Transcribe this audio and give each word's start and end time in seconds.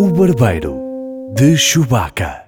O 0.00 0.12
Barbeiro 0.12 0.78
de 1.34 1.56
Chewbacca. 1.56 2.44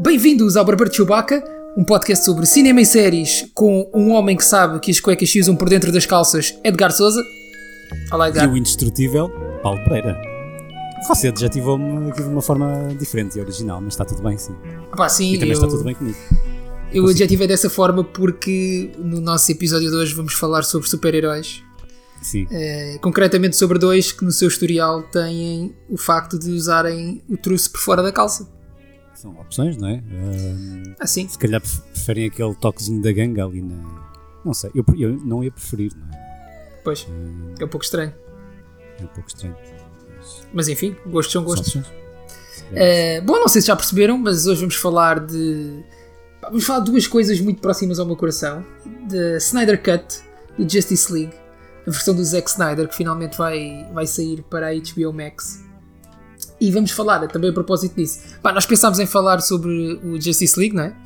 Bem-vindos 0.00 0.58
ao 0.58 0.64
Barbeiro 0.66 0.90
de 0.90 0.96
Chewbacca, 0.96 1.42
um 1.74 1.82
podcast 1.82 2.22
sobre 2.24 2.44
cinema 2.44 2.82
e 2.82 2.86
séries 2.86 3.50
com 3.54 3.90
um 3.94 4.12
homem 4.12 4.36
que 4.36 4.44
sabe 4.44 4.78
que 4.78 4.90
as 4.90 5.00
cuecas 5.00 5.30
se 5.30 5.40
usam 5.40 5.56
por 5.56 5.70
dentro 5.70 5.90
das 5.90 6.04
calças, 6.04 6.54
Edgar 6.62 6.92
Souza. 6.92 7.22
Olá, 8.12 8.26
E 8.26 8.30
Edgar. 8.30 8.52
o 8.52 8.56
indestrutível, 8.58 9.30
Paulo 9.62 9.82
Pereira. 9.84 10.20
Você 11.08 11.28
adjetivou-me 11.28 12.10
aqui 12.10 12.22
de 12.22 12.28
uma 12.28 12.42
forma 12.42 12.88
diferente 12.98 13.38
e 13.38 13.40
original, 13.40 13.80
mas 13.80 13.94
está 13.94 14.04
tudo 14.04 14.22
bem, 14.22 14.36
sim. 14.36 14.54
Pá, 14.94 15.08
sim, 15.08 15.32
E 15.32 15.38
também 15.38 15.48
eu, 15.50 15.54
está 15.54 15.66
tudo 15.66 15.82
bem 15.82 15.94
comigo. 15.94 16.18
Eu 16.92 17.06
adjetivei 17.06 17.46
dessa 17.46 17.68
forma 17.68 18.02
porque 18.04 18.90
no 18.98 19.20
nosso 19.20 19.50
episódio 19.52 19.90
de 19.90 19.96
hoje 19.96 20.14
vamos 20.14 20.34
falar 20.34 20.62
sobre 20.62 20.88
super-heróis. 20.88 21.62
Sim. 22.22 22.46
Eh, 22.50 22.98
concretamente 23.00 23.56
sobre 23.56 23.78
dois 23.78 24.10
que 24.10 24.24
no 24.24 24.32
seu 24.32 24.48
historial 24.48 25.02
têm 25.04 25.74
o 25.88 25.96
facto 25.96 26.36
de 26.38 26.50
usarem 26.50 27.22
o 27.28 27.36
truce 27.36 27.70
por 27.70 27.78
fora 27.80 28.02
da 28.02 28.10
calça. 28.10 28.48
São 29.14 29.32
opções, 29.38 29.76
não 29.76 29.88
é? 29.88 29.94
Ahm, 30.12 30.94
Assim. 30.98 31.28
se 31.28 31.38
calhar 31.38 31.60
pref- 31.60 31.80
preferem 31.92 32.26
aquele 32.26 32.54
toquezinho 32.56 33.02
da 33.02 33.12
ganga 33.12 33.44
ali 33.44 33.62
na. 33.62 33.76
Não 34.44 34.52
sei, 34.54 34.70
eu, 34.74 34.84
eu 34.98 35.10
não 35.24 35.44
ia 35.44 35.50
preferir, 35.50 35.92
não 35.96 36.06
é? 36.16 36.80
Pois, 36.84 37.06
é 37.60 37.64
um 37.64 37.68
pouco 37.68 37.84
estranho. 37.84 38.12
É 38.98 39.02
um 39.04 39.08
pouco 39.08 39.28
estranho. 39.28 39.56
Mas 40.16 40.42
Mas 40.52 40.68
enfim, 40.68 40.96
gostos 41.06 41.32
são 41.32 41.42
são 41.42 41.44
gostos. 41.44 41.76
opções. 41.76 41.98
Eh, 42.72 43.20
bom, 43.20 43.34
não 43.34 43.48
sei 43.48 43.60
se 43.60 43.68
já 43.68 43.76
perceberam, 43.76 44.18
mas 44.18 44.46
hoje 44.46 44.60
vamos 44.60 44.74
falar 44.76 45.20
de. 45.20 45.84
Vamos 46.42 46.64
falar 46.64 46.80
de 46.80 46.90
duas 46.90 47.06
coisas 47.06 47.40
muito 47.40 47.60
próximas 47.60 47.98
ao 47.98 48.06
meu 48.06 48.16
coração: 48.16 48.64
da 49.08 49.36
Snyder 49.38 49.82
Cut 49.82 50.20
do 50.58 50.68
Justice 50.70 51.12
League, 51.12 51.34
a 51.86 51.90
versão 51.90 52.14
do 52.14 52.24
Zack 52.24 52.48
Snyder 52.50 52.88
que 52.88 52.96
finalmente 52.96 53.36
vai, 53.36 53.86
vai 53.92 54.06
sair 54.06 54.42
para 54.42 54.68
a 54.68 54.74
HBO 54.74 55.12
Max. 55.12 55.64
E 56.60 56.70
vamos 56.72 56.90
falar 56.90 57.26
também 57.28 57.50
a 57.50 57.52
propósito 57.52 57.94
disso. 57.96 58.20
Nós 58.42 58.66
pensámos 58.66 58.98
em 58.98 59.06
falar 59.06 59.40
sobre 59.40 59.94
o 60.04 60.20
Justice 60.20 60.58
League, 60.58 60.74
não 60.74 60.84
é? 60.84 60.96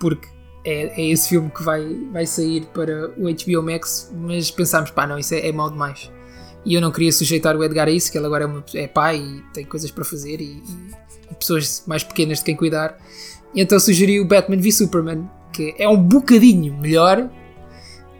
Porque 0.00 0.26
é, 0.64 1.00
é 1.00 1.10
esse 1.10 1.28
filme 1.28 1.48
que 1.50 1.62
vai, 1.62 1.84
vai 2.12 2.26
sair 2.26 2.66
para 2.74 3.08
o 3.16 3.22
HBO 3.32 3.62
Max, 3.62 4.10
mas 4.14 4.50
pensámos, 4.50 4.90
pá, 4.90 5.06
não, 5.06 5.18
isso 5.18 5.32
é, 5.34 5.48
é 5.48 5.52
mau 5.52 5.70
demais. 5.70 6.10
E 6.64 6.74
eu 6.74 6.80
não 6.80 6.90
queria 6.90 7.12
sujeitar 7.12 7.56
o 7.56 7.62
Edgar 7.64 7.86
a 7.88 7.90
isso, 7.90 8.10
que 8.10 8.18
ele 8.18 8.26
agora 8.26 8.44
é, 8.44 8.46
uma- 8.46 8.64
é 8.74 8.86
pai 8.88 9.18
e 9.18 9.42
tem 9.54 9.64
coisas 9.64 9.90
para 9.90 10.04
fazer 10.04 10.40
e, 10.40 10.44
e- 10.44 10.90
e 11.30 11.34
pessoas 11.34 11.84
mais 11.86 12.02
pequenas 12.02 12.38
de 12.38 12.44
quem 12.44 12.56
cuidar. 12.56 12.98
E 13.54 13.60
então 13.60 13.78
sugeri 13.80 14.20
o 14.20 14.24
Batman 14.24 14.56
v 14.58 14.72
Superman, 14.72 15.28
que 15.52 15.74
é 15.78 15.88
um 15.88 15.96
bocadinho 15.96 16.76
melhor, 16.78 17.28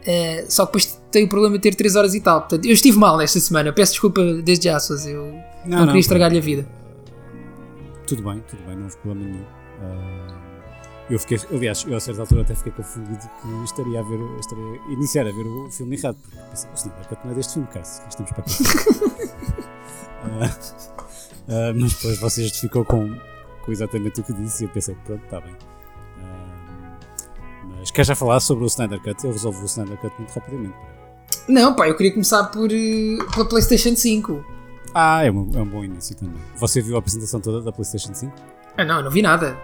eh, 0.05 0.45
só 0.49 0.65
que 0.65 0.73
depois 0.73 1.01
tem 1.11 1.25
o 1.25 1.29
problema 1.29 1.55
de 1.57 1.61
ter 1.61 1.75
3 1.75 1.95
horas 1.95 2.13
e 2.13 2.21
tal. 2.21 2.41
Portanto, 2.41 2.65
eu 2.65 2.73
estive 2.73 2.97
mal 2.97 3.19
esta 3.21 3.39
semana, 3.39 3.71
peço 3.71 3.93
desculpa 3.93 4.21
desde 4.41 4.65
já, 4.65 4.79
Sousa. 4.79 5.09
Eu 5.09 5.33
não, 5.65 5.85
queria 5.85 5.99
estragar-lhe 5.99 6.37
a 6.37 6.41
vida. 6.41 6.67
Tudo 8.07 8.23
bem, 8.23 8.43
tudo 8.49 8.61
bem, 8.65 8.75
não 8.75 8.83
houve 8.83 8.97
problema 8.97 9.29
nenhum. 9.29 9.45
Ah, 9.81 10.41
eu 11.09 11.19
fiquei, 11.19 11.39
aliás, 11.51 11.85
eu 11.87 11.95
a 11.95 11.99
certa 11.99 12.21
altura 12.21 12.41
até 12.41 12.55
fiquei 12.55 12.71
confundido 12.71 13.19
que 13.19 13.63
estaria 13.65 13.99
a 13.99 14.03
ver, 14.03 14.19
estaria 14.39 14.63
a 14.63 14.91
iniciar 14.91 15.27
a 15.27 15.31
ver 15.31 15.45
o 15.45 15.71
filme 15.71 15.97
errado, 15.97 16.17
porque 16.21 16.37
pensei, 16.49 16.69
o 16.69 16.73
Snyder 16.73 17.07
Cut 17.07 17.21
não 17.25 17.31
é 17.31 17.35
deste 17.35 17.53
filme, 17.53 17.67
que 17.67 17.79
estamos 17.79 18.31
para 18.31 18.41
aqui. 18.41 18.53
Ah, 20.23 20.55
ah, 21.49 21.73
mas 21.75 21.93
depois 21.95 22.19
você 22.19 22.43
justificou 22.43 22.85
com, 22.85 23.15
com 23.65 23.71
exatamente 23.71 24.19
o 24.21 24.23
que 24.23 24.33
disse 24.33 24.63
e 24.63 24.67
eu 24.67 24.69
pensei, 24.71 24.95
pronto, 25.05 25.23
está 25.23 25.39
bem. 25.41 25.55
Mas 27.77 27.91
quer 27.91 28.05
já 28.05 28.15
falar 28.15 28.39
sobre 28.39 28.63
o 28.63 28.67
Snyder 28.67 29.01
Cut? 29.01 29.23
Eu 29.25 29.31
resolvo 29.31 29.61
o 29.61 29.65
Snyder 29.65 29.97
Cut 29.97 30.13
muito 30.17 30.31
rapidamente. 30.33 30.75
Não, 31.47 31.73
pá, 31.75 31.87
eu 31.87 31.95
queria 31.95 32.11
começar 32.11 32.43
por, 32.45 32.71
eh, 32.71 33.17
pela 33.33 33.45
PlayStation 33.45 33.95
5. 33.95 34.43
Ah, 34.93 35.23
é 35.25 35.31
um, 35.31 35.49
é 35.55 35.61
um 35.61 35.65
bom 35.65 35.83
início 35.83 36.15
também. 36.15 36.35
Você 36.57 36.81
viu 36.81 36.95
a 36.95 36.99
apresentação 36.99 37.39
toda 37.39 37.61
da 37.61 37.71
PlayStation 37.71 38.13
5? 38.13 38.33
Ah, 38.77 38.83
não, 38.85 38.97
eu 38.97 39.03
não 39.05 39.11
vi 39.11 39.21
nada. 39.21 39.57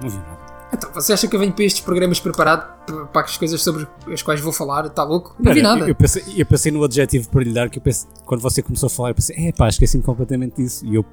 Não 0.00 0.08
viu 0.08 0.20
nada. 0.20 0.52
Então, 0.72 0.90
você 0.94 1.12
acha 1.12 1.28
que 1.28 1.36
eu 1.36 1.40
venho 1.40 1.52
para 1.52 1.64
estes 1.66 1.82
programas 1.82 2.18
preparado 2.18 2.66
para- 3.12 3.20
as 3.22 3.36
coisas 3.36 3.60
sobre 3.62 3.86
as 4.10 4.22
quais 4.22 4.40
vou 4.40 4.54
falar? 4.54 4.86
Está 4.86 5.04
louco? 5.04 5.36
Não 5.38 5.52
vi 5.52 5.60
Olha, 5.60 5.68
nada. 5.68 5.80
Eu, 5.82 5.88
eu 5.88 5.94
pensei, 5.94 6.24
eu 6.34 6.46
pensei 6.46 6.72
no 6.72 6.82
adjetivo 6.82 7.28
para 7.28 7.44
lhe 7.44 7.52
dar, 7.52 7.68
que 7.68 7.78
eu 7.78 7.82
pensei, 7.82 8.08
quando 8.24 8.40
você 8.40 8.62
começou 8.62 8.86
a 8.86 8.90
falar, 8.90 9.10
eu 9.10 9.14
pensei, 9.14 9.36
é 9.48 9.52
pá, 9.52 9.68
esqueci-me 9.68 10.02
completamente 10.02 10.56
disso. 10.56 10.84
E 10.86 10.94
eu 10.94 11.04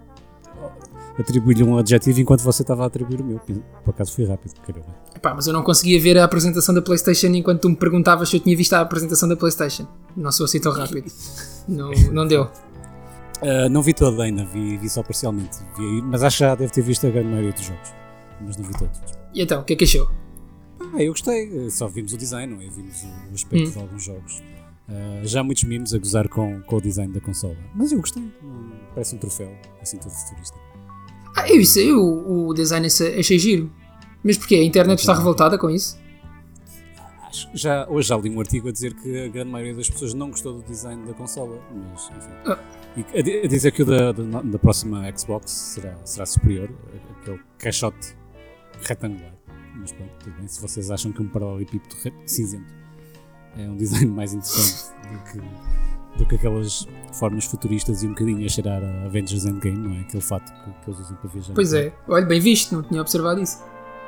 atribuí-lhe 1.19 1.63
um 1.63 1.77
adjetivo 1.77 2.19
enquanto 2.21 2.41
você 2.41 2.61
estava 2.61 2.83
a 2.83 2.87
atribuir 2.87 3.21
o 3.21 3.23
meu. 3.23 3.39
Por 3.39 3.89
acaso 3.91 4.13
fui 4.13 4.25
rápido, 4.25 4.53
caramba. 4.61 4.87
Epá, 5.15 5.33
mas 5.33 5.47
eu 5.47 5.53
não 5.53 5.63
conseguia 5.63 5.99
ver 5.99 6.17
a 6.17 6.23
apresentação 6.23 6.73
da 6.73 6.81
PlayStation 6.81 7.27
enquanto 7.27 7.61
tu 7.61 7.69
me 7.69 7.75
perguntavas 7.75 8.29
se 8.29 8.37
eu 8.37 8.39
tinha 8.39 8.55
visto 8.55 8.73
a 8.73 8.81
apresentação 8.81 9.27
da 9.27 9.35
PlayStation. 9.35 9.87
Não 10.15 10.31
sou 10.31 10.45
assim 10.45 10.59
tão 10.59 10.71
rápido. 10.71 11.11
Não, 11.67 11.91
não 12.11 12.27
deu. 12.27 12.49
Ah, 13.41 13.69
não 13.69 13.81
vi 13.81 13.93
todo 13.93 14.21
ainda, 14.21 14.45
vi, 14.45 14.77
vi 14.77 14.89
só 14.89 15.01
parcialmente. 15.03 15.57
Vi, 15.77 16.01
mas 16.01 16.23
acho 16.23 16.37
que 16.37 16.43
já 16.43 16.55
deve 16.55 16.71
ter 16.71 16.81
visto 16.81 17.07
a 17.07 17.09
grande 17.09 17.27
maioria 17.29 17.51
dos 17.53 17.61
jogos. 17.63 17.93
Mas 18.41 18.57
não 18.57 18.65
vi 18.65 18.73
todos. 18.77 18.99
E 19.33 19.41
então, 19.41 19.61
o 19.61 19.63
que 19.63 19.73
é 19.73 19.75
que 19.75 19.83
achou? 19.83 20.09
Ah, 20.93 21.03
eu 21.03 21.11
gostei. 21.11 21.69
Só 21.69 21.87
vimos 21.87 22.13
o 22.13 22.17
design, 22.17 22.53
não 22.53 22.61
é? 22.61 22.69
Vimos 22.69 23.03
o, 23.03 23.33
aspecto 23.33 23.69
Hum. 23.69 23.71
de 23.71 23.79
alguns 23.79 24.03
jogos. 24.03 24.43
Ah, 24.89 25.21
já 25.23 25.41
há 25.41 25.43
muitos 25.43 25.63
mimos 25.65 25.93
a 25.93 25.99
gozar 25.99 26.27
com, 26.27 26.61
com 26.61 26.75
o 26.77 26.81
design 26.81 27.13
da 27.13 27.19
consola. 27.21 27.55
Mas 27.75 27.91
eu 27.91 27.99
gostei. 27.99 28.23
Parece 28.93 29.15
um 29.15 29.19
troféu, 29.19 29.51
assim 29.81 29.97
todo 29.97 30.11
futurista. 30.11 30.57
Ah, 31.35 31.47
eu 31.49 31.61
isso, 31.61 31.79
eu 31.79 31.99
o 32.01 32.53
design 32.53 32.85
achei 32.87 33.39
giro. 33.39 33.71
Mas 34.23 34.37
porquê? 34.37 34.55
A 34.55 34.63
internet 34.63 34.99
está 34.99 35.13
revoltada 35.13 35.57
com 35.57 35.69
isso? 35.69 35.97
Acho 37.27 37.49
que 37.51 37.57
já, 37.57 37.87
hoje 37.87 38.07
já 38.09 38.17
li 38.17 38.29
um 38.29 38.39
artigo 38.39 38.69
a 38.69 38.71
dizer 38.71 38.93
que 38.95 39.25
a 39.25 39.27
grande 39.27 39.51
maioria 39.51 39.75
das 39.75 39.89
pessoas 39.89 40.13
não 40.13 40.29
gostou 40.31 40.53
do 40.55 40.63
design 40.63 41.05
da 41.05 41.13
consola, 41.13 41.59
mas 41.93 42.09
enfim. 42.09 42.33
Ah. 42.45 42.59
E 42.97 43.19
a, 43.19 43.21
di- 43.21 43.37
a 43.45 43.47
dizer 43.47 43.71
que 43.71 43.83
o 43.83 43.85
da, 43.85 44.11
da, 44.11 44.41
da 44.41 44.59
próxima 44.59 45.03
Xbox 45.15 45.51
será, 45.51 45.95
será 46.03 46.25
superior, 46.25 46.69
aquele 47.21 47.39
caixote 47.59 48.15
retangular. 48.81 49.31
Mas 49.75 49.91
pronto, 49.91 50.11
tudo 50.23 50.35
bem. 50.37 50.47
Se 50.47 50.59
vocês 50.59 50.89
acham 50.89 51.11
que 51.11 51.21
um 51.21 51.27
paralelepípedo 51.27 51.95
cinzento 52.25 52.73
é 53.55 53.61
um 53.69 53.77
design 53.77 54.07
mais 54.07 54.33
interessante 54.33 54.91
do 55.03 55.31
que, 55.31 55.37
do 56.19 56.25
que 56.25 56.35
aquelas 56.35 56.85
formas 57.13 57.45
futuristas 57.45 58.03
e 58.03 58.07
um 58.07 58.09
bocadinho 58.09 58.45
a 58.45 58.49
cheirar 58.49 58.83
a 58.83 59.05
Avengers 59.05 59.45
Endgame, 59.45 59.77
não 59.77 59.95
é? 59.95 60.01
Aquele 60.01 60.21
fato 60.21 60.53
que, 60.53 60.71
que 60.71 60.89
eles 60.89 60.99
usam 60.99 61.17
para 61.17 61.29
viajar. 61.29 61.53
Pois 61.53 61.73
é. 61.73 61.93
Olha, 62.07 62.25
bem 62.25 62.39
visto, 62.39 62.75
não 62.75 62.83
tinha 62.83 63.01
observado 63.01 63.41
isso. 63.41 63.63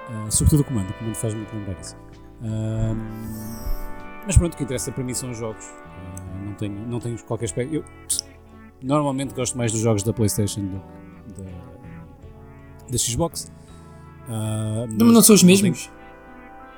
Uh, 0.09 0.29
sobretudo 0.29 0.59
o 0.59 0.63
comando, 0.65 0.89
o 0.89 0.93
comando 0.93 1.15
faz 1.15 1.33
muito 1.33 1.55
lembrar 1.55 1.79
isso. 1.79 1.95
Um, 2.41 2.95
mas 4.25 4.37
pronto, 4.37 4.53
o 4.53 4.57
que 4.57 4.63
interessa 4.63 4.91
para 4.91 5.03
mim 5.03 5.13
são 5.13 5.31
os 5.31 5.37
jogos. 5.37 5.65
Uh, 5.65 6.45
não, 6.45 6.53
tenho, 6.53 6.87
não 6.87 6.99
tenho 6.99 7.23
qualquer 7.23 7.45
aspecto. 7.45 7.73
Eu 7.73 7.83
normalmente 8.83 9.33
gosto 9.33 9.57
mais 9.57 9.71
dos 9.71 9.81
jogos 9.81 10.03
da 10.03 10.11
PlayStation 10.11 10.61
do 10.61 10.81
que 11.33 11.41
da, 11.41 11.49
da 12.91 12.97
Xbox. 12.97 13.51
Uh, 14.27 14.87
Mas 14.87 15.13
não 15.13 15.21
são 15.21 15.33
os 15.33 15.43
mesmos? 15.43 15.89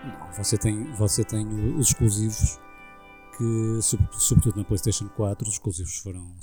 não, 0.03 0.31
você 0.31 0.57
tem, 0.57 0.91
você 0.93 1.23
tem 1.23 1.47
os 1.75 1.87
exclusivos 1.87 2.59
que, 3.37 3.81
sob- 3.81 4.07
sobretudo 4.11 4.57
na 4.57 4.63
PlayStation 4.63 5.07
4, 5.09 5.47
os 5.47 5.53
exclusivos 5.55 5.97
foram 5.97 6.35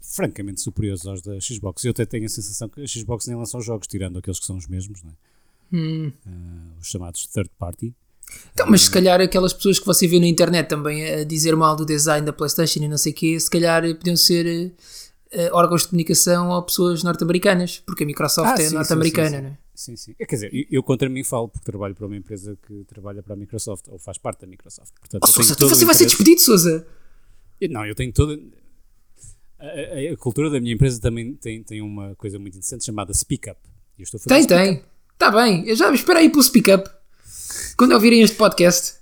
francamente 0.00 0.60
superiores 0.60 1.06
aos 1.06 1.22
da 1.22 1.38
Xbox. 1.40 1.84
Eu 1.84 1.90
até 1.92 2.04
tenho 2.04 2.26
a 2.26 2.28
sensação 2.28 2.68
que 2.68 2.80
a 2.82 2.86
Xbox 2.86 3.26
nem 3.26 3.36
lança 3.36 3.56
os 3.58 3.64
jogos, 3.64 3.86
tirando 3.86 4.18
aqueles 4.18 4.38
que 4.38 4.46
são 4.46 4.56
os 4.56 4.66
mesmos, 4.66 5.00
é? 5.04 5.76
Hum. 5.76 6.12
Uh, 6.26 6.80
os 6.80 6.88
chamados 6.88 7.26
third 7.28 7.50
party. 7.58 7.94
Então, 8.52 8.66
mas 8.68 8.82
se 8.82 8.90
calhar 8.90 9.20
aquelas 9.20 9.52
pessoas 9.52 9.78
que 9.78 9.86
você 9.86 10.06
vê 10.06 10.18
na 10.18 10.26
internet 10.26 10.68
também 10.68 11.04
a 11.04 11.24
dizer 11.24 11.54
mal 11.56 11.76
do 11.76 11.84
design 11.84 12.24
da 12.24 12.32
PlayStation 12.32 12.80
e 12.80 12.88
não 12.88 12.96
sei 12.98 13.12
o 13.12 13.14
quê, 13.14 13.38
se 13.38 13.50
calhar 13.50 13.82
podiam 13.96 14.16
ser 14.16 14.72
eh, 15.30 15.50
órgãos 15.52 15.82
de 15.82 15.88
comunicação 15.88 16.48
ou 16.50 16.62
pessoas 16.62 17.02
norte-americanas, 17.02 17.82
porque 17.84 18.04
a 18.04 18.06
Microsoft 18.06 18.58
Ah, 18.58 18.62
é 18.62 18.70
norte-americana, 18.70 19.40
não 19.40 19.48
é? 19.48 19.58
Sim, 19.84 19.96
sim. 19.96 20.14
É, 20.18 20.24
Quer 20.26 20.36
dizer, 20.36 20.54
eu, 20.54 20.64
eu 20.70 20.82
contra 20.82 21.08
mim 21.08 21.24
falo 21.24 21.48
porque 21.48 21.64
trabalho 21.64 21.92
para 21.94 22.06
uma 22.06 22.16
empresa 22.16 22.56
que 22.66 22.84
trabalha 22.84 23.20
para 23.22 23.34
a 23.34 23.36
Microsoft, 23.36 23.86
ou 23.88 23.98
faz 23.98 24.16
parte 24.16 24.42
da 24.42 24.46
Microsoft. 24.46 24.92
Portanto, 25.00 25.24
Oh, 25.24 25.26
Sousa, 25.26 25.56
todo 25.56 25.66
o 25.72 25.74
você 25.74 25.84
vai 25.84 25.94
ser 25.94 26.04
despedido, 26.06 26.40
Sousa! 26.40 26.86
Não, 27.68 27.84
eu 27.84 27.94
tenho 27.94 28.12
toda. 28.12 28.38
A, 29.58 29.64
a- 29.66 30.12
a 30.12 30.16
cultura 30.16 30.50
da 30.50 30.60
minha 30.60 30.74
empresa 30.74 31.00
também 31.00 31.34
tem, 31.34 31.62
tem 31.64 31.80
uma 31.82 32.14
coisa 32.14 32.38
muito 32.38 32.54
interessante 32.54 32.84
chamada 32.84 33.12
Speak 33.14 33.50
Up. 33.50 33.58
Eu 33.98 34.02
estou 34.04 34.18
a 34.18 34.22
fazer 34.22 34.34
Tem, 34.34 34.42
speak 34.44 34.64
tem. 34.80 34.84
Está 35.14 35.30
bem, 35.30 35.66
eu 35.68 35.74
já 35.76 35.92
espera 35.92 36.18
aí 36.20 36.30
pelo 36.30 36.42
speak-up. 36.42 36.88
Quando 37.76 37.92
ouvirem 37.92 38.22
este 38.22 38.36
podcast. 38.36 38.94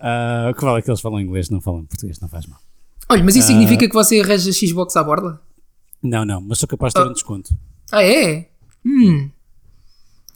Ah, 0.00 0.52
que 0.56 0.64
vale 0.64 0.78
é 0.78 0.82
que 0.82 0.90
eles 0.90 1.00
falam 1.00 1.20
inglês, 1.20 1.50
não 1.50 1.60
falam 1.60 1.84
português, 1.84 2.18
não 2.20 2.28
faz 2.28 2.46
mal. 2.46 2.60
Olha, 3.08 3.22
mas 3.24 3.34
isso 3.36 3.44
Ah. 3.44 3.48
significa 3.48 3.86
que 3.88 3.94
você 3.94 4.20
arranja 4.20 4.52
Xbox 4.52 4.96
à 4.96 5.02
borda? 5.04 5.40
Não, 6.02 6.24
não, 6.24 6.40
mas 6.40 6.58
sou 6.58 6.68
capaz 6.68 6.92
de 6.92 7.00
ter 7.00 7.06
Ah. 7.06 7.10
um 7.10 7.12
desconto. 7.12 7.50
Ah, 7.92 8.02
é? 8.04 8.48
Hum. 8.84 9.30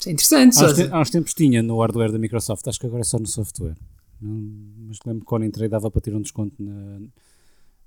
É 0.07 0.11
interessante, 0.13 0.59
Há 0.59 0.67
uns, 0.67 0.73
te- 0.75 0.89
há 0.93 1.01
uns 1.01 1.11
tempos 1.11 1.35
tinha 1.35 1.63
no 1.63 1.79
hardware 1.81 2.13
da 2.13 2.19
Microsoft, 2.19 2.67
acho 2.69 2.79
que 2.81 2.87
agora 2.87 3.01
é 3.01 3.05
só 3.05 3.19
no 3.19 3.27
software. 3.27 3.77
Mas 4.21 4.99
lembro 5.05 5.21
que 5.21 5.27
quando 5.27 5.45
entrei 5.45 5.69
dava 5.69 5.91
para 5.91 6.01
ter 6.01 6.15
um 6.15 6.21
desconto 6.23 6.55
na, 6.63 7.01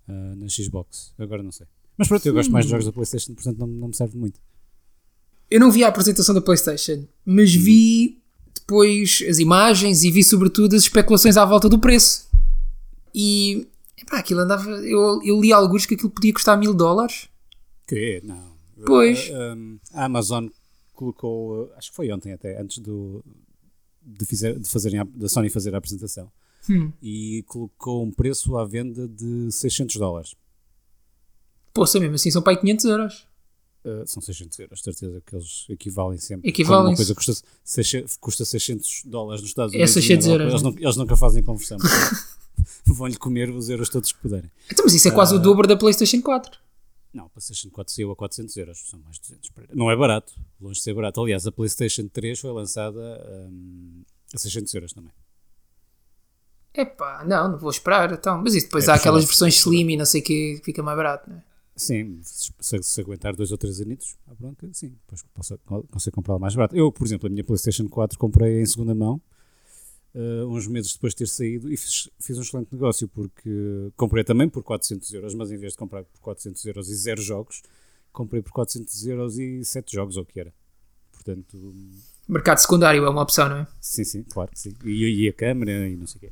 ah, 0.08 0.36
na 0.36 0.48
Xbox. 0.48 1.14
Agora 1.18 1.42
não 1.44 1.52
sei. 1.52 1.66
Mas 1.98 2.08
pronto, 2.08 2.26
eu 2.26 2.34
gosto 2.34 2.52
mais 2.52 2.66
de 2.66 2.72
jogos 2.72 2.86
da 2.86 2.92
PlayStation, 2.92 3.34
portanto 3.34 3.58
não, 3.58 3.68
não 3.68 3.88
me 3.88 3.96
serve 3.96 4.18
muito. 4.18 4.40
Eu 5.50 5.60
não 5.60 5.72
vi 5.72 5.84
a 5.84 5.88
apresentação 5.88 6.36
da 6.36 6.42
PlayStation, 6.42 7.06
mas 7.26 7.56
Hum. 7.56 7.60
vi 7.60 8.22
depois 8.54 9.24
as 9.30 9.40
imagens 9.40 10.04
e 10.04 10.12
vi 10.12 10.24
sobretudo 10.24 10.76
as 10.76 10.84
especulações 10.84 11.38
à 11.38 11.46
volta 11.46 11.68
do 11.70 11.80
preço. 11.80 12.28
E 13.16 13.66
epá, 13.98 14.20
aquilo 14.20 14.42
andava. 14.42 14.70
Eu, 14.70 15.22
eu 15.24 15.42
li 15.42 15.52
alguns 15.54 15.86
que 15.86 15.96
aquilo 15.96 16.10
podia 16.12 16.34
custar 16.34 16.58
mil 16.60 16.74
dólares. 16.74 17.30
Que? 17.88 18.22
Não. 18.24 18.56
Pois. 18.86 19.32
A, 19.32 19.54
a- 19.98 20.02
a 20.02 20.06
Amazon 20.06 20.48
colocou, 20.98 21.64
uh, 21.66 21.70
acho 21.78 21.90
que 21.92 21.96
foi 21.96 22.12
ontem 22.12 22.34
até, 22.34 22.60
antes 22.62 22.80
do, 22.80 23.24
de, 24.02 24.26
fizer, 24.26 24.58
de 24.60 24.68
fazerem 24.68 25.00
a- 25.00 25.08
da 25.16 25.30
Sony 25.30 25.50
fazer 25.50 25.74
a 25.74 25.78
apresentação, 25.78 26.30
Hum. 26.70 26.92
e 27.02 27.44
colocou 27.48 28.04
um 28.04 28.12
preço 28.12 28.58
à 28.58 28.66
venda 28.66 29.08
de 29.08 29.50
600 29.52 29.96
dólares. 29.96 30.36
Poxa, 31.74 32.00
mesmo 32.00 32.16
assim 32.16 32.32
são 32.32 32.42
para 32.42 32.54
aí 32.54 32.60
500 32.60 32.86
euros. 32.86 33.28
Uh, 33.86 34.06
são 34.06 34.22
600 34.22 34.60
euros, 34.60 34.82
certeza 34.82 35.22
que 35.26 35.36
eles 35.36 35.66
equivalem 35.70 36.18
sempre. 36.18 36.50
Equivalem-se. 36.50 36.82
Quando 36.84 36.90
Uma 36.90 36.96
coisa 36.98 37.16
custa, 37.16 37.48
600 37.64 38.18
custa 38.18 38.44
600 38.44 39.04
dólares 39.06 39.42
nos 39.42 39.52
Estados 39.52 39.74
É 39.74 39.78
Unidos. 39.78 39.96
na 39.96 40.02
600 40.02 40.28
Europa, 40.28 40.44
euros, 40.50 40.62
Eles, 40.62 40.76
não- 40.76 40.84
eles 40.84 40.98
nunca 40.98 41.16
fazem 41.16 41.44
conversão. 41.44 41.78
Vão-lhe 42.86 43.16
comer 43.16 43.50
os 43.52 43.70
euros 43.70 43.88
todos 43.88 44.12
que 44.12 44.20
puderem. 44.20 44.50
Então, 44.72 44.84
mas 44.84 44.94
isso 44.96 45.08
é 45.08 45.12
quase 45.12 45.36
o 45.36 45.40
dobro 45.40 45.68
da 45.68 45.78
PlayStation 45.78 46.22
4. 46.22 46.60
Não, 47.14 47.26
a 47.26 47.30
PlayStation 47.30 47.70
4 47.70 47.94
saiu 47.94 48.12
a 48.12 48.16
400 48.16 48.56
euros, 48.58 48.80
são 48.90 49.00
mais 49.00 49.18
200. 49.18 49.50
para- 49.50 49.68
Não 49.74 49.90
é 49.90 49.96
barato, 49.96 50.34
longe 50.62 50.76
de 50.78 50.84
ser 50.84 50.94
barato. 50.94 51.22
Aliás, 51.22 51.48
a 51.48 51.52
PlayStation 51.52 52.08
3 52.08 52.40
foi 52.40 52.52
lançada 52.52 53.00
hum, 53.50 54.04
a 54.34 54.38
600 54.38 54.74
euros 54.74 54.94
também. 54.94 55.12
Epá, 56.74 57.24
não, 57.26 57.52
não 57.54 57.58
vou 57.58 57.70
esperar. 57.72 58.12
Então. 58.14 58.40
Mas 58.44 58.54
isso 58.54 58.68
depois 58.68 58.88
É, 58.88 58.92
há 58.92 58.96
aquelas 58.96 59.26
versões 59.26 59.56
slim 59.56 59.90
e 59.92 59.98
não 59.98 60.06
sei 60.06 60.22
o 60.22 60.24
que 60.24 60.62
fica 60.64 60.84
mais 60.84 60.96
barato, 60.98 61.30
não 61.30 61.38
é? 61.38 61.44
Sim, 61.76 62.20
se, 62.24 62.52
se 62.82 63.02
aguentar 63.02 63.36
dois 63.36 63.52
ou 63.52 63.58
três 63.58 63.80
anitos, 63.80 64.18
à 64.28 64.34
bronca, 64.34 64.68
sim, 64.74 64.90
depois 64.90 65.24
posso, 65.34 65.60
consigo 65.92 66.16
comprar 66.16 66.40
mais 66.40 66.56
barato. 66.56 66.76
Eu, 66.76 66.92
por 66.92 67.06
exemplo, 67.06 67.28
a 67.28 67.30
minha 67.30 67.44
PlayStation 67.44 67.88
4 67.88 68.18
comprei 68.18 68.62
em 68.62 68.66
segunda 68.66 68.96
mão, 68.96 69.22
eh, 70.16 70.44
uns 70.46 70.68
meses 70.68 70.94
depois 70.94 71.14
de 71.14 71.18
ter 71.20 71.28
saído, 71.28 71.72
e 71.72 71.78
fiz, 71.78 72.10
fiz 72.20 72.38
um 72.38 72.42
excelente 72.42 72.70
negócio, 72.72 73.08
porque 73.08 73.92
comprei 73.96 74.24
também 74.24 74.50
por 74.50 74.64
400 74.64 75.14
euros, 75.14 75.34
mas 75.36 75.52
em 75.52 75.58
vez 75.58 75.74
de 75.74 75.78
comprar 75.78 76.04
por 76.04 76.20
400 76.22 76.64
euros 76.66 76.90
e 76.90 76.96
zero 76.96 77.22
jogos, 77.22 77.62
comprei 78.12 78.42
por 78.42 78.52
400 78.52 79.06
euros 79.08 79.38
e 79.38 79.64
sete 79.64 79.94
jogos, 79.94 80.18
ou 80.18 80.24
o 80.24 80.26
que 80.26 80.40
era. 80.40 80.54
Portanto, 81.12 81.74
Mercado 82.28 82.58
secundário 82.58 83.04
é 83.06 83.10
uma 83.10 83.22
opção, 83.22 83.48
não 83.48 83.58
é? 83.58 83.68
sim, 83.80 84.04
sim, 84.04 84.24
claro 84.24 84.50
que 84.52 84.60
sim. 84.60 84.74
E, 84.84 85.26
e 85.26 85.30
a 85.30 85.34
câmera 85.34 85.88
e 85.88 85.96
não 85.96 86.08
sei 86.08 86.18
o 86.18 86.20
quê. 86.22 86.32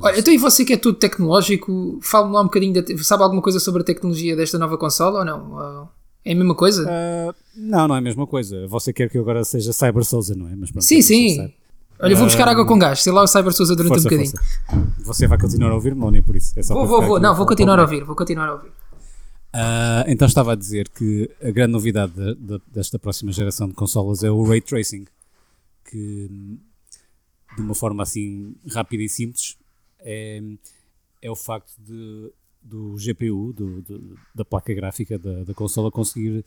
Olha, 0.00 0.18
então 0.18 0.32
e 0.32 0.38
você 0.38 0.64
que 0.64 0.72
é 0.72 0.76
tudo 0.76 0.98
tecnológico, 0.98 1.98
fala-me 2.02 2.32
lá 2.34 2.40
um 2.40 2.44
bocadinho, 2.44 2.72
da 2.74 2.82
te- 2.82 2.96
sabe 3.04 3.22
alguma 3.22 3.42
coisa 3.42 3.58
sobre 3.58 3.82
a 3.82 3.84
tecnologia 3.84 4.36
desta 4.36 4.58
nova 4.58 4.78
consola 4.78 5.20
ou 5.20 5.24
não? 5.24 5.90
É 6.24 6.32
a 6.32 6.34
mesma 6.34 6.54
coisa? 6.54 6.86
Ah, 6.88 7.34
não, 7.56 7.88
não 7.88 7.94
é 7.94 7.98
a 7.98 8.02
mesma 8.02 8.26
coisa. 8.26 8.66
Você 8.68 8.92
quer 8.92 9.10
que 9.10 9.18
eu 9.18 9.22
agora 9.22 9.42
seja 9.44 9.72
Cyber 9.72 10.04
Souza, 10.04 10.34
não 10.34 10.48
é? 10.48 10.54
Mas 10.54 10.70
pronto, 10.70 10.84
sim, 10.84 11.02
se 11.02 11.08
sim. 11.08 11.54
Olha, 12.02 12.16
vou 12.16 12.24
buscar 12.24 12.48
água 12.48 12.66
com 12.66 12.78
gás, 12.78 13.02
sei 13.02 13.12
lá 13.12 13.22
o 13.22 13.26
Cyber 13.26 13.52
Souza 13.52 13.76
durante 13.76 13.92
Força, 13.92 14.08
um 14.08 14.10
bocadinho. 14.10 14.30
força. 14.36 14.94
Você 15.04 15.26
vai 15.26 15.38
continuar 15.38 15.70
a 15.70 15.74
ouvir-me 15.74 16.02
ou 16.02 16.10
nem 16.10 16.22
por 16.22 16.34
isso? 16.36 16.58
É 16.58 16.62
Vou, 16.62 16.86
vou, 16.86 17.02
vou, 17.02 17.20
não, 17.20 17.34
vou 17.34 17.46
continuar 17.46 17.78
a 17.78 17.82
ouvir, 17.82 18.04
vou 18.04 18.16
continuar 18.16 18.48
a 18.48 18.52
ouvir. 18.54 18.70
Ah, 19.52 20.04
então 20.06 20.26
estava 20.28 20.52
a 20.52 20.54
dizer 20.56 20.88
que 20.88 21.28
a 21.42 21.50
grande 21.50 21.72
novidade 21.72 22.12
de- 22.12 22.34
de- 22.36 22.62
desta 22.68 22.98
próxima 22.98 23.32
geração 23.32 23.68
de 23.68 23.74
consolas 23.74 24.22
é 24.22 24.30
o 24.30 24.42
Ray 24.44 24.60
Tracing, 24.60 25.06
que 25.90 26.30
de 27.56 27.60
uma 27.62 27.74
forma 27.74 28.02
assim 28.02 28.54
rápida 28.72 29.02
e 29.02 29.08
simples 29.08 29.56
é, 30.00 30.40
é 31.20 31.30
o 31.30 31.34
facto 31.36 31.72
de, 31.78 32.30
do 32.62 32.94
GPU, 32.96 33.52
do- 33.52 33.82
do- 33.82 34.18
da 34.34 34.44
placa 34.44 34.72
gráfica 34.72 35.18
da, 35.18 35.42
da 35.44 35.52
consola, 35.52 35.90
conseguir 35.90 36.44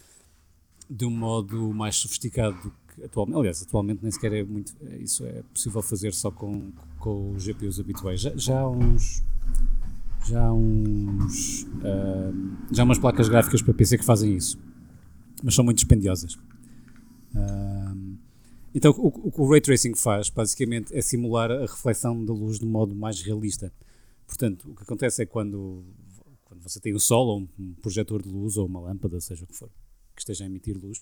de 0.89 1.05
um 1.05 1.11
modo 1.11 1.73
mais 1.73 1.97
sofisticado 1.97 2.55
do 2.63 2.71
que 2.95 3.03
atualmente. 3.03 3.37
Aliás, 3.37 3.61
atualmente 3.61 3.99
nem 4.01 4.11
sequer 4.11 4.33
é 4.33 4.43
muito. 4.43 4.73
é- 4.85 4.97
Isso 4.97 5.25
é 5.25 5.41
possível 5.53 5.81
fazer 5.81 6.13
só 6.13 6.31
com, 6.31 6.71
com 6.99 7.31
os 7.33 7.43
GPUs 7.43 7.79
habituais. 7.79 8.21
Já, 8.21 8.35
já 8.35 8.59
há 8.59 8.69
uns. 8.69 9.23
Já 10.27 10.45
há 10.45 10.53
uns. 10.53 11.65
ah, 11.83 12.31
já 12.71 12.83
há 12.83 12.85
umas 12.85 12.99
placas 12.99 13.27
gráficas 13.29 13.61
para 13.61 13.73
PC 13.73 13.97
que 13.97 14.05
fazem 14.05 14.35
isso. 14.35 14.57
Mas 15.43 15.53
são 15.55 15.63
muito 15.65 15.77
dispendiosas. 15.77 16.37
Ah, 17.35 17.95
então, 18.75 18.91
o, 18.93 19.07
o 19.27 19.31
que 19.31 19.41
o 19.41 19.49
Ray 19.49 19.61
Tracing 19.61 19.95
faz, 19.95 20.29
basicamente, 20.29 20.95
é 20.95 21.01
simular 21.01 21.51
a 21.51 21.61
reflexão 21.61 22.23
da 22.25 22.33
luz 22.33 22.59
de 22.59 22.65
modo 22.65 22.95
mais 22.95 23.21
realista. 23.21 23.71
Portanto, 24.25 24.71
o 24.71 24.75
que 24.75 24.83
acontece 24.83 25.21
é 25.21 25.25
quando, 25.25 25.83
quando 26.45 26.61
você 26.61 26.79
tem 26.79 26.95
um 26.95 26.99
sol 26.99 27.27
ou 27.27 27.47
um 27.59 27.73
projetor 27.75 28.21
de 28.21 28.29
luz 28.29 28.57
ou 28.57 28.65
uma 28.65 28.79
lâmpada, 28.79 29.19
seja 29.19 29.43
o 29.43 29.47
que 29.47 29.55
for, 29.55 29.69
que 30.15 30.21
esteja 30.21 30.43
a 30.43 30.47
emitir 30.47 30.75
luz, 30.77 30.99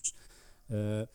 ah, 0.70 1.08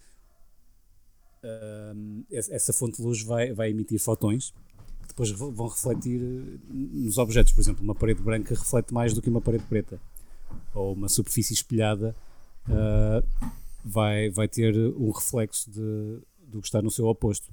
ah, 1.48 1.94
essa 2.32 2.74
fonte 2.74 2.98
de 2.98 3.04
luz 3.04 3.24
vai, 3.24 3.54
vai 3.54 3.70
emitir 3.70 4.00
fotões 4.00 4.54
que 5.02 5.08
depois 5.08 5.32
vão 5.32 5.68
refletir 5.68 6.22
eh, 6.22 6.58
nos 6.70 7.18
objetos. 7.18 7.54
Por 7.54 7.62
exemplo, 7.62 7.84
uma 7.84 7.96
parede 7.96 8.22
branca 8.22 8.54
reflete 8.54 8.94
mais 8.94 9.14
do 9.14 9.22
que 9.22 9.30
uma 9.30 9.42
parede 9.42 9.64
preta. 9.64 10.00
Ou 10.74 10.94
uma 10.94 11.08
superfície 11.08 11.54
espelhada 11.54 12.16
ah, 12.70 13.24
vai, 13.84 14.30
vai 14.30 14.48
ter 14.48 14.76
um 14.98 15.12
reflexo 15.12 15.70
de, 15.72 16.20
do 16.46 16.62
que 16.62 16.68
está 16.68 16.82
no 16.82 16.92
seu 16.92 17.08
oposto. 17.08 17.48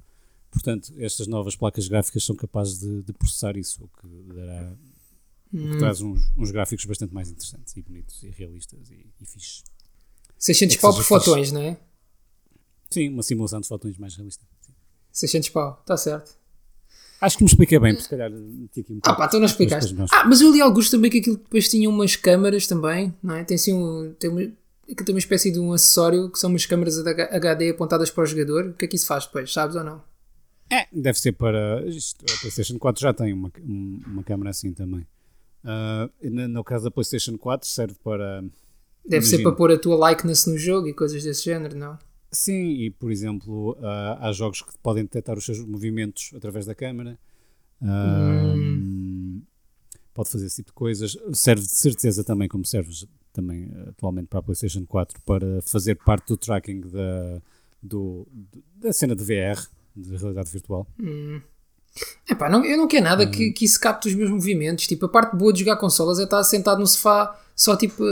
Portanto, 0.51 0.93
estas 0.97 1.27
novas 1.27 1.55
placas 1.55 1.87
gráficas 1.87 2.23
são 2.23 2.35
capazes 2.35 2.79
de, 2.79 3.03
de 3.03 3.13
processar 3.13 3.57
isso, 3.57 3.83
o 3.83 3.89
que, 3.99 4.33
dará, 4.33 4.73
o 5.53 5.57
que 5.57 5.77
traz 5.77 6.01
uns, 6.01 6.31
uns 6.37 6.51
gráficos 6.51 6.85
bastante 6.85 7.13
mais 7.13 7.29
interessantes 7.29 7.75
e 7.75 7.81
bonitos 7.81 8.23
e 8.23 8.29
realistas 8.29 8.89
e, 8.89 9.05
e 9.19 9.25
fixes. 9.25 9.63
600 10.37 10.75
É 10.75 10.79
pau 10.79 10.93
por 10.93 11.03
fotões, 11.03 11.51
não 11.51 11.61
é? 11.61 11.77
Sim, 12.89 13.09
uma 13.09 13.23
simulação 13.23 13.59
de 13.61 13.67
fotões 13.67 13.97
mais 13.97 14.15
realista. 14.15 14.43
Sim. 14.61 14.73
600 15.11 15.49
pau, 15.49 15.77
está 15.81 15.97
certo. 15.97 16.35
Acho 17.21 17.37
que 17.37 17.43
me 17.43 17.49
expliquei 17.49 17.79
bem, 17.79 17.93
porque 17.93 18.03
se 18.03 18.09
calhar 18.09 18.29
meti 18.29 18.81
aqui 18.81 18.93
um 18.93 18.99
Ah 19.03 19.13
pá, 19.13 19.25
então 19.25 19.39
não 19.39 19.47
explicaste. 19.47 19.95
Ah, 20.11 20.25
mas 20.25 20.41
eu 20.41 20.51
li 20.51 20.61
alguns 20.61 20.89
também 20.89 21.09
que 21.09 21.19
aquilo 21.19 21.37
depois 21.37 21.69
tinha 21.69 21.89
umas 21.89 22.15
câmaras 22.15 22.67
também, 22.67 23.13
não 23.23 23.35
é? 23.35 23.43
Tem 23.43 23.55
assim 23.55 23.73
um. 23.73 24.13
Tem 24.19 24.29
uma, 24.29 24.41
tem 24.41 25.15
uma 25.15 25.19
espécie 25.19 25.49
de 25.51 25.57
um 25.59 25.71
acessório 25.73 26.29
que 26.29 26.37
são 26.37 26.49
umas 26.49 26.65
câmaras 26.65 26.99
HD 27.07 27.69
apontadas 27.69 28.11
para 28.11 28.23
o 28.23 28.25
jogador. 28.27 28.65
O 28.67 28.73
que 28.73 28.85
é 28.85 28.87
que 28.87 28.95
isso 28.97 29.07
faz 29.07 29.25
depois, 29.25 29.51
sabes 29.51 29.75
ou 29.75 29.83
não? 29.83 30.03
É, 30.69 30.87
deve 30.91 31.17
ser 31.17 31.31
para. 31.31 31.83
Isto, 31.87 32.23
a 32.31 32.39
PlayStation 32.41 32.77
4 32.77 33.01
já 33.01 33.13
tem 33.13 33.31
uma, 33.33 33.51
um- 33.65 34.01
uma 34.07 34.23
câmera 34.23 34.49
assim 34.49 34.73
também. 34.73 35.07
Ah, 35.63 36.09
e 36.21 36.29
no, 36.29 36.47
no 36.49 36.63
caso 36.65 36.83
da 36.83 36.91
PlayStation 36.91 37.37
4 37.37 37.67
serve 37.67 37.95
para. 38.03 38.43
Deve 39.07 39.25
ser 39.25 39.35
Imagino. 39.37 39.43
para 39.49 39.57
pôr 39.57 39.71
a 39.71 39.79
tua 39.79 40.09
likeness 40.09 40.45
no 40.47 40.57
jogo 40.57 40.87
e 40.87 40.93
coisas 40.93 41.23
desse 41.23 41.45
género, 41.45 41.77
não? 41.77 41.97
Sim, 42.35 42.71
e 42.71 42.89
por 42.91 43.11
exemplo, 43.11 43.77
ah, 43.81 44.17
há 44.27 44.31
jogos 44.33 44.61
que 44.61 44.77
podem 44.83 45.03
detectar 45.03 45.37
os 45.37 45.45
seus 45.45 45.59
movimentos 45.59 46.31
através 46.35 46.65
da 46.65 46.75
câmera. 46.75 47.17
Ah, 47.81 48.53
Pode 50.13 50.29
fazer 50.29 50.45
esse 50.45 50.57
tipo 50.57 50.69
de 50.69 50.73
coisas. 50.73 51.17
Serve 51.33 51.61
de 51.61 51.75
certeza 51.75 52.23
também, 52.23 52.47
como 52.47 52.65
serve 52.65 52.91
também 53.33 53.71
ah, 53.75 53.89
atualmente 53.89 54.27
para 54.27 54.39
a 54.39 54.43
PlayStation 54.43 54.85
4, 54.85 55.21
para 55.25 55.61
fazer 55.61 55.95
parte 55.95 56.27
do 56.27 56.37
tracking 56.37 56.81
da, 56.81 57.41
do, 57.81 58.27
da 58.75 58.91
cena 58.93 59.15
de 59.15 59.23
VR, 59.23 59.61
de 59.95 60.15
realidade 60.15 60.51
virtual. 60.51 60.85
Epá, 62.29 62.49
não, 62.49 62.65
eu 62.65 62.77
não 62.77 62.87
quero 62.87 63.03
nada 63.05 63.25
Hum. 63.25 63.31
que, 63.31 63.51
que 63.51 63.63
isso 63.65 63.79
capte 63.79 64.07
os 64.09 64.15
meus 64.15 64.29
movimentos. 64.29 64.87
Tipo, 64.87 65.05
a 65.05 65.09
parte 65.09 65.35
boa 65.37 65.53
de 65.53 65.59
jogar 65.59 65.77
consolas 65.77 66.19
é 66.19 66.23
estar 66.23 66.43
sentado 66.43 66.79
no 66.79 66.87
sofá 66.87 67.39
só 67.55 67.75
tipo 67.77 68.03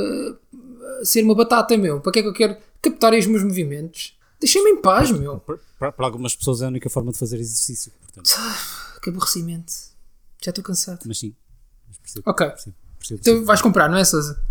ser 1.04 1.24
uma 1.24 1.36
batata, 1.36 1.78
meu. 1.78 2.00
Para 2.02 2.12
que 2.12 2.20
é 2.20 2.22
que 2.22 2.28
eu 2.28 2.34
quero 2.34 2.58
captar 2.82 3.13
os 3.13 3.25
meus 3.25 3.44
movimentos? 3.44 4.18
Deixem-me 4.40 4.72
em 4.72 4.82
paz, 4.82 5.10
meu. 5.12 5.40
Para, 5.78 5.92
para- 5.92 6.06
algumas 6.06 6.36
pessoas 6.36 6.62
é 6.62 6.66
a 6.66 6.68
única 6.68 6.90
forma 6.90 7.12
de 7.12 7.18
fazer 7.18 7.38
exercício, 7.40 7.92
portanto. 8.02 8.30
Que 9.02 9.10
aborrecimento. 9.10 9.72
Já 10.44 10.50
estou 10.50 10.63
cansado. 10.63 11.00
Mas 11.06 11.20
sim. 11.20 11.34
Mas 11.88 11.98
percebo, 11.98 12.30
Ok. 12.30 12.48
percebo, 12.48 12.75
percebo, 13.00 13.20
Então 13.22 13.46
vais 13.46 13.62
comprar, 13.62 13.90
não 13.90 13.98
é, 13.98 14.04
Sousa? 14.04 14.42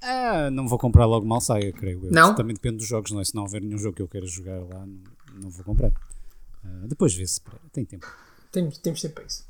Ah, 0.00 0.50
não 0.50 0.68
vou 0.68 0.78
comprar 0.78 1.06
logo 1.06 1.24
mal 1.26 1.40
saia, 1.40 1.72
creio 1.72 2.04
eu. 2.06 2.12
Não? 2.12 2.34
Também 2.34 2.54
depende 2.54 2.76
dos 2.78 2.86
jogos, 2.86 3.10
não 3.10 3.20
é? 3.20 3.24
Se 3.24 3.34
não 3.34 3.42
houver 3.42 3.62
nenhum 3.62 3.78
jogo 3.78 3.96
que 3.96 4.02
eu 4.02 4.08
queira 4.08 4.26
jogar 4.26 4.58
lá, 4.60 4.84
não, 4.84 4.98
não 5.40 5.50
vou 5.50 5.64
comprar. 5.64 5.90
Ah, 6.64 6.68
depois 6.86 7.14
vê-se, 7.14 7.40
tem 7.72 7.84
tempo. 7.84 8.06
Temos, 8.52 8.76
temos 8.78 9.00
tempo 9.00 9.14
para 9.14 9.24
isso. 9.24 9.44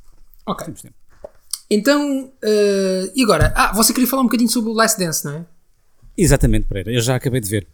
Ok. 0.46 0.64
Temos 0.66 0.82
tempo. 0.82 0.94
Então, 1.70 2.32
eh, 2.42 3.10
e 3.16 3.22
agora? 3.24 3.52
Ah, 3.56 3.72
você 3.72 3.92
queria 3.92 4.08
falar 4.08 4.22
um 4.22 4.26
bocadinho 4.26 4.50
sobre 4.50 4.70
o 4.70 4.74
Last 4.74 4.98
Dance, 4.98 5.24
não 5.24 5.32
é? 5.32 5.46
Exatamente, 6.16 6.66
Pereira, 6.66 6.92
eu 6.92 7.00
já 7.00 7.16
acabei 7.16 7.40
de 7.40 7.48
ver. 7.50 7.66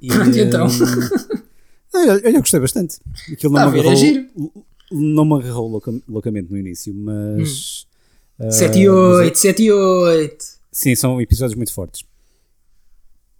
E, 0.00 0.08
Pronto, 0.08 0.38
então. 0.38 0.66
hum, 0.66 0.70
olha, 1.94 2.28
eu 2.30 2.40
gostei 2.40 2.60
bastante. 2.60 2.98
Aquilo 3.32 3.54
Tá 3.54 3.60
não 3.60 3.68
a 3.68 3.72
me 3.72 3.80
agarrou, 3.80 4.26
não 4.92 5.24
me 5.24 5.34
agarrou 5.34 5.68
louca- 5.68 6.00
loucamente 6.08 6.50
no 6.50 6.56
início, 6.58 6.94
mas. 6.94 7.86
ah, 8.38 8.50
7 8.50 8.78
e 8.78 8.88
mas 8.88 8.96
é- 9.18 9.22
8, 9.24 9.38
7 9.38 9.62
e 9.64 9.72
8. 9.72 10.44
Sim, 10.72 10.94
são 10.94 11.20
episódios 11.20 11.54
muito 11.56 11.72
fortes. 11.72 12.04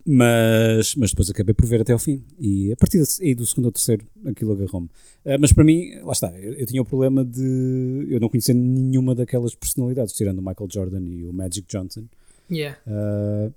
Mas, 0.09 0.95
mas 0.95 1.11
depois 1.11 1.29
acabei 1.31 1.53
por 1.53 1.67
ver 1.67 1.81
até 1.81 1.93
ao 1.93 1.99
fim. 1.99 2.23
E 2.39 2.73
a 2.73 2.77
partir 2.77 3.03
aí 3.21 3.35
do 3.35 3.45
segundo 3.45 3.67
ou 3.67 3.73
terceiro, 3.73 4.07
aquilo 4.25 4.53
agarrou-me. 4.53 4.89
Ah, 5.25 5.37
mas 5.39 5.53
para 5.53 5.65
mim, 5.65 5.99
lá 6.03 6.13
está, 6.13 6.31
eu, 6.39 6.53
eu 6.55 6.65
tinha 6.67 6.81
o 6.81 6.85
problema 6.85 7.25
de 7.25 8.07
eu 8.09 8.21
não 8.21 8.29
conhecer 8.29 8.55
nenhuma 8.55 9.15
daquelas 9.17 9.55
personalidades, 9.57 10.15
tirando 10.15 10.39
o 10.39 10.43
Michael 10.43 10.69
Jordan 10.73 11.01
e 11.03 11.25
o 11.25 11.33
Magic 11.33 11.67
Johnson. 11.69 12.05
Yeah. 12.51 12.79
Ah, 12.87 13.51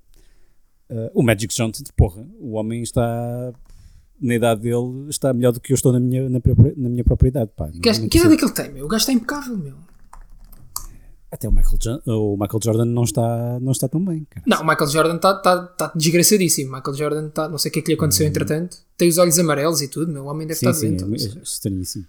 ah, 0.90 1.10
o 1.14 1.22
Magic 1.22 1.54
Johnson, 1.54 1.84
porra, 1.96 2.26
o 2.38 2.52
homem 2.52 2.82
está 2.82 3.52
na 4.20 4.34
idade 4.34 4.60
dele, 4.62 5.08
está 5.08 5.32
melhor 5.32 5.52
do 5.52 5.60
que 5.60 5.72
eu 5.72 5.74
estou 5.74 5.92
na 5.92 6.00
minha, 6.00 6.28
na, 6.28 6.40
na 6.76 6.88
minha 6.90 7.04
própria 7.04 7.28
idade. 7.28 7.50
Pá. 7.56 7.66
Não- 7.72 7.80
Que, 7.80 7.92
não 7.98 8.08
que 8.08 8.18
idade 8.18 8.34
é 8.34 8.36
que 8.36 8.44
ele 8.44 8.52
tem, 8.52 8.72
meu? 8.72 8.84
O 8.84 8.88
gajo 8.88 9.00
está 9.02 9.12
impecável, 9.12 9.56
meu. 9.56 9.74
Até 11.32 11.48
o 11.48 11.52
Michael, 11.52 11.78
Jo- 11.80 12.02
o 12.06 12.36
Michael 12.36 12.58
Jordan 12.62 12.84
não 12.86 13.04
está, 13.04 13.60
não 13.60 13.70
está 13.70 13.88
tão 13.88 14.04
bem. 14.04 14.26
Cara. 14.28 14.42
Não, 14.48 14.62
o 14.62 14.66
Michael 14.66 14.90
Jordan 14.90 15.14
está 15.16 15.34
tá, 15.34 15.62
tá 15.62 15.92
desgraçadíssimo. 15.94 16.72
Michael 16.76 16.96
Jordan 16.96 17.28
está. 17.28 17.48
Não 17.48 17.56
sei 17.56 17.68
o 17.70 17.72
que 17.72 17.78
é 17.78 17.82
que 17.82 17.88
lhe 17.92 17.94
aconteceu 17.94 18.26
entretanto. 18.26 18.78
Tem 18.96 19.08
os 19.08 19.16
olhos 19.16 19.38
amarelos 19.38 19.80
e 19.80 19.86
tudo, 19.86 20.10
meu. 20.12 20.24
O 20.24 20.26
homem 20.26 20.44
deve 20.46 20.58
Sim, 20.58 20.66
estar 20.68 20.78
sim, 20.80 20.88
doente. 20.96 21.04
é, 21.04 21.06
não 21.06 21.14
é 21.14 21.18
sei. 21.18 21.42
estranhíssimo. 21.42 22.04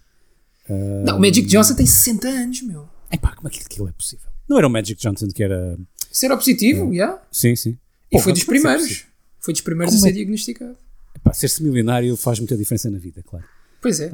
Não, 1.05 1.17
o 1.17 1.19
Magic 1.21 1.43
Johnson 1.47 1.75
tem 1.75 1.85
60 1.85 2.27
anos, 2.27 2.61
meu. 2.63 2.87
Epá, 3.11 3.35
como 3.35 3.47
é 3.47 3.51
que 3.51 3.59
aquilo 3.59 3.87
é 3.87 3.91
possível? 3.91 4.27
Não 4.49 4.57
era 4.57 4.65
o 4.65 4.69
Magic 4.71 4.99
Johnson 4.99 5.27
que 5.27 5.43
era. 5.43 5.77
Será 6.11 6.35
positivo, 6.35 6.91
já. 6.93 7.21
Sim, 7.31 7.55
sim. 7.55 7.77
E 8.11 8.17
Porra, 8.17 8.23
foi 8.23 8.33
dos 8.33 8.41
é 8.41 8.43
é 8.43 8.47
primeiros. 8.47 9.05
Foi 9.39 9.53
dos 9.53 9.61
primeiros 9.61 9.95
Como 9.95 10.05
a 10.05 10.07
é- 10.07 10.11
ser 10.11 10.17
diagnosticado. 10.17 10.77
Epá, 11.15 11.33
ser-se 11.33 11.63
milionário 11.63 12.15
faz 12.17 12.39
muita 12.39 12.57
diferença 12.57 12.89
na 12.89 12.97
vida, 12.97 13.23
claro. 13.23 13.45
Pois 13.81 13.99
é. 13.99 14.11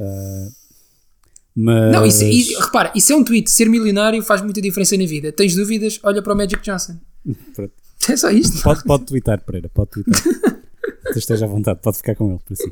Mas. 1.55 1.91
Não, 1.91 2.05
isso, 2.05 2.23
e, 2.23 2.53
repara, 2.55 2.91
isso 2.95 3.11
é 3.11 3.15
um 3.15 3.23
tweet. 3.23 3.49
Ser 3.49 3.67
milionário 3.67 4.21
faz 4.21 4.41
muita 4.41 4.61
diferença 4.61 4.95
na 4.95 5.05
vida. 5.05 5.31
Tens 5.31 5.55
dúvidas? 5.55 5.99
Olha 6.03 6.21
para 6.21 6.33
o 6.33 6.37
Magic 6.37 6.61
Johnson. 6.61 6.97
Pronto. 7.55 7.73
É 8.09 8.15
só 8.15 8.29
isto. 8.29 8.61
Pode, 8.61 8.83
pode 8.83 9.05
twittar, 9.05 9.43
Pereira, 9.43 9.69
pode 9.69 9.89
twittar. 9.89 10.21
Esteja 11.15 11.45
à 11.45 11.47
vontade, 11.47 11.79
pode 11.81 11.97
ficar 11.97 12.15
com 12.15 12.29
ele, 12.29 12.39
por 12.45 12.53
assim. 12.53 12.71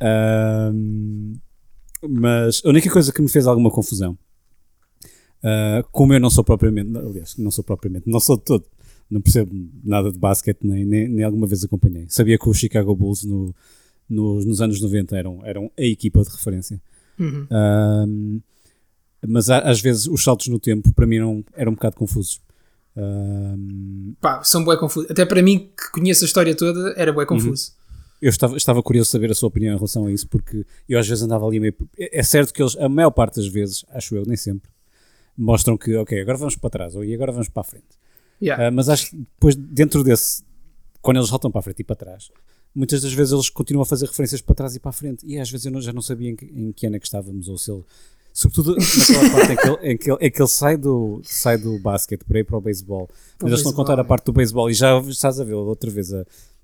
Ahm, 0.00 1.34
mas 2.08 2.60
a 2.64 2.68
única 2.68 2.90
coisa 2.90 3.12
que 3.12 3.22
me 3.22 3.28
fez 3.28 3.46
alguma 3.46 3.70
confusão, 3.70 4.18
ah, 5.42 5.82
como 5.90 6.12
eu 6.12 6.20
não 6.20 6.28
sou 6.30 6.44
propriamente, 6.44 6.96
aliás, 6.96 7.36
não 7.38 7.50
sou 7.50 7.64
propriamente, 7.64 8.08
não 8.08 8.20
sou 8.20 8.36
de 8.36 8.44
todo, 8.44 8.66
não 9.12 9.20
percebo 9.20 9.54
nada 9.84 10.10
de 10.10 10.18
basquete, 10.18 10.60
nem, 10.62 10.84
nem, 10.84 11.08
nem 11.08 11.24
alguma 11.24 11.46
vez 11.46 11.62
acompanhei. 11.64 12.06
Sabia 12.08 12.38
que 12.38 12.48
os 12.48 12.56
Chicago 12.58 12.94
Bulls 12.96 13.24
no, 13.24 13.54
nos, 14.08 14.44
nos 14.44 14.60
anos 14.60 14.80
90 14.80 15.16
eram, 15.16 15.44
eram 15.44 15.70
a 15.78 15.82
equipa 15.82 16.22
de 16.22 16.30
referência. 16.30 16.80
Uhum. 17.18 17.46
Mas 19.28 19.48
às 19.50 19.80
vezes 19.80 20.06
os 20.08 20.24
saltos 20.24 20.48
no 20.48 20.58
tempo 20.58 20.92
para 20.92 21.06
mim 21.06 21.16
eram, 21.16 21.44
eram 21.54 21.72
um 21.72 21.74
bocado 21.74 21.96
confusos. 21.96 22.40
Pá, 24.20 24.42
são 24.42 24.64
bué 24.64 24.76
confusos. 24.76 25.10
Até 25.10 25.24
para 25.24 25.42
mim, 25.42 25.70
que 25.76 25.92
conheço 25.92 26.24
a 26.24 26.26
história 26.26 26.54
toda, 26.54 26.92
era 26.96 27.10
Uhum. 27.10 27.14
bué 27.16 27.26
confuso. 27.26 27.72
eu 28.20 28.30
estava, 28.30 28.56
estava 28.56 28.82
curioso 28.82 29.08
de 29.08 29.12
saber 29.12 29.30
a 29.30 29.34
sua 29.34 29.48
opinião 29.48 29.72
em 29.74 29.76
relação 29.76 30.06
a 30.06 30.12
isso, 30.12 30.28
porque 30.28 30.64
eu 30.88 30.98
às 30.98 31.06
vezes 31.08 31.22
andava 31.22 31.46
ali 31.46 31.60
meio. 31.60 31.74
É 31.98 32.20
é 32.20 32.22
certo 32.22 32.52
que 32.52 32.62
eles, 32.62 32.76
a 32.76 32.88
maior 32.88 33.10
parte 33.10 33.36
das 33.36 33.46
vezes, 33.46 33.84
acho 33.90 34.14
eu, 34.16 34.24
nem 34.26 34.36
sempre, 34.36 34.70
mostram 35.36 35.76
que, 35.76 35.94
ok, 35.96 36.20
agora 36.20 36.38
vamos 36.38 36.56
para 36.56 36.70
trás, 36.70 36.94
ou 36.94 37.04
e 37.04 37.14
agora 37.14 37.32
vamos 37.32 37.48
para 37.48 37.60
a 37.60 37.64
frente. 37.64 38.01
Yeah. 38.42 38.66
Ah, 38.66 38.70
mas 38.70 38.88
acho 38.88 39.10
que 39.10 39.16
depois, 39.16 39.54
dentro 39.54 40.02
desse, 40.02 40.42
quando 41.00 41.18
eles 41.18 41.28
saltam 41.28 41.50
para 41.50 41.60
a 41.60 41.62
frente 41.62 41.80
e 41.80 41.84
para 41.84 41.94
trás, 41.96 42.30
muitas 42.74 43.02
das 43.02 43.12
vezes 43.12 43.32
eles 43.32 43.48
continuam 43.48 43.82
a 43.82 43.86
fazer 43.86 44.06
referências 44.06 44.40
para 44.40 44.54
trás 44.54 44.74
e 44.74 44.80
para 44.80 44.90
a 44.90 44.92
frente. 44.92 45.24
E 45.26 45.38
às 45.38 45.50
vezes 45.50 45.66
eu 45.66 45.72
não- 45.72 45.80
já 45.80 45.92
não 45.92 46.02
sabia 46.02 46.30
em 46.30 46.36
que, 46.36 46.46
em 46.46 46.72
que 46.72 46.86
ano 46.86 46.96
é 46.96 46.98
que 46.98 47.06
estávamos, 47.06 47.48
ou 47.48 47.56
se 47.56 47.70
ele. 47.70 47.82
Sobretudo 48.34 48.74
naquela 48.76 49.30
parte 49.30 49.52
em 49.52 49.56
que 49.56 49.68
ele, 49.68 49.92
em 49.92 49.96
que 49.98 50.10
ele, 50.10 50.18
em 50.26 50.30
que 50.30 50.40
ele 50.40 50.48
sai, 50.48 50.76
do, 50.78 51.20
sai 51.22 51.58
do 51.58 51.78
basquete 51.80 52.24
para 52.24 52.38
ir 52.40 52.44
para 52.44 52.56
o 52.56 52.60
beisebol. 52.62 53.06
Mas 53.42 53.48
eles 53.50 53.60
estão 53.60 53.72
a 53.72 53.74
contar 53.76 54.00
a 54.00 54.04
parte 54.04 54.24
do 54.24 54.32
beisebol 54.32 54.70
e 54.70 54.74
já 54.74 54.98
estás 55.00 55.38
a 55.38 55.44
ver 55.44 55.52
outra 55.52 55.90
vez 55.90 56.12
a, 56.14 56.22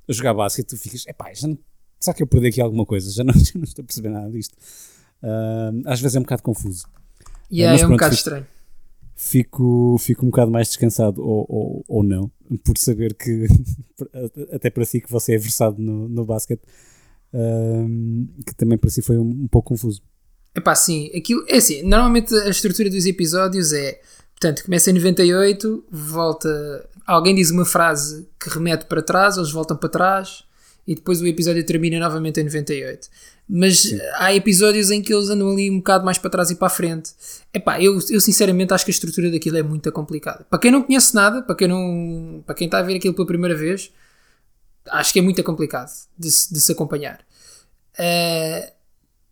a 0.08 0.12
jogar 0.12 0.32
basquete, 0.32 0.66
tu 0.66 0.76
ficas, 0.78 1.06
epá, 1.06 1.30
já 1.34 1.46
não, 1.46 1.58
será 2.00 2.14
que 2.14 2.22
eu 2.22 2.26
perdi 2.26 2.46
aqui 2.46 2.60
alguma 2.62 2.86
coisa? 2.86 3.10
Já 3.12 3.22
não, 3.22 3.34
já 3.36 3.52
não 3.54 3.64
estou 3.64 3.82
a 3.82 3.84
perceber 3.86 4.08
nada 4.08 4.30
disto. 4.30 4.56
Ah, 5.22 5.70
às 5.86 6.00
vezes 6.00 6.16
é 6.16 6.18
um 6.18 6.22
bocado 6.22 6.42
confuso. 6.42 6.86
Yeah, 7.52 7.72
mas 7.72 7.82
é 7.82 7.86
um 7.86 7.90
bocado 7.90 8.14
estranho. 8.14 8.46
Fico, 9.18 9.96
fico 9.98 10.24
um 10.24 10.30
bocado 10.30 10.48
mais 10.48 10.68
descansado 10.68 11.20
ou, 11.20 11.44
ou, 11.48 11.84
ou 11.88 12.02
não, 12.04 12.30
por 12.64 12.78
saber 12.78 13.14
que, 13.14 13.46
até 14.54 14.70
para 14.70 14.84
si, 14.84 15.00
que 15.00 15.10
você 15.10 15.34
é 15.34 15.38
versado 15.38 15.82
no, 15.82 16.08
no 16.08 16.24
basquete, 16.24 16.62
ahm, 17.34 18.26
que 18.46 18.54
também 18.54 18.78
para 18.78 18.88
si 18.88 19.02
foi 19.02 19.18
um, 19.18 19.28
um 19.28 19.48
pouco 19.48 19.70
confuso. 19.70 20.00
Epá, 20.54 20.72
sim, 20.76 21.10
aquilo, 21.14 21.44
é 21.48 21.56
assim, 21.56 21.82
normalmente 21.82 22.32
a 22.32 22.48
estrutura 22.48 22.88
dos 22.88 23.06
episódios 23.06 23.72
é, 23.72 24.00
portanto, 24.30 24.64
começa 24.64 24.90
em 24.90 24.94
98, 24.94 25.84
volta, 25.90 26.88
alguém 27.04 27.34
diz 27.34 27.50
uma 27.50 27.64
frase 27.64 28.28
que 28.40 28.48
remete 28.48 28.86
para 28.86 29.02
trás, 29.02 29.36
eles 29.36 29.50
voltam 29.50 29.76
para 29.76 29.88
trás 29.88 30.47
e 30.88 30.94
depois 30.94 31.20
o 31.20 31.26
episódio 31.26 31.64
termina 31.64 31.98
novamente 32.00 32.40
em 32.40 32.44
98. 32.44 33.08
Mas 33.48 33.94
há 34.16 34.34
episódios 34.34 34.90
em 34.90 35.00
que 35.00 35.12
eles 35.14 35.28
andam 35.30 35.50
ali 35.50 35.70
um 35.70 35.76
bocado 35.78 36.04
mais 36.04 36.18
para 36.18 36.30
trás 36.30 36.50
e 36.50 36.54
para 36.56 36.66
a 36.66 36.70
frente. 36.70 37.12
Epá, 37.54 37.80
eu, 37.80 37.94
eu 38.10 38.20
sinceramente 38.20 38.74
acho 38.74 38.84
que 38.84 38.90
a 38.90 38.94
estrutura 38.94 39.30
daquilo 39.30 39.56
é 39.58 39.62
muito 39.62 39.90
complicada. 39.92 40.44
Para 40.50 40.58
quem 40.58 40.70
não 40.70 40.82
conhece 40.82 41.14
nada, 41.14 41.42
para 41.42 41.54
quem, 41.54 41.68
não, 41.68 42.42
para 42.44 42.54
quem 42.54 42.66
está 42.66 42.78
a 42.78 42.82
ver 42.82 42.96
aquilo 42.96 43.14
pela 43.14 43.26
primeira 43.26 43.54
vez, 43.54 43.90
acho 44.90 45.12
que 45.12 45.18
é 45.18 45.22
muito 45.22 45.42
complicado 45.44 45.90
de, 46.18 46.30
se- 46.30 46.52
de 46.52 46.60
se 46.60 46.72
acompanhar. 46.72 47.20
Eh, 47.98 48.72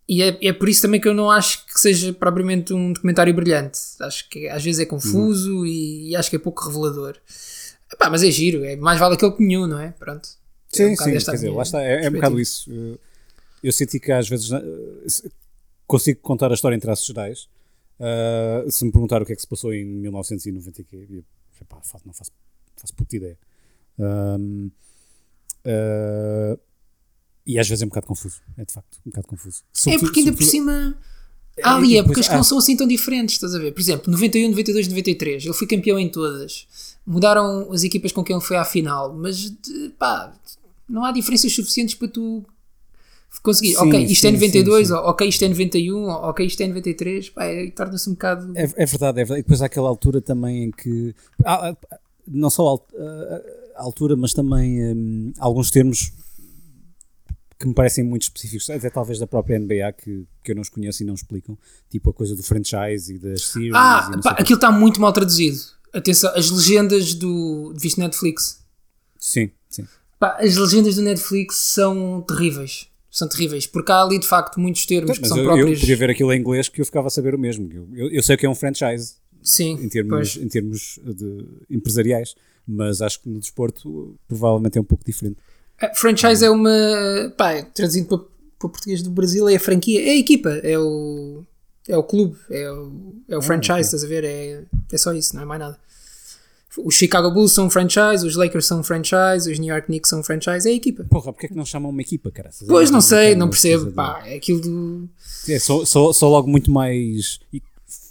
e 0.08 0.22
é, 0.22 0.38
é 0.48 0.52
por 0.52 0.68
isso 0.68 0.82
também 0.82 1.00
que 1.00 1.08
eu 1.08 1.14
não 1.14 1.30
acho 1.30 1.66
que 1.66 1.78
seja 1.80 2.12
propriamente 2.12 2.72
um 2.72 2.92
documentário 2.92 3.34
brilhante. 3.34 3.78
Acho 4.00 4.28
que 4.28 4.48
às 4.48 4.62
vezes 4.62 4.80
é 4.80 4.86
confuso 4.86 5.66
e, 5.66 6.10
e 6.10 6.16
acho 6.16 6.30
que 6.30 6.36
é 6.36 6.38
pouco 6.38 6.64
revelador. 6.66 7.16
Epá, 7.92 8.08
mas 8.10 8.22
é 8.22 8.30
giro, 8.30 8.64
é 8.64 8.76
mais 8.76 8.98
vale 8.98 9.14
aquele 9.14 9.32
que 9.32 9.42
nenhum, 9.44 9.66
não 9.66 9.80
é? 9.80 9.90
Pronto. 9.98 10.28
É 10.72 10.84
um 10.86 10.88
Sim, 10.88 10.96
sim, 10.96 11.24
quer 11.24 11.32
dizer, 11.32 11.50
lá 11.50 11.62
está, 11.62 11.82
é, 11.82 12.04
é 12.04 12.08
um 12.08 12.12
bocado 12.12 12.40
isso. 12.40 12.70
Eu, 12.70 12.98
eu 13.62 13.72
senti 13.72 13.98
que 14.00 14.12
às 14.12 14.28
vezes 14.28 14.50
eh, 14.52 15.28
consigo 15.86 16.20
contar 16.20 16.50
a 16.50 16.54
história 16.54 16.76
em 16.76 16.80
traços 16.80 17.06
gerais. 17.06 17.48
Ah, 17.98 18.64
se 18.68 18.84
me 18.84 18.92
perguntar 18.92 19.22
o 19.22 19.26
que 19.26 19.32
é 19.32 19.36
que 19.36 19.40
se 19.42 19.48
passou 19.48 19.72
em 19.72 19.84
1990, 19.84 20.80
e 20.80 20.84
quê, 20.84 21.06
eu, 21.10 21.24
epá, 21.60 21.80
não 22.04 22.12
faço, 22.12 22.30
faço 22.76 22.94
puta 22.94 23.16
ideia. 23.16 23.38
Ahm, 23.98 24.68
ah, 25.64 26.58
e 27.46 27.58
às 27.58 27.68
vezes 27.68 27.82
é 27.82 27.86
um 27.86 27.88
bocado 27.88 28.06
confuso, 28.06 28.42
é 28.56 28.64
de 28.64 28.72
facto, 28.72 28.98
um 29.06 29.10
bocado 29.10 29.28
confuso. 29.28 29.62
É 29.62 29.78
Sobretudo- 29.78 30.06
porque 30.06 30.20
ainda 30.20 30.32
por 30.32 30.42
cima. 30.44 30.98
Há 31.62 31.76
ali 31.76 31.96
épocas 31.98 32.26
que 32.28 32.34
não 32.34 32.40
há- 32.40 32.44
são 32.44 32.58
assim 32.58 32.76
tão 32.76 32.86
diferentes, 32.86 33.34
estás 33.36 33.54
a 33.54 33.58
ver? 33.58 33.72
Por 33.72 33.80
exemplo, 33.80 34.10
91, 34.12 34.48
92, 34.50 34.88
93, 34.88 35.44
ele 35.44 35.54
foi 35.54 35.66
campeão 35.66 35.98
em 35.98 36.08
todas. 36.08 36.66
Mudaram 37.06 37.72
as 37.72 37.82
equipas 37.84 38.12
com 38.12 38.22
quem 38.22 38.36
ele 38.36 38.44
foi 38.44 38.56
à 38.56 38.64
final, 38.64 39.14
mas 39.14 39.50
de- 39.50 39.90
pá, 39.98 40.32
não 40.88 41.04
há 41.04 41.12
diferenças 41.12 41.52
suficientes 41.54 41.94
para 41.94 42.08
tu 42.08 42.44
conseguir. 43.42 43.74
Sim, 43.74 43.88
ok, 43.88 44.04
isto 44.04 44.24
é 44.26 44.30
sim, 44.30 44.34
92, 44.36 44.88
sim, 44.88 44.94
sim. 44.94 45.00
ok, 45.00 45.28
isto 45.28 45.44
é 45.44 45.48
91, 45.48 45.96
ou 46.04 46.10
ok, 46.10 46.46
isto 46.46 46.60
é 46.62 46.66
93, 46.68 47.30
pá, 47.30 47.44
é- 47.44 47.70
torna-se 47.70 48.08
um 48.08 48.12
bocado. 48.12 48.52
É, 48.56 48.62
é 48.64 48.86
verdade, 48.86 49.20
é 49.20 49.24
verdade. 49.24 49.40
E 49.40 49.42
depois 49.42 49.62
há 49.62 49.66
aquela 49.66 49.88
altura 49.88 50.20
também 50.20 50.64
em 50.64 50.70
que. 50.70 51.14
há- 51.44 51.70
há- 51.70 51.76
não 52.28 52.50
só 52.50 52.66
a 52.66 52.70
al- 52.70 52.86
a- 52.98 53.80
a 53.80 53.82
altura, 53.82 54.16
mas 54.16 54.32
também 54.32 54.82
hum, 54.94 55.32
alguns 55.38 55.70
termos 55.70 56.12
que 57.58 57.66
me 57.66 57.74
parecem 57.74 58.04
muito 58.04 58.22
específicos, 58.22 58.68
até 58.68 58.90
talvez 58.90 59.18
da 59.18 59.26
própria 59.26 59.58
NBA, 59.58 59.92
que, 59.92 60.26
que 60.42 60.52
eu 60.52 60.54
não 60.54 60.62
os 60.62 60.68
conheço 60.68 61.02
e 61.02 61.06
não 61.06 61.14
explicam. 61.14 61.56
Tipo 61.88 62.10
a 62.10 62.12
coisa 62.12 62.36
do 62.36 62.42
franchise 62.42 63.14
e 63.14 63.18
das 63.18 63.42
series. 63.48 63.72
Ah, 63.74 64.10
pá, 64.22 64.32
o 64.32 64.42
aquilo 64.42 64.56
está 64.56 64.70
muito 64.70 65.00
mal 65.00 65.12
traduzido. 65.12 65.58
Atenção, 65.92 66.30
as 66.34 66.50
legendas 66.50 67.14
do. 67.14 67.72
Viste 67.78 67.98
Netflix? 67.98 68.62
Sim, 69.18 69.50
sim. 69.68 69.86
Pá, 70.18 70.36
as 70.40 70.56
legendas 70.56 70.96
do 70.96 71.02
Netflix 71.02 71.56
são 71.56 72.22
terríveis. 72.26 72.88
São 73.10 73.26
terríveis, 73.28 73.66
porque 73.66 73.90
há 73.90 74.02
ali 74.02 74.18
de 74.18 74.26
facto 74.26 74.60
muitos 74.60 74.84
termos 74.84 75.12
que 75.16 75.20
Mas 75.22 75.28
são 75.28 75.38
eu, 75.38 75.44
eu 75.44 75.54
próprios. 75.54 75.80
podia 75.80 75.96
ver 75.96 76.10
aquilo 76.10 76.32
em 76.34 76.38
inglês 76.38 76.68
que 76.68 76.82
eu 76.82 76.84
ficava 76.84 77.06
a 77.06 77.10
saber 77.10 77.34
o 77.34 77.38
mesmo. 77.38 77.72
Eu, 77.72 77.88
eu, 77.94 78.10
eu 78.10 78.22
sei 78.22 78.36
que 78.36 78.44
é 78.44 78.48
um 78.48 78.54
franchise 78.54 79.14
Sim, 79.42 79.72
em 79.82 79.88
termos, 79.88 80.10
pois. 80.10 80.36
em 80.36 80.48
termos 80.48 80.98
de 81.02 81.46
empresariais, 81.70 82.34
mas 82.66 83.00
acho 83.00 83.22
que 83.22 83.28
no 83.30 83.40
desporto 83.40 84.18
provavelmente 84.28 84.76
é 84.76 84.80
um 84.82 84.84
pouco 84.84 85.02
diferente. 85.02 85.38
A 85.80 85.94
franchise 85.94 86.44
é 86.44 86.50
uma. 86.50 86.70
Pá, 87.36 87.62
traduzindo 87.62 88.06
para, 88.06 88.18
para 88.18 88.66
o 88.66 88.70
português 88.70 89.02
do 89.02 89.10
Brasil, 89.10 89.48
é 89.48 89.56
a 89.56 89.60
franquia, 89.60 90.00
é 90.02 90.10
a 90.10 90.16
equipa, 90.16 90.50
é 90.50 90.78
o. 90.78 91.44
É 91.88 91.96
o 91.96 92.02
clube, 92.02 92.36
é 92.50 92.68
o, 92.70 93.14
é 93.28 93.38
o 93.38 93.42
franchise, 93.42 93.82
estás 93.82 94.02
a 94.02 94.08
ver? 94.08 94.24
É, 94.24 94.64
é 94.90 94.98
só 94.98 95.12
isso, 95.12 95.36
não 95.36 95.42
é 95.42 95.44
mais 95.44 95.60
nada. 95.60 95.78
Os 96.78 96.94
Chicago 96.94 97.30
Bulls 97.30 97.52
são 97.52 97.66
um 97.66 97.70
franchise, 97.70 98.26
os 98.26 98.34
Lakers 98.34 98.66
são 98.66 98.80
um 98.80 98.82
franchise, 98.82 99.50
os 99.50 99.58
New 99.58 99.72
York 99.72 99.86
Knicks 99.86 100.10
são 100.10 100.20
um 100.20 100.22
franchise, 100.22 100.68
é 100.68 100.72
a 100.72 100.74
equipa. 100.74 101.04
Porra, 101.04 101.32
porque 101.32 101.46
é 101.46 101.48
que 101.48 101.54
não 101.54 101.64
chamam 101.64 101.90
uma 101.90 102.02
equipa, 102.02 102.30
cara? 102.30 102.50
Pois 102.66 102.90
não 102.90 103.00
sei, 103.00 103.34
não 103.34 103.48
percebo. 103.48 103.92
Pá, 103.92 104.22
é 104.26 104.34
aquilo 104.34 104.60
do. 104.60 105.08
É 105.48 105.58
só, 105.58 105.84
só, 105.84 106.12
só 106.12 106.28
logo 106.28 106.48
muito 106.48 106.70
mais 106.70 107.38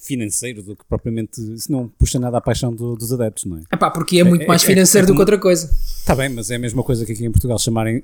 financeiro 0.06 0.62
do 0.64 0.76
que 0.76 0.86
propriamente. 0.86 1.42
Isso 1.54 1.72
não 1.72 1.88
puxa 1.88 2.20
nada 2.20 2.38
à 2.38 2.42
paixão 2.42 2.74
do- 2.74 2.96
dos 2.96 3.12
adeptos, 3.12 3.46
não 3.46 3.58
é? 3.58 3.62
Epá, 3.72 3.90
porque 3.92 4.20
é 4.20 4.24
muito 4.24 4.44
é- 4.44 4.48
mais 4.48 4.64
é- 4.64 4.68
financeiro 4.68 5.06
é 5.06 5.08
do 5.08 5.14
que 5.14 5.20
outra 5.20 5.38
coisa. 5.40 5.66
Está 5.98 6.16
bem, 6.16 6.30
mas 6.30 6.50
é 6.52 6.56
a 6.56 6.60
mesma 6.60 6.84
coisa 6.84 7.06
que 7.06 7.12
aqui 7.12 7.26
em 7.26 7.32
Portugal 7.32 7.58
chamarem, 7.60 8.04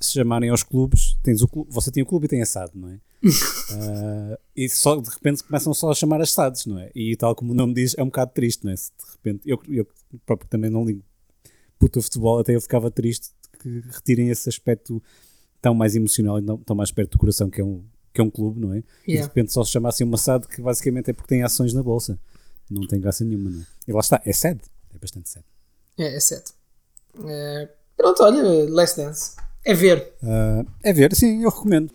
se 0.00 0.12
chamarem 0.12 0.50
aos 0.50 0.62
clubes. 0.62 1.16
Tens 1.22 1.42
o 1.42 1.48
clube, 1.48 1.70
você 1.70 1.90
tem 1.90 2.02
o 2.02 2.06
clube 2.06 2.26
e 2.26 2.28
tem 2.28 2.42
a 2.42 2.46
SAD, 2.46 2.72
não 2.74 2.88
é? 2.88 2.98
Ah, 3.74 4.38
e 4.56 4.68
só 4.68 4.96
de 5.00 5.08
repente 5.08 5.42
começam 5.44 5.72
só 5.72 5.90
a 5.90 5.94
chamar 5.94 6.20
as 6.20 6.32
SADs, 6.32 6.66
não 6.66 6.78
é? 6.78 6.90
E 6.94 7.14
tal 7.16 7.34
como 7.34 7.52
o 7.52 7.54
nome 7.54 7.72
diz, 7.74 7.94
é 7.96 8.02
um 8.02 8.06
bocado 8.06 8.32
triste, 8.34 8.64
não 8.64 8.72
é? 8.72 8.76
Se 8.76 8.90
de 8.90 9.12
repente. 9.12 9.40
Eu, 9.48 9.60
eu 9.68 9.86
próprio 10.26 10.48
também 10.50 10.70
não 10.70 10.84
ligo 10.84 11.02
puto 11.78 12.00
futebol, 12.02 12.38
até 12.38 12.54
eu 12.54 12.60
ficava 12.60 12.90
triste 12.90 13.28
que 13.60 13.82
retirem 13.90 14.28
esse 14.28 14.48
aspecto 14.48 15.02
tão 15.60 15.74
mais 15.74 15.94
emocional 15.96 16.38
e 16.38 16.42
tão 16.64 16.76
mais 16.76 16.90
perto 16.90 17.12
do 17.12 17.18
coração 17.18 17.48
que 17.48 17.60
é 17.60 17.64
um, 17.64 17.82
que 18.12 18.20
é 18.20 18.24
um 18.24 18.30
clube, 18.30 18.60
não 18.60 18.72
é? 18.74 18.78
E 18.78 18.82
de 18.82 19.12
Yeah. 19.12 19.26
repente 19.28 19.52
só 19.52 19.64
se 19.64 19.70
chamassem 19.72 20.06
uma 20.06 20.16
SAD 20.18 20.46
que 20.48 20.60
basicamente 20.60 21.10
é 21.10 21.12
porque 21.12 21.28
tem 21.28 21.42
ações 21.42 21.72
na 21.72 21.82
bolsa. 21.82 22.18
Não 22.70 22.86
tem 22.86 23.00
graça 23.00 23.24
nenhuma, 23.24 23.50
não 23.50 23.60
é? 23.60 23.64
E 23.88 23.92
lá 23.92 24.00
está, 24.00 24.20
é 24.24 24.32
sad, 24.32 24.60
é 24.94 24.98
bastante 24.98 25.28
sad. 25.28 25.44
É, 25.98 26.16
é 26.16 26.20
7. 26.20 26.52
pronto, 27.96 28.22
olha, 28.22 28.42
Last 28.70 28.96
Dance. 28.96 29.36
É 29.64 29.74
ver. 29.74 30.12
Ah, 30.22 30.64
é 30.82 30.92
ver, 30.92 31.14
sim, 31.14 31.42
eu 31.42 31.50
recomendo. 31.50 31.92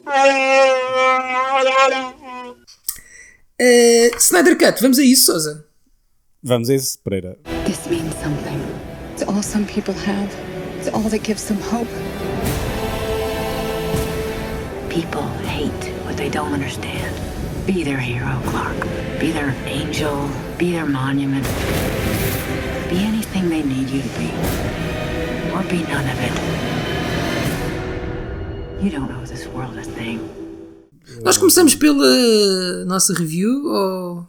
Uh, 3.59 4.15
Snyder 4.19 4.57
Cut, 4.57 4.81
vamos 4.81 4.99
a 4.99 5.03
isso, 5.03 5.25
Sousa? 5.31 5.65
Vamos 6.43 6.69
a 6.69 6.75
isso, 6.75 6.99
Pereira. 7.03 7.37
This 7.65 7.85
means 7.87 8.13
something. 8.21 8.59
It's 9.13 9.23
all 9.27 9.41
some 9.41 9.65
people 9.65 9.93
have. 9.95 10.29
It's 10.79 10.87
all 10.93 11.09
that 11.09 11.23
gives 11.23 11.45
them 11.47 11.57
hope. 11.59 11.89
People 14.89 15.23
hate 15.47 15.86
they 16.27 16.33
don't 16.33 16.53
understand. 16.53 17.15
Be 17.65 17.83
their 17.83 17.99
hero, 17.99 18.41
Clark. 18.51 18.79
Be 19.19 19.31
their 19.31 19.55
angel. 19.65 20.27
Be 20.57 20.71
their 20.71 20.85
monument. 20.85 21.45
Be 22.89 22.97
anything 23.11 23.47
they 23.49 23.63
need 23.63 23.89
you 23.89 24.01
to 24.01 24.09
be. 24.19 24.29
Or 25.55 25.63
be 25.71 25.83
none 25.87 26.07
of 26.13 26.19
it. 26.27 26.35
You 28.83 28.89
don't 28.91 29.09
owe 29.11 29.25
this 29.25 29.47
world 29.47 29.77
a 29.77 29.83
thing. 29.83 30.19
Nós 31.23 31.37
começamos 31.37 31.75
pela 31.75 32.83
nossa 32.85 33.13
review 33.13 33.65
ou. 33.65 34.27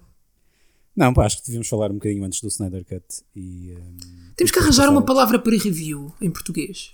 Não, 0.95 1.12
pá, 1.12 1.26
acho 1.26 1.38
que 1.38 1.47
devíamos 1.47 1.69
falar 1.69 1.90
um 1.90 1.95
bocadinho 1.95 2.25
antes 2.25 2.40
do 2.40 2.47
Snyder 2.47 2.85
Cut 2.85 3.05
e 3.35 3.76
hum, 3.76 3.97
Temos 4.37 4.52
que 4.52 4.59
arranjar 4.61 4.88
uma 4.88 5.02
palavra 5.02 5.38
para 5.40 5.57
review 5.57 6.14
em 6.21 6.31
português. 6.31 6.93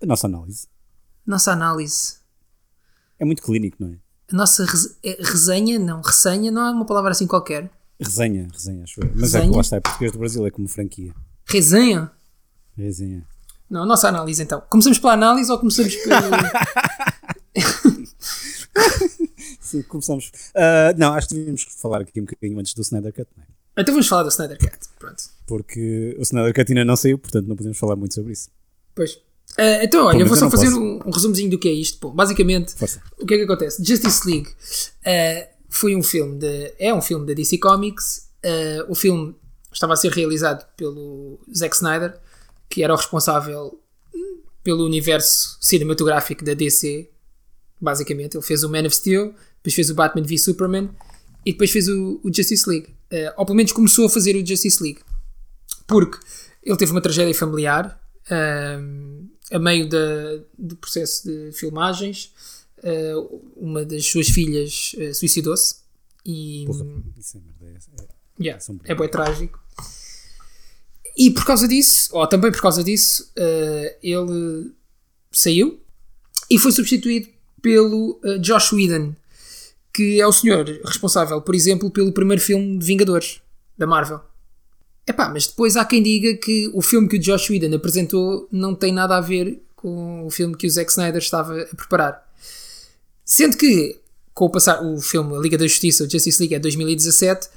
a 0.00 0.06
nossa 0.06 0.28
análise. 0.28 0.68
Nossa 1.26 1.50
análise. 1.52 2.18
É 3.18 3.24
muito 3.24 3.42
clínico, 3.42 3.76
não 3.80 3.90
é? 3.92 4.05
A 4.32 4.36
nossa 4.36 4.64
é 5.04 5.16
resenha, 5.22 5.78
não, 5.78 6.00
ressenha, 6.00 6.50
não 6.50 6.66
é 6.66 6.70
uma 6.70 6.84
palavra 6.84 7.12
assim 7.12 7.26
qualquer. 7.26 7.70
Resenha, 8.00 8.48
resenha, 8.52 8.82
acho 8.82 9.00
eu. 9.00 9.10
Mas 9.14 9.34
é 9.34 9.38
que 9.38 9.44
Resenha? 9.44 9.54
lá 9.54 9.60
está, 9.60 9.76
é 9.76 9.80
português 9.80 10.12
do 10.12 10.18
Brasil, 10.18 10.46
é 10.46 10.50
como 10.50 10.68
franquia. 10.68 11.14
Resenha? 11.46 12.10
Resenha. 12.76 13.24
Não, 13.70 13.82
a 13.82 13.86
nossa 13.86 14.08
análise 14.08 14.42
então. 14.42 14.62
Começamos 14.68 14.98
pela 14.98 15.12
análise 15.14 15.50
ou 15.50 15.58
começamos 15.58 15.94
pela. 15.96 16.20
Sim, 19.60 19.82
começamos. 19.82 20.30
Ah, 20.54 20.92
não, 20.96 21.14
acho 21.14 21.28
que 21.28 21.34
devíamos 21.34 21.62
falar 21.62 22.02
aqui 22.02 22.20
um 22.20 22.24
bocadinho 22.24 22.58
antes 22.60 22.74
do 22.74 22.82
Snyder 22.82 23.12
Cut, 23.12 23.28
não 23.36 23.42
é? 23.42 23.46
então 23.78 23.92
vamos 23.92 24.08
falar 24.08 24.22
do 24.22 24.28
Snyder 24.28 24.58
Cut. 24.58 24.78
Pronto. 24.98 25.22
Porque 25.46 26.16
o 26.18 26.22
Snyder 26.22 26.54
Cut 26.54 26.70
ainda 26.70 26.84
não 26.84 26.96
saiu, 26.96 27.18
portanto 27.18 27.46
não 27.46 27.56
podemos 27.56 27.78
falar 27.78 27.96
muito 27.96 28.14
sobre 28.14 28.32
isso. 28.32 28.48
Pois. 28.94 29.20
Eh, 29.58 29.84
então, 29.84 30.06
olha, 30.06 30.20
Pô, 30.20 30.26
vou 30.26 30.36
só 30.36 30.50
fazer 30.50 30.68
um, 30.68 31.00
um 31.04 31.10
resumozinho 31.10 31.50
do 31.50 31.58
que 31.58 31.68
é 31.68 31.72
isto. 31.72 31.98
Bom, 32.00 32.14
basicamente, 32.14 32.74
Força. 32.74 33.00
o 33.18 33.24
que 33.24 33.34
é 33.34 33.38
que 33.38 33.44
acontece? 33.44 33.82
Justice 33.84 34.28
League 34.28 34.48
eh, 35.04 35.50
foi 35.68 35.96
um 35.96 36.02
filme 36.02 36.38
de. 36.38 36.74
É 36.78 36.92
um 36.92 37.00
filme 37.00 37.26
da 37.26 37.32
DC 37.32 37.58
Comics. 37.58 38.28
Eh, 38.42 38.84
o 38.88 38.94
filme 38.94 39.34
estava 39.72 39.94
a 39.94 39.96
ser 39.96 40.12
realizado 40.12 40.66
pelo 40.76 41.38
Zack 41.54 41.74
Snyder, 41.76 42.18
que 42.68 42.82
era 42.82 42.92
o 42.92 42.96
responsável 42.96 43.80
hum, 44.14 44.40
pelo 44.62 44.84
universo 44.84 45.56
cinematográfico 45.60 46.44
da 46.44 46.54
DC. 46.54 47.08
Basicamente, 47.80 48.36
ele 48.36 48.44
fez 48.44 48.62
o 48.62 48.70
Man 48.70 48.86
of 48.86 48.94
Steel, 48.94 49.34
depois 49.56 49.74
fez 49.74 49.90
o 49.90 49.94
Batman 49.94 50.22
v 50.22 50.38
Superman 50.38 50.90
e 51.44 51.52
depois 51.52 51.70
fez 51.70 51.88
o, 51.88 52.20
o 52.22 52.32
Justice 52.32 52.68
League. 52.68 52.94
Ou 53.36 53.46
pelo 53.46 53.56
menos 53.56 53.72
começou 53.72 54.06
a 54.06 54.10
fazer 54.10 54.34
o 54.34 54.44
Justice 54.44 54.82
League 54.82 55.00
porque 55.86 56.18
ele 56.62 56.76
teve 56.76 56.90
uma 56.90 57.00
tragédia 57.00 57.34
familiar 57.34 57.98
ahm, 58.30 59.25
a 59.50 59.58
meio 59.58 59.88
da, 59.88 60.38
do 60.58 60.76
processo 60.76 61.28
de 61.28 61.52
filmagens. 61.52 62.32
ah, 62.82 63.26
uma 63.56 63.84
das 63.84 64.06
suas 64.06 64.28
filhas 64.28 64.94
ah, 64.98 65.14
suicidou-se 65.14 65.76
e 66.24 66.64
Isso 67.18 67.36
é 67.36 67.40
merda. 67.40 67.84
É, 67.98 68.02
é- 68.02 68.44
yeah, 68.44 68.64
é 68.84 68.94
bem 68.94 69.08
trágico. 69.08 69.60
E 71.16 71.30
por 71.30 71.46
causa 71.46 71.66
disso, 71.66 72.10
ou 72.12 72.26
também 72.26 72.52
por 72.52 72.60
causa 72.60 72.84
disso, 72.84 73.32
ah, 73.38 73.96
ele 74.02 74.72
saiu 75.32 75.80
e 76.50 76.58
foi 76.58 76.72
substituído 76.72 77.28
pelo 77.62 78.20
Josh 78.40 78.72
Whedon, 78.72 79.14
que 79.92 80.20
é 80.20 80.26
o 80.26 80.32
senhor 80.32 80.64
responsável, 80.84 81.40
por 81.40 81.54
exemplo, 81.54 81.90
pelo 81.90 82.12
primeiro 82.12 82.40
filme 82.40 82.78
de 82.78 82.86
Vingadores 82.86 83.40
da 83.76 83.86
Marvel. 83.86 84.20
Epá, 85.06 85.28
mas 85.28 85.46
depois 85.46 85.76
há 85.76 85.84
quem 85.84 86.02
diga 86.02 86.34
que 86.36 86.68
o 86.74 86.82
filme 86.82 87.08
que 87.08 87.16
o 87.16 87.18
Josh 87.18 87.50
Whedon 87.50 87.74
apresentou 87.76 88.48
não 88.50 88.74
tem 88.74 88.92
nada 88.92 89.16
a 89.16 89.20
ver 89.20 89.62
com 89.76 90.26
o 90.26 90.30
filme 90.30 90.56
que 90.56 90.66
o 90.66 90.70
Zack 90.70 90.90
Snyder 90.90 91.22
estava 91.22 91.62
a 91.62 91.76
preparar. 91.76 92.26
Sendo 93.24 93.56
que, 93.56 94.00
com 94.34 94.46
o 94.46 94.50
passar, 94.50 94.82
o 94.84 95.00
filme 95.00 95.36
A 95.36 95.38
Liga 95.38 95.56
da 95.56 95.66
Justiça, 95.66 96.04
o 96.04 96.10
Justice 96.10 96.40
League, 96.40 96.54
é 96.54 96.58
de 96.58 96.62
2017, 96.62 97.48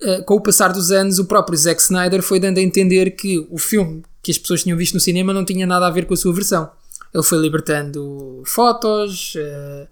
eh, 0.00 0.22
com 0.22 0.34
o 0.34 0.40
passar 0.40 0.72
dos 0.72 0.90
anos, 0.90 1.18
o 1.18 1.26
próprio 1.26 1.58
Zack 1.58 1.80
Snyder 1.82 2.22
foi 2.22 2.40
dando 2.40 2.58
a 2.58 2.62
entender 2.62 3.10
que 3.10 3.46
o 3.50 3.58
filme 3.58 4.02
que 4.22 4.30
as 4.30 4.38
pessoas 4.38 4.62
tinham 4.62 4.76
visto 4.76 4.94
no 4.94 5.00
cinema 5.00 5.32
não 5.32 5.44
tinha 5.44 5.66
nada 5.66 5.86
a 5.86 5.90
ver 5.90 6.06
com 6.06 6.14
a 6.14 6.16
sua 6.16 6.32
versão. 6.32 6.70
Ele 7.12 7.22
foi 7.22 7.38
libertando 7.38 8.42
fotos 8.46 9.34
eh, 9.36 9.86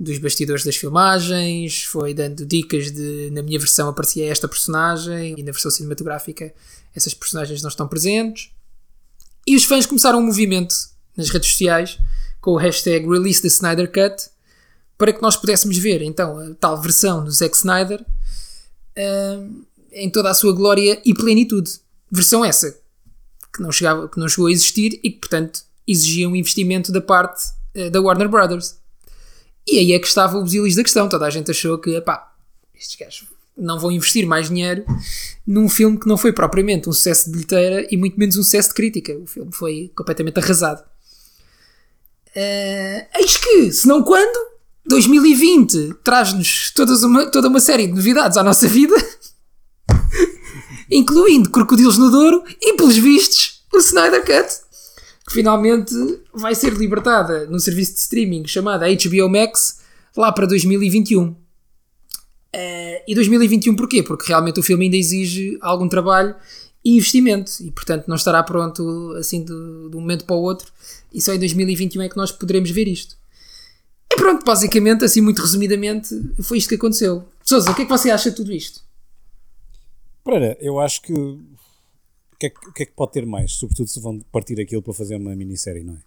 dos 0.00 0.16
bastidores 0.16 0.64
das 0.64 0.76
filmagens, 0.76 1.84
foi 1.84 2.14
dando 2.14 2.46
dicas 2.46 2.90
de 2.90 3.30
na 3.32 3.42
minha 3.42 3.58
versão 3.58 3.86
aparecia 3.86 4.26
esta 4.26 4.48
personagem 4.48 5.34
e 5.36 5.42
na 5.42 5.52
versão 5.52 5.70
cinematográfica 5.70 6.54
essas 6.96 7.12
personagens 7.12 7.60
não 7.60 7.68
estão 7.68 7.86
presentes. 7.86 8.50
E 9.46 9.54
os 9.54 9.64
fãs 9.64 9.84
começaram 9.84 10.18
um 10.18 10.26
movimento 10.26 10.74
nas 11.14 11.28
redes 11.28 11.50
sociais 11.50 11.98
com 12.40 12.52
o 12.52 12.56
hashtag 12.56 13.06
Release 13.06 13.42
the 13.42 13.48
Snyder 13.48 13.92
Cut 13.92 14.30
para 14.96 15.12
que 15.12 15.20
nós 15.20 15.36
pudéssemos 15.36 15.76
ver 15.76 16.00
então 16.00 16.38
a 16.38 16.54
tal 16.54 16.80
versão 16.80 17.22
do 17.22 17.30
Zack 17.30 17.54
Snyder 17.54 18.02
hum, 18.96 19.64
em 19.92 20.08
toda 20.08 20.30
a 20.30 20.34
sua 20.34 20.54
glória 20.54 21.00
e 21.04 21.12
plenitude. 21.12 21.72
Versão 22.10 22.42
essa 22.42 22.78
que 23.52 23.60
não, 23.60 23.70
chegava, 23.70 24.08
que 24.08 24.18
não 24.18 24.28
chegou 24.28 24.46
a 24.46 24.52
existir 24.52 24.98
e 25.02 25.10
que, 25.10 25.18
portanto, 25.18 25.62
exigia 25.86 26.28
um 26.28 26.36
investimento 26.36 26.90
da 26.90 27.00
parte 27.00 27.42
eh, 27.74 27.90
da 27.90 28.00
Warner 28.00 28.28
Brothers. 28.28 28.79
E 29.70 29.78
aí 29.78 29.92
é 29.92 29.98
que 29.98 30.06
estava 30.06 30.36
o 30.36 30.42
busilis 30.42 30.74
da 30.74 30.82
questão. 30.82 31.08
Toda 31.08 31.26
a 31.26 31.30
gente 31.30 31.50
achou 31.50 31.78
que, 31.78 31.94
epá, 31.94 32.32
estes 32.74 32.96
gajos 32.96 33.28
não 33.56 33.78
vão 33.78 33.92
investir 33.92 34.26
mais 34.26 34.48
dinheiro 34.48 34.84
num 35.46 35.68
filme 35.68 35.98
que 35.98 36.08
não 36.08 36.16
foi 36.16 36.32
propriamente 36.32 36.88
um 36.88 36.92
sucesso 36.92 37.26
de 37.26 37.32
bilheteira 37.32 37.86
e 37.90 37.96
muito 37.96 38.18
menos 38.18 38.36
um 38.36 38.42
sucesso 38.42 38.70
de 38.70 38.74
crítica. 38.74 39.16
O 39.18 39.26
filme 39.26 39.52
foi 39.52 39.92
completamente 39.94 40.38
arrasado. 40.38 40.82
Eh, 42.34 43.06
eis 43.16 43.36
que, 43.36 43.72
se 43.72 43.86
não 43.86 44.02
quando, 44.02 44.50
2020 44.86 45.94
traz-nos 46.02 46.72
toda 46.72 47.48
uma 47.48 47.60
série 47.60 47.86
de 47.86 47.92
novidades 47.92 48.36
à 48.36 48.42
nossa 48.42 48.66
vida, 48.66 48.94
incluindo 50.90 51.50
Crocodilos 51.50 51.98
no 51.98 52.10
Douro 52.10 52.42
e, 52.60 52.74
pelos 52.74 52.96
vistos, 52.96 53.62
o 53.72 53.78
Snyder 53.78 54.24
Cut, 54.24 54.48
que 55.30 55.34
finalmente 55.34 55.94
vai 56.34 56.56
ser 56.56 56.72
libertada 56.72 57.46
no 57.46 57.60
serviço 57.60 57.92
de 57.92 58.00
streaming 58.00 58.48
chamado 58.48 58.84
HBO 58.84 59.28
Max 59.28 59.80
lá 60.16 60.32
para 60.32 60.44
2021. 60.44 61.36
Eh, 62.52 63.04
e 63.06 63.14
2021 63.14 63.76
porquê? 63.76 64.02
Porque 64.02 64.26
realmente 64.26 64.58
o 64.58 64.62
filme 64.62 64.86
ainda 64.86 64.96
exige 64.96 65.56
algum 65.60 65.88
trabalho 65.88 66.34
e 66.84 66.96
investimento 66.96 67.52
e 67.60 67.70
portanto 67.70 68.08
não 68.08 68.16
estará 68.16 68.42
pronto 68.42 69.14
assim 69.20 69.44
de, 69.44 69.52
de 69.52 69.96
um 69.96 70.00
momento 70.00 70.24
para 70.24 70.34
o 70.34 70.42
outro 70.42 70.72
e 71.14 71.20
só 71.20 71.32
em 71.32 71.38
2021 71.38 72.02
é 72.02 72.08
que 72.08 72.16
nós 72.16 72.32
poderemos 72.32 72.72
ver 72.72 72.88
isto. 72.88 73.16
E 74.12 74.16
pronto, 74.16 74.44
basicamente, 74.44 75.04
assim 75.04 75.20
muito 75.20 75.40
resumidamente, 75.40 76.08
foi 76.42 76.58
isto 76.58 76.70
que 76.70 76.74
aconteceu. 76.74 77.24
Sousa, 77.44 77.70
o 77.70 77.74
que 77.74 77.82
é 77.82 77.84
que 77.84 77.90
você 77.90 78.10
acha 78.10 78.30
de 78.30 78.36
tudo 78.36 78.52
isto? 78.52 78.80
Pereira, 80.24 80.58
eu 80.60 80.80
acho 80.80 81.02
que. 81.02 81.12
O 82.40 82.42
que, 82.42 82.46
é 82.46 82.50
que, 82.50 82.72
que 82.72 82.82
é 82.84 82.86
que 82.86 82.92
pode 82.92 83.12
ter 83.12 83.26
mais? 83.26 83.52
Sobretudo 83.52 83.88
se 83.88 84.00
vão 84.00 84.18
partir 84.32 84.58
aquilo 84.58 84.80
para 84.80 84.94
fazer 84.94 85.16
uma 85.16 85.36
minissérie, 85.36 85.84
não 85.84 85.94
é? 85.94 85.98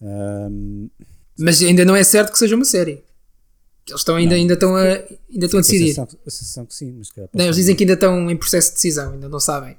Ahm, 0.00 0.88
Mas 1.38 1.60
ainda 1.60 1.84
não 1.84 1.96
é 1.96 2.04
certo 2.04 2.30
que 2.30 2.38
seja 2.38 2.54
uma 2.54 2.64
série. 2.64 3.02
Eles 3.88 4.00
estão 4.00 4.14
ainda, 4.16 4.34
ainda, 4.36 4.54
estão 4.54 4.76
a, 4.76 4.82
ainda 4.82 5.46
estão 5.46 5.58
a 5.58 5.60
a 5.60 5.62
decidir. 5.62 5.88
sensação, 5.88 6.18
a 6.26 6.30
sensação 6.30 6.66
que 6.66 6.74
sim, 6.74 6.92
mas 6.96 7.10
calhar 7.10 7.28
Não, 7.34 7.44
eles 7.46 7.56
dizem 7.56 7.74
que 7.74 7.82
ainda 7.82 7.94
estão 7.94 8.30
em 8.30 8.36
processo 8.36 8.68
de 8.68 8.74
decisão, 8.74 9.12
ainda 9.14 9.28
não 9.28 9.40
sabem. 9.40 9.76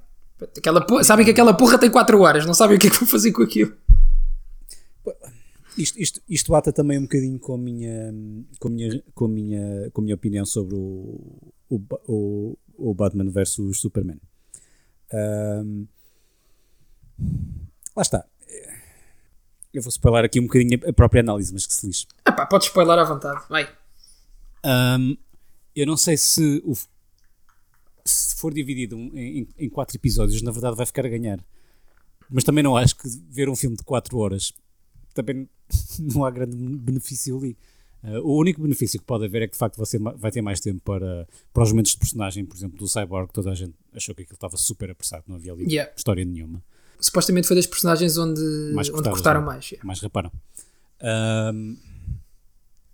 Aquela 0.57 0.81
porra- 0.85 1.03
sabem 1.03 1.23
que 1.25 1.31
aquela 1.31 1.53
porra 1.53 1.77
tem 1.77 1.89
4 1.89 2.19
horas, 2.19 2.45
não 2.45 2.53
sabem 2.53 2.75
o 2.75 2.79
que 2.79 2.87
é 2.87 2.89
que 2.89 2.97
vão 2.97 3.07
fazer 3.07 3.31
com 3.31 3.41
aquilo. 3.43 3.73
Isto, 5.77 6.01
isto, 6.01 6.21
isto 6.27 6.51
bata 6.51 6.73
também 6.73 6.97
um 6.97 7.03
bocadinho 7.03 7.37
com 7.37 7.53
a 7.53 7.57
minha, 7.57 8.13
com 8.59 8.67
a 8.67 8.71
minha, 8.71 9.03
com 9.13 9.25
a 9.25 9.27
minha, 9.27 9.89
com 9.93 10.01
a 10.01 10.03
minha 10.03 10.15
opinião 10.15 10.45
sobre 10.45 10.75
o, 10.75 11.51
o, 11.69 11.81
o, 12.07 12.57
o 12.77 12.93
Batman 12.95 13.29
versus 13.29 13.79
Superman. 13.79 14.17
Ahm, 15.13 15.85
lá 17.95 18.01
está. 18.01 18.25
Eu 19.73 19.81
vou 19.81 19.89
spoiler 19.89 20.25
aqui 20.25 20.39
um 20.39 20.43
bocadinho 20.47 20.79
a 20.89 20.93
própria 20.93 21.21
análise, 21.21 21.53
mas 21.53 21.65
que 21.67 21.73
se 21.73 21.85
lixe. 21.85 22.07
Ah 22.25 22.31
pá, 22.31 22.45
podes 22.45 22.67
spoiler 22.67 22.97
à 22.97 23.03
vontade, 23.03 23.43
vai. 23.49 23.67
Ahm, 24.63 25.15
eu 25.75 25.85
não 25.85 25.97
sei 25.97 26.17
se, 26.17 26.61
o, 26.65 26.73
se 28.05 28.35
for 28.35 28.53
dividido 28.53 28.95
em, 28.97 29.47
em- 29.57 29.69
quatro 29.69 29.95
episódios, 29.97 30.41
na 30.41 30.51
verdade 30.51 30.75
vai 30.75 30.85
ficar 30.85 31.05
a 31.05 31.09
ganhar. 31.09 31.39
Mas 32.29 32.43
também 32.43 32.63
não 32.63 32.75
acho 32.75 32.95
que 32.95 33.07
ver 33.29 33.49
um 33.49 33.55
filme 33.55 33.75
de 33.77 33.83
4 33.83 34.17
horas 34.17 34.51
também 35.13 35.49
não 35.99 36.25
há 36.25 36.31
grande 36.31 36.55
benefício 36.55 37.37
ali. 37.37 37.57
Ah, 38.09 38.19
o 38.21 38.37
único 38.39 38.61
benefício 38.61 38.99
que 38.99 39.05
pode 39.05 39.25
haver 39.25 39.41
é 39.41 39.47
que 39.47 39.53
de 39.53 39.57
facto 39.59 39.75
você 39.77 39.97
vai 39.99 40.31
ter 40.31 40.41
mais 40.41 40.59
tempo 40.59 40.79
para, 40.83 41.27
para 41.53 41.63
os 41.63 41.71
momentos 41.71 41.91
de 41.91 41.97
personagem, 41.97 42.45
por 42.45 42.55
exemplo, 42.55 42.77
do 42.77 42.87
Cyborg, 42.87 43.31
toda 43.33 43.51
a 43.51 43.55
gente 43.55 43.73
achou 43.93 44.15
que 44.15 44.21
aquilo 44.21 44.35
estava 44.35 44.55
super 44.55 44.89
apressado, 44.91 45.23
não 45.27 45.35
havia 45.35 45.51
ali 45.53 45.65
Yeah. 45.65 45.91
história 45.95 46.23
nenhuma. 46.23 46.63
supostamente 46.99 47.47
foi 47.47 47.55
das 47.57 47.67
personagens 47.67 48.17
onde, 48.17 48.41
Mais 48.73 48.89
onde 48.89 49.03
cortaram 49.09 49.41
é? 49.41 49.45
mais. 49.45 49.71
yeah. 49.71 49.85
mais 49.85 49.99
reparam. 49.99 50.31
Ahm, 51.01 51.75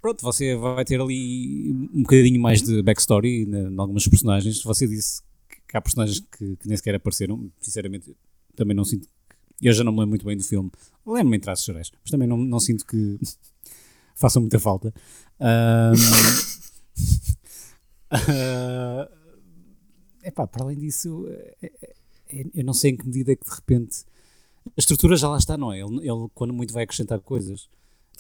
pronto, 0.02 0.22
você 0.24 0.56
vai 0.56 0.84
ter 0.84 1.00
ali 1.00 1.72
um 1.94 2.02
bocadinho 2.04 2.42
mais 2.42 2.62
de 2.62 2.82
backstory 2.82 3.44
em 3.46 3.80
algumas 3.80 4.08
personagens. 4.08 4.62
Você 4.64 4.88
disse 4.88 5.22
que 5.68 5.78
há 5.78 5.82
personagens 5.82 6.20
que, 6.20 6.56
que 6.58 6.68
nem 6.68 6.76
sequer 6.76 6.96
apareceram. 6.96 7.50
Sinceramente, 7.62 8.16
também 8.56 8.76
não 8.76 8.84
sinto. 8.84 9.08
Eu 9.62 9.72
já 9.72 9.84
não 9.84 9.92
me 9.94 10.00
lembro 10.00 10.10
muito 10.10 10.26
bem 10.26 10.36
do 10.36 10.44
filme. 10.44 10.70
Lembro-me 11.06 11.38
em 11.38 11.40
traços 11.40 11.66
gerais, 11.66 11.90
mas 12.04 12.12
também 12.12 12.28
não, 12.28 12.38
não 12.38 12.60
sinto 12.60 12.86
que 12.86 13.18
façam 14.16 14.42
muita 14.42 14.60
falta. 14.60 14.94
Ahm, 15.40 15.94
ah, 18.12 19.10
epá, 20.24 20.48
para 20.48 20.64
além 20.64 20.78
disso, 20.78 21.28
é- 21.30 21.56
é- 21.68 21.94
é- 22.42 22.46
eu 22.56 22.64
não 22.64 22.74
sei 22.74 22.92
em 22.92 22.98
que 22.98 23.06
medida 23.06 23.32
é 23.32 23.36
que 23.36 23.46
de 23.48 23.56
repente 23.56 24.04
a 24.66 24.72
estrutura 24.80 25.16
já 25.16 25.28
lá 25.28 25.38
está, 25.38 25.58
não 25.58 25.72
é? 25.74 25.80
Ele, 25.80 25.98
ele 26.00 26.28
quando 26.34 26.54
muito 26.54 26.74
vai 26.74 26.84
acrescentar 26.84 27.20
coisas. 27.20 27.68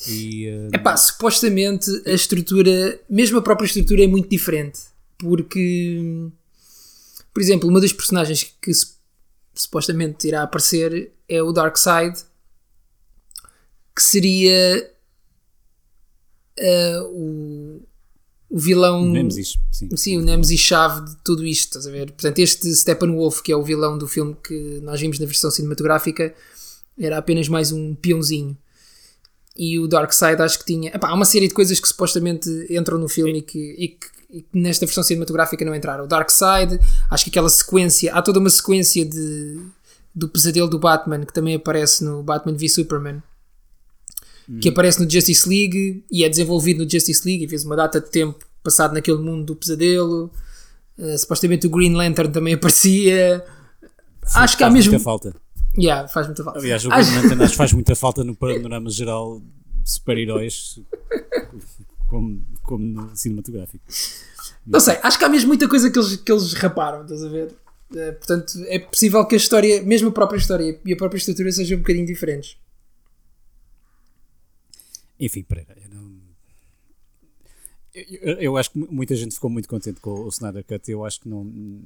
E, 0.07 0.49
ah, 0.49 0.75
Epá, 0.75 0.97
supostamente 0.97 1.89
a 2.05 2.11
estrutura, 2.11 2.99
mesmo 3.09 3.37
a 3.37 3.41
própria 3.41 3.65
estrutura 3.67 4.03
é 4.03 4.07
muito 4.07 4.27
diferente. 4.29 4.81
Porque, 5.17 6.29
por 7.33 7.41
exemplo, 7.41 7.69
uma 7.69 7.79
das 7.79 7.93
personagens 7.93 8.43
que 8.61 8.73
su- 8.73 8.97
supostamente 9.53 10.27
irá 10.27 10.43
aparecer 10.43 11.13
é 11.29 11.41
o 11.41 11.53
Darkseid, 11.53 12.19
que 13.95 14.01
seria 14.01 14.91
ah, 16.59 17.03
o, 17.05 17.81
o 18.49 18.59
vilão. 18.59 19.05
Nemesis, 19.05 19.57
sim. 19.71 19.89
Sim, 19.95 20.17
o 20.17 20.21
Nemesis-chave 20.21 21.05
de 21.05 21.15
tudo 21.23 21.45
isto, 21.45 21.65
estás 21.69 21.87
a 21.87 21.91
ver? 21.91 22.11
Portanto, 22.11 22.39
este 22.39 22.73
Steppenwolf, 22.75 23.41
que 23.41 23.51
é 23.51 23.55
o 23.55 23.63
vilão 23.63 23.97
do 23.97 24.07
filme 24.07 24.35
que 24.43 24.79
nós 24.81 24.99
vimos 24.99 25.19
na 25.19 25.25
versão 25.25 25.49
cinematográfica, 25.49 26.33
era 26.99 27.17
apenas 27.17 27.47
mais 27.47 27.71
um 27.71 27.95
peãozinho. 27.95 28.57
E 29.55 29.79
o 29.79 29.87
Darkseid 29.87 30.41
acho 30.41 30.59
que 30.59 30.65
tinha. 30.65 30.89
Epá, 30.89 31.09
há 31.09 31.13
uma 31.13 31.25
série 31.25 31.47
de 31.47 31.53
coisas 31.53 31.79
que 31.79 31.87
supostamente 31.87 32.49
entram 32.69 32.97
no 32.97 33.07
filme 33.07 33.37
e 33.37 33.41
que, 33.41 33.59
e 33.77 33.87
que- 33.89 34.45
nesta 34.51 34.85
versão 34.85 35.03
cinematográfica 35.03 35.63
não 35.63 35.75
entraram. 35.75 36.05
O 36.05 36.07
Darkseid, 36.07 36.79
acho 37.09 37.23
que 37.23 37.29
aquela 37.29 37.49
sequência. 37.49 38.11
Há 38.13 38.21
toda 38.21 38.39
uma 38.39 38.49
sequência 38.49 39.05
de, 39.05 39.59
do 40.13 40.27
pesadelo 40.27 40.67
do 40.67 40.79
Batman 40.79 41.23
que 41.23 41.33
também 41.33 41.53
aparece 41.55 42.03
no 42.03 42.23
Batman 42.23 42.55
v 42.57 42.67
Superman. 42.67 43.21
Que 44.61 44.69
aparece 44.69 45.03
no 45.03 45.09
Justice 45.09 45.47
League 45.47 46.03
e 46.11 46.23
é 46.23 46.29
desenvolvido 46.29 46.83
no 46.83 46.89
Justice 46.89 47.25
League 47.27 47.45
e 47.45 47.47
fez 47.47 47.63
uma 47.63 47.75
data 47.75 48.01
de 48.01 48.09
tempo 48.09 48.45
passado 48.61 48.93
naquele 48.93 49.17
mundo 49.19 49.45
do 49.45 49.55
pesadelo. 49.55 50.31
Uh, 50.97 51.17
supostamente 51.17 51.65
o 51.65 51.69
Green 51.69 51.93
Lantern 51.93 52.31
também 52.31 52.53
aparecia. 52.53 53.43
acho 54.35 54.57
que 54.57 54.63
há 54.63 54.69
mesmo. 54.69 54.91
muita 54.91 55.03
falta. 55.03 55.33
Yeah, 55.77 56.07
faz 56.07 56.27
muita 56.27 56.43
falta. 56.43 56.59
Aliás, 56.59 56.85
o 56.85 56.91
Acho- 56.91 57.09
Green 57.09 57.21
Lantern 57.23 57.43
acho 57.43 57.51
que 57.53 57.57
faz 57.57 57.73
muita 57.73 57.95
falta 57.95 58.23
no 58.23 58.35
panorama 58.35 58.89
geral 58.89 59.41
de 59.83 59.89
super-heróis, 59.91 60.79
como, 62.07 62.41
como 62.63 62.85
no 62.85 63.15
cinematográfico. 63.15 63.83
Não 64.65 64.79
sei, 64.79 64.97
acho 65.01 65.17
que 65.17 65.25
há 65.25 65.29
mesmo 65.29 65.47
muita 65.47 65.67
coisa 65.67 65.89
que 65.89 65.97
eles, 65.97 66.15
que 66.15 66.31
eles 66.31 66.53
raparam, 66.53 67.03
estás 67.03 67.23
a 67.23 67.29
ver? 67.29 67.53
Eh, 67.95 68.11
portanto, 68.13 68.53
é 68.67 68.79
possível 68.79 69.25
que 69.25 69.35
a 69.35 69.37
história, 69.37 69.81
mesmo 69.83 70.09
a 70.09 70.11
própria 70.11 70.37
história 70.37 70.79
e 70.85 70.93
a 70.93 70.95
própria 70.95 71.17
estrutura 71.17 71.51
sejam 71.51 71.77
um 71.77 71.81
bocadinho 71.81 72.05
diferentes. 72.05 72.55
Enfim, 75.25 75.43
Pereira, 75.43 75.75
eu 75.81 75.89
não. 75.89 76.11
Eu, 77.93 78.33
eu- 78.39 78.57
acho 78.57 78.71
que 78.71 78.77
muita 78.79 79.15
gente 79.15 79.35
ficou 79.35 79.49
muito 79.49 79.69
contente 79.69 79.99
com 79.99 80.11
o 80.21 80.27
Snyder 80.29 80.63
Cut. 80.65 80.89
Eu 80.91 81.05
acho 81.05 81.21
que 81.21 81.29
não. 81.29 81.83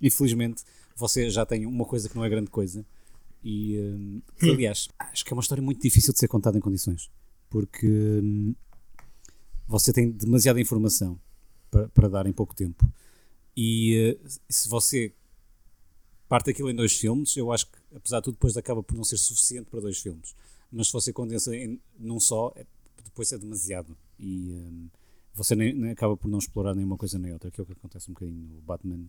Infelizmente, 0.00 0.62
você 0.96 1.30
já 1.30 1.46
tem 1.46 1.66
uma 1.66 1.84
coisa 1.84 2.08
que 2.08 2.16
não 2.16 2.24
é 2.24 2.28
grande 2.28 2.50
coisa. 2.50 2.84
E, 3.42 3.78
hum, 3.78 4.20
que, 4.38 4.50
aliás, 4.50 4.88
acho 4.98 5.24
que 5.24 5.32
é 5.32 5.34
uma 5.34 5.42
história 5.42 5.62
muito 5.62 5.80
difícil 5.80 6.12
de 6.12 6.18
ser 6.18 6.28
contada 6.28 6.58
em 6.58 6.60
condições. 6.60 7.08
Porque 7.48 7.86
hum, 8.22 8.54
você 9.66 9.92
tem 9.92 10.10
demasiada 10.10 10.60
informação 10.60 11.18
para, 11.70 11.88
para 11.88 12.08
dar 12.08 12.26
em 12.26 12.32
pouco 12.32 12.54
tempo. 12.54 12.90
E 13.56 14.16
eh, 14.20 14.28
se 14.48 14.68
você 14.68 15.12
parte 16.28 16.50
aquilo 16.50 16.70
em 16.70 16.74
dois 16.74 16.92
filmes, 16.92 17.36
eu 17.36 17.50
acho 17.52 17.66
que, 17.66 17.78
apesar 17.94 18.18
de 18.18 18.24
tudo, 18.24 18.34
depois 18.34 18.56
acaba 18.56 18.82
por 18.82 18.96
não 18.96 19.04
ser 19.04 19.16
suficiente 19.16 19.70
para 19.70 19.80
dois 19.80 19.98
filmes. 19.98 20.34
Mas 20.70 20.88
se 20.88 20.92
você 20.92 21.12
condensa 21.12 21.54
em, 21.56 21.80
num 21.98 22.20
só, 22.20 22.52
é- 22.56 22.66
depois 23.04 23.32
é 23.32 23.38
demasiado. 23.38 23.96
E 24.18 24.52
hum, 24.52 24.88
você 25.34 25.54
nem, 25.54 25.72
nem 25.72 25.90
acaba 25.92 26.16
por 26.16 26.28
não 26.28 26.38
explorar 26.38 26.74
nenhuma 26.74 26.96
coisa 26.96 27.18
nem 27.18 27.32
outra, 27.32 27.50
que 27.50 27.60
é 27.60 27.62
o 27.62 27.66
que 27.66 27.72
acontece 27.72 28.10
um 28.10 28.14
bocadinho 28.14 28.36
no 28.54 28.60
Batman 28.60 29.06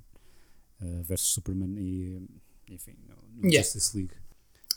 uh, 0.82 1.04
versus 1.04 1.30
Superman 1.30 1.76
e, 1.78 2.22
enfim, 2.70 2.96
no, 3.08 3.16
no 3.42 3.50
Yeah. 3.50 3.64
Justice 3.64 3.96
League. 3.98 4.14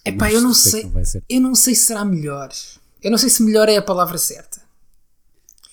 Epá, 0.04 0.24
Mas 0.24 0.34
eu 0.34 0.40
não 0.40 0.52
sei 0.54 0.82
sei. 1.04 1.22
Eu 1.28 1.40
não 1.40 1.54
sei 1.54 1.74
se 1.74 1.82
será 1.86 2.04
melhor. 2.04 2.50
Eu 3.02 3.10
não 3.10 3.18
sei 3.18 3.28
se 3.30 3.42
melhor 3.42 3.68
é 3.68 3.76
a 3.76 3.82
palavra 3.82 4.18
certa. 4.18 4.60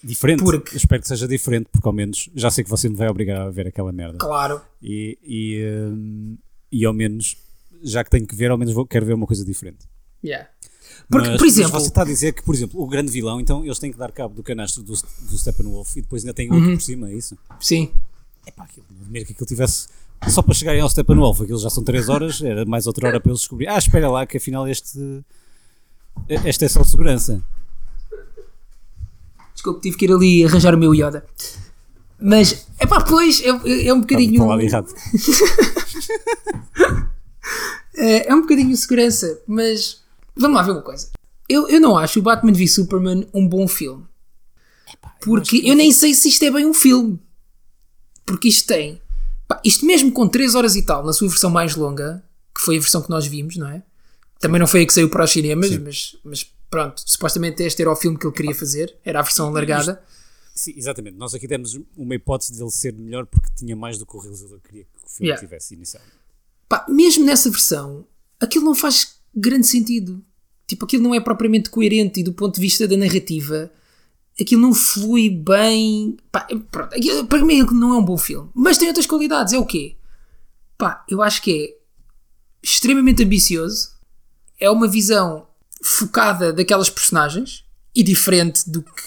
Diferente, 0.03 0.43
Porque- 0.43 0.73
Eu 0.75 0.77
espero 0.77 1.01
que 1.01 1.07
seja 1.07 1.27
diferente, 1.27 1.67
porque 1.71 1.87
ao 1.87 1.93
menos 1.93 2.29
já 2.33 2.49
sei 2.49 2.63
que 2.63 2.69
você 2.69 2.87
me 2.87 2.95
vai 2.95 3.09
obrigar 3.09 3.41
a 3.41 3.49
ver 3.49 3.67
aquela 3.67 3.91
merda. 3.91 4.17
Claro. 4.17 4.61
E, 4.81 5.17
e, 5.23 5.63
hum, 5.91 6.37
e 6.71 6.85
ao 6.85 6.93
menos, 6.93 7.35
já 7.81 8.03
que 8.03 8.09
tenho 8.09 8.25
que 8.25 8.35
ver, 8.35 8.49
ao 8.51 8.57
menos 8.57 8.73
vou, 8.73 8.85
quero 8.85 9.05
ver 9.05 9.13
uma 9.13 9.27
coisa 9.27 9.43
diferente. 9.43 9.85
Yeah. 10.23 10.49
Porque, 11.09 11.27
Mas- 11.29 11.37
por 11.37 11.47
exemplo, 11.47 11.71
mas 11.73 11.83
você 11.83 11.87
está 11.89 12.01
a 12.01 12.05
dizer 12.05 12.33
que, 12.33 12.43
por 12.43 12.53
exemplo, 12.55 12.81
o 12.81 12.87
grande 12.87 13.11
vilão, 13.11 13.39
então 13.39 13.63
eles 13.63 13.77
têm 13.79 13.91
que 13.91 13.97
dar 13.97 14.11
cabo 14.11 14.33
do 14.35 14.43
canastro 14.43 14.81
do, 14.83 14.93
do 14.93 15.37
Steppenwolf 15.37 15.95
e 15.97 16.01
depois 16.01 16.23
ainda 16.23 16.33
tem 16.33 16.51
outro 16.51 16.71
por 16.73 16.81
cima, 16.81 17.09
é 17.09 17.13
isso? 17.15 17.37
sim. 17.59 17.91
Epá, 18.47 18.63
aquilo, 18.63 18.85
não 18.91 19.01
admiro 19.03 19.25
que 19.25 19.33
aquilo 19.33 19.45
tivesse. 19.47 19.87
Só 20.27 20.41
para 20.41 20.53
chegarem 20.53 20.81
ao 20.81 20.89
Steppenwolf, 20.89 21.41
aquilo 21.41 21.59
já 21.59 21.69
são 21.69 21.83
3 21.83 22.09
horas, 22.09 22.41
era 22.41 22.65
mais 22.65 22.87
outra 22.87 23.07
hora 23.07 23.19
para 23.19 23.31
eles 23.31 23.41
descobrir. 23.41 23.67
Ah, 23.67 23.77
espera 23.77 24.09
lá, 24.09 24.25
que 24.25 24.37
afinal 24.37 24.67
este. 24.67 25.23
Esta 26.27 26.65
é 26.65 26.67
só 26.69 26.83
segurança. 26.83 27.43
Desculpe, 29.53 29.81
tive 29.81 29.97
que 29.97 30.05
ir 30.05 30.11
ali 30.11 30.45
arranjar 30.45 30.73
o 30.73 30.77
meu 30.77 30.93
Yoda. 30.95 31.23
Mas, 32.21 32.65
epá, 32.79 33.01
pois, 33.01 33.41
é, 33.41 33.87
é 33.87 33.93
um 33.93 34.01
bocadinho. 34.01 34.45
lado 34.45 34.61
errado. 34.61 34.93
É, 37.95 38.29
é 38.29 38.35
um 38.35 38.41
bocadinho 38.41 38.75
segurança, 38.77 39.41
mas 39.45 39.98
vamos 40.39 40.57
lá 40.57 40.63
ver 40.63 40.71
uma 40.71 40.81
coisa. 40.81 41.09
Eu, 41.47 41.67
eu 41.67 41.79
não 41.79 41.97
acho 41.97 42.19
o 42.19 42.23
Batman 42.23 42.53
v 42.53 42.67
Superman 42.67 43.27
um 43.33 43.47
bom 43.47 43.67
filme. 43.67 44.05
Porque 45.21 45.61
eu 45.65 45.75
nem 45.75 45.91
sei 45.91 46.13
se 46.13 46.29
isto 46.29 46.43
é 46.43 46.51
bem 46.51 46.65
um 46.65 46.73
filme. 46.73 47.19
Porque 48.25 48.47
isto 48.47 48.67
tem. 48.67 49.01
pá, 49.47 49.59
isto 49.65 49.85
mesmo 49.85 50.11
com 50.11 50.27
3 50.27 50.55
horas 50.55 50.75
e 50.75 50.83
tal, 50.83 51.03
na 51.05 51.13
sua 51.13 51.27
versão 51.27 51.49
mais 51.49 51.75
longa, 51.75 52.23
que 52.55 52.61
foi 52.61 52.77
a 52.77 52.79
versão 52.79 53.01
que 53.01 53.09
nós 53.09 53.25
vimos, 53.25 53.57
não 53.57 53.67
é? 53.67 53.83
Também 54.39 54.59
não 54.59 54.67
foi 54.67 54.83
a 54.83 54.85
que 54.85 54.93
saiu 54.93 55.09
para 55.09 55.25
os 55.25 55.31
cinemas, 55.31 55.75
mas, 55.77 56.15
mas 56.23 56.45
pronto, 56.69 57.01
supostamente 57.05 57.61
este 57.63 57.81
era 57.81 57.91
o 57.91 57.95
filme 57.95 58.17
que 58.17 58.25
ele 58.25 58.33
queria 58.35 58.55
fazer, 58.55 58.95
era 59.03 59.19
a 59.19 59.23
versão 59.23 59.47
alargada. 59.47 60.01
Sim, 60.55 60.73
exatamente. 60.77 61.17
Nós 61.17 61.33
aqui 61.33 61.47
demos 61.47 61.79
uma 61.97 62.15
hipótese 62.15 62.53
de 62.53 62.61
ele 62.61 62.71
ser 62.71 62.93
melhor 62.93 63.25
porque 63.25 63.49
tinha 63.55 63.75
mais 63.75 63.97
do 63.97 64.05
que 64.05 64.15
o 64.15 64.19
realizador 64.19 64.59
queria 64.61 64.83
que 64.83 64.89
o 65.03 65.09
filme 65.09 65.27
Yeah. 65.29 65.41
tivesse 65.45 65.73
inicialmente. 65.73 66.13
Pá, 66.67 66.85
mesmo 66.87 67.25
nessa 67.25 67.49
versão, 67.49 68.05
aquilo 68.39 68.65
não 68.65 68.75
faz 68.75 69.15
grande 69.35 69.67
sentido. 69.67 70.23
Tipo, 70.69 70.85
aquilo 70.85 71.03
não 71.03 71.15
é 71.15 71.19
propriamente 71.19 71.69
coerente 71.69 72.19
e 72.19 72.23
do 72.23 72.31
ponto 72.31 72.55
de 72.55 72.61
vista 72.61 72.87
da 72.87 72.95
narrativa, 72.95 73.71
aquilo 74.39 74.61
não 74.61 74.73
flui 74.73 75.29
bem. 75.29 76.15
Pá, 76.31 76.47
pronto, 76.71 76.93
aquilo- 76.95 77.25
para 77.25 77.43
mim 77.43 77.63
não 77.73 77.95
é 77.95 77.97
um 77.97 78.05
bom 78.05 78.17
filme. 78.17 78.49
Mas 78.53 78.77
tem 78.77 78.87
outras 78.87 79.05
qualidades. 79.07 79.51
É 79.51 79.57
o 79.57 79.65
quê? 79.65 79.95
Pá, 80.77 81.03
eu 81.09 81.21
acho 81.21 81.41
que 81.41 81.51
é 81.51 81.75
extremamente 82.61 83.23
ambicioso. 83.23 83.89
É 84.59 84.69
uma 84.69 84.87
visão 84.87 85.47
focada 85.81 86.53
daquelas 86.53 86.89
personagens 86.89 87.63
e 87.95 88.03
diferente 88.03 88.69
do 88.69 88.81
que 88.83 89.03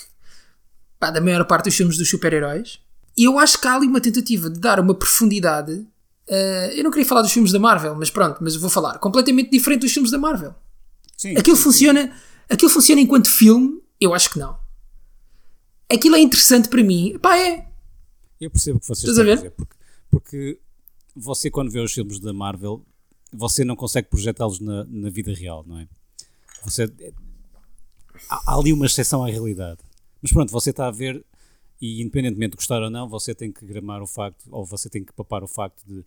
pá, 0.99 1.11
da 1.11 1.21
maior 1.21 1.45
parte 1.45 1.67
dos 1.67 1.75
filmes 1.77 1.97
dos 1.97 2.09
super-heróis. 2.11 2.81
E 3.17 3.25
eu 3.25 3.39
acho 3.39 3.61
que 3.61 3.69
há 3.69 3.75
ali 3.77 3.87
uma 3.87 4.01
tentativa 4.01 4.49
de 4.51 4.59
dar 4.59 4.81
uma 4.81 4.95
profundidade. 4.95 5.87
eh, 6.27 6.73
eu 6.79 6.83
não 6.85 6.91
queria 6.91 7.05
falar 7.07 7.21
dos 7.23 7.33
filmes 7.33 7.53
da 7.53 7.59
Marvel, 7.59 7.95
mas 7.95 8.09
pronto, 8.11 8.39
mas 8.41 8.57
vou 8.57 8.71
falar. 8.71 8.99
Completamente 8.99 9.51
diferente 9.51 9.83
dos 9.83 9.93
filmes 9.93 10.11
da 10.11 10.19
Marvel. 10.19 10.55
Sim, 11.17 11.37
Aquilo 11.37 11.57
sim, 11.57 11.63
funciona, 11.63 12.17
aquilo 12.49 12.71
funciona 12.71 13.01
enquanto 13.01 13.31
filme? 13.31 13.81
Eu 14.01 14.15
acho 14.15 14.31
que 14.31 14.39
não. 14.39 14.59
Aquilo 15.93 16.17
é 16.17 16.21
interessante 16.21 16.69
para 16.69 16.83
mim. 16.83 17.19
Pá, 17.21 17.37
é. 17.37 17.69
Eu 18.41 18.51
percebo 18.51 18.79
o 18.79 18.81
que 18.81 18.87
vocês 18.87 19.09
Estás 19.09 19.19
estão 19.19 19.23
a 19.23 19.27
ver? 19.27 19.37
dizer, 19.37 19.51
porque, 19.53 19.77
porque 20.11 20.59
você, 21.15 21.51
quando 21.51 21.71
vê 21.71 21.81
os 21.81 21.93
filmes 21.93 22.19
da 22.19 22.33
Marvel, 22.33 22.85
você 23.33 23.65
não 23.65 23.77
consegue 23.77 24.09
projetá-los 24.09 24.59
na, 24.59 24.85
na 24.85 25.11
vida 25.11 25.33
real, 25.33 25.65
não 25.67 25.79
é? 25.79 25.87
Você, 26.65 26.91
há, 28.29 28.53
há 28.53 28.57
ali 28.59 28.73
uma 28.73 28.87
exceção 28.87 29.23
à 29.25 29.29
realidade. 29.29 29.81
Mas 30.21 30.33
pronto, 30.33 30.51
você 30.51 30.71
está 30.71 30.87
a 30.89 30.91
ver, 30.91 31.25
e 31.81 32.01
independentemente 32.03 32.53
de 32.53 32.57
gostar 32.57 32.83
ou 32.83 32.91
não, 32.91 33.09
você 33.09 33.35
tem 33.35 33.53
que 33.53 33.65
gramar 33.65 34.03
o 34.03 34.07
facto, 34.07 34.45
ou 34.51 34.65
você 34.65 34.89
tem 34.89 35.05
que 35.05 35.13
papar 35.13 35.45
o 35.45 35.49
facto 35.49 35.83
de. 35.87 36.05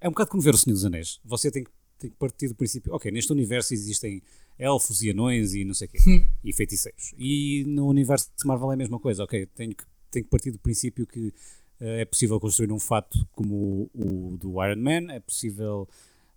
É 0.00 0.08
um 0.08 0.12
bocado 0.12 0.30
como 0.30 0.42
ver 0.42 0.54
o 0.54 0.58
Senhor 0.58 0.74
dos 0.74 0.84
Anéis. 0.84 1.20
Você 1.24 1.50
tem 1.50 1.64
que, 1.64 1.70
tem 2.02 2.10
que 2.10 2.16
partir 2.16 2.48
do 2.48 2.54
princípio, 2.54 2.92
ok, 2.94 3.10
neste 3.10 3.32
universo 3.32 3.72
existem 3.72 4.22
elfos 4.58 5.02
e 5.02 5.10
anões 5.10 5.54
e 5.54 5.64
não 5.64 5.74
sei 5.74 5.88
o 5.88 5.90
quê, 5.90 5.98
e 6.44 6.52
feiticeiros. 6.52 7.14
E 7.18 7.64
no 7.66 7.86
universo 7.86 8.30
de 8.36 8.46
Marvel 8.46 8.70
é 8.70 8.74
a 8.74 8.76
mesma 8.76 8.98
coisa, 8.98 9.24
ok, 9.24 9.46
tenho 9.54 9.74
que, 9.74 9.84
tenho 10.10 10.24
que 10.24 10.30
partir 10.30 10.50
do 10.50 10.58
princípio 10.58 11.06
que 11.06 11.32
eh, 11.80 12.02
é 12.02 12.04
possível 12.04 12.38
construir 12.38 12.72
um 12.72 12.78
fato 12.78 13.26
como 13.32 13.90
o, 13.94 14.32
o 14.32 14.36
do 14.36 14.64
Iron 14.64 14.80
Man, 14.80 15.12
é 15.12 15.20
possível 15.20 15.88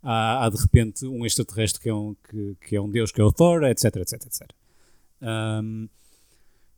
há, 0.01 0.45
há 0.45 0.49
de 0.49 0.58
repente 0.58 1.06
um 1.06 1.25
extraterrestre 1.25 1.82
que 1.82 1.89
é 1.89 1.93
um, 1.93 2.15
que, 2.30 2.56
que 2.62 2.75
é 2.75 2.82
um 2.82 2.89
deus, 2.89 3.12
que 3.12 3.19
é 3.19 3.23
o 3.23 3.32
Thor, 3.32 3.63
etc, 3.63 3.95
etc, 3.97 4.13
etc. 4.25 4.51
Um, 5.21 5.89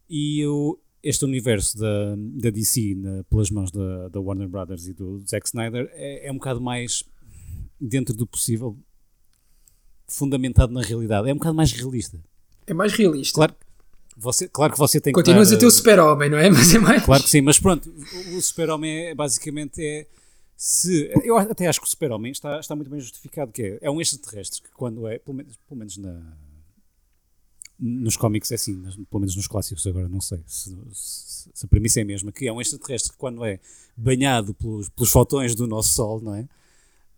e 0.10 0.40
eu, 0.40 0.80
este 1.04 1.26
universo 1.26 1.78
da, 1.78 2.16
da 2.16 2.50
DC, 2.50 2.96
na, 2.96 3.24
pelas 3.26 3.52
mãos 3.52 3.70
da, 3.70 4.08
da 4.08 4.20
Warner 4.20 4.48
Brothers 4.48 4.88
e 4.88 4.94
do 4.94 5.20
Zack 5.28 5.48
Snyder, 5.48 5.90
é, 5.94 6.28
é 6.28 6.32
um 6.32 6.36
bocado 6.36 6.62
mais, 6.62 7.04
dentro 7.80 8.16
do 8.16 8.26
possível, 8.26 8.78
fundamentado 10.08 10.74
na 10.74 10.82
realidade. 10.82 11.30
É 11.30 11.34
um 11.34 11.38
bocado 11.38 11.56
mais 11.56 11.72
realista. 11.72 12.20
É 12.66 12.74
mais 12.74 12.94
realista. 12.94 13.36
Claro, 13.36 13.56
você, 14.16 14.48
claro 14.48 14.74
que 14.74 14.80
você 14.80 15.00
tem 15.00 15.14
Continuas 15.14 15.50
que. 15.50 15.56
a 15.56 15.58
ter 15.60 15.66
o 15.66 15.72
super-homem, 15.72 16.30
não 16.30 16.38
é? 16.38 16.50
Mas 16.52 16.74
é 16.74 16.80
mais. 16.80 17.04
Claro 17.04 17.24
que 17.24 17.30
sim, 17.30 17.42
mas 17.42 17.60
pronto, 17.60 17.90
o, 17.90 18.38
o 18.38 18.42
super-homem 18.42 19.08
é 19.08 19.16
basicamente 19.16 19.82
é. 19.84 20.08
Se, 20.60 21.12
eu 21.24 21.38
até 21.38 21.68
acho 21.68 21.80
que 21.80 21.86
o 21.86 21.90
super-homem 21.90 22.32
está, 22.32 22.60
está 22.60 22.76
muito 22.76 22.90
bem 22.90 23.00
justificado, 23.00 23.52
que 23.52 23.62
é, 23.62 23.78
é 23.80 23.92
um 23.92 24.02
extraterrestre 24.02 24.60
que 24.64 24.72
quando 24.72 25.08
é, 25.08 25.20
pelo 25.20 25.38
menos, 25.38 25.56
pelo 25.68 25.78
menos 25.78 25.98
na, 25.98 26.20
nos 27.80 28.18
cómics 28.18 28.52
é 28.52 28.56
assim, 28.56 28.74
mas 28.74 28.96
pelo 28.96 29.20
menos 29.20 29.36
nos 29.36 29.48
clássicos 29.48 29.86
agora 29.86 30.10
não 30.10 30.20
sei 30.20 30.40
se, 30.48 30.76
se, 30.94 31.50
se 31.54 31.66
a 31.66 31.70
premissa 31.70 32.00
é 32.00 32.04
a 32.04 32.06
mesma, 32.06 32.32
que 32.32 32.48
é 32.48 32.52
um 32.52 32.60
extraterrestre 32.60 33.12
que 33.12 33.18
quando 33.20 33.46
é 33.46 33.60
banhado 33.96 34.54
pelos, 34.56 34.90
pelos 34.90 35.12
fotões 35.12 35.54
do 35.54 35.68
nosso 35.68 35.94
Sol, 35.94 36.22
não 36.22 36.34
é? 36.34 36.48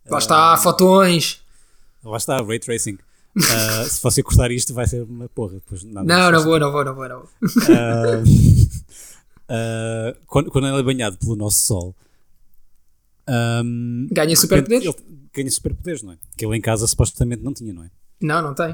Lá 0.08 0.18
está, 0.18 0.56
fotões. 0.56 1.40
Lá 2.02 2.16
está, 2.16 2.42
Ray 2.42 2.58
Tracing. 2.58 2.98
Uh, 3.36 3.84
se 3.88 4.02
você 4.02 4.22
cortar 4.22 4.50
isto 4.50 4.74
vai 4.74 4.86
ser 4.86 5.02
uma 5.02 5.28
porra. 5.28 5.54
Depois, 5.54 5.84
nada 5.84 6.06
Não, 6.06 6.32
não 6.32 6.44
vou, 6.44 6.58
não 6.58 6.72
vou, 6.72 6.84
não 6.84 6.94
vou, 6.94 7.08
não 7.08 7.20
vou. 7.20 7.28
Uh, 7.42 8.22
uh, 9.48 10.16
quando, 10.26 10.50
quando 10.50 10.66
ele 10.66 10.80
é 10.80 10.82
banhado 10.82 11.16
pelo 11.18 11.36
nosso 11.36 11.58
Sol, 11.58 11.94
um, 13.28 14.08
Ganha 14.10 14.34
superpoderes? 14.34 14.84
ele 14.84 14.96
Ganha 15.32 15.50
superpoderes, 15.50 16.02
não 16.02 16.12
é? 16.12 16.18
Que 16.36 16.44
ele 16.44 16.56
em 16.56 16.60
casa 16.60 16.86
supostamente 16.86 17.42
não 17.42 17.54
tinha, 17.54 17.72
não 17.72 17.84
é? 17.84 17.90
Não, 18.20 18.42
não 18.42 18.54
tem. 18.54 18.72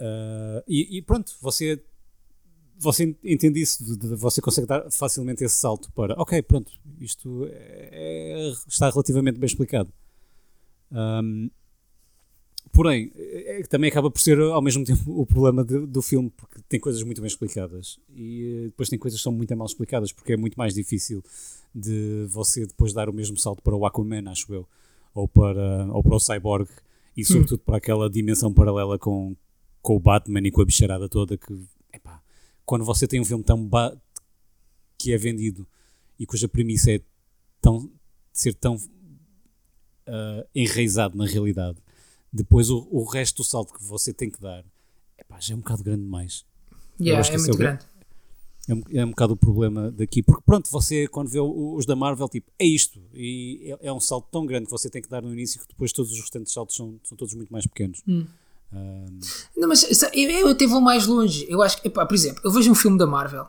Uh, 0.00 0.62
e, 0.68 0.98
e 0.98 1.02
pronto, 1.02 1.32
você, 1.40 1.82
você 2.78 3.14
entende 3.24 3.60
isso, 3.60 3.84
você 4.16 4.40
consegue 4.40 4.66
dar 4.66 4.90
facilmente 4.90 5.42
esse 5.44 5.56
salto 5.56 5.90
para, 5.92 6.14
ok, 6.20 6.40
pronto, 6.42 6.70
isto 7.00 7.46
é- 7.50 7.88
é- 7.92 8.52
está 8.68 8.88
relativamente 8.88 9.38
bem 9.38 9.46
explicado. 9.46 9.92
Um, 10.90 11.50
porém, 12.72 13.10
é- 13.16 13.60
é 13.60 13.62
também 13.64 13.90
acaba 13.90 14.10
por 14.10 14.20
ser 14.20 14.38
ao 14.40 14.62
mesmo 14.62 14.84
tempo 14.84 15.20
o 15.20 15.26
problema 15.26 15.64
de- 15.64 15.86
do 15.86 16.00
filme, 16.02 16.30
porque 16.36 16.60
tem 16.68 16.78
coisas 16.80 17.02
muito 17.02 17.20
bem 17.20 17.28
explicadas 17.28 17.98
e 18.14 18.60
eh, 18.62 18.64
depois 18.66 18.88
tem 18.88 18.98
coisas 18.98 19.18
que 19.20 19.24
são 19.24 19.32
muito 19.32 19.54
mal 19.56 19.66
explicadas, 19.66 20.12
porque 20.12 20.32
é 20.32 20.36
muito 20.36 20.56
mais 20.56 20.74
difícil 20.74 21.22
de 21.74 22.26
você 22.30 22.66
depois 22.66 22.92
dar 22.92 23.08
o 23.08 23.12
mesmo 23.12 23.36
salto 23.36 23.62
para 23.62 23.74
o 23.74 23.84
Aquaman, 23.84 24.30
acho 24.30 24.52
eu, 24.54 24.66
ou 25.14 25.26
para, 25.28 25.86
ou 25.92 26.02
para 26.02 26.14
o 26.14 26.20
Cyborg 26.20 26.68
e 27.16 27.24
sobretudo 27.24 27.58
para 27.60 27.76
aquela 27.78 28.08
dimensão 28.08 28.52
paralela 28.52 28.98
com, 28.98 29.34
com 29.82 29.96
o 29.96 30.00
Batman 30.00 30.40
e 30.46 30.50
com 30.50 30.62
a 30.62 30.64
bicharada 30.64 31.08
toda 31.08 31.36
que, 31.36 31.58
quando 32.68 32.84
você 32.84 33.08
tem 33.08 33.18
um 33.18 33.24
filme 33.24 33.42
tão 33.42 33.66
que 34.98 35.10
é 35.10 35.16
vendido 35.16 35.66
e 36.18 36.26
cuja 36.26 36.46
premissa 36.46 36.92
é 36.92 37.00
tão, 37.62 37.90
ser 38.30 38.52
tão 38.52 38.76
ah, 40.06 40.46
enraizado 40.54 41.16
na 41.16 41.24
realidade, 41.26 41.78
depois 42.30 42.68
o, 42.68 42.86
o 42.90 43.04
resto 43.04 43.38
do 43.38 43.44
salto 43.44 43.72
que 43.72 43.82
você 43.82 44.12
tem 44.12 44.28
que 44.30 44.38
dar 44.40 44.62
epá, 45.16 45.40
já 45.40 45.54
é 45.54 45.56
um 45.56 45.60
bocado 45.60 45.82
grande 45.82 46.02
demais. 46.02 46.44
Yeah, 47.00 47.26
é 47.26 47.34
é 47.34 47.38
muito 47.38 47.54
o- 47.54 47.56
grande. 47.56 47.86
É 48.68 48.74
um, 48.74 48.82
é 48.92 49.04
um 49.06 49.10
bocado 49.10 49.32
o 49.32 49.36
problema 49.36 49.90
daqui, 49.90 50.22
porque 50.22 50.42
pronto, 50.44 50.68
você 50.68 51.08
quando 51.08 51.28
vê 51.30 51.40
os 51.40 51.86
da 51.86 51.96
Marvel, 51.96 52.28
tipo, 52.28 52.50
é 52.58 52.66
isto, 52.66 53.00
e 53.14 53.74
é, 53.80 53.86
é 53.88 53.92
um 53.92 53.98
salto 54.00 54.28
tão 54.30 54.44
grande 54.44 54.66
que 54.66 54.70
você 54.70 54.90
tem 54.90 55.00
que 55.00 55.08
dar 55.08 55.22
no 55.22 55.32
início 55.32 55.58
que 55.58 55.66
depois 55.68 55.90
todos 55.90 56.12
os 56.12 56.20
restantes 56.20 56.52
saltos 56.52 56.76
são, 56.76 57.00
são 57.02 57.16
todos 57.16 57.32
muito 57.32 57.50
mais 57.50 57.66
pequenos. 57.66 58.02
Não, 59.56 59.68
mas 59.68 59.80
sa- 59.80 60.10
eu, 60.14 60.30
eu 60.30 60.48
até 60.48 60.66
vou 60.66 60.80
mais 60.80 61.06
longe. 61.06 61.46
Eu 61.48 61.62
acho 61.62 61.80
que, 61.80 61.88
epá, 61.88 62.04
por 62.06 62.14
exemplo, 62.14 62.40
eu 62.44 62.50
vejo 62.50 62.70
um 62.70 62.74
filme 62.74 62.98
da 62.98 63.06
Marvel 63.06 63.46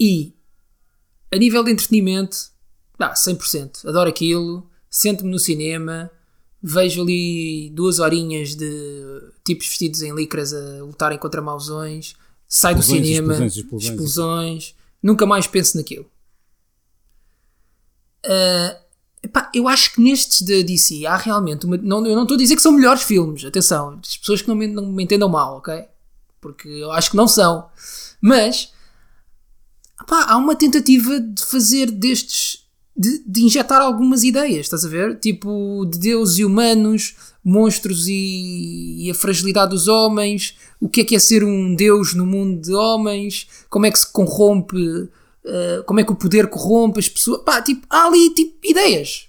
e 0.00 0.32
a 1.32 1.36
nível 1.36 1.62
de 1.64 1.72
entretenimento, 1.72 2.36
dá 2.98 3.12
100%. 3.14 3.86
Adoro 3.88 4.08
aquilo, 4.08 4.68
sento-me 4.88 5.30
no 5.30 5.38
cinema, 5.38 6.10
vejo 6.62 7.02
ali 7.02 7.70
duas 7.74 7.98
horinhas 7.98 8.54
de 8.54 9.22
tipos 9.44 9.66
vestidos 9.66 10.02
em 10.02 10.14
licras 10.14 10.52
a 10.54 10.82
lutarem 10.82 11.18
contra 11.18 11.42
mausões, 11.42 12.14
saio 12.46 12.76
do 12.76 12.82
cinema, 12.82 13.32
explosões, 13.34 13.56
explosões. 13.56 13.90
explosões, 13.90 14.74
nunca 15.02 15.26
mais 15.26 15.46
penso 15.46 15.76
naquilo. 15.76 16.06
Ah, 18.24 18.76
epá, 19.22 19.50
eu 19.54 19.68
acho 19.68 19.92
que 19.92 20.00
nestes 20.00 20.42
da 20.42 20.62
DC 20.62 21.06
há 21.06 21.16
realmente 21.16 21.66
uma. 21.66 21.76
Não, 21.76 22.06
eu 22.06 22.14
não 22.14 22.22
estou 22.22 22.34
a 22.34 22.38
dizer 22.38 22.56
que 22.56 22.62
são 22.62 22.72
melhores 22.72 23.02
filmes, 23.02 23.44
atenção, 23.44 23.98
as 24.02 24.16
pessoas 24.16 24.42
que 24.42 24.48
não 24.48 24.54
me, 24.54 24.66
não 24.66 24.86
me 24.86 25.04
entendam 25.04 25.28
mal, 25.28 25.56
ok? 25.56 25.84
Porque 26.40 26.68
eu 26.68 26.90
acho 26.92 27.10
que 27.10 27.16
não 27.16 27.28
são. 27.28 27.68
Mas 28.20 28.72
epá, 30.00 30.24
há 30.28 30.36
uma 30.36 30.54
tentativa 30.54 31.20
de 31.20 31.44
fazer 31.44 31.90
destes. 31.90 32.66
De, 33.00 33.22
de 33.24 33.44
injetar 33.44 33.80
algumas 33.80 34.24
ideias, 34.24 34.66
estás 34.66 34.84
a 34.84 34.88
ver? 34.88 35.20
Tipo, 35.20 35.86
de 35.88 36.00
Deus 36.00 36.36
e 36.36 36.44
humanos, 36.44 37.14
monstros 37.44 38.08
e, 38.08 39.04
e 39.06 39.08
a 39.08 39.14
fragilidade 39.14 39.70
dos 39.70 39.86
homens, 39.86 40.56
o 40.80 40.88
que 40.88 41.02
é 41.02 41.04
que 41.04 41.14
é 41.14 41.18
ser 41.20 41.44
um 41.44 41.76
Deus 41.76 42.12
no 42.12 42.26
mundo 42.26 42.60
de 42.60 42.74
homens, 42.74 43.46
como 43.70 43.86
é 43.86 43.92
que 43.92 44.00
se 44.00 44.10
corrompe, 44.10 45.08
eh, 45.48 45.82
como 45.86 45.98
é 46.00 46.04
que 46.04 46.12
o 46.12 46.16
poder 46.16 46.48
corrompe 46.50 46.98
as 47.00 47.08
pessoas. 47.08 47.42
Pá, 47.42 47.62
tipo, 47.62 47.86
há 47.88 48.06
ali 48.06 48.30
tipo, 48.34 48.54
ideias. 48.64 49.26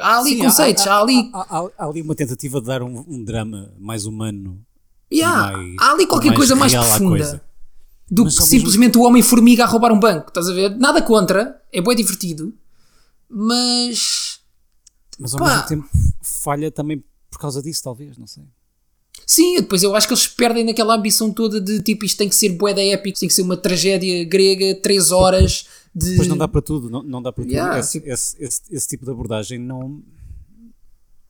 Há 0.00 0.18
ali 0.18 0.30
sim, 0.30 0.38
conceitos, 0.38 0.86
há, 0.86 0.98
ali. 1.00 1.30
há, 1.32 1.58
há- 1.58 1.70
há 1.78 1.86
ali 1.86 2.00
uma 2.02 2.14
tentativa 2.14 2.60
de 2.60 2.66
dar 2.66 2.82
um, 2.82 3.04
um 3.06 3.22
drama 3.22 3.72
mais 3.78 4.06
humano. 4.06 4.58
Yeah, 5.12 5.52
mais- 5.56 5.76
há 5.78 5.92
ali 5.92 6.06
qualquer 6.06 6.28
mais 6.28 6.38
coisa 6.38 6.54
mais 6.56 6.72
profunda 6.72 7.42
do 8.10 8.24
Mas 8.24 8.34
que 8.34 8.40
ao 8.40 8.46
mesmo- 8.46 8.58
simplesmente 8.58 8.98
o 8.98 9.02
Homem-Formiga 9.02 9.64
a 9.64 9.66
roubar 9.66 9.92
um 9.92 10.00
banco. 10.00 10.28
Estás 10.28 10.48
a 10.48 10.52
ver? 10.54 10.70
Nada 10.76 11.00
contra, 11.02 11.60
é 11.72 11.80
bem 11.82 11.94
divertido, 11.96 12.52
mas 13.28 14.40
Mas 15.18 15.34
ao 15.34 15.40
Pá. 15.40 15.48
mesmo 15.50 15.66
tempo 15.68 15.88
falha 16.22 16.70
também 16.70 17.02
por 17.30 17.38
causa 17.38 17.62
disso, 17.62 17.82
talvez, 17.82 18.16
não 18.16 18.26
sei. 18.26 18.44
Sim, 19.26 19.56
depois 19.56 19.82
eu 19.82 19.94
acho 19.94 20.06
que 20.06 20.14
eles 20.14 20.26
perdem 20.26 20.64
naquela 20.64 20.94
ambição 20.94 21.32
toda 21.32 21.60
de 21.60 21.80
tipo 21.82 22.04
isto 22.04 22.18
tem 22.18 22.28
que 22.28 22.36
ser 22.36 22.50
boeda 22.50 22.82
épico, 22.82 23.18
tem 23.18 23.28
que 23.28 23.34
ser 23.34 23.42
uma 23.42 23.56
tragédia 23.56 24.24
grega, 24.24 24.74
3 24.80 25.10
horas 25.10 25.66
de. 25.94 26.10
Depois 26.10 26.28
não 26.28 26.36
dá 26.36 26.48
para 26.48 26.60
tudo, 26.62 26.90
não, 26.90 27.02
não 27.02 27.22
dá 27.22 27.32
para 27.32 27.44
tudo. 27.44 27.52
Yeah, 27.52 27.78
esse, 27.78 27.92
tipo- 27.92 28.08
esse, 28.08 28.42
esse, 28.42 28.60
esse 28.70 28.88
tipo 28.88 29.04
de 29.04 29.10
abordagem 29.10 29.58
não, 29.58 30.02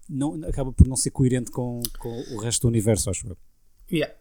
não 0.08 0.40
acaba 0.48 0.72
por 0.72 0.86
não 0.86 0.96
ser 0.96 1.10
coerente 1.10 1.50
com, 1.50 1.80
com 1.98 2.24
o 2.34 2.38
resto 2.38 2.62
do 2.62 2.68
universo, 2.68 3.10
acho 3.10 3.26
eu. 3.26 3.36
Yeah. 3.90 4.14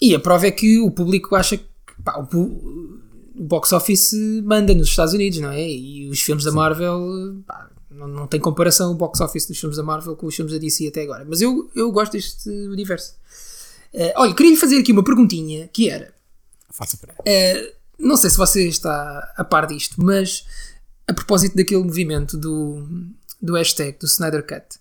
E 0.00 0.14
a 0.14 0.20
prova 0.20 0.46
é 0.46 0.50
que 0.50 0.80
o 0.80 0.90
público 0.90 1.34
acha 1.34 1.56
que 1.56 1.64
pá, 2.02 2.18
o 2.34 3.00
box 3.34 3.72
office 3.72 4.12
manda 4.44 4.74
nos 4.74 4.88
Estados 4.88 5.14
Unidos, 5.14 5.38
não 5.38 5.50
é? 5.50 5.70
E 5.70 6.08
os 6.08 6.20
filmes 6.20 6.44
da 6.44 6.52
Marvel 6.52 7.42
pá, 7.46 7.70
não, 7.94 8.06
não 8.08 8.26
tem 8.26 8.40
comparação 8.40 8.90
o 8.92 8.94
box 8.94 9.20
office 9.20 9.46
dos 9.46 9.58
filmes 9.58 9.76
da 9.76 9.82
Marvel 9.82 10.16
com 10.16 10.26
os 10.26 10.34
filmes 10.34 10.52
da 10.52 10.58
DC 10.58 10.86
até 10.88 11.02
agora. 11.02 11.24
Mas 11.28 11.40
eu, 11.40 11.70
eu 11.74 11.90
gosto 11.92 12.12
deste 12.12 12.48
universo. 12.48 13.14
Eh, 13.94 14.12
olha, 14.16 14.34
queria 14.34 14.52
lhe 14.52 14.56
fazer 14.58 14.78
aqui 14.78 14.92
uma 14.92 15.04
perguntinha 15.04 15.68
que 15.72 15.88
era. 15.90 16.12
Faça 16.70 16.96
para 16.96 17.14
Eh, 17.26 17.74
não 17.98 18.16
sei 18.16 18.30
se 18.30 18.36
você 18.36 18.66
está 18.68 19.32
a 19.36 19.44
par 19.44 19.66
disto, 19.66 20.02
mas 20.02 20.44
a 21.06 21.12
propósito 21.12 21.54
daquele 21.56 21.82
movimento 21.84 22.36
do, 22.36 22.86
do 23.40 23.54
hashtag 23.54 23.98
do 23.98 24.06
Snyder 24.06 24.42
Cut, 24.46 24.78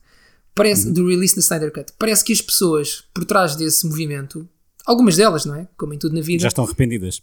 parece, 0.55 0.87
Uhum. 0.87 0.93
do 0.93 1.07
release 1.07 1.35
da 1.35 1.41
Snyder 1.41 1.71
Cut, 1.71 1.91
parece 1.99 2.23
que 2.23 2.31
as 2.33 2.41
pessoas 2.41 3.03
por 3.13 3.25
trás 3.25 3.55
desse 3.55 3.85
movimento, 3.85 4.47
algumas 4.85 5.15
delas, 5.17 5.45
não 5.45 5.55
é? 5.55 5.67
Como 5.77 5.93
em 5.93 5.97
tudo 5.99 6.15
na 6.15 6.21
vida, 6.21 6.41
Já 6.43 6.47
estão 6.47 6.63
arrependidas. 6.63 7.21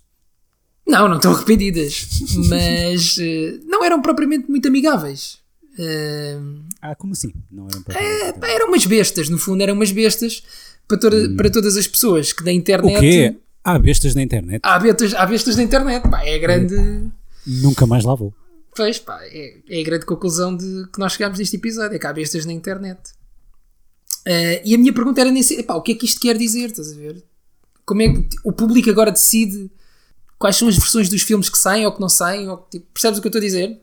não, 0.87 1.09
não 1.09 1.17
estão 1.17 1.33
arrependidas, 1.33 2.07
mas 2.49 3.17
eh, 3.19 3.59
não 3.65 3.83
eram 3.85 4.03
propriamente 4.03 4.49
muito 4.51 4.69
amigáveis. 4.69 5.39
Eh, 5.79 6.39
Ah, 6.83 6.95
como 6.95 7.13
assim? 7.13 7.33
Não 7.51 7.69
eram 7.69 7.83
para 7.83 7.95
pá, 8.41 8.49
eram 8.49 8.69
umas 8.69 8.85
bestas, 8.85 9.29
no 9.29 9.39
fundo, 9.39 9.63
eram 9.63 9.75
umas 9.75 9.93
bestas 9.93 10.43
para, 10.89 10.99
toda- 10.99 11.31
para 11.37 11.51
todas 11.51 11.77
as 11.77 11.87
pessoas 11.87 12.33
que 12.33 12.43
da 12.43 12.53
internet. 12.53 12.95
Hum. 12.95 12.99
O 12.99 13.01
quê? 13.01 13.37
Há 13.65 13.79
bestas 13.79 14.15
na 14.15 14.23
internet? 14.23 14.61
Há 14.65 14.79
bestas, 14.79 15.15
há 15.15 15.27
bestas 15.27 15.57
da 15.57 15.63
internet, 15.63 16.09
pá, 16.09 16.23
é 16.25 16.35
a 16.35 16.39
grande. 16.39 16.75
Nunca 17.47 17.87
mais 17.87 18.05
lá 18.05 18.15
vou. 18.15 18.33
Pois 18.75 18.99
pá, 18.99 19.19
é, 19.25 19.57
é 19.69 19.81
a 19.81 19.85
grande 19.85 20.07
conclusão 20.07 20.57
de 20.57 20.87
que 20.93 20.99
nós 20.99 21.13
chegámos 21.13 21.39
neste 21.39 21.57
episódio, 21.57 21.95
é 21.97 21.99
que 21.99 22.07
há 22.07 22.13
bestas 22.13 22.45
na 22.47 22.53
internet. 22.53 22.99
Eh, 24.25 24.63
e 24.65 24.75
a 24.75 24.79
minha 24.79 24.93
pergunta 24.93 25.21
era 25.21 25.31
nesse, 25.31 25.55
epá, 25.61 25.75
o 25.75 25.83
que 25.83 25.93
é 25.93 25.95
que 25.95 26.05
isto 26.07 26.21
quer 26.21 26.37
dizer, 26.37 26.67
estás 26.67 26.93
a 26.93 26.97
ver? 26.97 27.23
Como 27.85 28.03
é 28.03 28.09
que 28.13 28.29
o 28.45 28.53
público 28.53 28.91
agora 28.91 29.11
decide 29.11 29.71
quais 30.39 30.57
são 30.57 30.69
as 30.69 30.77
versões 30.77 31.09
dos 31.09 31.23
filmes 31.23 31.49
que 31.49 31.57
saem 31.59 31.87
ou 31.87 31.93
que 31.93 32.01
não 32.01 32.09
saem? 32.09 32.49
Ou, 32.49 32.59
tipo, 32.71 32.87
percebes 32.93 33.19
o 33.19 33.23
que 33.23 33.27
eu 33.29 33.31
estou 33.31 33.41
a 33.41 33.45
dizer? 33.45 33.81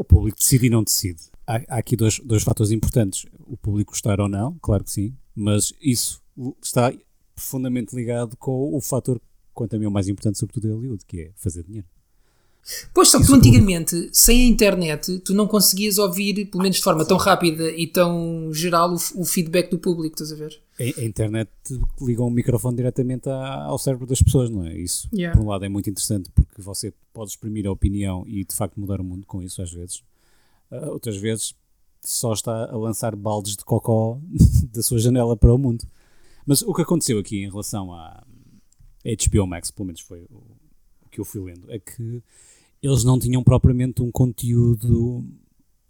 O 0.00 0.04
público 0.04 0.38
decide 0.38 0.68
e 0.68 0.70
não 0.70 0.82
decide. 0.82 1.20
Há, 1.46 1.56
há 1.68 1.76
aqui 1.76 1.94
dois, 1.94 2.18
dois 2.20 2.42
fatores 2.42 2.72
importantes. 2.72 3.26
O 3.46 3.54
público 3.54 3.92
gostar 3.92 4.18
ou 4.18 4.30
não, 4.30 4.56
claro 4.62 4.82
que 4.82 4.90
sim, 4.90 5.14
mas 5.34 5.74
isso 5.78 6.22
está 6.62 6.90
profundamente 7.34 7.94
ligado 7.94 8.34
com 8.38 8.74
o 8.74 8.80
fator, 8.80 9.20
quanto 9.52 9.76
a 9.76 9.78
mim, 9.78 9.84
o 9.84 9.90
mais 9.90 10.08
importante, 10.08 10.38
sobretudo 10.38 10.68
em 10.68 10.72
Hollywood, 10.72 11.04
que 11.04 11.20
é 11.20 11.32
fazer 11.36 11.64
dinheiro. 11.64 11.86
Pois, 12.94 13.08
só 13.08 13.18
que 13.20 13.26
tu 13.26 13.34
antigamente, 13.34 14.10
sem 14.12 14.42
a 14.42 14.46
internet, 14.46 15.18
tu 15.20 15.34
não 15.34 15.46
conseguias 15.48 15.98
ouvir, 15.98 16.44
pelo 16.46 16.62
menos 16.62 16.76
de 16.76 16.82
forma 16.84 17.04
tão 17.04 17.16
rápida 17.16 17.68
e 17.70 17.86
tão 17.86 18.50
geral, 18.52 18.92
o, 18.92 19.20
o 19.22 19.24
feedback 19.24 19.70
do 19.70 19.78
público, 19.78 20.14
estás 20.14 20.30
a 20.32 20.36
ver? 20.36 20.60
A, 20.78 21.00
a 21.00 21.04
internet 21.04 21.50
liga 22.00 22.22
um 22.22 22.30
microfone 22.30 22.76
diretamente 22.76 23.28
à- 23.28 23.64
ao 23.64 23.76
cérebro 23.78 24.06
das 24.06 24.22
pessoas, 24.22 24.50
não 24.50 24.64
é? 24.64 24.76
Isso, 24.78 25.08
Yeah. 25.12 25.36
por 25.36 25.44
um 25.44 25.48
lado, 25.48 25.64
é 25.64 25.68
muito 25.68 25.90
interessante 25.90 26.30
porque 26.34 26.62
você 26.62 26.92
pode 27.12 27.30
exprimir 27.30 27.66
a 27.66 27.72
opinião 27.72 28.24
e 28.26 28.44
de 28.44 28.54
facto 28.54 28.78
mudar 28.78 29.00
o 29.00 29.04
mundo 29.04 29.26
com 29.26 29.42
isso, 29.42 29.60
às 29.60 29.72
vezes. 29.72 30.02
Ah, 30.70 30.90
outras 30.90 31.16
vezes, 31.16 31.54
só 32.02 32.32
está 32.32 32.66
a 32.70 32.76
lançar 32.76 33.16
baldes 33.16 33.56
de 33.56 33.64
cocó 33.64 34.18
da 34.72 34.82
sua 34.82 34.98
janela 35.00 35.36
para 35.36 35.52
o 35.52 35.58
mundo. 35.58 35.84
Mas 36.46 36.62
o 36.62 36.72
que 36.72 36.82
aconteceu 36.82 37.18
aqui 37.18 37.42
em 37.42 37.50
relação 37.50 37.92
à 37.92 38.22
HBO 39.04 39.46
Max, 39.46 39.70
pelo 39.70 39.86
menos 39.86 40.00
foi 40.00 40.20
o 40.30 40.42
que 41.10 41.20
eu 41.20 41.24
fui 41.24 41.40
lendo, 41.42 41.70
é 41.70 41.78
que 41.78 42.22
eles 42.82 43.04
não 43.04 43.18
tinham 43.18 43.42
propriamente 43.42 44.00
um 44.02 44.10
conteúdo 44.10 45.24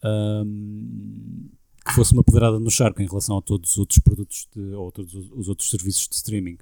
ahm, 0.02 1.48
que 1.84 1.92
fosse 1.94 2.12
uma 2.12 2.22
pedrada 2.24 2.58
no 2.58 2.70
charco 2.70 3.00
em 3.02 3.06
relação 3.06 3.38
a 3.38 3.42
todos 3.42 3.72
os 3.72 3.78
outros 3.78 3.98
produtos 4.00 4.48
de, 4.54 4.60
ou 4.74 4.90
todos 4.92 5.14
os- 5.14 5.30
os 5.32 5.48
outros 5.48 5.70
serviços 5.70 6.08
de 6.08 6.14
streaming 6.16 6.58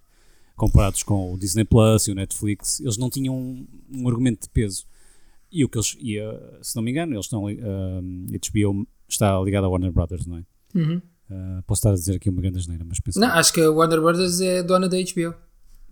comparados 0.57 1.03
com 1.03 1.33
o 1.35 1.39
Disney 1.39 1.65
Plus 1.65 2.07
e 2.09 2.13
o 2.13 2.15
Netflix, 2.15 2.81
eles 2.81 2.97
não 2.97 3.09
tinham 3.11 3.37
um, 3.37 3.67
um 3.93 4.09
argumento 4.09 4.43
de 4.43 4.49
peso. 4.49 4.85
E 5.51 5.65
o 5.65 5.69
que 5.69 5.79
eles, 5.79 5.97
e, 6.01 6.19
ah, 6.19 6.59
se 6.63 6.75
não 6.77 6.83
me 6.83 6.91
engano, 6.91 7.15
eles 7.15 7.25
estão, 7.27 7.47
ahm, 7.47 8.27
HBO 8.33 8.87
está 9.09 9.41
ligado 9.41 9.65
à 9.65 9.69
Warner 9.69 9.93
Brothers, 9.93 10.27
não 10.27 10.37
é? 10.39 10.45
Ah, 11.31 11.63
posso 11.67 11.81
estar 11.81 11.91
a 11.91 11.95
dizer 11.95 12.17
aqui 12.17 12.29
uma 12.31 12.41
grande 12.41 12.59
asneira, 12.59 12.85
mas 12.85 13.01
penso 13.01 13.19
Não, 13.21 13.31
que- 13.31 13.39
acho 13.39 13.53
que 13.53 13.61
a 13.61 13.71
Warner 13.71 14.01
Brothers 14.01 14.41
é 14.41 14.63
dona 14.63 14.89
da 14.89 14.97
HBO. 14.99 15.35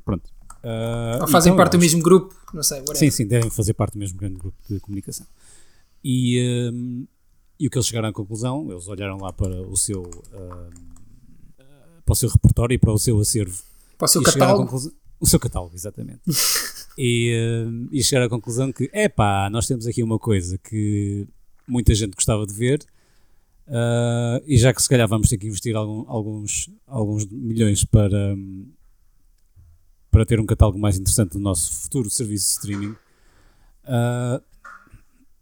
pronto. 0.04 0.30
Ah, 0.68 1.18
Ou 1.20 1.28
fazem 1.28 1.50
então, 1.52 1.56
parte 1.56 1.72
do 1.72 1.78
mesmo 1.78 2.02
grupo, 2.02 2.34
não 2.52 2.62
sei. 2.62 2.78
whatever. 2.80 2.96
Sim, 2.98 3.10
sim, 3.10 3.26
devem 3.26 3.50
fazer 3.50 3.72
parte 3.74 3.92
do 3.92 3.98
mesmo 4.00 4.18
grande 4.18 4.34
grupo 4.36 4.56
de 4.68 4.80
comunicação. 4.80 5.24
E, 6.02 6.70
hum, 6.72 7.06
e 7.58 7.66
o 7.66 7.70
que 7.70 7.78
eles 7.78 7.86
chegaram 7.86 8.08
à 8.08 8.12
conclusão, 8.12 8.70
eles 8.70 8.88
olharam 8.88 9.16
lá 9.18 9.32
para 9.32 9.60
o 9.62 9.76
seu 9.76 10.02
hum, 10.02 10.70
para 12.04 12.12
o 12.12 12.16
seu 12.16 12.28
repertório 12.28 12.74
e 12.74 12.78
para 12.78 12.92
o 12.92 12.98
seu 12.98 13.18
acervo. 13.20 13.62
Para 13.98 14.04
o 14.06 14.08
seu 14.08 14.22
catálogo. 14.22 14.92
o 15.20 15.26
seu 15.26 15.38
catálogo, 15.40 15.74
exatamente. 15.74 16.20
e, 16.98 17.64
hum, 17.66 17.88
e 17.92 18.02
chegaram 18.02 18.26
à 18.26 18.30
conclusão 18.30 18.72
que, 18.72 18.90
epá, 18.92 19.48
nós 19.50 19.66
temos 19.66 19.86
aqui 19.86 20.02
uma 20.02 20.18
coisa 20.18 20.58
que 20.58 21.26
muita 21.66 21.94
gente 21.94 22.14
gostava 22.14 22.46
de 22.46 22.54
ver 22.54 22.84
ah, 23.68 24.40
e 24.46 24.56
já 24.56 24.72
que 24.72 24.80
se 24.82 24.88
calhar 24.88 25.08
vamos 25.08 25.28
ter 25.28 25.38
que 25.38 25.46
investir 25.48 25.74
algum- 25.74 26.04
alguns, 26.08 26.70
alguns 26.86 27.26
milhões 27.26 27.84
para, 27.84 28.34
hum, 28.34 28.66
para 30.16 30.24
ter 30.24 30.40
um 30.40 30.46
catálogo 30.46 30.78
mais 30.78 30.96
interessante 30.96 31.32
do 31.32 31.38
nosso 31.38 31.70
futuro 31.82 32.08
serviço 32.08 32.46
de 32.46 32.52
streaming, 32.52 32.96
ah, 33.84 34.40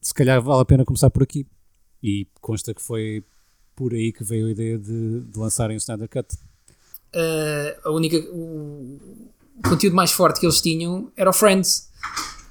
se 0.00 0.12
calhar 0.12 0.42
vale 0.42 0.62
a 0.62 0.64
pena 0.64 0.84
começar 0.84 1.08
por 1.10 1.22
aqui. 1.22 1.46
E 2.02 2.26
consta 2.40 2.74
que 2.74 2.82
foi 2.82 3.22
por 3.76 3.94
aí 3.94 4.12
que 4.12 4.24
veio 4.24 4.48
a 4.48 4.50
ideia 4.50 4.76
de, 4.76 5.20
de 5.20 5.38
lançarem 5.38 5.76
o 5.76 5.78
Snyder 5.78 6.08
Cut. 6.08 6.34
Uh, 7.14 7.88
a 7.88 7.90
única, 7.92 8.16
o, 8.32 8.98
o 9.64 9.68
conteúdo 9.68 9.94
mais 9.94 10.10
forte 10.10 10.40
que 10.40 10.46
eles 10.46 10.60
tinham 10.60 11.10
era 11.16 11.30
o 11.30 11.32
Friends. 11.32 11.88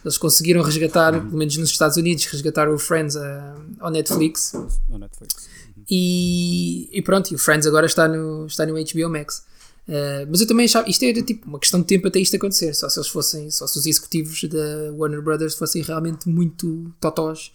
Eles 0.05 0.17
conseguiram 0.17 0.62
resgatar, 0.63 1.12
pelo 1.12 1.38
menos 1.38 1.57
nos 1.57 1.71
Estados 1.71 1.97
Unidos, 1.97 2.23
resgatar 2.27 2.69
o 2.69 2.79
Friends 2.79 3.17
a- 3.17 3.55
ao 3.81 3.91
Netflix. 3.91 4.53
No 4.88 4.97
Netflix. 4.97 5.49
E, 5.89 6.88
e 6.89 7.01
pronto, 7.01 7.31
e 7.31 7.36
o 7.36 7.38
Friends 7.38 7.67
agora 7.67 7.86
está 7.86 8.07
no, 8.07 8.45
está 8.45 8.65
no 8.65 8.75
HBO 8.75 9.09
Max. 9.09 9.43
Uh, 9.87 10.25
mas 10.29 10.39
eu 10.39 10.47
também 10.47 10.65
achava, 10.65 10.89
isto 10.89 11.03
era 11.03 11.21
tipo 11.21 11.45
uma 11.47 11.59
questão 11.59 11.81
de 11.81 11.87
tempo 11.87 12.07
até 12.07 12.19
isto 12.19 12.35
acontecer. 12.35 12.73
Só 12.73 12.87
se 12.87 12.97
eles 12.99 13.09
fossem, 13.09 13.49
só 13.51 13.67
se 13.67 13.77
os 13.77 13.85
executivos 13.85 14.43
da 14.45 14.93
Warner 14.93 15.21
Brothers 15.21 15.55
fossem 15.55 15.81
realmente 15.81 16.27
muito 16.29 16.89
totós, 17.01 17.51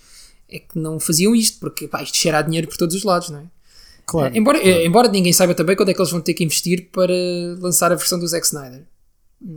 é 0.48 0.58
que 0.58 0.78
não 0.78 1.00
faziam 1.00 1.34
isto, 1.34 1.58
porque 1.58 1.88
pá, 1.88 2.02
isto 2.02 2.16
cheira 2.16 2.38
a 2.38 2.42
dinheiro 2.42 2.68
por 2.68 2.76
todos 2.76 2.94
os 2.94 3.02
lados, 3.02 3.30
não 3.30 3.38
é? 3.40 3.44
Claro. 4.06 4.34
Eh, 4.34 4.38
Embora, 4.38 4.58
eh, 4.58 4.86
embora 4.86 5.08
ninguém 5.08 5.32
saiba 5.32 5.54
também 5.54 5.74
quando 5.76 5.90
é 5.90 5.94
que 5.94 6.00
eles 6.00 6.10
vão 6.10 6.20
ter 6.20 6.34
que 6.34 6.44
investir 6.44 6.88
para 6.90 7.12
lançar 7.60 7.92
a 7.92 7.94
versão 7.94 8.18
do 8.18 8.26
Zack 8.26 8.46
Snyder. 8.46 8.86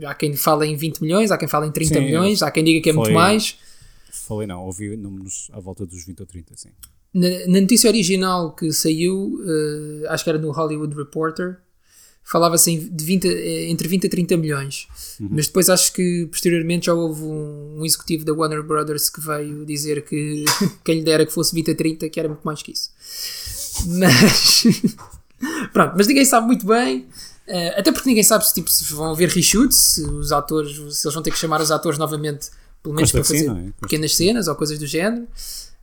Há 0.06 0.14
quem 0.14 0.34
fala 0.36 0.66
em 0.66 0.76
20 0.76 1.00
milhões, 1.00 1.30
há 1.30 1.36
quem 1.38 1.48
fala 1.48 1.66
em 1.66 1.72
30 1.72 1.94
Sim, 1.94 2.00
milhões, 2.00 2.42
há 2.42 2.50
quem 2.50 2.62
diga 2.62 2.80
que 2.82 2.90
é 2.90 2.92
muito 2.92 3.06
foi- 3.06 3.14
mais. 3.14 3.56
Falei 4.12 4.46
não, 4.46 4.64
ouvi 4.64 4.96
números 4.96 5.50
à 5.52 5.58
volta 5.60 5.84
dos 5.84 6.04
20 6.06 6.20
ou 6.20 6.26
30, 6.26 6.54
sim. 6.56 6.68
Na, 7.12 7.28
na 7.48 7.60
notícia 7.60 7.88
original 7.90 8.54
que 8.54 8.70
saiu, 8.72 9.38
eh, 9.44 10.06
acho 10.08 10.22
que 10.24 10.30
era 10.30 10.38
no 10.38 10.52
Hollywood 10.52 10.94
Reporter, 10.94 11.58
falava-se 12.24 12.76
20 12.76 13.26
eh, 13.26 13.70
entre 13.70 13.88
20 13.88 14.06
a 14.06 14.10
30 14.10 14.36
milhões. 14.36 14.88
Mas 15.20 15.46
depois 15.46 15.68
acho 15.68 15.92
que 15.92 16.26
posteriormente 16.30 16.86
já 16.86 16.94
houve 16.94 17.22
um, 17.22 17.80
um 17.80 17.84
executivo 17.84 18.24
da 18.24 18.32
Warner 18.32 18.62
Brothers 18.62 19.10
que 19.10 19.20
veio 19.20 19.64
dizer 19.66 20.04
que 20.04 20.44
quem 20.84 20.96
lhe 20.96 21.04
dera 21.04 21.26
que 21.26 21.32
fosse 21.32 21.54
20 21.54 21.70
a 21.70 21.74
30, 21.74 22.08
que 22.08 22.18
era 22.18 22.28
muito 22.28 22.42
mais 22.42 22.62
que 22.62 22.72
isso. 22.72 22.90
Mas 23.86 24.64
pronto, 25.72 25.94
mas 25.96 26.06
ninguém 26.06 26.24
sabe 26.24 26.46
muito 26.46 26.66
bem. 26.66 27.06
eh, 27.46 27.78
até 27.78 27.92
porque 27.92 28.08
ninguém 28.08 28.24
sabe 28.24 28.46
se, 28.46 28.54
tipo, 28.54 28.70
se 28.70 28.92
vão 28.92 29.12
haver 29.12 29.28
reshoots, 29.28 29.76
se 29.76 30.02
os 30.02 30.32
atores, 30.32 30.74
se 30.96 31.06
eles 31.06 31.14
vão 31.14 31.22
ter 31.22 31.30
que 31.30 31.38
chamar 31.38 31.60
os 31.60 31.70
atores 31.70 31.98
novamente, 31.98 32.50
pelo 32.82 32.94
menos 32.94 33.12
Consta 33.12 33.32
para 33.32 33.38
fazer 33.38 33.68
é? 33.68 33.72
Pequenas 33.80 34.16
cenas 34.16 34.48
ou 34.48 34.54
coisas 34.54 34.78
do 34.78 34.86
género. 34.86 35.26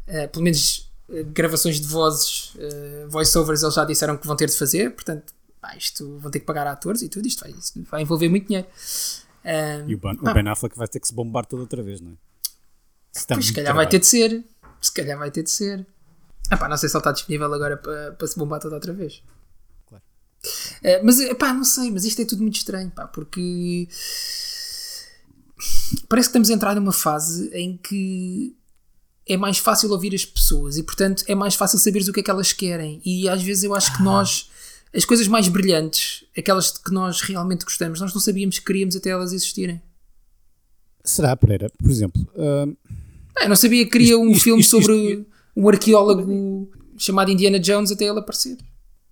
Eh, 0.07 0.27
pelo 0.27 0.43
menos 0.43 0.89
gravações 1.33 1.79
de 1.79 1.87
vozes, 1.87 2.53
eh, 2.57 3.05
voiceovers, 3.09 3.63
eles 3.63 3.75
já 3.75 3.85
disseram 3.85 4.17
que 4.17 4.27
vão 4.27 4.35
ter 4.35 4.47
de 4.47 4.55
fazer, 4.55 4.91
portanto, 4.91 5.33
pá, 5.61 5.75
isto 5.75 6.17
vão 6.19 6.31
ter 6.31 6.39
que 6.39 6.45
pagar 6.45 6.67
atores 6.67 7.01
e 7.01 7.09
tudo, 7.09 7.27
isto 7.27 7.41
vai, 7.41 7.51
isto 7.51 7.81
vai 7.83 8.01
envolver 8.01 8.29
muito 8.29 8.47
dinheiro. 8.47 8.67
Eh, 9.43 9.83
E 9.87 9.95
o 9.95 9.97
Ben, 9.97 10.15
pá, 10.15 10.31
o 10.31 10.33
ben 10.33 10.47
Affleck 10.49 10.77
vai 10.77 10.87
ter 10.87 10.99
que 10.99 11.07
se 11.07 11.13
bombar 11.13 11.45
toda 11.45 11.61
outra 11.63 11.81
vez, 11.83 12.01
não 12.01 12.11
é? 12.11 12.15
Está 13.15 13.35
pois, 13.35 13.47
se 13.47 13.53
calhar 13.53 13.73
vai 13.75 13.87
ter 13.87 13.99
trabalho. 13.99 14.01
de 14.01 14.45
ser, 14.45 14.45
se 14.81 14.91
calhar 14.93 15.17
vai 15.17 15.31
ter 15.31 15.43
de 15.43 15.49
ser. 15.49 15.87
Ah, 16.49 16.57
pá, 16.57 16.67
não 16.67 16.77
sei 16.77 16.89
se 16.89 16.95
ele 16.95 16.99
está 17.01 17.11
disponível 17.11 17.53
agora 17.53 17.77
para, 17.77 18.11
para 18.13 18.27
se 18.27 18.37
bombar 18.37 18.59
toda 18.59 18.75
outra 18.75 18.93
vez. 18.93 19.21
Claro. 19.87 20.03
Eh, 20.83 21.01
mas, 21.03 21.19
eh, 21.19 21.33
pá, 21.33 21.53
não 21.53 21.63
sei, 21.63 21.91
mas 21.91 22.05
isto 22.05 22.21
é 22.21 22.25
tudo 22.25 22.41
muito 22.41 22.55
estranho, 22.57 22.89
pá, 22.91 23.07
porque 23.07 23.87
parece 26.07 26.27
que 26.27 26.31
estamos 26.31 26.49
a 26.49 26.53
entrar 26.53 26.75
numa 26.75 26.93
fase 26.93 27.49
em 27.53 27.77
que 27.77 28.55
é 29.27 29.37
mais 29.37 29.57
fácil 29.57 29.91
ouvir 29.91 30.15
as 30.15 30.25
pessoas 30.25 30.77
e, 30.77 30.83
portanto, 30.83 31.23
é 31.27 31.35
mais 31.35 31.53
fácil 31.55 31.77
saberes 31.77 32.07
o 32.07 32.13
que 32.13 32.21
é 32.21 32.23
que 32.23 32.31
elas 32.31 32.51
querem. 32.53 33.01
E 33.05 33.29
às 33.29 33.43
vezes 33.43 33.63
eu 33.63 33.75
acho 33.75 33.95
que 33.95 34.01
nós, 34.01 34.49
as 34.93 35.05
coisas 35.05 35.27
mais 35.27 35.47
brilhantes, 35.47 36.23
aquelas 36.37 36.71
de 36.73 36.79
que 36.79 36.91
nós 36.91 37.21
realmente 37.21 37.63
gostamos, 37.65 37.99
nós 37.99 38.13
não 38.13 38.19
sabíamos 38.21 38.59
que 38.59 38.65
queríamos 38.65 38.95
até 38.95 39.09
elas 39.09 39.33
existirem. 39.33 39.81
Será, 41.03 41.35
Pereira? 41.35 41.69
Por 41.77 41.89
exemplo, 41.89 42.21
hum, 42.35 42.75
Ah, 43.37 43.43
eu 43.45 43.49
não 43.49 43.55
sabia 43.55 43.85
que 43.85 43.91
queria 43.91 44.13
Isto- 44.15 44.21
um 44.21 44.31
isto- 44.31 44.43
filme 44.43 44.61
isto- 44.61 44.69
sobre 44.81 45.25
um 45.55 45.69
arqueólogo 45.69 46.69
chamado 46.97 47.31
Indiana 47.31 47.59
Jones 47.59 47.91
até 47.91 48.05
ele 48.05 48.19
aparecer. 48.19 48.57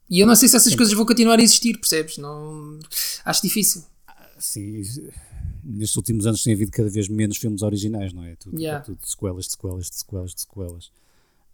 E 0.10 0.20
eu 0.20 0.28
não 0.28 0.36
sei 0.36 0.48
se 0.50 0.56
essas 0.58 0.76
coisas 0.76 0.94
vão 0.94 1.06
continuar 1.06 1.40
a 1.40 1.42
existir, 1.44 1.78
percebes? 1.78 2.18
Não... 2.18 2.78
Acho 3.24 3.42
difícil. 3.42 3.84
sim, 4.40 4.82
nestes 5.64 5.96
últimos 5.98 6.26
anos 6.28 6.44
tem 6.44 6.54
havido 6.54 6.72
cada 6.72 6.90
vez 6.90 7.08
menos 7.08 7.38
filmes 7.38 7.62
originais, 7.62 8.14
não 8.14 8.24
é? 8.24 8.36
Tudo, 8.36 8.60
Yeah. 8.60 8.80
é 8.82 8.86
tudo 8.86 9.00
sequelas, 9.06 9.46
de 9.46 9.52
sequelas, 9.52 9.90
de 9.90 9.96
sequelas, 9.98 10.34
de 10.34 10.42
sequelas. 10.42 10.92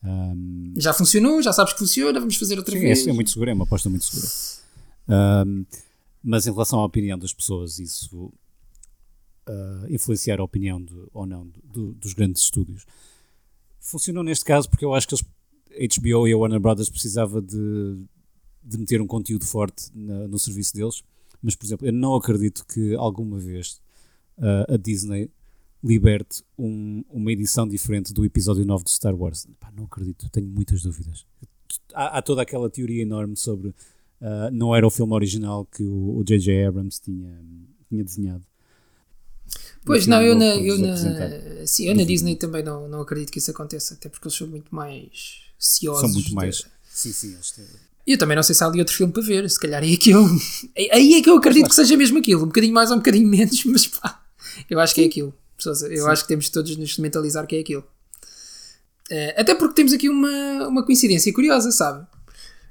Hum, 0.04 0.74
Já 0.78 0.94
funcionou, 0.94 1.42
já 1.42 1.54
sabes 1.54 1.74
que 1.74 1.80
funciona, 1.80 2.20
vamos 2.20 2.36
fazer 2.36 2.58
outra 2.58 2.76
Sim, 2.76 2.82
vez. 2.82 3.08
é, 3.08 3.10
é 3.10 3.14
muito 3.14 3.30
seguro, 3.30 3.50
é 3.50 3.54
uma 3.54 3.64
aposta 3.64 3.90
muito 3.90 4.04
segura. 4.06 4.28
Ahm, 5.08 5.64
mas 6.24 6.46
em 6.48 6.52
relação 6.52 6.80
à 6.80 6.86
opinião 6.86 7.18
das 7.18 7.34
pessoas, 7.34 7.80
isso 7.80 8.32
ah, 9.48 9.86
influenciar 9.90 10.40
a 10.40 10.44
opinião 10.44 10.82
de- 10.82 10.94
ou 11.14 11.26
não 11.26 11.46
do- 11.48 11.62
do- 11.66 11.94
dos 11.96 12.14
grandes 12.14 12.44
estúdios. 12.44 12.86
Funcionou 13.80 14.24
neste 14.24 14.46
caso 14.46 14.70
porque 14.70 14.86
eu 14.86 14.94
acho 14.94 15.08
que 15.08 15.16
eles, 15.16 15.26
a 15.72 16.00
HBO 16.02 16.28
e 16.28 16.32
a 16.34 16.38
Warner 16.38 16.60
Brothers 16.60 16.90
precisava 16.90 17.42
de, 17.42 17.98
de 18.64 18.78
meter 18.78 19.02
um 19.02 19.08
conteúdo 19.08 19.46
forte 19.46 19.90
na- 19.94 20.28
no 20.28 20.40
serviço 20.40 20.74
deles. 20.74 21.04
Mas, 21.42 21.56
por 21.56 21.66
exemplo, 21.66 21.86
eu 21.86 21.92
não 21.92 22.16
acredito 22.16 22.66
que 22.66 22.96
alguma 22.96 23.38
vez 23.38 23.82
ah, 24.38 24.74
a 24.74 24.78
Disney 24.78 25.30
liberte 25.84 26.44
um- 26.58 27.04
uma 27.10 27.32
edição 27.32 27.68
diferente 27.68 28.14
do 28.14 28.24
episódio 28.24 28.66
9 28.66 28.84
do 28.84 28.90
Star 28.90 29.14
Wars. 29.16 29.46
Pá, 29.60 29.72
não 29.76 29.84
acredito, 29.86 30.30
tenho 30.30 30.48
muitas 30.48 30.82
dúvidas. 30.84 31.26
Há, 31.94 32.18
há 32.18 32.22
toda 32.22 32.42
aquela 32.42 32.70
teoria 32.70 33.02
enorme 33.02 33.36
sobre 33.36 33.74
ah, 34.22 34.50
não 34.52 34.74
era 34.76 34.88
o 34.88 34.90
filme 34.90 35.14
original 35.14 35.66
que 35.66 35.84
o 35.84 36.24
J.J. 36.26 36.66
Abrams 36.68 37.02
tinha, 37.02 37.38
tinha 37.90 38.04
desenhado. 38.04 38.44
Pois 39.86 40.08
não, 40.08 40.22
eu 40.22 40.34
na, 40.34 40.56
eu 40.56 40.78
na, 40.80 40.96
sim, 41.68 41.88
eu 41.90 41.96
na 41.96 42.04
Disney 42.06 42.38
também 42.38 42.64
não, 42.64 42.88
não 42.88 43.02
acredito 43.02 43.30
que 43.32 43.40
isso 43.40 43.52
aconteça, 43.52 43.94
até 43.96 44.08
porque 44.08 44.26
eles 44.28 44.38
são 44.38 44.48
muito 44.48 44.74
mais 44.74 45.42
ciosos. 45.60 46.00
São 46.02 46.10
muito 46.10 46.30
de- 46.30 46.34
mais. 46.36 46.64
Sim, 46.90 47.12
sim, 47.12 47.34
eles 47.34 47.52
têm- 47.52 47.66
E 48.08 48.14
eu 48.14 48.18
também 48.18 48.36
não 48.36 48.44
sei 48.44 48.56
se 48.56 48.64
há 48.64 48.68
ali 48.68 48.80
outro 48.80 48.96
filme 48.96 49.12
para 49.12 49.22
ver, 49.22 49.50
se 49.50 49.60
calhar 49.60 49.84
é 49.84 49.92
aquilo. 49.94 50.26
Aí 50.92 51.16
é 51.16 51.22
que 51.22 51.30
eu 51.30 51.36
acredito 51.38 51.68
que 51.68 51.76
seja 51.76 51.98
mesmo 51.98 52.18
aquilo, 52.20 52.44
um 52.44 52.48
bocadinho 52.48 52.74
mais 52.74 52.90
ou 52.90 52.96
um 52.96 53.00
bocadinho 53.00 53.28
menos, 53.28 53.64
mas 53.66 53.86
pá, 53.88 54.24
eu 54.70 54.80
acho 54.80 54.96
que 54.96 55.02
é 55.02 55.06
aquilo. 55.06 55.34
Sousa. 55.64 55.88
Eu 55.88 56.08
acho 56.08 56.24
que 56.24 56.28
temos 56.28 56.50
todos 56.50 56.76
nos 56.78 56.98
mentalizar 56.98 57.48
que 57.48 57.56
é 57.56 57.60
aquilo. 57.60 57.86
Eh, 59.10 59.36
até 59.40 59.54
porque 59.54 59.76
temos 59.76 59.94
aqui 59.94 60.10
uma, 60.10 60.68
uma 60.68 60.86
coincidência 60.86 61.34
curiosa, 61.34 61.72
sabe? 61.72 62.06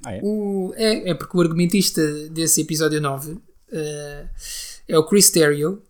Ah, 0.03 0.13
é? 0.13 0.19
O, 0.23 0.73
é, 0.75 1.11
é 1.11 1.13
porque 1.13 1.37
o 1.37 1.41
argumentista 1.41 2.01
desse 2.29 2.61
episódio 2.61 2.99
9 2.99 3.37
eh, 3.71 4.27
é 4.87 4.97
o 4.97 5.05
Chris 5.05 5.29
Terrio, 5.29 5.81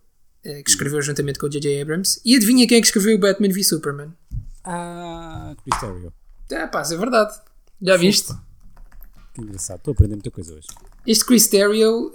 eh, 0.44 0.62
que 0.62 0.70
escreveu 0.70 1.00
juntamente 1.02 1.38
com 1.38 1.46
o 1.46 1.48
J.J. 1.48 1.82
Abrams. 1.82 2.20
E 2.24 2.36
adivinha 2.36 2.66
quem 2.66 2.78
é 2.78 2.80
que 2.80 2.86
escreveu 2.86 3.16
o 3.16 3.18
Batman 3.18 3.48
v 3.48 3.64
Superman? 3.64 4.12
Ah, 4.62 5.56
Cristerio. 5.62 6.12
Ah, 6.52 6.68
pá, 6.68 6.82
isso 6.82 6.94
é 6.94 6.96
verdade. 6.96 7.34
Já 7.82 7.96
viste? 7.96 8.32
Que 9.34 9.40
engraçado. 9.40 9.78
Estou 9.78 9.92
a 9.92 9.94
aprender 9.94 10.14
muita 10.14 10.30
coisa 10.30 10.54
hoje. 10.54 10.68
Este 11.06 11.24
Chris 11.24 11.48
Terrio 11.48 12.12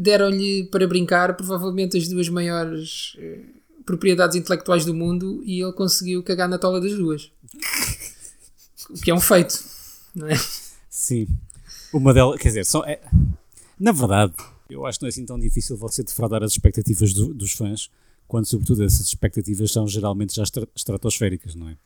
deram-lhe 0.00 0.64
para 0.64 0.88
brincar 0.88 1.36
provavelmente 1.36 1.96
as 1.96 2.08
duas 2.08 2.28
maiores 2.28 3.16
propriedades 3.84 4.36
intelectuais 4.36 4.84
do 4.84 4.94
mundo 4.94 5.42
e 5.44 5.60
ele 5.62 5.72
conseguiu 5.72 6.22
cagar 6.22 6.48
na 6.48 6.58
tola 6.58 6.80
das 6.80 6.92
duas. 6.94 7.30
o 8.90 8.94
que 8.94 9.10
é 9.10 9.14
um 9.14 9.20
feito, 9.20 9.62
não 10.14 10.26
é? 10.28 10.34
Sim. 10.88 11.26
Uma 11.92 12.12
delas, 12.12 12.38
quer 12.40 12.48
dizer, 12.48 12.64
só 12.66 12.84
é, 12.84 13.00
na 13.78 13.92
verdade, 13.92 14.34
eu 14.68 14.84
acho 14.86 14.98
que 14.98 15.04
não 15.04 15.08
é 15.08 15.10
assim 15.10 15.24
tão 15.26 15.38
difícil 15.38 15.76
você 15.76 16.02
defraudar 16.02 16.42
as 16.42 16.52
expectativas 16.52 17.12
do- 17.12 17.32
dos 17.34 17.52
fãs, 17.52 17.90
quando 18.26 18.46
sobretudo 18.46 18.82
essas 18.82 19.06
expectativas 19.06 19.70
são 19.70 19.86
geralmente 19.86 20.34
já 20.34 20.42
estra- 20.42 20.68
estratosféricas, 20.74 21.54
não 21.54 21.68
é? 21.68 21.76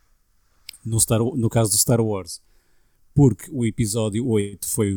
No, 0.85 0.99
Star, 1.01 1.19
no 1.21 1.49
caso 1.51 1.71
do 1.73 1.77
Star 1.77 2.01
Wars, 2.01 2.41
porque 3.15 3.51
o 3.53 3.67
episódio 3.67 4.27
8 4.27 4.67
foi 4.69 4.95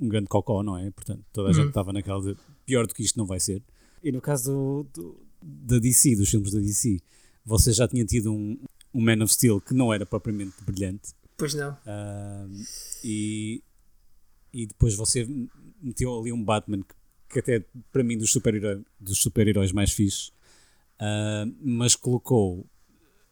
um 0.00 0.08
grande 0.08 0.26
cocó, 0.28 0.62
não 0.62 0.76
é? 0.76 0.90
Portanto, 0.90 1.22
toda 1.32 1.50
a 1.50 1.52
gente 1.52 1.68
estava 1.68 1.92
naquela 1.92 2.20
de 2.22 2.36
pior 2.64 2.86
do 2.86 2.94
que 2.94 3.02
isto 3.02 3.18
não 3.18 3.26
vai 3.26 3.38
ser. 3.38 3.62
E 4.02 4.10
no 4.10 4.20
caso 4.20 4.84
do, 4.94 5.02
do- 5.02 5.20
da 5.42 5.78
DC, 5.78 6.16
dos 6.16 6.28
filmes 6.28 6.52
da 6.52 6.60
DC, 6.60 7.00
você 7.44 7.72
já 7.72 7.86
tinha 7.88 8.04
tido 8.04 8.32
um, 8.32 8.58
um 8.92 9.00
Man 9.00 9.22
of 9.22 9.32
Steel 9.32 9.60
que 9.60 9.74
não 9.74 9.92
era 9.92 10.04
propriamente 10.04 10.56
brilhante. 10.64 11.14
Pois 11.36 11.54
não. 11.54 11.76
Ahm, 11.86 12.62
e, 13.04 13.62
e 14.52 14.66
depois 14.66 14.94
você 14.94 15.26
meteu 15.80 16.18
ali 16.18 16.32
um 16.32 16.44
Batman 16.44 16.82
que, 16.82 16.94
que 17.30 17.38
até 17.38 17.64
para 17.92 18.02
mim 18.02 18.18
dos 18.18 18.30
super-heróis 18.30 18.82
super-heróis 19.14 19.72
mais 19.72 19.92
fixes, 19.92 20.32
ah, 20.98 21.46
mas 21.60 21.94
colocou 21.94 22.66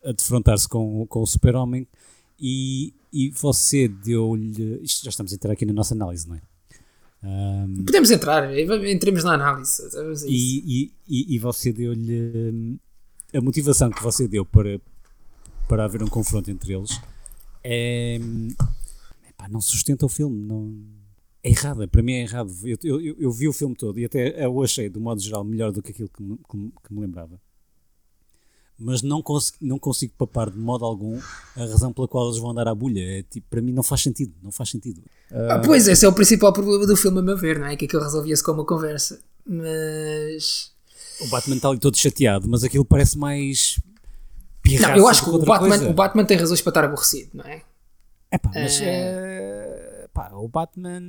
a 0.05 0.13
defrontar-se 0.13 0.69
com, 0.69 1.05
com 1.07 1.21
o 1.21 1.27
super-homem 1.27 1.87
e, 2.39 2.95
e 3.13 3.31
você 3.31 3.89
deu-lhe. 3.89 4.81
Isto 4.83 5.05
já 5.05 5.11
estamos 5.11 5.33
a 5.33 5.35
entrar 5.35 5.53
aqui 5.53 5.67
na 5.67 5.73
nossa 5.73 5.95
análise, 5.95 6.29
não 6.29 6.37
é? 6.37 6.43
Ahm, 7.29 7.85
Podemos 7.85 8.11
entrar, 8.11 8.45
eh, 8.57 8.93
entremos 8.93 9.25
na 9.25 9.35
análise. 9.35 9.83
E, 10.29 10.93
e, 11.09 11.35
e, 11.35 11.39
você 11.41 11.73
deu-lhe 11.73 12.51
hum, 12.53 12.79
a 13.35 13.41
motivação 13.41 13.91
que 13.91 14.01
você 14.03 14.29
deu 14.29 14.45
para, 14.47 14.81
para 15.69 15.85
haver 15.85 16.03
um 16.05 16.09
confronto 16.09 16.51
entre 16.51 16.73
eles 16.75 17.01
é 17.65 18.21
epá, 19.29 19.49
não 19.49 19.61
sustenta 19.61 20.07
o 20.07 20.09
filme 20.09 20.39
não 20.47 20.73
é 21.43 21.51
errado, 21.51 21.87
para 21.89 22.03
mim 22.03 22.13
é 22.13 22.23
errado 22.23 22.53
eu, 22.65 22.79
eu, 22.85 23.17
eu- 23.19 23.33
vi 23.33 23.49
o 23.49 23.53
filme 23.53 23.75
todo 23.75 23.99
e 23.99 24.05
até 24.05 24.45
eu 24.45 24.63
achei 24.63 24.89
de 24.89 25.01
modo 25.01 25.21
geral 25.21 25.43
melhor 25.45 25.73
do 25.73 25.83
que 25.83 25.91
aquilo 25.91 26.09
que 26.09 26.23
me- 26.23 26.39
que 26.87 26.95
me 26.95 27.01
lembrava 27.01 27.41
mas 28.79 29.03
não, 29.03 29.23
cons 29.23 29.55
não 29.61 29.79
consigo 29.79 30.13
papar 30.19 30.51
de 30.51 30.59
modo 30.59 30.85
algum 30.85 31.19
a 31.57 31.61
razão 31.61 31.93
pela 31.93 32.07
qual 32.07 32.27
eles 32.29 32.39
vão 32.39 32.51
andar 32.51 32.69
à 32.69 32.75
bulha 32.75 33.01
é, 33.01 33.23
tipo, 33.23 33.47
para 33.49 33.63
mim 33.63 33.73
não 33.73 33.83
faz 33.83 34.03
sentido 34.03 34.35
não 34.43 34.53
faz 34.53 34.71
sentido 34.71 35.03
Ah, 35.31 35.61
pois, 35.65 35.89
esse 35.89 36.05
é 36.05 36.09
o 36.09 36.13
principal 36.13 36.53
problema 36.53 36.87
do 36.87 36.97
filme, 36.97 37.19
a 37.19 37.23
meu 37.23 37.37
ver, 37.37 37.59
não 37.59 37.67
é? 37.67 37.77
Que 37.77 37.87
aquilo 37.87 38.03
resolvia-se 38.03 38.45
com 38.45 38.53
uma 38.53 38.65
conversa. 38.65 39.21
Mas. 39.47 40.73
o 41.21 41.29
Batman 41.29 41.57
está 41.57 41.69
ali 41.69 41.79
todo 41.79 41.97
chateado 41.97 42.49
mas 42.49 42.65
aquilo 42.65 42.85
parece 42.85 43.17
mais 43.17 43.81
Não, 44.81 44.97
eu 44.97 45.09
acho 45.09 45.25
que 45.25 45.31
o 45.31 45.39
Batman, 45.39 45.69
coisa. 45.79 45.91
o 45.91 45.95
Batman 45.95 46.25
tem 46.25 46.37
razões 46.37 46.61
para 46.61 46.71
estar 46.71 46.85
aborrecido, 46.85 47.31
não 47.35 47.45
é? 47.45 47.63
É 48.31 48.39
pá, 48.39 48.51
mas 48.53 48.81
é, 48.83 50.09
pá, 50.13 50.31
o 50.35 50.49
Batman 50.49 51.01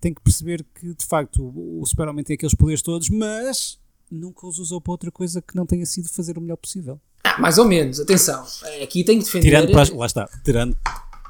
tem 0.00 0.12
que 0.12 0.20
perceber 0.20 0.64
que 0.74 0.92
de 0.94 1.06
facto 1.06 1.42
o, 1.42 1.80
o 1.80 1.86
Super-Homem 1.86 2.24
tem 2.24 2.34
aqueles 2.34 2.54
poderes 2.54 2.82
todos, 2.82 3.08
mas 3.08 3.78
nunca 4.10 4.46
os 4.46 4.58
usou 4.58 4.80
para 4.80 4.92
outra 4.92 5.10
coisa 5.10 5.40
que 5.42 5.54
não 5.56 5.66
tenha 5.66 5.84
sido 5.86 6.08
fazer 6.08 6.36
o 6.38 6.40
melhor 6.40 6.56
possível. 6.56 7.00
Ah, 7.24 7.40
mais 7.40 7.58
ou 7.58 7.64
menos, 7.64 7.98
atenção. 8.00 8.44
Aqui 8.82 9.02
tem 9.04 9.18
que 9.18 9.24
defender. 9.24 9.46
Tirando 9.48 9.70
para 9.72 9.82
as, 9.82 9.90
lá 9.90 10.06
está, 10.06 10.28
tirando 10.44 10.76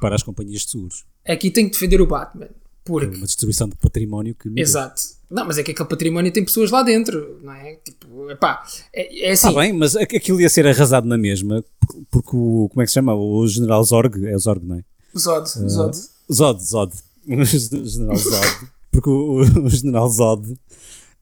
para 0.01 0.15
as 0.15 0.23
companhias 0.23 0.63
de 0.63 0.71
seguros. 0.71 1.05
Aqui 1.27 1.51
tem 1.51 1.67
que 1.67 1.73
defender 1.73 2.01
o 2.01 2.07
Batman. 2.07 2.47
É 2.47 2.51
Porque. 2.85 3.17
uma 3.17 3.27
distribuição 3.27 3.69
de 3.69 3.77
património 3.77 4.35
que. 4.35 4.51
Exato. 4.57 5.01
Não, 5.31 5.47
mas 5.47 5.57
é 5.59 5.63
que 5.63 5.71
aquele 5.71 5.89
património 5.89 6.31
tem 6.33 6.45
pessoas 6.45 6.71
lá 6.71 6.83
dentro, 6.83 7.41
não 7.43 7.53
é? 7.53 7.77
Tipo, 7.77 8.31
epá, 8.31 8.63
é, 8.93 9.29
é 9.29 9.33
assim. 9.33 9.49
Está 9.49 9.61
bem, 9.61 9.73
mas 9.73 9.97
aqu- 9.97 10.17
aquilo 10.17 10.41
ia 10.41 10.51
ser 10.51 10.67
arrasado 10.67 11.07
na 11.09 11.17
mesma, 11.17 11.65
porque 12.11 12.31
o. 12.37 12.69
Como 12.69 12.83
é 12.83 12.85
que 12.85 12.89
se 12.91 12.95
chama? 12.95 13.15
O 13.15 13.47
General 13.49 13.83
Zorg, 13.83 14.27
é 14.27 14.37
o 14.37 14.39
Zorg, 14.39 14.65
não 14.67 14.77
é? 14.77 14.85
Zod, 15.19 15.49
o 15.65 15.69
Zod. 15.69 15.97
Zod, 16.33 16.63
Zod. 16.63 16.93
O 17.27 17.45
General 17.87 18.17
Zod. 18.17 18.69
Porque 18.93 19.09
o, 19.09 19.41
o 19.65 19.71
General 19.71 20.09
Zod. 20.09 20.55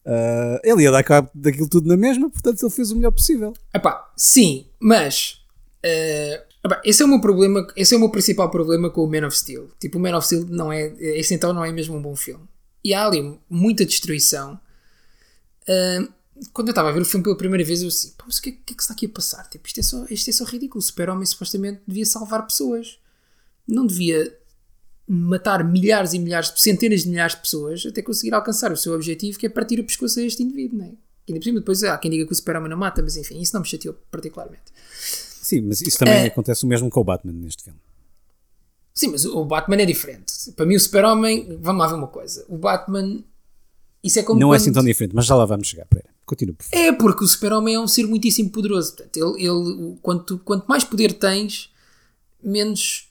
Ah, 0.07 0.61
ele 0.65 0.83
ia 0.83 0.91
dar 0.91 1.03
cabo 1.03 1.31
daquilo 1.35 1.69
tudo 1.69 1.89
na 1.89 1.97
mesma, 1.97 2.29
portanto 2.31 2.63
ele 2.63 2.71
fez 2.73 2.91
o 2.91 2.97
melhor 2.97 3.11
possível. 3.13 3.53
Epá, 3.75 4.13
sim, 4.17 4.67
mas 4.81 5.43
eh, 5.83 6.45
epá, 6.65 6.81
esse 6.85 7.03
é 7.03 7.07
o 7.07 7.09
meu 7.09 7.21
problema, 7.21 7.67
esse 7.77 7.95
é 7.95 7.97
o 7.97 8.01
meu 8.01 8.11
principal 8.11 8.51
problema 8.51 8.91
com 8.91 9.05
o 9.05 9.11
Man 9.11 9.27
of 9.27 9.37
Steel. 9.37 9.69
Tipo, 9.81 9.99
o 9.99 10.01
Man 10.01 10.17
of 10.17 10.27
Steel 10.27 10.47
não 10.49 10.73
é, 10.73 10.93
esse 11.19 11.35
então 11.35 11.53
não 11.53 11.65
é 11.65 11.71
mesmo 11.73 11.97
um 11.97 12.03
bom 12.03 12.17
filme. 12.17 12.45
E 12.85 12.93
há 12.95 13.07
ali 13.07 13.39
muita 13.49 13.85
destruição. 13.87 14.59
Eh, 15.69 16.09
quando 16.53 16.69
eu 16.69 16.73
estava 16.73 16.89
a 16.89 16.93
ver 16.93 17.01
o 17.03 17.05
filme 17.05 17.23
pela 17.23 17.37
primeira 17.37 17.65
vez, 17.65 17.83
eu 17.83 17.89
assim, 17.89 18.11
pá, 18.17 18.25
mas 18.27 18.39
o 18.39 18.43
que, 18.43 18.49
é- 18.51 18.53
que 18.53 18.73
é 18.73 18.77
que 18.77 18.83
está 18.83 18.95
aqui 18.95 19.07
a 19.07 19.09
passar? 19.09 19.49
Tipo, 19.49 19.67
isto 19.69 19.79
é 19.79 19.83
só, 19.83 20.07
isto 20.11 20.29
é 20.29 20.33
só 20.33 20.45
ridículo. 20.45 20.81
O 20.81 20.83
Super-Homem 20.83 21.25
supostamente 21.25 21.81
devia 21.87 22.05
salvar 22.07 22.45
pessoas. 22.47 22.99
Não 23.69 23.87
devia 23.87 24.37
matar 25.15 25.63
milhares 25.65 26.13
e 26.15 26.19
milhares, 26.19 26.53
centenas 26.57 27.03
de 27.03 27.09
milhares 27.11 27.35
de 27.35 27.41
pessoas 27.43 27.85
até 27.87 28.01
conseguir 28.03 28.33
alcançar 28.35 28.73
o 28.73 28.77
seu 28.77 28.95
objetivo, 28.95 29.39
que 29.39 29.47
é 29.47 29.49
partir 29.49 29.79
o 29.81 29.85
pescoço 29.85 30.19
a 30.19 30.23
este 30.23 30.43
indivíduo, 30.43 30.79
não 30.79 30.87
é? 30.87 30.91
Que 31.27 31.33
ainda 31.33 31.41
por 31.41 31.45
cima, 31.45 31.59
depois 31.61 31.85
há 31.85 31.97
quem 31.99 32.11
diga 32.11 32.27
que 32.27 32.33
o 32.33 32.35
Super-Homem 32.35 32.71
não 32.71 32.77
mata, 32.77 33.03
mas 33.03 33.17
enfim, 33.17 33.41
isso 33.41 33.53
não 33.55 33.61
me 33.61 33.69
chateou 33.69 33.95
particularmente. 34.11 34.63
Sim, 35.01 35.61
mas 35.63 35.81
isso 35.83 35.99
também 35.99 36.15
É. 36.15 36.27
acontece 36.27 36.65
o 36.65 36.69
mesmo 36.69 36.89
com 36.91 37.01
o 37.01 37.05
Batman 37.05 37.33
neste 37.33 37.63
filme. 37.65 37.79
Sim, 38.95 39.09
mas 39.09 39.25
o 39.25 39.45
Batman 39.45 39.77
é 39.83 39.87
diferente. 39.87 40.33
Para 40.57 40.67
mim, 40.67 40.77
o 40.77 40.81
Super-Homem, 40.81 41.59
vamos 41.61 41.81
lá 41.83 41.89
ver 41.89 41.95
uma 41.95 42.09
coisa: 42.09 42.45
o 42.49 42.57
Batman, 42.59 43.23
isso 44.03 44.19
é 44.19 44.23
como. 44.23 44.39
Não 44.41 44.49
é 44.49 44.57
quando- 44.57 44.63
assim 44.63 44.73
tão 44.73 44.85
diferente, 44.85 45.15
mas 45.15 45.27
já 45.27 45.35
lá 45.35 45.45
vamos 45.47 45.67
chegar. 45.69 45.87
Continua, 46.27 46.55
por 46.55 46.65
favor. 46.65 46.77
É 46.85 46.93
porque 46.93 47.25
o 47.25 47.27
Super-Homem 47.29 47.75
é 47.75 47.81
um 47.81 47.89
ser 47.89 48.07
muitíssimo 48.07 48.51
poderoso. 48.51 48.95
Portanto, 48.95 49.17
ele, 49.17 49.47
ele, 49.47 49.97
quanto, 50.03 50.39
quanto 50.39 50.67
mais 50.67 50.85
poder 50.85 51.13
tens, 51.15 51.71
menos. 52.43 53.09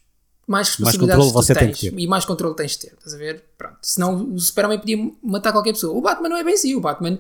Mais 0.52 0.76
controle 0.76 1.32
você 1.32 1.54
tu 1.54 1.60
tem 1.60 1.68
tens 1.68 1.80
ter. 1.80 1.94
e 1.98 2.08
mais 2.08 2.26
controle 2.26 2.56
tens 2.56 2.72
de 2.72 2.80
ter. 2.80 2.94
Estás 2.98 3.14
a 3.14 3.18
ver? 3.18 3.44
Pronto. 3.58 3.78
Senão 3.82 4.34
o 4.34 4.40
Super-Homem 4.40 4.80
podia 4.80 5.12
matar 5.24 5.52
qualquer 5.52 5.74
pessoa. 5.74 5.98
O 5.98 6.02
Batman 6.02 6.30
não 6.30 6.38
é 6.38 6.44
bem 6.44 6.54
assim. 6.54 6.76
O 6.76 6.82
Batman 6.82 7.18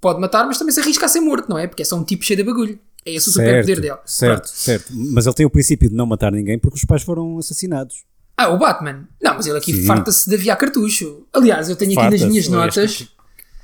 pode 0.00 0.20
matar, 0.20 0.46
mas 0.46 0.58
também 0.58 0.72
se 0.72 0.80
arrisca 0.80 1.06
a 1.06 1.08
ser 1.08 1.20
morto, 1.20 1.48
não 1.48 1.58
é? 1.58 1.66
Porque 1.66 1.82
é 1.82 1.84
só 1.84 1.96
um 1.96 2.04
tipo 2.04 2.24
cheio 2.24 2.36
de 2.36 2.44
bagulho. 2.44 2.78
É 3.06 3.12
esse 3.12 3.28
o 3.28 3.32
superpoder 3.32 3.80
dele. 3.80 3.96
certo, 4.06 4.42
Pronto. 4.42 4.48
certo. 4.48 4.92
Mas 4.92 5.26
ele 5.26 5.34
tem 5.34 5.46
o 5.46 5.50
princípio 5.50 5.88
de 5.88 5.94
não 5.94 6.06
matar 6.06 6.32
ninguém 6.32 6.58
porque 6.58 6.76
os 6.76 6.84
pais 6.84 7.02
foram 7.02 7.38
assassinados. 7.38 8.04
Ah, 8.36 8.48
o 8.48 8.58
Batman. 8.58 9.06
Não, 9.22 9.34
mas 9.34 9.46
ele 9.46 9.58
aqui 9.58 9.84
farta-se 9.84 10.28
de 10.28 10.34
aviar 10.34 10.56
cartucho. 10.56 11.26
Aliás, 11.32 11.68
eu 11.68 11.76
tenho 11.76 11.98
aqui 11.98 12.10
nas 12.10 12.28
minhas 12.28 12.48
notas. 12.48 13.08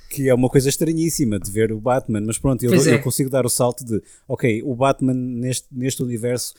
Que 0.09 0.29
é 0.29 0.35
uma 0.35 0.49
coisa 0.49 0.69
estranhíssima 0.69 1.39
de 1.39 1.51
ver 1.51 1.73
o 1.73 1.81
Batman, 1.81 2.21
mas 2.21 2.37
pronto, 2.37 2.63
eu, 2.65 2.73
é. 2.75 2.95
eu 2.95 3.03
consigo 3.03 3.31
dar 3.31 3.47
o 3.47 3.49
salto 3.49 3.85
de 3.85 4.03
ok, 4.27 4.63
o 4.65 4.75
Batman 4.75 5.15
neste, 5.15 5.67
neste 5.71 6.03
universo 6.03 6.53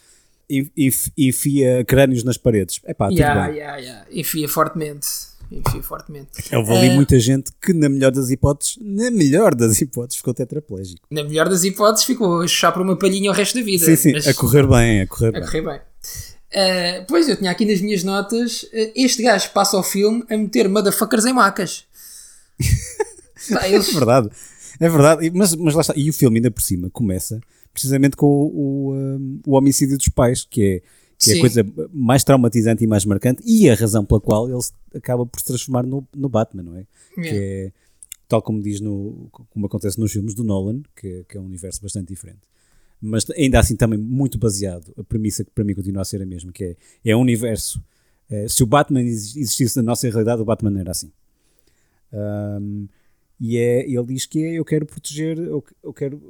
enfia 1.18 1.84
crânios 1.86 2.24
nas 2.24 2.38
paredes. 2.38 2.80
É 2.86 2.94
pá, 2.94 3.08
tudo 3.10 3.18
Yeah, 3.20 3.48
bem. 3.48 3.58
yeah, 3.58 3.78
yeah. 3.78 4.06
Enfia 4.12 4.48
fortemente. 4.50 5.08
Enfia 5.52 5.84
fortemente. 5.84 6.30
Houve 6.56 6.72
ali 6.72 6.88
Eh, 6.88 6.96
muita 6.96 7.20
gente 7.20 7.52
que, 7.62 7.74
na 7.74 7.90
melhor 7.90 8.12
das 8.12 8.30
hipóteses, 8.30 8.78
na 8.82 9.12
melhor 9.12 9.54
das 9.54 9.82
hipóteses, 9.82 10.18
ficou 10.18 10.34
tetraplégico. 10.34 11.02
Na 11.12 11.24
melhor 11.24 11.50
das 11.50 11.64
hipóteses, 11.66 12.06
ficou 12.06 12.42
a 12.42 12.48
chuchar 12.48 12.80
uma 12.82 12.96
palhinha 12.98 13.30
o 13.30 13.34
resto 13.34 13.58
da 13.58 13.64
vida. 13.66 13.86
Sim, 13.86 13.96
sim, 13.98 14.30
a 14.30 14.34
correr 14.34 14.66
bem, 14.66 15.02
a 15.02 15.08
correr 15.08 15.28
a 15.30 15.32
bem. 15.34 15.42
correr 15.42 15.62
bem. 15.62 15.80
Uh, 16.54 17.06
pois, 17.08 17.28
eu 17.30 17.36
tinha 17.38 17.52
aqui 17.52 17.66
nas 17.66 17.82
minhas 17.82 18.04
notas: 18.04 18.64
uh, 18.64 18.92
este 18.96 19.24
gajo 19.24 19.50
passa 19.52 19.78
o 19.78 19.84
filme 19.84 20.24
a 20.30 20.38
meter 20.38 20.68
motherfuckers 20.70 21.26
em 21.26 21.34
macas. 21.34 21.84
Pá, 23.54 23.68
eles- 23.68 23.90
É 23.90 23.94
verdade, 23.94 24.30
é 24.80 24.90
verdade. 24.90 25.32
Mas, 25.34 25.56
mas 25.56 25.74
lá 25.74 25.82
está. 25.82 25.94
E 25.98 26.10
o 26.10 26.14
filme, 26.14 26.38
ainda 26.38 26.52
por 26.52 26.62
cima, 26.62 26.90
começa 26.92 27.40
precisamente 27.74 28.16
com 28.16 28.26
o, 28.28 28.48
o, 28.90 28.94
um, 28.94 29.40
o 29.48 29.54
homicídio 29.56 29.98
dos 29.98 30.10
pais, 30.10 30.44
que 30.44 30.62
é, 30.64 30.82
que 31.18 31.32
é 31.32 31.34
a 31.38 31.40
coisa 31.40 31.66
mais 31.94 32.24
traumatizante 32.24 32.84
e 32.84 32.88
mais 32.88 33.06
marcante, 33.06 33.42
e 33.46 33.70
a 33.70 33.76
razão 33.76 34.04
pela 34.04 34.20
qual 34.20 34.50
ele 34.50 34.60
acaba 34.96 35.26
por 35.26 35.40
se 35.40 35.46
transformar 35.46 35.84
no, 35.84 36.08
no 36.16 36.28
Batman, 36.30 36.64
não 36.64 36.76
é? 36.78 36.86
Que 37.16 37.22
Yeah. 37.22 37.40
é, 37.68 37.72
tal 38.28 38.42
como 38.42 38.62
diz 38.62 38.80
no, 38.80 39.28
como 39.32 39.66
acontece 39.66 40.00
nos 40.00 40.12
filmes 40.12 40.34
do 40.34 40.44
Nolan, 40.44 40.82
que, 40.96 41.26
que 41.28 41.38
é 41.38 41.40
um 41.40 41.46
universo 41.46 41.82
bastante 41.82 42.08
diferente. 42.08 42.40
Mas 43.02 43.30
ainda 43.32 43.60
assim 43.60 43.76
também 43.76 44.00
muito 44.00 44.38
baseado, 44.38 44.94
a 44.98 45.04
premissa 45.04 45.44
que 45.44 45.52
para 45.52 45.64
mim 45.64 45.74
continua 45.74 46.02
a 46.02 46.06
ser 46.06 46.22
a 46.22 46.26
mesma, 46.26 46.52
que 46.52 46.64
é, 46.64 46.76
é 47.12 47.16
um 47.16 47.22
universo. 47.22 47.84
eh, 48.30 48.48
se 48.48 48.64
o 48.64 48.66
Batman 48.66 49.02
exi- 49.02 49.40
existisse 49.40 49.76
na 49.78 49.84
nossa 49.84 50.08
realidade, 50.10 50.42
o 50.42 50.46
Batman 50.46 50.80
era 50.80 50.92
assim. 50.92 51.12
Um, 52.14 52.88
e 53.40 53.58
é, 53.58 53.86
ele 53.90 54.06
diz 54.06 54.26
que 54.26 54.44
é, 54.44 54.54
eu 54.54 54.64
quero 54.66 54.86
proteger, 54.86 55.38
eu, 55.40 55.64
eu 55.84 55.94
quero, 55.94 56.22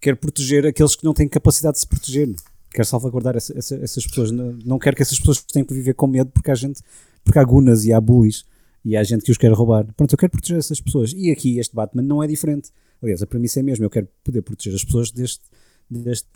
quero 0.00 0.16
proteger 0.16 0.66
aqueles 0.66 0.94
que 0.96 1.04
não 1.04 1.14
têm 1.14 1.28
capacidade 1.28 1.74
de 1.74 1.80
se 1.80 1.86
proteger. 1.86 2.34
Quero 2.70 2.86
salvaguardar 2.86 3.36
essa- 3.36 3.56
essa- 3.58 3.76
essas 3.76 4.06
pessoas. 4.06 4.30
Não, 4.30 4.78
quero 4.78 4.94
que 4.96 5.02
essas 5.02 5.18
pessoas 5.18 5.40
tenham 5.42 5.64
que 5.66 5.72
viver 5.74 5.94
com 5.94 6.06
medo 6.06 6.30
porque 6.30 6.50
há 6.50 6.54
gente, 6.54 6.80
porque 7.24 7.38
há 7.38 7.44
gunas 7.44 7.84
e 7.84 7.92
há 7.92 8.00
bullies 8.00 8.44
e 8.84 8.96
há 8.96 9.02
gente 9.02 9.24
que 9.24 9.30
os 9.32 9.38
quer 9.38 9.50
roubar. 9.52 9.86
Pronto, 9.96 10.12
eu 10.12 10.18
quero 10.18 10.30
proteger 10.32 10.58
essas 10.58 10.80
pessoas. 10.80 11.12
E 11.16 11.30
aqui 11.30 11.58
este 11.58 11.74
Batman 11.74 12.02
não 12.02 12.22
é 12.22 12.26
diferente. 12.26 12.70
Aliás, 13.02 13.22
a 13.22 13.26
premissa 13.26 13.60
é 13.60 13.62
mesmo: 13.62 13.84
eu 13.84 13.90
quero 13.90 14.06
poder 14.22 14.42
proteger 14.42 14.74
as 14.74 14.84
pessoas 14.84 15.10
deste, 15.10 15.42
deste, 15.90 16.28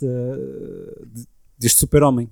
de- 1.14 1.26
deste 1.58 1.78
super-homem. 1.78 2.28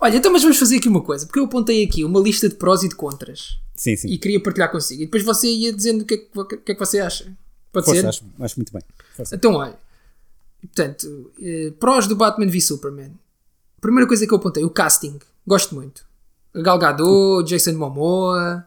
Olha, 0.00 0.16
então 0.16 0.32
mas 0.32 0.42
vamos 0.42 0.58
fazer 0.58 0.76
aqui 0.76 0.88
uma 0.88 1.02
coisa, 1.02 1.26
porque 1.26 1.38
eu 1.38 1.44
apontei 1.44 1.84
aqui 1.84 2.02
uma 2.04 2.20
lista 2.20 2.48
de 2.48 2.54
prós 2.54 2.82
e 2.82 2.88
de 2.88 2.94
contras 2.94 3.58
Sim, 3.76 3.96
sim. 3.96 4.08
e 4.08 4.16
queria 4.16 4.42
partilhar 4.42 4.70
consigo. 4.72 5.02
E 5.02 5.04
depois 5.04 5.22
você 5.22 5.46
ia 5.46 5.72
dizendo 5.72 6.02
o 6.02 6.04
que 6.06 6.14
é 6.14 6.16
que, 6.18 6.56
que, 6.64 6.72
é 6.72 6.74
que 6.74 6.80
você 6.80 7.00
acha. 7.00 7.30
Pode 7.70 7.84
Força, 7.84 8.00
ser? 8.00 8.06
acho, 8.08 8.24
acho 8.40 8.56
muito 8.56 8.72
bem. 8.72 8.82
Força. 9.14 9.34
Então, 9.36 9.52
olha. 9.54 9.76
Portanto, 10.60 11.32
eh, 11.40 11.72
prós 11.78 12.06
do 12.06 12.16
Batman 12.16 12.46
v 12.48 12.60
Superman. 12.60 13.12
Primeira 13.80 14.06
coisa 14.08 14.26
que 14.26 14.32
eu 14.32 14.38
apontei, 14.38 14.64
o 14.64 14.70
casting. 14.70 15.18
Gosto 15.46 15.74
muito. 15.74 16.04
Gal 16.54 16.78
Gadot, 16.78 17.48
Jason 17.48 17.74
Momoa. 17.74 18.66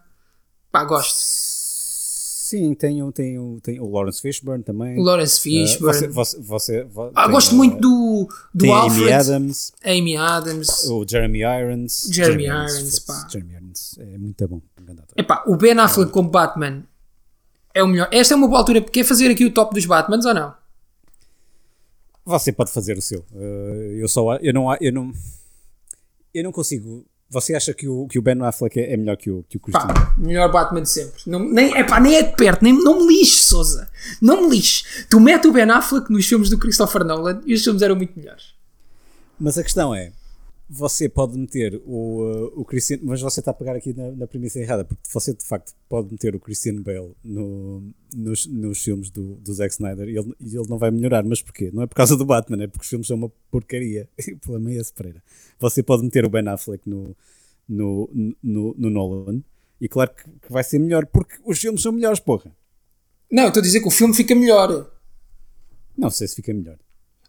Pá, 0.72 0.86
gosto. 0.86 1.16
Sim, 1.18 2.74
tem, 2.74 3.02
o- 3.02 3.12
tem, 3.14 3.38
o- 3.40 3.60
tem 3.62 3.80
o 3.80 3.90
Lawrence 3.90 4.22
Fishburne 4.22 4.64
também. 4.64 4.98
O 5.00 5.04
Lawrence 5.04 5.40
Uh, 5.40 5.42
Fishburne. 5.44 5.94
você, 6.00 6.08
você, 6.08 6.40
você, 6.42 6.84
vo- 6.84 7.12
ah, 7.16 7.24
tem, 7.24 7.32
gosto 7.32 7.52
uh, 7.54 7.56
muito 7.56 7.78
do, 7.80 8.28
do 8.54 8.62
tem 8.66 8.74
Alfred. 8.74 9.04
Amy 9.04 9.14
Adams, 9.14 9.74
Amy 9.86 10.18
Adams. 10.18 10.84
o 10.90 11.06
Jeremy 11.08 11.40
Irons. 11.40 12.08
Jeremy 12.12 12.46
Irons, 12.46 12.74
foda-se, 12.74 13.02
pá. 13.06 13.28
Jeremy 13.32 13.54
Irons 13.54 13.96
é 14.00 14.18
muito 14.18 14.48
bom. 14.50 14.56
um. 14.58 14.96
Epá, 15.16 15.44
o 15.48 15.56
Ben 15.56 15.78
Affleck 15.80 16.12
como 16.12 16.30
Batman 16.30 16.84
é 17.74 17.82
o 17.84 17.88
melhor. 17.88 18.10
Esta 18.12 18.34
é 18.34 18.38
uma 18.38 18.48
boa 18.48 18.60
altura. 18.60 18.82
Quer 18.82 19.06
fazer 19.06 19.30
aqui 19.32 19.46
o 19.46 19.54
top 19.54 19.74
dos 19.74 19.86
Batmans 19.86 20.26
ou 20.26 20.34
não? 20.34 20.54
Você 22.26 22.52
pode 22.52 22.72
fazer 22.72 22.98
o 22.98 23.02
seu. 23.02 23.26
Uh, 23.32 23.98
eu 24.00 24.08
só 24.08 24.36
eu 24.38 24.54
não 24.54 24.76
eu 24.80 24.92
não 24.92 25.12
eu 26.34 26.44
não 26.44 26.52
consigo. 26.52 27.06
Você 27.30 27.56
acha 27.56 27.74
que 27.74 27.88
o, 27.88 28.08
que 28.08 28.20
o 28.20 28.22
Ben 28.22 28.42
Affleck 28.42 28.78
é, 28.78 28.94
é 28.94 28.98
melhor 28.98 29.16
que 29.16 29.32
o, 29.32 29.46
que 29.48 29.56
o 29.56 29.60
Christian? 29.60 29.88
Pá, 29.88 30.14
melhor 30.18 30.52
Batman 30.52 30.82
de 30.82 30.90
sempre. 30.90 31.22
Não, 31.26 31.40
nem, 31.40 31.74
epá, 31.78 31.98
nem 31.98 32.18
é 32.18 32.24
de 32.24 32.36
perto, 32.36 32.62
nem, 32.62 32.74
não 32.74 33.00
me 33.00 33.08
lixe, 33.08 33.46
Souza. 33.46 33.90
Não 34.22 34.44
me 34.44 34.56
lixe. 34.58 34.84
Tu 35.10 35.18
mete 35.18 35.48
o 35.48 35.52
Ben 35.54 35.70
Affleck 35.70 36.12
nos 36.12 36.26
filmes 36.26 36.50
do 36.50 36.58
Christopher 36.58 37.06
Nolan 37.06 37.42
e 37.46 37.54
os 37.54 37.64
filmes 37.64 37.82
eram 37.82 37.96
muito 37.96 38.20
melhores. 38.20 38.54
Mas 39.40 39.58
a 39.58 39.64
questão 39.64 39.96
é, 39.96 40.12
você 40.74 41.10
pode 41.10 41.38
meter 41.38 41.82
o, 41.86 42.24
uh, 42.24 42.54
o 42.56 42.64
Christian, 42.64 43.00
mas 43.04 43.20
você 43.20 43.42
está 43.42 43.52
a 43.52 43.54
pegar 43.54 43.76
aqui 43.76 43.94
na, 43.94 44.10
na 44.14 44.26
premissa 44.26 44.58
errada, 44.58 44.86
porque 44.86 45.02
você 45.12 45.34
de 45.34 45.46
facto 45.46 45.74
pode 45.90 46.10
meter 46.10 46.34
o 46.34 46.40
Christian 46.40 46.82
Bale 46.82 47.14
no, 47.22 47.92
nos, 48.16 48.46
nos 48.46 48.82
filmes 48.82 49.10
do, 49.10 49.36
do 49.36 49.54
Zack 49.54 49.74
Snyder 49.74 50.08
e 50.08 50.18
ele, 50.18 50.34
ele 50.40 50.68
não 50.70 50.78
vai 50.78 50.90
melhorar. 50.90 51.24
Mas 51.24 51.42
porquê? 51.42 51.70
Não 51.74 51.84
é 51.84 51.88
por 51.88 51.96
causa 51.96 52.16
do 52.16 52.24
Batman, 52.24 52.64
é 52.64 52.68
porque 52.68 52.84
os 52.84 52.90
filmes 52.90 53.06
são 53.06 53.18
uma 53.18 53.30
porcaria. 53.52 54.08
o 54.34 54.38
problema 54.38 54.72
é 54.72 54.76
esse, 54.76 54.94
Pereira. 54.94 55.22
Você 55.60 55.84
pode 55.84 56.04
meter 56.04 56.24
o 56.24 56.30
Ben 56.30 56.48
Affleck 56.48 56.90
no, 56.90 57.18
no, 57.68 58.10
no, 58.42 58.74
no 58.78 58.90
Nolan 58.90 59.44
e 59.82 59.90
claro 59.90 60.12
que, 60.16 60.24
que 60.24 60.52
vai 60.52 60.64
ser 60.64 60.80
melhor, 60.80 61.06
porque 61.06 61.36
os 61.44 61.60
filmes 61.60 61.82
são 61.82 61.92
melhores, 61.92 62.22
porra. 62.22 62.56
Não, 63.30 63.48
estou 63.48 63.60
a 63.60 63.64
dizer 63.64 63.82
que 63.82 63.88
o 63.88 63.92
filme 63.92 64.14
fica 64.14 64.34
melhor. 64.34 64.90
Não 65.98 66.10
sei 66.10 66.30
se 66.30 66.36
fica 66.36 66.54
melhor. 66.54 66.78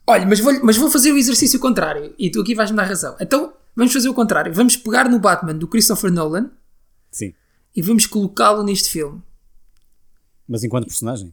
Olha, 0.07 0.27
mas 0.27 0.41
vou, 0.41 0.53
mas 0.65 0.77
vou 0.77 0.91
fazer 0.91 1.13
o 1.13 1.17
exercício 1.17 1.59
contrário. 1.61 2.15
E 2.19 2.31
tu 2.31 2.41
aqui 2.41 2.55
vais-me 2.55 2.77
dar 2.77 2.85
razão. 2.85 3.17
Então, 3.21 3.53
vamos 3.75 3.93
fazer 3.93 4.09
o 4.09 4.15
contrário. 4.15 4.53
Vamos 4.53 4.77
pegar 4.77 5.09
no 5.09 5.19
Batman 5.19 5.55
do 5.55 5.67
Christopher 5.69 6.11
Nolan 6.11 6.51
Sim. 7.11 7.33
e 7.75 7.81
vamos 7.83 8.07
colocá-lo 8.07 8.63
neste 8.63 8.91
filme. 8.91 9.23
Mas 10.49 10.65
enquanto 10.65 10.87
personagem? 10.87 11.33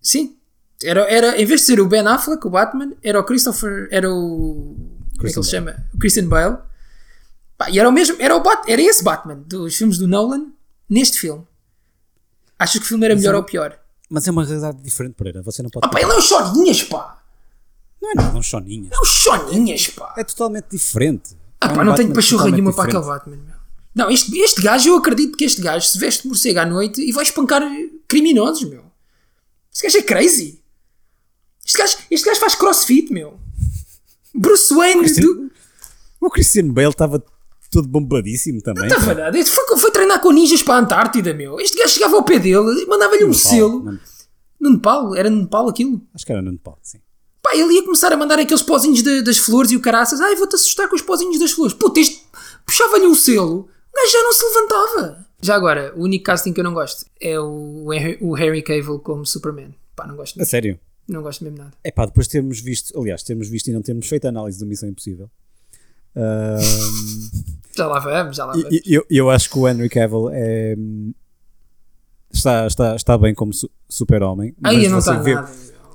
Sim. 0.00 0.36
Era, 0.82 1.00
era, 1.10 1.40
em 1.40 1.44
vez 1.44 1.60
de 1.60 1.66
ser 1.66 1.80
o 1.80 1.86
Ben 1.86 2.06
Affleck, 2.06 2.46
o 2.46 2.50
Batman, 2.50 2.92
era 3.02 3.18
o 3.20 3.24
Christopher. 3.24 3.88
Era 3.90 4.10
o. 4.12 4.76
Como 5.16 5.28
é 5.28 5.32
que 5.32 5.38
ele 5.38 5.46
chama? 5.46 5.76
O 5.94 5.98
Christian 5.98 6.28
Bale. 6.28 6.58
Pá, 7.56 7.70
e 7.70 7.78
era 7.78 7.88
o 7.88 7.92
mesmo. 7.92 8.16
Era, 8.18 8.36
o 8.36 8.42
Bat, 8.42 8.70
era 8.70 8.82
esse 8.82 9.02
Batman 9.02 9.42
dos 9.46 9.74
filmes 9.76 9.96
do 9.98 10.06
Nolan 10.06 10.52
neste 10.88 11.18
filme. 11.18 11.46
Achas 12.58 12.78
que 12.78 12.84
o 12.84 12.88
filme 12.88 13.04
era 13.06 13.14
melhor 13.16 13.32
eu- 13.34 13.38
ou 13.38 13.44
pior? 13.44 13.78
Mas 14.10 14.26
é 14.28 14.30
uma 14.30 14.44
realidade 14.44 14.80
diferente, 14.82 15.14
Pereira. 15.14 15.42
Você 15.42 15.62
não 15.62 15.70
pode. 15.70 15.86
Ah, 15.86 15.90
pá, 15.90 16.00
ele 16.00 16.12
é 16.12 16.16
um 16.16 16.20
choninhas, 16.20 16.82
pá! 16.84 17.22
Não 18.14 18.22
é 18.22 18.24
nada, 18.26 18.38
um 18.38 18.42
choninha. 18.42 18.88
É 18.92 19.00
um 19.00 19.04
choninhas, 19.04 19.88
pá! 19.88 20.14
É 20.16 20.24
totalmente 20.24 20.66
diferente. 20.70 21.36
Ah, 21.60 21.66
É 21.70 21.74
pá, 21.74 21.82
um 21.82 21.84
não 21.84 21.94
tenho 21.94 22.12
pachorra 22.12 22.50
nenhuma 22.50 22.72
para 22.72 22.86
diferente. 22.86 23.04
aquele 23.04 23.18
Batman, 23.18 23.36
meu. 23.46 23.56
Não, 23.94 24.10
este, 24.10 24.38
este 24.38 24.60
gajo, 24.62 24.88
eu 24.90 24.96
acredito 24.96 25.36
que 25.36 25.44
este 25.44 25.60
gajo 25.62 25.86
se 25.88 25.98
veste 25.98 26.22
de 26.22 26.28
morcego 26.28 26.58
à 26.60 26.66
noite 26.66 27.00
e 27.00 27.12
vai 27.12 27.22
espancar 27.24 27.62
criminosos, 28.06 28.68
meu. 28.68 28.84
Este 29.72 29.84
gajo 29.84 29.98
é 29.98 30.02
crazy. 30.02 30.62
Este 31.64 31.78
gajo, 31.78 31.96
este 32.10 32.26
gajo 32.26 32.40
faz 32.40 32.54
crossfit, 32.54 33.10
meu. 33.12 33.38
Bruce 34.34 34.72
Wayne. 34.74 35.00
Christian- 35.00 35.22
do- 35.24 35.50
O 36.20 36.30
Christian 36.30 36.68
Bale 36.72 36.88
estava 36.90 37.22
todo 37.70 37.88
bombadíssimo 37.88 38.60
também. 38.62 38.88
Não 38.88 38.96
estava 38.98 39.14
nada. 39.14 39.38
Este 39.38 39.50
foi, 39.54 39.78
foi 39.78 39.90
treinar 39.90 40.20
com 40.20 40.30
ninjas 40.30 40.62
para 40.62 40.74
a 40.74 40.78
Antártida, 40.80 41.32
meu. 41.34 41.58
Este 41.60 41.76
gajo 41.78 41.92
chegava 41.94 42.16
ao 42.16 42.22
pé 42.22 42.38
dele 42.38 42.82
e 42.82 42.86
mandava-lhe 42.86 43.24
um 43.24 43.28
Nepal, 43.28 43.40
selo. 43.50 43.98
No 44.60 44.70
Nepal, 44.70 45.14
era 45.16 45.28
no 45.30 45.42
Nepal 45.42 45.68
aquilo. 45.68 46.02
Acho 46.14 46.24
que 46.26 46.32
era 46.32 46.42
no 46.42 46.52
Nepal, 46.52 46.78
sim. 46.82 46.98
Pá, 47.48 47.56
ele 47.56 47.74
ia 47.74 47.82
começar 47.84 48.12
a 48.12 48.16
mandar 48.16 48.38
aqueles 48.40 48.62
pozinhos 48.62 49.02
de- 49.02 49.22
das 49.22 49.38
flores 49.38 49.70
e 49.70 49.76
o 49.76 49.80
caraças. 49.80 50.20
Ai, 50.20 50.34
vou-te 50.34 50.56
assustar 50.56 50.88
com 50.88 50.96
os 50.96 51.02
pozinhos 51.02 51.38
das 51.38 51.52
flores. 51.52 51.72
Puta, 51.74 52.00
este 52.00 52.24
puxava-lhe 52.66 53.06
um 53.06 53.14
selo. 53.14 53.60
O 53.60 53.96
gajo 53.96 54.12
já 54.12 54.22
não 54.24 54.32
se 54.32 54.44
levantava. 54.44 55.26
Já 55.40 55.54
agora, 55.54 55.92
o 55.96 56.02
único 56.02 56.24
casting 56.24 56.52
que 56.52 56.58
eu 56.58 56.64
não 56.64 56.74
gosto 56.74 57.06
é 57.20 57.38
o, 57.38 57.86
o 58.20 58.32
Harry 58.34 58.62
Cavill 58.62 58.98
como 58.98 59.24
Superman. 59.24 59.72
Pá, 59.94 60.06
não 60.08 60.16
gosto. 60.16 60.42
A 60.42 60.44
sério. 60.44 60.76
Não 61.06 61.22
gosto 61.22 61.44
mesmo 61.44 61.58
nada. 61.58 61.70
É 61.84 61.92
pá, 61.92 62.04
depois 62.04 62.26
de 62.26 62.32
termos 62.32 62.58
visto, 62.58 62.98
aliás, 62.98 63.22
termos 63.22 63.48
visto 63.48 63.68
e 63.68 63.72
não 63.72 63.80
termos 63.80 64.08
feito 64.08 64.24
a 64.24 64.28
análise 64.30 64.58
do 64.58 64.66
Missão 64.66 64.88
Impossível. 64.88 65.30
ahm, 66.16 66.58
Já 67.76 67.86
lá 67.86 68.00
vamos, 68.00 68.36
já 68.36 68.44
lá 68.44 68.54
vamos. 68.54 68.80
eu, 68.84 69.06
eu 69.08 69.30
acho 69.30 69.48
que 69.50 69.56
o 69.58 69.68
Henry 69.68 69.88
Cavill 69.88 70.30
é, 70.32 70.74
está, 72.32 72.66
está, 72.66 72.96
está 72.96 73.16
bem 73.18 73.34
como 73.34 73.52
su- 73.52 73.70
super-homem. 73.88 74.54
Aí 74.64 74.78
mas 74.82 74.90
não 74.90 74.98
está 74.98 75.12
vê- 75.18 75.34
nada. 75.34 75.50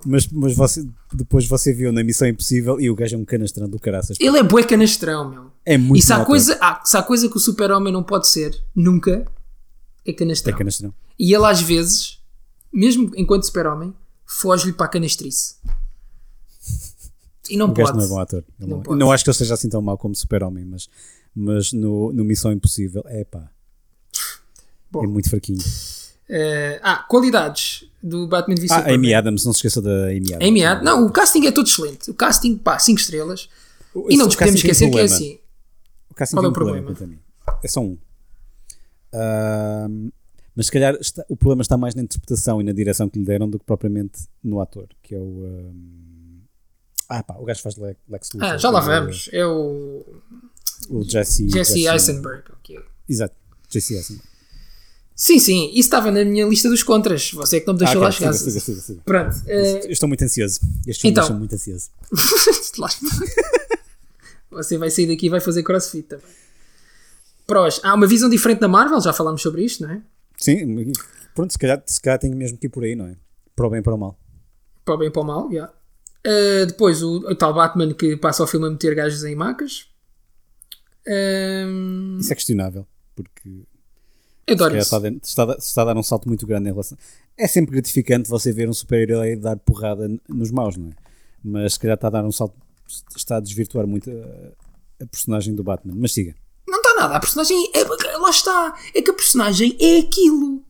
Mas, 0.06 0.28
mas 0.28 0.56
você, 0.56 0.86
depois 1.14 1.45
você 1.45 1.74
viu 1.74 1.91
na 1.91 2.04
Missão 2.04 2.28
Impossível 2.28 2.80
e 2.80 2.89
o 2.89 2.95
gajo 2.95 3.16
é 3.16 3.20
um 3.20 3.26
canastrão 3.26 3.70
do 3.70 3.80
caraças. 3.80 4.18
Ele 4.20 4.38
é 4.38 4.43
bué 4.43 4.64
canastrão, 4.64 5.30
meu. 5.30 5.52
É 5.66 5.78
muito 5.78 5.99
e 5.99 6.02
se 6.02 6.12
há, 6.12 6.26
coisa, 6.26 6.58
ah, 6.62 6.82
se 6.84 6.97
há 6.97 7.04
coisa 7.04 7.30
que 7.30 7.38
o 7.38 7.39
super-homem 7.39 7.93
não 7.93 8.04
pode 8.04 8.28
ser, 8.28 8.60
nunca, 8.76 9.26
é 10.06 10.12
canastrão. 10.14 10.54
É 10.54 10.58
canastrão. 10.58 10.93
E 11.20 11.34
ele 11.34 11.45
às 11.45 11.62
vezes, 11.62 12.20
mesmo 12.74 13.12
enquanto 13.16 13.43
super-homem, 13.45 13.93
foge-lhe 14.26 14.74
para 14.74 14.88
a 14.88 14.89
canastrice. 14.89 15.56
E 17.49 17.58
não 17.58 17.68
O 17.70 17.74
pode. 17.74 17.97
não 17.97 18.04
é 18.04 18.08
bom 18.08 18.20
ator. 18.20 18.43
Não 18.58 18.68
não, 18.68 18.82
pode. 18.82 18.99
não 18.99 19.12
acho 19.12 19.24
que 19.24 19.30
ele 19.30 19.38
seja 19.38 19.54
assim 19.54 19.70
tão 19.70 19.82
mau 19.82 19.97
como 19.97 20.16
super-homem, 20.16 20.66
mas, 20.66 20.89
mas 21.36 21.74
no, 21.74 22.12
no 22.14 22.24
Missão 22.24 22.52
Impossível, 22.52 23.04
é 23.08 23.24
pá. 23.24 23.49
Bom. 24.89 25.04
É 25.04 25.08
muito 25.08 25.30
fraquinho. 25.30 25.60
Eh, 26.30 26.80
ah, 26.82 27.06
qualidades 27.10 27.86
do 28.04 28.28
Batman 28.28 28.56
v 28.56 28.66
Ah, 28.70 28.76
Superman. 28.78 28.95
Amy 28.95 29.14
Adams, 29.14 29.45
não 29.45 29.54
se 29.54 29.58
esqueça 29.58 29.82
da 29.82 30.06
Amy 30.08 30.34
Adams. 30.34 30.47
Amy 30.49 30.64
Adams. 30.66 30.86
Não, 30.86 31.06
o 31.06 31.12
casting 31.12 31.45
é 31.45 31.52
todo 31.52 31.68
excelente. 31.68 32.10
O 32.10 32.14
casting, 32.14 32.58
pá, 32.58 32.80
5 32.80 32.99
estrelas. 32.99 33.49
E 34.10 34.18
não 34.18 34.26
nos 34.26 34.36
podemos 34.36 34.60
esquecer 34.60 34.89
que 34.89 34.97
é 34.99 35.04
assim. 35.04 35.39
O 36.10 36.14
casting 36.14 36.36
Qual 36.36 36.45
é 36.45 36.47
o 36.47 36.54
problema, 36.54 36.86
problema? 36.93 37.20
É 37.64 37.68
só 37.68 37.82
um. 37.82 37.97
Ahm, 39.14 40.10
mas 40.56 40.66
se 40.68 40.72
calhar 40.72 40.95
está- 40.99 41.26
o 41.30 41.36
problema 41.36 41.62
está 41.62 41.78
mais 41.78 41.95
na 41.95 42.02
interpretação 42.02 42.62
e 42.62 42.64
na 42.64 42.72
direção 42.72 43.10
que 43.10 43.20
lhe 43.20 43.26
deram 43.26 43.49
do 43.49 43.60
que 43.60 43.66
propriamente 43.66 44.22
no 44.43 44.60
ator, 44.62 44.88
que 45.04 45.16
é 45.16 45.18
o. 45.20 45.72
ah, 47.10 47.24
pá, 47.24 47.36
o 47.38 47.45
gajo 47.45 47.62
faz 47.62 47.76
Le- 47.78 47.97
Lex 48.10 48.30
Luthor. 48.34 48.49
Ah, 48.49 48.58
já 48.58 48.70
lá 48.70 48.80
o- 48.82 48.86
vamos. 48.86 49.30
É 49.34 49.45
o 49.45 50.06
O 50.89 51.04
Jesse. 51.04 51.49
Jesse 51.49 51.86
Eisenberg. 51.88 52.43
ok. 52.54 52.80
Exato, 53.08 53.36
Jesse 53.70 53.93
Eisenberg. 53.95 54.30
Sim, 55.16 55.38
sim, 55.39 55.68
isso 55.70 55.80
estava 55.82 56.09
na 56.09 56.26
minha 56.26 56.45
lista 56.47 56.68
dos 56.70 56.82
contras. 56.84 57.32
Você 57.32 57.57
é 57.57 57.59
que 57.59 57.68
não 57.68 57.74
me 57.76 57.80
deixou 57.80 58.01
Ah, 58.01 58.05
lá 58.05 58.12
chegar. 58.12 58.34
siga, 58.34 58.49
siga, 58.51 58.59
siga, 58.66 58.82
siga. 58.82 59.01
Pronto. 59.05 59.36
eh, 59.47 59.86
Eu 59.86 59.91
estou 59.91 60.07
muito 60.09 60.24
ansioso. 60.24 60.59
Filmes 60.84 61.03
Então. 61.03 61.38
muito 61.38 61.53
ansioso. 61.53 61.89
Você 64.51 64.78
vai 64.78 64.89
sair 64.89 65.07
daqui 65.07 65.28
e 65.28 65.30
vai 65.30 65.39
fazer 65.39 65.64
crossfit 65.64 66.03
também. 66.07 66.26
Prós. 67.47 67.80
Há 67.84 67.93
uma 67.93 68.07
visão 68.07 68.30
diferente 68.30 68.59
da 68.59 68.68
Marvel, 68.68 68.99
já 69.01 69.14
falámos 69.14 69.41
sobre 69.41 69.64
isto, 69.64 69.84
não 69.84 69.91
é? 69.93 70.01
Sim, 70.38 70.91
pronto, 71.36 71.51
se 71.51 71.57
calhar, 71.59 71.82
se 71.86 72.01
calhar 72.01 72.20
tenho 72.20 72.36
mesmo 72.36 72.57
que 72.57 72.66
ir 72.68 72.70
por 72.70 72.84
aí, 72.84 72.95
não 72.95 73.05
é? 73.05 73.16
Para 73.55 73.68
o 73.68 73.70
bem 73.70 73.80
e 73.80 73.84
para 73.84 73.93
o 73.93 73.97
mal. 73.97 74.18
Para 74.84 74.95
o 74.95 74.97
bem 74.97 75.07
e 75.07 75.12
para 75.12 75.22
o 75.22 75.26
mal, 75.26 75.49
já. 75.51 75.68
Uh, 76.26 76.66
depois 76.68 77.01
o, 77.01 77.18
o 77.18 77.36
tal 77.36 77.53
Batman 77.53 77.93
que 77.93 78.16
passa 78.18 78.43
o 78.43 78.47
filme 78.47 78.68
a 78.68 78.70
meter 78.70 78.93
gajos 78.95 79.24
em 79.24 79.36
macas. 79.36 79.86
Um, 81.07 82.18
Isso 82.20 82.32
é 82.32 82.36
questionável, 82.36 82.86
porque 83.16 83.64
adoro 84.54 84.78
isso. 84.78 84.84
está, 84.84 84.97
a 84.97 84.99
dar- 84.99 85.18
está, 85.24 85.56
está 85.60 85.82
a 85.82 85.86
dar 85.86 85.97
um 85.97 86.04
salto 86.04 86.28
muito 86.28 86.45
grande 86.47 86.70
em 86.70 86.72
relação. 86.72 86.97
É 87.38 87.47
sempre 87.47 87.72
gratificante 87.74 88.30
você 88.30 88.52
ver 88.52 88.70
um 88.70 88.74
super-herói 88.74 89.36
dar 89.36 89.58
porrada 89.58 90.10
nos 90.30 90.52
maus, 90.52 90.78
não 90.78 90.89
é? 90.89 90.91
Mas 91.43 91.74
se 91.74 91.80
calhar 91.80 91.95
está 91.95 92.08
a 92.08 92.12
dar 92.12 92.26
um 92.26 92.32
salto, 92.32 92.56
está 93.16 93.38
a 93.38 93.39
desvirtuar 93.39 93.88
muito 93.88 94.10
a, 94.12 95.04
a 95.04 95.08
personagem 95.08 95.56
do 95.56 95.64
Batman. 95.64 95.93
Mas 95.95 96.12
siga. 96.14 96.36
Não 96.68 96.78
está 96.78 96.93
nada. 96.95 97.16
A 97.16 97.20
personagem. 97.20 97.58
É, 97.74 97.84
lá 98.18 98.30
está. 98.30 98.76
É 98.93 99.02
que 99.02 99.10
a 99.10 99.14
personagem 99.14 99.76
é 99.80 99.99
aquilo. 99.99 100.64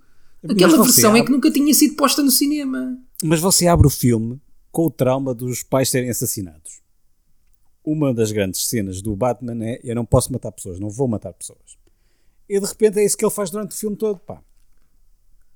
Aquela 0.43 0.81
versão 0.81 1.11
é 1.15 1.19
abre- 1.19 1.25
que 1.25 1.31
nunca 1.31 1.51
tinha 1.51 1.73
sido 1.73 1.95
posta 1.95 2.23
no 2.23 2.31
cinema. 2.31 2.97
Mas 3.23 3.39
você 3.39 3.67
abre 3.67 3.85
o 3.85 3.89
filme 3.89 4.41
com 4.71 4.85
o 4.85 4.89
trauma 4.91 5.33
dos 5.35 5.61
pais 5.61 5.89
serem 5.89 6.09
assassinados. 6.09 6.79
Uma 7.83 8.13
das 8.13 8.31
grandes 8.31 8.65
cenas 8.67 9.01
do 9.01 9.15
Batman 9.15 9.63
é 9.65 9.79
eu 9.83 9.93
não 9.95 10.05
posso 10.05 10.31
matar 10.31 10.51
pessoas, 10.51 10.79
não 10.79 10.89
vou 10.89 11.07
matar 11.07 11.33
pessoas. 11.33 11.77
E 12.51 12.59
de 12.59 12.65
repente 12.65 12.99
é 12.99 13.05
isso 13.05 13.15
que 13.15 13.23
ele 13.23 13.31
faz 13.31 13.49
durante 13.49 13.71
o 13.71 13.79
filme 13.79 13.95
todo, 13.95 14.19
pá. 14.19 14.41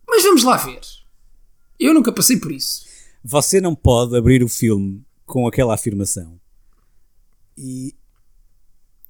Mas 0.07 0.23
vamos 0.23 0.45
lá 0.45 0.55
ver. 0.55 0.79
Eu 1.77 1.93
nunca 1.93 2.09
passei 2.09 2.37
por 2.37 2.53
isso. 2.53 2.85
Você 3.21 3.59
não 3.59 3.75
pode 3.75 4.15
abrir 4.15 4.41
o 4.41 4.47
filme 4.47 5.03
com 5.25 5.45
aquela 5.45 5.73
afirmação 5.73 6.39
e, 7.57 7.93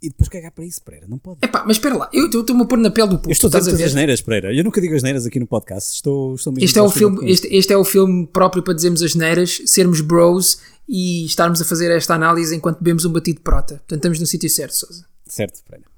e 0.02 0.10
depois 0.10 0.30
cagar 0.30 0.52
para 0.52 0.66
isso, 0.66 0.82
Pereira. 0.82 1.06
Não 1.08 1.20
pode. 1.20 1.42
Epá, 1.44 1.64
mas 1.64 1.78
espera 1.78 1.96
lá, 1.96 2.10
eu 2.12 2.26
estou-me 2.26 2.64
a 2.64 2.66
pôr 2.66 2.80
na 2.80 2.90
pele 2.90 3.10
do 3.10 3.18
povo. 3.20 3.30
Eu 3.30 3.34
estou 3.34 3.52
a 3.54 3.60
dizer 3.60 3.84
as 3.84 3.94
neiras, 3.94 4.20
Pereira. 4.20 4.52
Eu 4.52 4.64
nunca 4.64 4.82
digo 4.82 4.96
as 4.96 5.04
neiras 5.04 5.28
aqui 5.28 5.40
no 5.40 5.46
podcast. 5.46 5.94
Estou, 5.94 6.34
estou 6.34 6.54
mesmo 6.54 6.66
Este 6.66 6.80
é, 6.80 6.82
o 6.82 6.90
filme, 6.90 7.32
este, 7.32 7.56
este 7.56 7.72
é 7.72 7.78
o 7.78 7.84
filme 7.84 8.26
próprio 8.26 8.64
para 8.64 8.74
dizermos 8.74 9.04
as 9.04 9.14
neiras, 9.14 9.62
sermos 9.68 10.02
bros 10.02 10.60
e 10.90 11.24
estarmos 11.26 11.62
a 11.62 11.66
fazer 11.66 11.92
esta 11.92 12.16
análise 12.16 12.56
enquanto 12.56 12.80
bebemos 12.80 13.06
um 13.06 13.12
batido 13.12 13.38
de 13.38 13.44
prota. 13.44 13.76
Portanto, 13.76 14.00
estamos 14.00 14.20
no 14.20 14.26
sítio 14.26 14.50
certo, 14.50 14.74
Sousa. 14.74 15.06
Certo, 15.28 15.64
Pereira. 15.66 15.95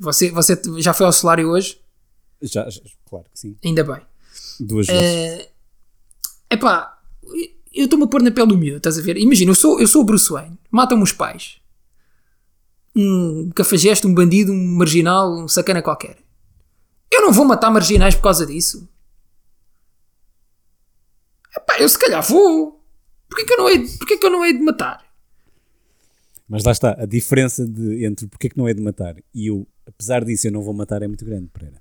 Você, 0.00 0.30
você 0.30 0.60
já 0.78 0.92
foi 0.92 1.06
ao 1.06 1.12
solário 1.12 1.48
hoje? 1.48 1.80
Já, 2.42 2.68
já- 2.68 2.80
claro 3.08 3.24
que 3.32 3.38
sim. 3.40 3.56
Ainda 3.64 3.82
bem. 3.84 4.00
Duas 4.60 4.86
vezes. 4.86 5.02
É 5.02 5.50
Epá, 6.50 7.00
eu 7.74 7.84
estou-me 7.84 8.04
a 8.04 8.08
pôr 8.08 8.22
na 8.22 8.30
pele 8.30 8.46
do 8.46 8.56
miúdo, 8.56 8.76
estás 8.76 8.98
a 8.98 9.02
ver? 9.02 9.16
Imagina, 9.16 9.50
eu 9.50 9.54
sou, 9.54 9.80
eu 9.80 9.86
sou 9.88 10.02
o 10.02 10.04
Bruce 10.04 10.30
Wayne, 10.30 10.58
matam-me 10.70 11.02
os 11.02 11.12
pais. 11.12 11.56
Um 12.94 13.50
cafajeste, 13.54 14.06
um 14.06 14.14
bandido, 14.14 14.52
um 14.52 14.66
marginal, 14.76 15.32
um 15.36 15.48
sacana 15.48 15.82
qualquer. 15.82 16.18
Eu 17.10 17.22
não 17.22 17.32
vou 17.32 17.44
matar 17.44 17.70
marginais 17.70 18.14
por 18.14 18.22
causa 18.22 18.46
disso. 18.46 18.88
Epá, 21.56 21.78
eu 21.80 21.88
se 21.88 21.98
calhar 21.98 22.22
vou. 22.22 22.82
Porquê 23.28 23.44
que 23.44 23.52
eu 23.52 23.58
não 23.58 23.68
hei, 23.68 23.78
de- 23.78 23.98
porquê 23.98 24.16
que 24.16 24.26
eu 24.26 24.30
não 24.30 24.44
hei 24.44 24.52
de 24.52 24.60
matar? 24.62 25.04
Mas 26.48 26.62
lá 26.64 26.70
está, 26.72 26.92
a 26.92 27.06
diferença 27.06 27.66
de, 27.66 28.04
entre 28.04 28.28
porque 28.28 28.46
é 28.46 28.50
que 28.50 28.56
não 28.56 28.68
é 28.68 28.74
de 28.74 28.80
matar 28.80 29.16
e 29.34 29.50
o 29.50 29.66
apesar 29.86 30.24
disso 30.24 30.46
eu 30.48 30.52
não 30.52 30.62
vou 30.62 30.74
matar 30.74 31.02
é 31.02 31.08
muito 31.08 31.24
grande, 31.24 31.48
Pereira. 31.52 31.80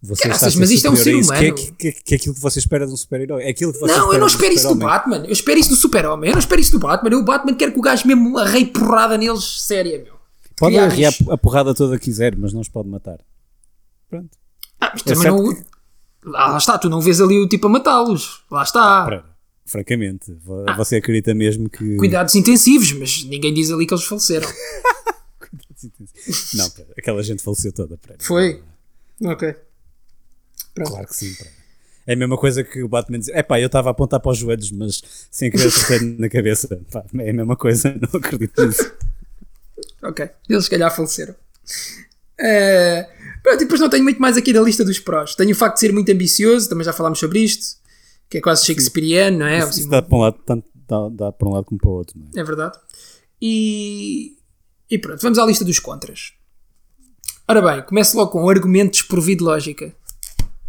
Você 0.00 0.22
Caraças, 0.22 0.54
mas 0.54 0.70
isto 0.70 0.86
é 0.86 0.90
um 0.90 0.96
ser. 0.96 1.10
Que 1.12 1.18
é, 1.18 1.22
humano. 1.22 1.54
que, 1.56 1.72
que, 1.72 1.92
que 1.92 2.14
é 2.14 2.16
aquilo 2.16 2.34
que 2.34 2.40
você 2.40 2.60
espera 2.60 2.86
de 2.86 2.92
um 2.92 2.96
super-herói. 2.96 3.42
É 3.42 3.50
aquilo 3.50 3.72
que 3.72 3.80
você 3.80 3.92
Não, 3.96 4.12
eu 4.12 4.20
não 4.20 4.28
espero 4.28 4.54
isso 4.54 4.68
do. 4.68 4.76
Batman. 4.76 5.24
Eu 5.24 5.32
espero 5.32 5.58
isso 5.58 5.70
do 5.70 5.76
Super-Homem. 5.76 6.30
Eu 6.30 6.34
não 6.34 6.38
espero 6.38 6.60
isso 6.60 6.70
do 6.70 6.78
Batman. 6.78 7.10
Eu, 7.10 7.18
o 7.18 7.24
Batman 7.24 7.54
quer 7.56 7.72
que 7.72 7.78
o 7.78 7.82
gajo 7.82 8.06
mesmo 8.06 8.38
arrei 8.38 8.64
porrada 8.66 9.18
neles, 9.18 9.62
séria, 9.66 10.00
meu. 10.00 10.14
Pode 10.56 10.76
isto. 10.76 11.32
a 11.32 11.36
porrada 11.36 11.74
toda 11.74 11.98
que 11.98 12.04
quiser, 12.04 12.36
mas 12.36 12.52
não 12.52 12.60
os 12.60 12.68
pode 12.68 12.88
matar. 12.88 13.18
Pronto. 14.08 14.30
Ah, 14.80 14.90
mas 14.92 15.02
É 15.04 15.14
também 15.14 15.28
não. 15.32 15.56
Lá, 16.24 16.48
lá 16.50 16.58
está, 16.58 16.78
tu 16.78 16.88
não 16.88 17.00
vês 17.00 17.20
ali 17.20 17.36
o 17.36 17.48
tipo 17.48 17.66
a 17.66 17.70
matá-los. 17.70 18.44
Lá 18.50 18.62
está. 18.62 19.04
Pereira, 19.04 19.24
francamente, 19.66 20.36
Ah. 20.68 20.74
você 20.76 20.96
acredita 20.96 21.34
mesmo 21.34 21.68
que. 21.68 21.96
Cuidados 21.96 22.36
intensivos, 22.36 22.92
mas 22.92 23.24
ninguém 23.24 23.52
diz 23.52 23.70
ali 23.70 23.84
que 23.84 23.94
eles 23.94 24.04
faleceram. 24.04 24.48
Não, 26.54 26.72
aquela 26.96 27.22
gente 27.22 27.42
faleceu 27.42 27.72
toda, 27.72 27.96
Pereira. 27.96 28.22
Foi? 28.22 28.62
Ok. 29.24 29.54
Pronto. 30.74 30.90
Claro 30.90 31.06
que 31.06 31.16
sim, 31.16 31.34
Pereira. 31.34 31.58
É 32.06 32.14
a 32.14 32.16
mesma 32.16 32.38
coisa 32.38 32.64
que 32.64 32.82
o 32.82 32.88
Batman 32.88 33.18
diz: 33.18 33.28
é 33.28 33.42
pá, 33.42 33.60
eu 33.60 33.66
estava 33.66 33.90
a 33.90 33.92
apontar 33.92 34.18
para 34.18 34.32
os 34.32 34.38
joelhos, 34.38 34.70
mas 34.70 35.02
sem 35.30 35.50
querer 35.50 35.66
acertar 35.66 36.02
na 36.18 36.28
cabeça. 36.28 36.80
Pá, 36.90 37.04
é 37.18 37.30
a 37.30 37.32
mesma 37.34 37.54
coisa, 37.54 37.94
não 38.00 38.18
acredito 38.18 38.64
nisso. 38.64 38.90
Ok. 40.02 40.28
Eles 40.48 40.64
se 40.64 40.70
calhar 40.70 40.94
faleceram. 40.94 41.34
Eh, 42.40 43.06
pronto, 43.42 43.56
e 43.56 43.64
depois 43.64 43.80
não 43.80 43.90
tenho 43.90 44.04
muito 44.04 44.20
mais 44.20 44.36
aqui 44.38 44.52
da 44.52 44.62
lista 44.62 44.84
dos 44.84 44.98
prós. 44.98 45.34
Tenho 45.34 45.50
o 45.50 45.54
facto 45.54 45.74
de 45.74 45.80
ser 45.80 45.92
muito 45.92 46.10
ambicioso, 46.10 46.68
também 46.68 46.84
já 46.84 46.92
falámos 46.94 47.18
sobre 47.18 47.40
isto, 47.40 47.76
que 48.30 48.38
é 48.38 48.40
quase 48.40 48.64
Shakespeareano, 48.64 49.40
não 49.40 49.46
é? 49.46 49.58
Isso, 49.58 49.80
isso 49.80 49.90
dá 49.90 50.00
para 50.00 50.16
um 50.16 50.20
lado, 50.20 50.38
tanto 50.46 50.64
dá, 50.88 51.08
dá 51.10 51.32
para 51.32 51.48
um 51.48 51.52
lado 51.52 51.64
como 51.64 51.78
para 51.78 51.90
o 51.90 51.92
outro. 51.92 52.18
Não 52.18 52.26
é? 52.34 52.40
É 52.40 52.44
verdade. 52.44 52.78
E, 53.42 54.37
e 54.90 54.98
pronto, 54.98 55.20
vamos 55.20 55.38
à 55.38 55.44
lista 55.46 55.64
dos 55.64 55.78
contras. 55.78 56.32
Ora 57.46 57.62
bem, 57.62 57.82
começo 57.82 58.16
logo 58.16 58.30
com 58.30 58.44
um 58.44 58.48
argumento 58.50 58.92
desprovido 58.92 59.38
de 59.38 59.44
lógica. 59.44 59.94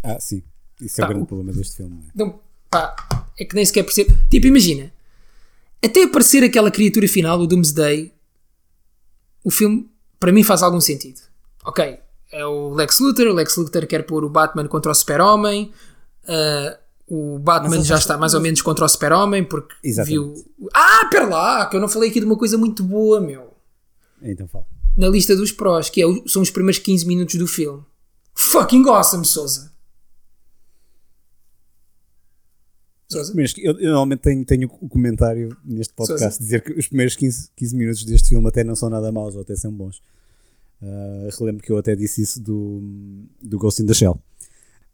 Ah, 0.04 0.20
sim. 0.20 0.42
Isso 0.80 1.02
é 1.02 1.04
Pá, 1.04 1.10
o 1.10 1.14
grande 1.14 1.28
problema 1.28 1.52
deste 1.54 1.76
filme. 1.78 1.96
não 1.96 2.04
é? 2.04 2.10
Então, 2.14 2.40
pá, 2.70 2.96
é 3.38 3.44
que 3.44 3.54
nem 3.56 3.66
sequer 3.66 3.84
percebo. 3.84 4.18
Tipo, 4.30 4.48
imagina, 4.48 4.92
até 5.84 6.04
aparecer 6.04 6.44
aquela 6.44 6.72
criatura 6.72 7.08
final, 7.08 7.40
o 7.40 7.48
Doomsday, 7.48 8.14
o 9.44 9.52
filme, 9.52 9.90
para 10.20 10.32
mim, 10.32 10.44
faz 10.44 10.64
algum 10.64 10.80
sentido. 10.80 11.20
Ok, 11.66 12.00
é 12.32 12.46
o 12.46 12.74
Lex 12.74 13.00
Luthor, 13.00 13.28
o 13.28 13.34
Lex 13.34 13.58
Luthor 13.58 13.86
quer 13.88 14.06
pôr 14.06 14.24
o 14.24 14.30
Batman 14.30 14.68
contra 14.68 14.92
o 14.92 14.96
Super-Homem, 14.96 15.74
ah, 16.28 16.80
o 17.08 17.40
Batman 17.40 17.84
já 17.84 17.98
está 17.98 18.18
mais 18.18 18.34
ou 18.34 18.40
menos 18.40 18.62
contra 18.62 18.86
o 18.86 18.88
Super-Homem, 18.88 19.44
porque 19.44 19.76
Exatamente. 19.84 20.14
viu. 20.14 20.46
Ah, 20.74 21.08
pera 21.12 21.26
lá, 21.28 21.66
que 21.66 21.76
eu 21.76 21.82
não 21.82 21.90
falei 21.90 22.10
aqui 22.10 22.20
de 22.20 22.26
uma 22.26 22.38
coisa 22.38 22.58
muito 22.58 22.84
boa, 22.84 23.20
meu. 23.20 23.49
Então 24.22 24.48
fala. 24.48 24.66
Na 24.98 25.08
lista 25.08 25.36
dos 25.36 25.52
prós, 25.52 25.90
que 25.90 26.02
é 26.02 26.06
são 26.28 26.42
os 26.42 26.50
primeiros 26.50 26.80
15 26.80 27.06
minutos 27.06 27.36
do 27.36 27.48
filme. 27.48 27.84
Fucking 28.34 28.88
awesome, 28.88 29.26
Souza. 29.26 29.72
Mas 33.34 33.54
eu, 33.58 33.74
eu 33.80 33.90
normalmente 33.90 34.20
tenho, 34.20 34.46
tenho 34.46 34.72
o 34.82 34.88
comentário 34.88 35.58
neste 35.66 35.94
podcast 35.94 36.36
Sousa. 36.36 36.40
dizer 36.40 36.62
que 36.62 36.74
os 36.74 36.88
primeiros 36.88 37.16
15, 37.16 37.50
15 37.56 37.76
minutos 37.76 38.04
deste 38.06 38.30
filme 38.30 38.48
até 38.48 38.64
não 38.64 38.76
são 38.76 38.90
nada 38.90 39.12
maus 39.12 39.36
ou 39.36 39.42
até 39.42 39.56
são 39.56 39.72
bons. 39.72 40.02
Ah, 40.82 41.28
relembro 41.38 41.64
que 41.64 41.72
eu 41.72 41.78
até 41.78 41.96
disse 41.96 42.22
isso 42.22 42.42
do, 42.42 42.82
do 43.42 43.58
Ghost 43.58 43.82
in 43.82 43.86
the 43.86 43.94
Shell. 43.94 44.22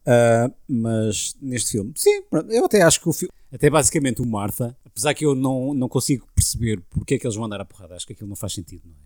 Ah, 0.06 0.52
mas 0.68 1.36
neste 1.42 1.72
filme, 1.72 1.92
sim, 1.96 2.22
pronto, 2.30 2.52
eu 2.52 2.66
até 2.66 2.82
acho 2.82 3.02
que 3.02 3.10
o 3.10 3.14
filme. 3.14 3.34
Até 3.52 3.70
basicamente 3.70 4.22
o 4.22 4.26
Martha, 4.26 4.76
apesar 4.86 5.14
que 5.14 5.26
eu 5.26 5.36
não, 5.36 5.74
não 5.74 5.90
consigo 5.90 6.28
perceber 6.34 6.82
porque 6.90 7.16
é 7.16 7.20
que 7.20 7.26
eles 7.26 7.36
vão 7.36 7.46
andar 7.46 7.62
a 7.62 7.66
porrada, 7.66 7.96
acho 7.96 8.06
que 8.06 8.14
aquilo 8.14 8.30
não 8.30 8.36
faz 8.36 8.54
sentido. 8.54 8.84
Não 8.86 8.94
é? 8.94 9.05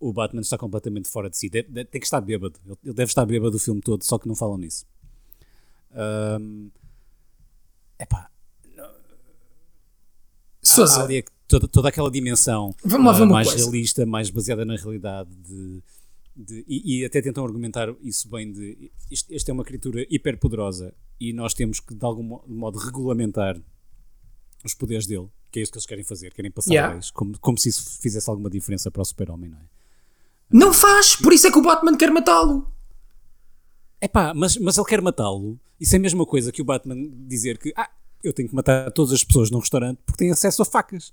O 0.00 0.12
Batman 0.12 0.40
está 0.40 0.56
completamente 0.56 1.08
fora 1.08 1.28
de 1.28 1.36
si, 1.36 1.48
Deve- 1.50 1.68
deve- 1.68 1.90
tem 1.90 2.00
que 2.00 2.06
estar 2.06 2.20
bêbado. 2.20 2.58
Ele- 2.64 2.94
deve 2.94 3.10
estar 3.10 3.26
bêbado 3.26 3.56
o 3.56 3.58
filme 3.60 3.80
todo, 3.80 4.02
só 4.04 4.18
que 4.18 4.26
não 4.28 4.34
falam 4.34 4.56
nisso. 4.56 4.86
Ahm, 5.92 6.68
epá, 7.98 8.30
Souza. 10.62 11.00
há 11.00 11.04
ali 11.04 11.18
a- 11.18 11.24
toda, 11.46 11.68
toda 11.68 11.88
aquela 11.88 12.10
dimensão 12.10 12.74
Vamos 12.84 13.06
lá 13.18 13.22
ah, 13.22 13.26
mais 13.26 13.48
coisa. 13.48 13.64
realista, 13.64 14.06
mais 14.06 14.30
baseada 14.30 14.64
na 14.64 14.76
realidade 14.76 15.30
de, 15.36 15.82
de- 16.34 16.64
e, 16.66 17.00
e 17.00 17.04
até 17.04 17.20
tentam 17.20 17.44
argumentar 17.44 17.94
isso 18.02 18.28
bem 18.28 18.50
de 18.50 18.90
isto, 19.10 19.32
esta 19.32 19.50
é 19.50 19.52
uma 19.52 19.64
criatura 19.64 20.06
hiper 20.10 20.38
poderosa 20.38 20.94
e 21.20 21.32
nós 21.32 21.52
temos 21.54 21.80
que 21.80 21.94
de 21.94 22.04
algum 22.04 22.22
mo- 22.22 22.44
modo 22.48 22.78
regulamentar 22.78 23.60
os 24.64 24.72
poderes 24.74 25.06
dele, 25.06 25.28
que 25.54 25.60
é 25.60 25.62
isso 25.62 25.70
que 25.70 25.78
eles 25.78 25.86
querem 25.86 26.02
fazer, 26.02 26.34
querem 26.34 26.50
passar 26.50 26.72
Yeah. 26.72 26.94
leis, 26.94 27.12
como, 27.12 27.38
como 27.38 27.56
se 27.56 27.68
isso 27.68 28.00
fizesse 28.00 28.28
alguma 28.28 28.50
diferença 28.50 28.90
para 28.90 29.02
o 29.02 29.04
super-homem, 29.04 29.50
não 29.50 29.58
é? 29.58 29.62
Não 30.52 30.74
faz, 30.74 31.14
por 31.14 31.32
isso 31.32 31.46
é 31.46 31.50
que 31.52 31.58
o 31.58 31.62
Batman 31.62 31.96
quer 31.96 32.10
matá-lo. 32.10 32.68
Epá, 34.00 34.34
mas, 34.34 34.56
mas 34.56 34.76
ele 34.76 34.86
quer 34.86 35.00
matá-lo. 35.00 35.56
Isso 35.80 35.94
é 35.94 35.98
a 35.98 36.02
mesma 36.02 36.26
coisa 36.26 36.50
que 36.50 36.60
o 36.60 36.64
Batman 36.64 36.96
dizer 37.28 37.56
que 37.58 37.72
ah, 37.76 37.88
eu 38.22 38.32
tenho 38.32 38.48
que 38.48 38.54
matar 38.54 38.90
todas 38.90 39.12
as 39.12 39.22
pessoas 39.22 39.48
num 39.50 39.60
restaurante 39.60 39.98
porque 40.04 40.18
têm 40.18 40.32
acesso 40.32 40.60
a 40.60 40.64
facas. 40.64 41.12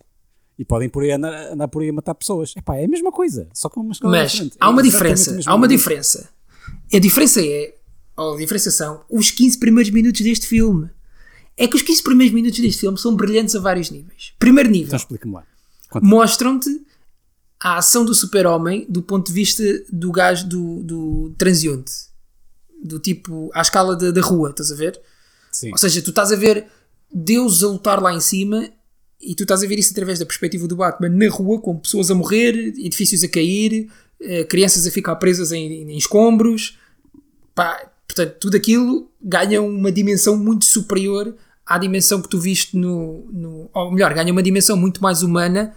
E 0.58 0.66
podem 0.66 0.90
por 0.90 1.04
aí 1.04 1.12
andar, 1.12 1.54
andar 1.54 1.68
por 1.68 1.84
aí 1.84 1.90
a 1.90 1.94
matar 1.94 2.16
pessoas. 2.16 2.54
Epá, 2.58 2.76
é 2.78 2.86
a 2.86 2.88
mesma 2.88 3.12
coisa, 3.12 3.48
só 3.54 3.70
uma 3.78 3.92
escala 3.92 4.12
Mas 4.12 4.50
há 4.60 4.66
É 4.66 4.70
uma 4.70 4.82
a 4.82 4.84
diferença. 4.84 5.40
Há 5.46 5.56
uma 5.56 5.68
coisa. 5.68 5.78
diferença. 5.78 6.30
A 6.94 7.00
diferença 7.00 7.42
é, 7.46 7.76
ou 8.18 8.34
a 8.34 8.38
diferença 8.38 8.72
são, 8.72 9.06
os 9.10 9.30
15 9.30 9.60
primeiros 9.60 9.92
minutos 9.92 10.22
deste 10.22 10.48
filme. 10.48 10.90
É 11.62 11.68
que 11.68 11.76
os 11.76 11.84
15 11.84 12.02
primeiros 12.02 12.34
minutos 12.34 12.60
deste 12.60 12.80
filme 12.80 12.98
são 12.98 13.16
brilhantes 13.16 13.56
a 13.56 13.60
vários 13.60 13.92
níveis. 13.92 14.34
Primeiro 14.40 14.68
nível, 14.68 14.88
Então 14.88 14.98
explica-me 14.98 15.36
lá. 15.36 15.44
Mostram-te 16.02 16.70
a 17.60 17.78
ação 17.78 18.04
do 18.04 18.16
super-homem 18.16 18.84
do 18.90 19.04
ponto 19.04 19.28
de 19.28 19.34
vista 19.34 19.64
do 19.92 20.12
gajo 20.12 20.50
do, 20.50 20.84
do 20.84 21.36
transeunte. 21.38 21.92
Do 22.84 22.98
tipo, 22.98 23.52
à 23.54 23.62
escala 23.62 23.96
da, 23.96 24.10
da 24.10 24.22
rua, 24.22 24.50
estás 24.50 24.72
a 24.72 24.76
ver? 24.76 25.00
Sim. 25.52 25.70
Ou 25.72 25.78
seja, 25.78 26.02
tu 26.02 26.10
estás 26.10 26.32
a 26.32 26.36
ver 26.36 26.66
Deus 27.14 27.64
a 27.64 27.68
lutar 27.68 28.02
lá 28.02 28.12
em 28.12 28.20
cima 28.20 28.68
e 29.22 29.36
tu 29.36 29.44
estás 29.44 29.62
a 29.62 29.68
ver 29.68 29.78
isso 29.78 29.92
através 29.92 30.18
da 30.18 30.26
perspectiva 30.26 30.68
do 30.68 30.76
Batman 30.76 31.10
na 31.10 31.30
rua, 31.30 31.62
com 31.62 31.78
pessoas 31.78 32.10
a 32.10 32.16
morrer, 32.16 32.56
edifícios 32.56 33.24
a 33.24 33.28
cair, 33.28 33.88
eh, 34.20 34.46
crianças 34.46 34.88
a 34.88 34.90
ficar 34.90 35.16
presas 35.18 35.52
em, 35.52 35.92
em 35.92 35.96
escombros. 35.96 36.80
Pá, 37.54 37.88
portanto, 38.08 38.38
tudo 38.40 38.58
aquilo 38.58 39.12
ganha 39.22 39.62
uma 39.62 39.92
dimensão 39.92 40.36
muito 40.36 40.66
superior 40.66 41.36
à 41.66 41.78
dimensão 41.78 42.22
que 42.22 42.30
tu 42.30 42.40
viste 42.40 42.76
no, 42.78 43.28
no. 43.32 43.70
Ou 43.74 43.92
melhor, 43.92 44.14
ganha 44.14 44.32
uma 44.32 44.44
dimensão 44.44 44.76
muito 44.76 45.02
mais 45.02 45.22
humana 45.22 45.76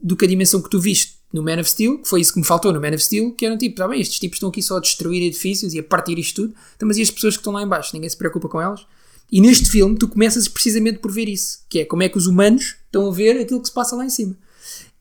do 0.00 0.16
que 0.16 0.24
a 0.24 0.28
dimensão 0.28 0.60
que 0.60 0.70
tu 0.70 0.80
viste 0.80 1.16
no 1.32 1.42
Man 1.42 1.60
of 1.60 1.70
Steel, 1.70 1.98
que 1.98 2.08
foi 2.08 2.20
isso 2.20 2.32
que 2.32 2.38
me 2.38 2.46
faltou 2.46 2.72
no 2.72 2.80
Man 2.80 2.94
of 2.94 3.00
Steel, 3.00 3.32
que 3.32 3.44
eram 3.44 3.58
tipo, 3.58 3.76
tá 3.76 3.88
bem, 3.88 4.00
estes 4.00 4.18
tipos 4.18 4.36
estão 4.36 4.48
aqui 4.48 4.62
só 4.62 4.76
a 4.76 4.80
destruir 4.80 5.22
edifícios 5.22 5.74
e 5.74 5.78
a 5.78 5.82
partir 5.82 6.18
isto 6.18 6.42
tudo, 6.42 6.54
então, 6.74 6.86
mas 6.86 6.96
e 6.96 7.02
as 7.02 7.10
pessoas 7.10 7.34
que 7.34 7.40
estão 7.40 7.52
lá 7.52 7.62
em 7.62 7.68
baixo? 7.68 7.90
Ninguém 7.94 8.08
se 8.08 8.16
preocupa 8.16 8.48
com 8.48 8.60
elas? 8.60 8.86
E 9.30 9.40
neste 9.40 9.68
filme 9.68 9.96
tu 9.98 10.08
começas 10.08 10.46
precisamente 10.46 10.98
por 10.98 11.10
ver 11.10 11.28
isso, 11.28 11.64
que 11.68 11.80
é 11.80 11.84
como 11.84 12.02
é 12.02 12.08
que 12.08 12.16
os 12.16 12.26
humanos 12.26 12.76
estão 12.86 13.08
a 13.08 13.12
ver 13.12 13.40
aquilo 13.40 13.60
que 13.60 13.68
se 13.68 13.74
passa 13.74 13.96
lá 13.96 14.04
em 14.04 14.10
cima. 14.10 14.36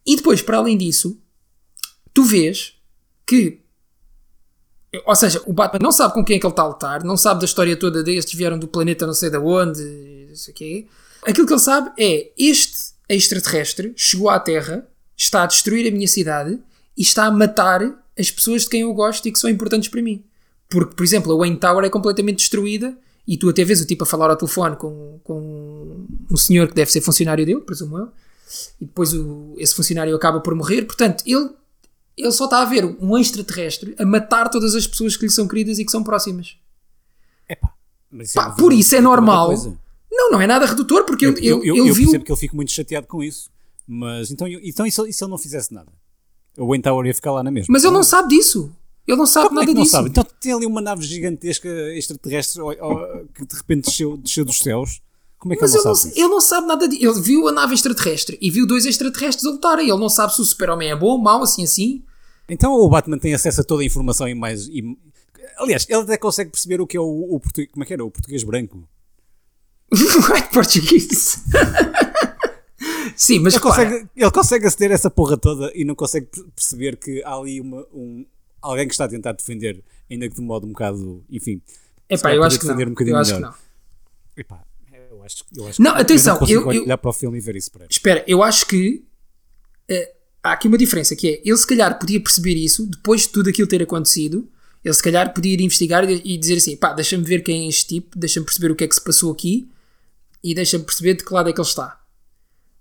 E 0.06 0.16
depois, 0.16 0.42
para 0.42 0.58
além 0.58 0.78
disso, 0.78 1.18
tu 2.14 2.24
vês 2.24 2.74
que 3.26 3.62
ou 5.06 5.16
seja, 5.16 5.42
o 5.46 5.52
Batman 5.52 5.80
não 5.82 5.92
sabe 5.92 6.14
com 6.14 6.24
quem 6.24 6.38
é 6.38 6.40
que 6.40 6.46
ele 6.46 6.54
está 6.54 6.64
a 6.64 6.68
lutar, 6.68 7.04
não 7.04 7.18
sabe 7.18 7.42
da 7.42 7.46
história 7.46 7.76
toda 7.76 8.02
destes 8.02 8.34
vieram 8.34 8.58
do 8.58 8.66
planeta 8.66 9.06
não 9.06 9.14
sei 9.14 9.30
de 9.30 9.38
onde, 9.38 9.84
não 10.36 10.44
sei 10.44 10.54
o 10.54 10.56
quê. 10.56 10.88
Aquilo 11.26 11.48
que 11.48 11.54
ele 11.54 11.60
sabe 11.60 11.92
é 11.98 12.32
este 12.38 12.94
extraterrestre 13.10 13.94
chegou 13.96 14.30
à 14.30 14.40
Terra, 14.40 14.88
está 15.16 15.44
a 15.44 15.48
destruir 15.48 15.88
a 15.88 15.92
minha 15.92 16.08
cidade 16.08 16.60
e 16.98 17.02
está 17.02 17.26
a 17.26 17.32
matar 17.32 17.82
as 18.18 18.30
pessoas 18.30 18.64
de 18.64 18.70
quem 18.70 18.82
eu 18.82 18.94
gosto 18.94 19.26
e 19.28 19.32
que 19.32 19.40
são 19.40 19.50
importantes 19.50 19.90
para 19.90 20.02
mim. 20.02 20.24
Porque, 20.70 20.96
por 20.96 21.04
exemplo, 21.04 21.32
a 21.32 21.38
Wayne 21.38 21.58
Tower 21.58 21.86
é 21.86 21.90
completamente 21.90 22.38
destruída 22.38 22.98
e 23.28 23.38
tu 23.38 23.50
até 23.50 23.64
vês 23.64 23.82
o 23.82 23.86
tipo 23.86 24.04
a 24.04 24.08
falar 24.08 24.30
ao 24.30 24.36
telefone 24.36 24.76
com, 24.76 25.20
com 25.24 26.06
um 26.30 26.38
senhor 26.38 26.68
que 26.68 26.74
deve 26.74 26.92
ser 26.92 27.02
funcionário 27.02 27.46
dele, 27.46 27.62
presumo 27.62 27.98
eu, 27.98 28.12
e 28.80 28.86
depois 28.86 29.14
o, 29.14 29.56
esse 29.58 29.74
funcionário 29.74 30.16
acaba 30.16 30.40
por 30.42 30.54
morrer. 30.54 30.84
Portanto, 30.84 31.24
ele, 31.26 31.50
ele 32.18 32.32
só 32.32 32.46
está 32.46 32.62
a 32.62 32.66
ver 32.66 32.86
um 33.00 33.18
extraterrestre 33.18 33.96
a 33.98 34.06
matar 34.06 34.50
todas 34.50 34.76
as 34.76 34.86
pessoas 34.86 35.16
que 35.16 35.26
lhe 35.26 35.32
são 35.32 35.48
queridas 35.48 35.80
e 35.80 35.86
que 35.86 35.92
são 35.92 36.04
próximas. 36.04 36.58
Epá, 37.50 37.74
mas 38.12 38.34
Pá, 38.34 38.52
por 38.52 38.74
isso 38.74 38.96
é 38.96 39.02
normal. 39.02 39.78
Não, 40.16 40.32
não 40.32 40.42
é 40.42 40.48
nada 40.48 40.66
redutor, 40.66 41.04
porque 41.06 41.26
Eu, 41.26 41.32
ele, 41.32 41.48
eu, 41.48 41.58
ele, 41.60 41.70
eu, 41.70 41.76
ele 41.76 41.90
eu 41.90 41.94
viu. 41.94 42.04
percebo 42.06 42.26
que 42.26 42.32
eu 42.32 42.36
fico 42.38 42.56
muito 42.56 42.72
chateado 42.72 43.06
com 43.08 43.22
isso, 43.24 43.50
mas 43.88 44.32
então, 44.32 44.48
eu- 44.48 44.62
então 44.64 44.86
e, 44.86 44.92
se, 44.92 45.02
e 45.10 45.14
se 45.14 45.24
ele 45.24 45.32
não 45.32 45.38
fizesse 45.38 45.74
nada? 45.74 45.92
O 46.58 46.68
Wayne 46.68 46.82
Tower 46.84 47.06
ia 47.06 47.14
ficar 47.14 47.32
lá 47.34 47.44
na 47.44 47.52
mesma. 47.52 47.72
Mas 47.72 47.84
ele 47.84 47.94
não 47.94 48.04
sabe 48.04 48.30
disso. 48.30 48.72
Ele 49.08 49.18
não 49.18 49.26
sabe 49.26 49.50
Como 49.50 49.60
é 49.60 49.62
nada 49.64 49.72
que 49.72 49.76
não 49.76 49.84
disso. 49.84 49.92
sabe? 49.92 50.10
Então 50.10 50.26
tem 50.40 50.54
ali 50.54 50.66
uma 50.66 50.82
nave 50.82 51.04
gigantesca 51.06 51.68
extraterrestre 51.96 52.62
ó, 52.62 52.74
ó, 52.80 53.24
que 53.34 53.46
de 53.46 53.56
repente 53.56 53.86
desceu, 53.88 54.18
desceu 54.18 54.46
dos 54.46 54.58
céus. 54.58 55.02
Como 55.38 55.54
é 55.54 55.58
que 55.58 55.62
Mas 55.62 55.72
ele 55.74 55.80
ele 55.82 55.84
não 55.84 55.92
não, 55.92 55.96
sabe? 55.96 56.10
disso? 56.14 56.22
ele 56.26 56.30
não 56.30 56.42
sabe 56.42 56.68
nada 56.68 56.88
disso. 56.88 57.06
Ele 57.06 57.22
viu 57.22 57.48
a 57.48 57.52
nave 57.52 57.74
extraterrestre 57.76 58.38
e 58.42 58.50
viu 58.50 58.66
dois 58.66 58.86
extraterrestres 58.86 59.46
a 59.46 59.50
lutarem. 59.52 59.90
Ele 59.90 60.00
não 60.00 60.10
sabe 60.10 60.34
se 60.34 60.42
o 60.42 60.46
super-homem 60.46 60.90
é 60.90 60.96
bom 60.96 61.08
ou 61.08 61.18
mau, 61.22 61.44
assim 61.44 61.64
assim. 61.66 62.04
Então 62.50 62.72
o 62.74 62.88
Batman 62.90 63.20
tem 63.20 63.34
acesso 63.34 63.62
a 63.62 63.64
toda 63.64 63.84
a 63.84 63.86
informação 63.86 64.28
e 64.28 64.34
mais. 64.34 64.68
e- 64.70 64.98
aliás, 65.58 65.86
ele 65.90 66.00
até 66.02 66.18
consegue 66.18 66.50
perceber 66.52 66.80
o 66.82 66.88
que 66.88 66.96
é 66.98 67.00
o, 67.00 67.36
o 67.36 67.40
português. 67.40 67.70
Como 67.72 67.84
é 67.84 67.86
que 67.86 67.94
era? 67.94 68.04
O 68.06 68.10
português 68.10 68.44
branco. 68.44 68.88
White 70.30 70.50
português. 70.52 71.40
Sim, 73.16 73.40
mas 73.40 73.54
Ele 73.54 73.62
consegue, 73.64 74.08
ele 74.16 74.32
consegue 74.32 74.68
aceder 74.68 74.92
a 74.92 74.94
essa 74.96 75.10
porra 75.10 75.38
toda 75.38 75.72
e 75.74 75.86
não 75.86 75.96
consegue 75.96 76.26
per- 76.28 76.44
perceber 76.56 76.98
que 76.98 77.24
há 77.24 77.34
ali 77.36 77.62
uma, 77.62 77.86
um, 77.94 78.26
alguém 78.62 78.88
que 78.88 78.94
está 78.94 79.06
a 79.06 79.08
tentar 79.08 79.32
defender, 79.32 79.82
ainda 80.12 80.28
que 80.28 80.36
de 80.36 80.42
modo 80.42 80.66
um 80.68 80.72
bocado. 80.72 81.24
Enfim. 81.30 81.62
Epá, 82.10 82.34
eu 82.36 82.44
acho 82.44 82.60
que 82.60 82.66
não. 82.66 82.74
defender 82.74 82.88
um 82.90 82.94
bocadinho 82.94 83.16
eu 83.16 83.20
acho 83.20 83.34
que 83.36 83.40
não. 83.40 83.54
Epá, 84.38 84.64
eu 85.10 85.24
acho, 85.24 85.44
eu 85.56 85.68
acho 85.68 85.82
Não, 85.82 85.96
que 85.96 86.02
atenção, 86.02 86.40
eu 86.48 86.62
não 86.62 86.74
eu- 86.74 86.84
olhar 86.84 86.98
para 86.98 87.10
o 87.10 87.14
filme 87.14 87.38
e 87.38 87.42
ver 87.42 87.56
isso 87.56 87.72
para. 87.72 87.86
Espera, 87.90 88.24
eu 88.28 88.44
acho 88.44 88.66
que 88.68 89.04
eh, 89.88 90.12
há 90.44 90.52
aqui 90.52 90.68
uma 90.68 90.78
diferença, 90.78 91.16
que 91.16 91.28
é, 91.30 91.42
ele 91.46 91.58
se 91.58 91.66
calhar 91.66 91.98
podia 91.98 92.20
perceber 92.20 92.56
isso, 92.56 92.86
depois 92.86 93.22
de 93.22 93.30
tudo 93.30 93.50
aquilo 93.50 93.68
ter 93.68 93.82
acontecido, 93.82 94.48
ele 94.84 94.94
se 94.94 95.02
calhar 95.02 95.34
podia 95.34 95.54
ir 95.54 95.62
investigar 95.62 96.08
e 96.10 96.38
dizer 96.38 96.58
assim, 96.58 96.76
pá, 96.76 96.92
deixa-me 96.94 97.24
ver 97.24 97.42
quem 97.44 97.66
é 97.66 97.70
este 97.70 97.88
tipo, 97.88 98.20
deixa-me 98.20 98.46
perceber 98.46 98.72
o 98.72 98.76
que 98.76 98.84
é 98.84 98.88
que 98.88 98.94
se 98.96 99.02
passou 99.02 99.32
aqui, 99.32 99.68
e 100.46 100.54
deixa-me 100.56 100.84
perceber 100.84 101.16
de 101.16 101.24
que 101.26 101.34
lado 101.34 101.50
é 101.50 101.54
que 101.54 101.60
ele 101.60 101.68
está. 101.68 102.00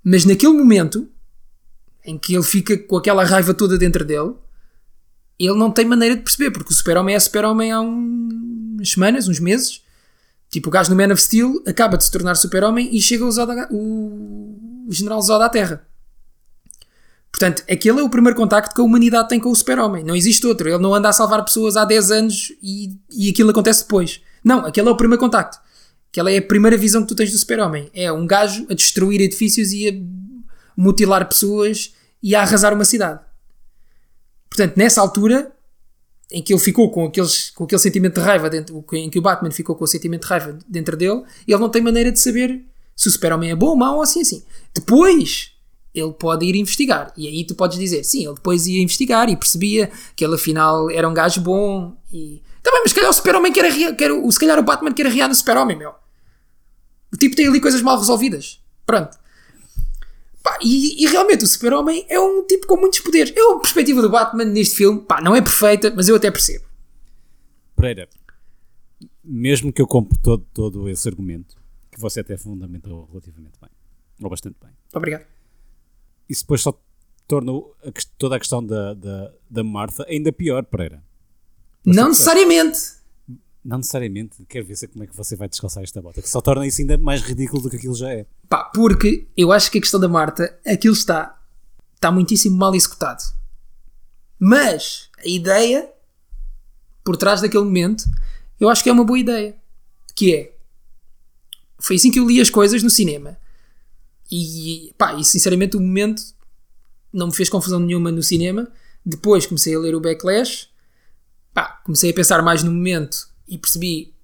Mas 0.03 0.25
naquele 0.25 0.53
momento, 0.53 1.09
em 2.05 2.19
que 2.19 2.35
ele 2.35 2.43
fica 2.45 2.77
com 2.77 2.97
aquela 2.97 3.25
raiva 3.25 3.55
toda 3.55 3.79
dentro 3.79 4.05
dele, 4.05 4.35
ele 5.39 5.55
não 5.59 5.71
tem 5.71 5.85
maneira 5.85 6.15
de 6.17 6.23
perceber, 6.23 6.51
porque 6.51 6.73
o 6.73 6.77
super-homem 6.77 7.15
é 7.15 7.19
super-homem 7.21 7.73
há 7.73 7.81
um- 7.81 8.75
umas 8.77 8.91
semanas, 8.91 9.29
uns 9.29 9.41
meses, 9.41 9.83
Tipo, 10.51 10.69
o 10.69 10.71
gajo 10.71 10.89
no 10.91 10.97
Man 10.97 11.13
of 11.13 11.21
Steel 11.21 11.61
acaba 11.67 11.97
de 11.97 12.05
se 12.05 12.11
tornar 12.13 12.37
super-homem 12.37 12.89
e 12.95 13.01
chega 13.03 13.25
o, 13.25 13.33
Zod 13.33 13.51
a- 13.51 13.67
o, 13.73 14.85
o 14.87 14.93
General 14.93 15.21
Zod 15.21 15.43
à 15.43 15.49
Terra. 15.49 15.85
Portanto, 17.33 17.65
aquele 17.69 17.99
é 17.99 18.03
o 18.05 18.09
primeiro 18.09 18.37
contacto 18.37 18.73
que 18.73 18.81
a 18.81 18.85
humanidade 18.85 19.29
tem 19.29 19.41
com 19.41 19.51
o 19.51 19.57
super-homem. 19.57 20.05
Não 20.05 20.15
existe 20.15 20.47
outro. 20.47 20.69
Ele 20.69 20.79
não 20.79 20.95
anda 20.95 21.09
a 21.09 21.13
salvar 21.13 21.45
pessoas 21.45 21.77
há 21.77 21.85
10 21.85 22.11
anos 22.13 22.53
e, 22.63 22.97
e 23.11 23.31
aquilo 23.31 23.51
acontece 23.51 23.83
depois. 23.83 24.21
Não, 24.45 24.61
aquele 24.65 24.89
é 24.89 24.93
o 24.93 24.97
primeiro 24.97 25.19
contacto. 25.21 25.59
Aquela 26.15 26.31
é 26.31 26.37
a 26.39 26.43
primeira 26.43 26.77
visão 26.77 27.03
que 27.03 27.09
tu 27.09 27.17
tens 27.17 27.33
do 27.33 27.39
super-homem. 27.39 27.91
É 27.93 28.13
um 28.13 28.25
gajo 28.25 28.65
a 28.71 28.75
destruir 28.75 29.21
edifícios 29.21 29.73
e 29.73 29.89
a 29.89 29.93
mutilar 30.81 31.29
pessoas 31.29 31.93
e 32.23 32.37
a 32.37 32.43
arrasar 32.43 32.73
uma 32.73 32.85
cidade. 32.85 33.19
Portanto, 34.49 34.77
nessa 34.77 35.01
altura, 35.01 35.51
em 36.31 36.41
que 36.41 36.53
ele 36.55 36.61
ficou 36.61 36.89
com, 36.93 37.07
aqueles, 37.07 37.51
com 37.51 37.65
aquele 37.65 37.81
sentimento 37.81 38.15
de 38.15 38.21
raiva 38.21 38.49
dentro, 38.49 38.85
em 38.93 39.11
que 39.11 39.19
o 39.19 39.23
Batman 39.23 39.51
ficou 39.51 39.75
com 39.75 39.83
o 39.83 39.89
sentimento 39.89 40.23
de 40.23 40.29
raiva 40.29 40.57
dentro 40.69 40.97
dele, 40.97 41.25
ele 41.49 41.59
não 41.59 41.69
tem 41.69 41.83
maneira 41.83 42.13
de 42.13 42.21
saber 42.21 42.65
se 42.95 43.09
o 43.09 43.11
super-homem 43.11 43.51
é 43.51 43.57
bom 43.57 43.71
ou 43.71 43.77
mau 43.77 43.97
ou 43.97 44.03
assim 44.03 44.21
assim. 44.21 44.45
Depois 44.73 45.51
ele 45.93 46.13
pode 46.13 46.47
ir 46.47 46.55
investigar. 46.55 47.13
E 47.17 47.27
aí 47.27 47.45
tu 47.45 47.57
podes 47.57 47.77
dizer, 47.77 48.05
sim, 48.05 48.25
ele 48.25 48.35
depois 48.37 48.69
ia 48.69 48.81
investigar 48.81 49.29
e 49.29 49.37
percebia 49.37 49.91
que 50.15 50.25
ele 50.25 50.37
afinal 50.37 50.89
era 50.93 51.09
um 51.09 51.13
gajo 51.15 51.41
bom 51.41 51.97
e. 52.13 52.41
Tá 52.63 52.71
mas 52.85 52.91
se 52.93 52.95
calhar 52.95 53.11
o 53.11 53.13
super-homem 53.15 53.53
quer 53.53 53.65
arrear, 53.65 53.97
quer, 53.97 54.13
o- 54.13 54.31
se 54.31 54.39
calhar 54.39 54.61
o 54.61 54.63
Batman 54.63 54.93
quer 54.95 55.07
arrear 55.07 55.29
no 55.29 55.35
super-homem, 55.35 55.77
meu. 55.77 55.93
O 57.15 57.17
tipo 57.17 57.37
tem 57.37 57.47
ali 57.47 57.61
coisas 57.61 57.81
mal 57.81 57.97
resolvidas. 57.97 58.61
Pronto. 58.85 59.17
Pá, 60.43 60.59
e, 60.61 61.05
e 61.05 61.07
realmente 61.07 61.45
o 61.45 61.47
Super-Homem 61.47 62.05
é 62.09 62.19
um 62.19 62.45
tipo 62.45 62.67
com 62.67 62.77
muitos 62.77 62.99
poderes. 62.99 63.33
Eu, 63.37 63.53
a 63.53 63.61
perspectiva 63.61 64.03
do 64.03 64.11
Batman 64.11 64.45
neste 64.45 64.75
filme, 64.75 65.01
pá, 65.01 65.21
não 65.21 65.35
é 65.37 65.41
perfeita, 65.41 65.93
mas 65.95 66.09
eu 66.09 66.17
até 66.17 66.29
percebo. 66.29 66.65
Pereira, 67.77 68.09
mesmo 69.23 69.73
que 69.73 69.81
eu 69.81 69.87
compre 69.87 70.19
todo, 70.19 70.45
todo 70.53 70.89
esse 70.89 71.09
argumento, 71.09 71.57
que 71.91 72.01
você 72.01 72.19
até 72.21 72.37
fundamentou 72.37 73.07
relativamente 73.11 73.59
bem, 73.61 73.71
ou 74.21 74.29
bastante 74.29 74.57
bem, 74.61 74.71
Obrigado. 74.93 75.25
isso 76.29 76.43
depois 76.43 76.61
só 76.61 76.77
torna 77.29 77.53
a 77.53 77.93
toda 78.19 78.37
a 78.37 78.39
questão 78.41 78.65
da, 78.65 78.93
da, 78.93 79.33
da 79.49 79.63
Martha 79.65 80.05
ainda 80.09 80.33
pior, 80.33 80.65
Pereira. 80.65 81.03
não 81.87 82.09
necessariamente. 82.09 82.79
Não 83.65 83.79
necessariamente, 83.79 84.45
quero 84.47 84.67
ver 84.67 84.77
se- 84.77 84.87
como 84.89 85.05
é 85.05 85.07
que 85.07 85.17
você 85.17 85.37
vai 85.37 85.49
descalçar 85.49 85.83
esta 85.83 86.03
bota, 86.03 86.21
que 86.21 86.29
só 86.29 86.41
torna 86.41 86.67
isso 86.67 86.81
ainda 86.83 86.99
mais 86.99 87.23
ridículo 87.23 87.63
do 87.63 87.71
que 87.71 87.77
aquilo 87.77 87.95
já 87.95 88.11
é. 88.11 88.27
Pá, 88.49 88.65
porque 88.65 89.27
eu 89.37 89.51
acho 89.53 89.71
que 89.71 89.79
a 89.79 89.81
questão 89.81 89.99
da 89.99 90.09
Marta, 90.09 90.59
aquilo 90.67 90.93
está, 90.93 91.41
está 91.95 92.13
muitíssimo 92.13 92.57
mal 92.57 92.75
executado. 92.75 93.23
Mas 94.39 95.09
a 95.19 95.27
ideia 95.27 95.91
por 97.03 97.17
trás 97.17 97.41
daquele 97.41 97.65
momento, 97.65 98.05
eu 98.61 98.69
acho 98.69 98.83
que 98.83 98.89
é 98.91 98.93
uma 98.93 99.05
boa 99.05 99.19
ideia. 99.19 99.57
Que 100.15 100.35
é, 100.35 100.57
foi 101.79 101.97
assim 101.97 102.11
que 102.11 102.19
eu 102.19 102.27
li 102.27 102.41
as 102.41 102.51
coisas 102.51 102.83
no 102.83 102.91
cinema. 102.91 103.37
E, 104.31 104.95
pá, 104.99 105.15
e 105.15 105.25
sinceramente 105.25 105.77
o 105.77 105.81
momento 105.81 106.23
não 107.13 107.29
me 107.29 107.35
fez 107.35 107.49
confusão 107.49 107.81
nenhuma 107.81 108.11
no 108.11 108.23
cinema. 108.23 108.71
Depois 109.05 109.47
comecei 109.47 109.75
a 109.75 109.79
ler 109.79 109.95
o 109.95 110.01
Backlash, 110.01 110.69
pá, 111.53 111.81
comecei 111.85 112.11
a 112.11 112.15
pensar 112.15 112.43
mais 112.43 112.63
no 112.63 112.73
momento 112.73 113.29
e 113.49 113.59
percebi, 113.59 114.15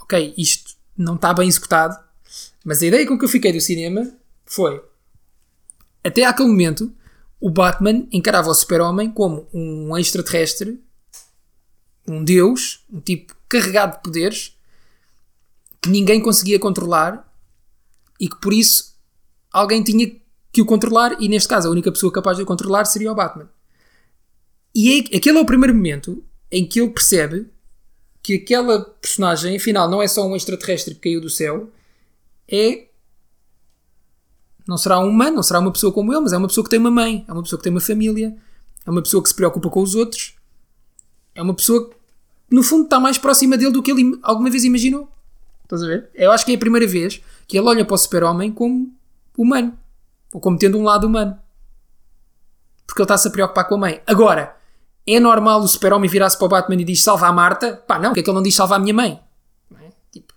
ok, 0.00 0.34
isto 0.36 0.74
não 0.96 1.14
está 1.14 1.32
bem 1.32 1.48
executado. 1.48 1.98
Mas 2.64 2.82
a 2.82 2.86
ideia 2.86 3.06
com 3.06 3.18
que 3.18 3.24
eu 3.24 3.28
fiquei 3.28 3.52
do 3.52 3.60
cinema 3.60 4.10
foi: 4.44 4.82
até 6.04 6.24
àquele 6.24 6.48
momento, 6.48 6.92
o 7.40 7.50
Batman 7.50 8.06
encarava 8.12 8.50
o 8.50 8.54
Super-Homem 8.54 9.10
como 9.10 9.48
um 9.52 9.96
extraterrestre, 9.96 10.82
um 12.06 12.22
deus, 12.22 12.84
um 12.92 13.00
tipo 13.00 13.34
carregado 13.48 13.96
de 13.96 14.02
poderes 14.02 14.56
que 15.80 15.88
ninguém 15.88 16.20
conseguia 16.20 16.58
controlar 16.58 17.26
e 18.18 18.28
que 18.28 18.38
por 18.40 18.52
isso 18.52 18.94
alguém 19.50 19.82
tinha 19.82 20.14
que 20.52 20.60
o 20.60 20.66
controlar. 20.66 21.16
E 21.20 21.28
neste 21.28 21.48
caso, 21.48 21.68
a 21.68 21.70
única 21.70 21.90
pessoa 21.90 22.12
capaz 22.12 22.36
de 22.36 22.42
o 22.42 22.46
controlar 22.46 22.84
seria 22.84 23.10
o 23.10 23.14
Batman. 23.14 23.48
E 24.74 24.98
é, 24.98 25.16
aquele 25.16 25.38
é 25.38 25.40
o 25.40 25.46
primeiro 25.46 25.74
momento 25.74 26.22
em 26.50 26.66
que 26.66 26.80
ele 26.80 26.90
percebe 26.90 27.48
que 28.22 28.34
aquela 28.34 28.84
personagem, 28.84 29.56
afinal, 29.56 29.88
não 29.88 30.02
é 30.02 30.08
só 30.08 30.26
um 30.26 30.36
extraterrestre 30.36 30.94
que 30.94 31.00
caiu 31.00 31.20
do 31.20 31.30
céu, 31.30 31.70
é. 32.50 32.86
Não 34.66 34.76
será 34.76 35.00
um 35.00 35.08
humano, 35.08 35.36
não 35.36 35.42
será 35.42 35.58
uma 35.58 35.72
pessoa 35.72 35.92
como 35.92 36.12
ele, 36.12 36.20
mas 36.20 36.32
é 36.32 36.36
uma 36.36 36.46
pessoa 36.46 36.64
que 36.64 36.70
tem 36.70 36.78
uma 36.78 36.90
mãe, 36.90 37.24
é 37.26 37.32
uma 37.32 37.42
pessoa 37.42 37.58
que 37.58 37.64
tem 37.64 37.72
uma 37.72 37.80
família, 37.80 38.36
é 38.86 38.90
uma 38.90 39.02
pessoa 39.02 39.22
que 39.22 39.28
se 39.28 39.34
preocupa 39.34 39.68
com 39.68 39.82
os 39.82 39.94
outros, 39.94 40.36
é 41.34 41.42
uma 41.42 41.54
pessoa 41.54 41.88
que, 41.88 41.96
no 42.50 42.62
fundo, 42.62 42.84
está 42.84 43.00
mais 43.00 43.18
próxima 43.18 43.56
dele 43.56 43.72
do 43.72 43.82
que 43.82 43.90
ele 43.90 44.18
alguma 44.22 44.50
vez 44.50 44.64
imaginou. 44.64 45.08
Estás 45.64 45.82
a 45.82 45.86
ver? 45.86 46.10
Eu 46.14 46.30
acho 46.30 46.44
que 46.44 46.52
é 46.52 46.54
a 46.54 46.58
primeira 46.58 46.86
vez 46.86 47.20
que 47.46 47.56
ele 47.56 47.66
olha 47.66 47.84
para 47.84 47.94
o 47.94 47.98
super-homem 47.98 48.52
como 48.52 48.92
humano, 49.36 49.76
ou 50.32 50.40
como 50.40 50.58
tendo 50.58 50.78
um 50.78 50.82
lado 50.82 51.06
humano. 51.06 51.38
Porque 52.86 53.00
ele 53.00 53.04
está-se 53.04 53.28
a 53.28 53.30
preocupar 53.30 53.66
com 53.68 53.76
a 53.76 53.78
mãe. 53.78 54.02
Agora, 54.06 54.56
é 55.14 55.20
normal 55.20 55.60
o 55.60 55.68
super-homem 55.68 56.08
virar-se 56.08 56.36
para 56.36 56.46
o 56.46 56.48
Batman 56.48 56.80
e 56.80 56.84
diz 56.84 57.02
salva 57.02 57.26
a 57.26 57.32
Marta? 57.32 57.76
Pá, 57.86 57.98
não, 57.98 58.10
porque 58.10 58.20
é 58.20 58.22
que 58.22 58.30
ele 58.30 58.36
não 58.36 58.42
diz 58.42 58.54
salva 58.54 58.76
a 58.76 58.78
minha 58.78 58.94
mãe? 58.94 59.20
É? 59.80 59.88
Tipo, 60.12 60.34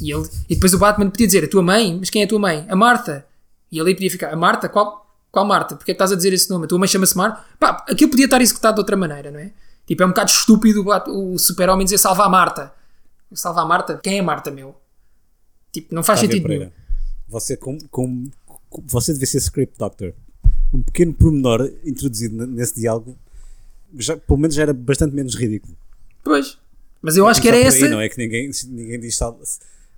e, 0.00 0.12
ele, 0.12 0.28
e 0.48 0.54
depois 0.54 0.74
o 0.74 0.78
Batman 0.78 1.10
podia 1.10 1.26
dizer 1.26 1.44
a 1.44 1.48
tua 1.48 1.62
mãe, 1.62 1.96
mas 1.98 2.10
quem 2.10 2.22
é 2.22 2.24
a 2.24 2.28
tua 2.28 2.38
mãe? 2.38 2.66
A 2.68 2.76
Marta. 2.76 3.26
E 3.70 3.78
ele 3.78 3.94
podia 3.94 4.10
ficar, 4.10 4.32
a 4.32 4.36
Marta? 4.36 4.68
Qual, 4.68 5.06
qual 5.30 5.44
Marta? 5.46 5.76
Porque 5.76 5.90
é 5.90 5.94
que 5.94 5.96
estás 5.96 6.12
a 6.12 6.16
dizer 6.16 6.32
esse 6.32 6.50
nome? 6.50 6.66
A 6.66 6.68
tua 6.68 6.78
mãe 6.78 6.88
chama-se 6.88 7.16
Marta? 7.16 7.42
Pá, 7.58 7.84
aquilo 7.88 8.10
podia 8.10 8.26
estar 8.26 8.40
executado 8.40 8.74
de 8.74 8.80
outra 8.80 8.96
maneira, 8.96 9.30
não 9.30 9.40
é? 9.40 9.52
Tipo, 9.86 10.02
é 10.02 10.06
um 10.06 10.10
bocado 10.10 10.30
estúpido 10.30 10.84
o 10.86 11.34
o 11.34 11.38
super-homem 11.38 11.84
dizer 11.84 11.98
salva 11.98 12.24
a 12.24 12.28
Marta. 12.28 12.72
Salva 13.34 13.62
a 13.62 13.64
Marta? 13.64 13.98
Quem 14.02 14.18
é 14.18 14.20
a 14.20 14.22
Marta, 14.22 14.50
meu? 14.50 14.74
Tipo, 15.72 15.94
não 15.94 16.02
faz 16.02 16.20
Está 16.20 16.32
sentido 16.32 16.48
nenhum. 16.48 16.70
Você, 17.28 17.56
com, 17.56 17.78
com, 17.90 18.30
você 18.84 19.12
devia 19.12 19.26
ser 19.26 19.38
script 19.38 19.78
doctor. 19.78 20.12
Um 20.72 20.82
pequeno 20.82 21.14
pormenor 21.14 21.70
introduzido 21.84 22.46
nesse 22.46 22.80
diálogo, 22.80 23.16
já, 23.98 24.16
pelo 24.16 24.38
menos 24.38 24.54
já 24.54 24.62
era 24.62 24.72
bastante 24.72 25.14
menos 25.14 25.34
ridículo. 25.34 25.76
Pois. 26.24 26.58
Mas 27.00 27.16
eu 27.16 27.26
acho 27.26 27.40
que 27.42 27.48
era 27.48 27.56
por 27.58 27.66
essa. 27.66 27.84
aí, 27.84 27.90
não 27.90 28.00
é 28.00 28.08
que 28.08 28.16
ninguém, 28.18 28.50
ninguém 28.68 29.00
diz 29.00 29.16
sal, 29.16 29.38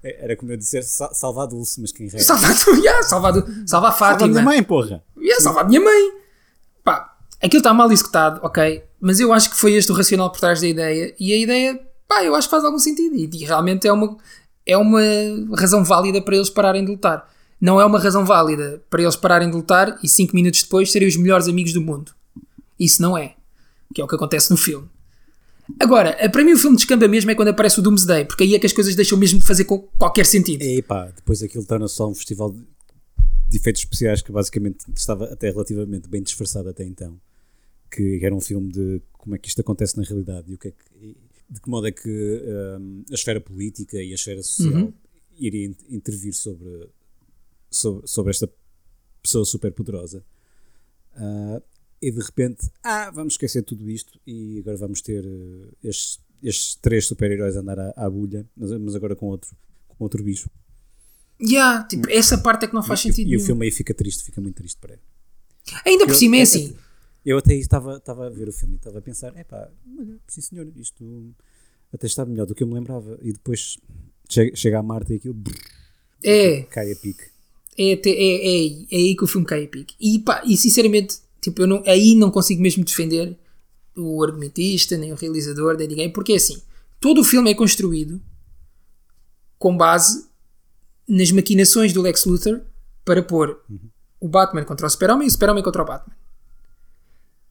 era 0.02 0.36
como 0.36 0.52
eu 0.52 0.56
dizer 0.56 0.82
sa- 0.82 1.12
salva 1.12 1.42
a 1.44 1.46
Dulce, 1.46 1.80
mas 1.80 1.92
quem 1.92 2.08
rege? 2.08 2.24
Salva 2.24 2.48
a 2.48 2.54
tua, 2.54 2.76
yeah, 2.80 3.02
salva, 3.02 3.32
salva 3.32 3.48
a 3.50 3.66
Salva 3.66 3.88
a 3.88 3.92
Fátima. 3.92 4.28
minha 4.28 4.42
mãe, 4.42 4.62
porra! 4.62 5.02
Ia 5.20 5.40
salvar 5.40 5.64
a 5.64 5.68
minha 5.68 5.80
mãe. 5.80 6.12
Pá, 6.82 7.16
aquilo 7.42 7.60
está 7.60 7.72
mal 7.74 7.90
executado, 7.92 8.40
ok. 8.42 8.82
Mas 9.00 9.20
eu 9.20 9.32
acho 9.32 9.50
que 9.50 9.56
foi 9.56 9.72
este 9.74 9.92
o 9.92 9.94
racional 9.94 10.30
por 10.30 10.40
trás 10.40 10.60
da 10.60 10.66
ideia. 10.66 11.14
E 11.20 11.32
a 11.32 11.36
ideia, 11.36 11.74
pá, 12.08 12.16
pá, 12.16 12.24
eu 12.24 12.34
acho 12.34 12.48
que 12.48 12.50
faz 12.52 12.64
algum 12.64 12.78
sentido. 12.78 13.14
E, 13.16 13.28
e 13.32 13.44
realmente 13.44 13.86
é 13.86 13.92
uma, 13.92 14.16
é 14.66 14.76
uma 14.76 15.00
razão 15.58 15.84
válida 15.84 16.20
para 16.22 16.36
eles 16.36 16.48
pararem 16.50 16.84
de 16.84 16.90
lutar. 16.90 17.28
Não 17.60 17.80
é 17.80 17.84
uma 17.84 17.98
razão 17.98 18.24
válida 18.24 18.82
para 18.90 19.02
eles 19.02 19.16
pararem 19.16 19.48
de 19.50 19.56
lutar 19.56 19.98
e 20.02 20.08
5 20.08 20.34
minutos 20.34 20.62
depois 20.62 20.90
serem 20.92 21.08
os 21.08 21.16
melhores 21.16 21.48
amigos 21.48 21.72
do 21.72 21.80
mundo. 21.80 22.12
Isso 22.78 23.00
não 23.00 23.16
é. 23.16 23.34
Que 23.94 24.00
é 24.00 24.04
o 24.04 24.08
que 24.08 24.14
acontece 24.16 24.50
no 24.50 24.56
filme. 24.56 24.88
Agora, 25.80 26.28
para 26.28 26.44
mim 26.44 26.52
o 26.52 26.58
filme 26.58 26.76
descamba 26.76 27.08
mesmo 27.08 27.30
é 27.30 27.34
quando 27.34 27.48
aparece 27.48 27.78
o 27.78 27.82
Doomsday, 27.82 28.26
porque 28.26 28.44
aí 28.44 28.54
é 28.54 28.58
que 28.58 28.66
as 28.66 28.72
coisas 28.72 28.94
deixam 28.94 29.16
mesmo 29.16 29.38
de 29.38 29.46
fazer 29.46 29.64
qualquer 29.64 30.26
sentido. 30.26 30.62
E 30.62 30.82
pá, 30.82 31.06
depois 31.06 31.42
aquilo 31.42 31.64
torna 31.64 31.88
só 31.88 32.06
um 32.10 32.14
festival 32.14 32.52
de, 32.52 33.56
efeitos 33.56 33.80
especiais 33.82 34.20
que 34.20 34.30
basicamente 34.30 34.84
estava 34.94 35.24
até 35.32 35.48
relativamente 35.50 36.06
bem 36.08 36.22
disfarçado 36.22 36.68
até 36.68 36.84
então. 36.84 37.18
Que 37.90 38.20
era 38.22 38.34
um 38.34 38.40
filme 38.40 38.70
de 38.72 39.00
como 39.12 39.36
é 39.36 39.38
que 39.38 39.48
isto 39.48 39.60
acontece 39.60 39.96
na 39.96 40.02
realidade 40.02 40.50
e 40.50 40.54
o 40.54 40.58
que 40.58 40.68
é 40.68 40.70
que, 40.72 41.16
de 41.48 41.60
que 41.60 41.70
modo 41.70 41.86
é 41.86 41.92
que 41.92 42.42
hum, 42.78 43.04
a 43.10 43.14
esfera 43.14 43.40
política 43.40 43.96
e 44.02 44.10
a 44.12 44.14
esfera 44.16 44.42
social 44.42 44.92
iria 45.38 45.66
in- 45.66 45.76
intervir 45.88 46.34
sobre, 46.34 46.88
sobre, 47.70 48.06
sobre 48.06 48.30
esta 48.32 48.50
pessoa 49.22 49.44
super 49.46 49.72
poderosa. 49.72 50.22
Ah, 51.16 51.62
e 52.08 52.10
de 52.10 52.20
repente, 52.20 52.68
ah, 52.82 53.10
vamos 53.10 53.34
esquecer 53.34 53.62
tudo 53.62 53.88
isto 53.90 54.18
e 54.26 54.58
agora 54.60 54.76
vamos 54.76 55.00
ter 55.00 55.24
eh, 55.24 55.68
estes, 55.88 56.20
estes 56.42 56.74
três 56.76 57.06
super-heróis 57.06 57.56
a 57.56 57.60
andar 57.60 57.78
à, 57.78 57.92
à 57.96 58.10
bulha, 58.10 58.46
mas, 58.56 58.70
mas 58.72 58.94
agora 58.94 59.14
com 59.16 59.26
outro, 59.26 59.50
com 59.88 60.04
outro 60.04 60.22
bicho. 60.22 60.48
Yeah, 61.42 61.84
tipo, 61.84 62.08
essa 62.10 62.38
parte 62.38 62.64
é 62.64 62.68
que 62.68 62.74
não 62.74 62.82
faz 62.82 63.00
E- 63.00 63.02
sentido 63.04 63.26
e, 63.26 63.30
o 63.30 63.36
nenhum. 63.36 63.46
filme 63.46 63.64
aí 63.66 63.70
fica 63.72 63.92
triste, 63.92 64.22
fica 64.24 64.40
muito 64.40 64.56
triste 64.56 64.78
para 64.80 64.92
ele. 64.94 65.02
Ainda 65.84 66.04
por 66.06 66.12
Eu- 66.12 66.16
cima 66.18 66.36
é 66.36 66.40
eu- 66.40 66.42
assim. 66.42 66.76
Eu 67.26 67.38
até 67.38 67.54
estava, 67.54 67.96
estava 67.96 68.26
a 68.26 68.30
ver 68.30 68.48
o 68.48 68.52
filme 68.52 68.74
e 68.74 68.76
estava 68.76 68.98
a 68.98 69.02
pensar, 69.02 69.34
epá, 69.36 69.70
olha, 69.98 70.18
sim 70.28 70.40
senhor, 70.42 70.70
isto 70.76 71.34
até 71.92 72.06
está 72.06 72.24
melhor 72.26 72.46
do 72.46 72.54
que 72.54 72.62
eu 72.62 72.66
me 72.66 72.74
lembrava. 72.74 73.18
E 73.22 73.32
depois 73.32 73.78
chega, 74.28 74.54
chega 74.54 74.78
a 74.78 74.82
Marta 74.82 75.12
e 75.12 75.16
aquilo 75.16 75.32
brrr, 75.34 75.56
É, 76.22 76.62
cai 76.64 76.92
a 76.92 76.96
pique. 76.96 77.24
é, 77.78 77.92
é, 77.92 77.96
é, 77.96 78.66
é 78.90 78.96
aí 78.96 79.16
que 79.16 79.24
o 79.24 79.26
filme 79.26 79.46
cai 79.46 79.64
a 79.64 79.68
pique. 79.68 79.94
E, 79.98 80.18
pá, 80.18 80.42
e 80.44 80.54
sinceramente, 80.56 81.16
tipo, 81.44 81.62
eu 81.62 81.66
não, 81.66 81.82
aí 81.86 82.14
não 82.14 82.30
consigo 82.30 82.60
mesmo 82.60 82.84
defender 82.84 83.36
o 83.96 84.22
argumentista, 84.22 84.96
nem 84.96 85.12
o 85.12 85.16
realizador, 85.16 85.76
nem 85.76 85.88
ninguém, 85.88 86.10
porque 86.10 86.32
é 86.32 86.36
assim, 86.36 86.60
todo 87.00 87.20
o 87.20 87.24
filme 87.24 87.50
é 87.50 87.54
construído 87.54 88.20
com 89.58 89.76
base 89.76 90.26
nas 91.08 91.30
maquinações 91.30 91.92
do 91.92 92.02
Lex 92.02 92.24
Luthor 92.24 92.60
para 93.04 93.22
pôr 93.22 93.60
o 94.20 94.28
Batman 94.28 94.64
contra 94.64 94.86
o 94.86 94.90
Super-Homem 94.90 95.26
e 95.26 95.28
o 95.28 95.30
Super-Homem 95.30 95.62
contra 95.62 95.82
o 95.82 95.86
Batman. 95.86 96.16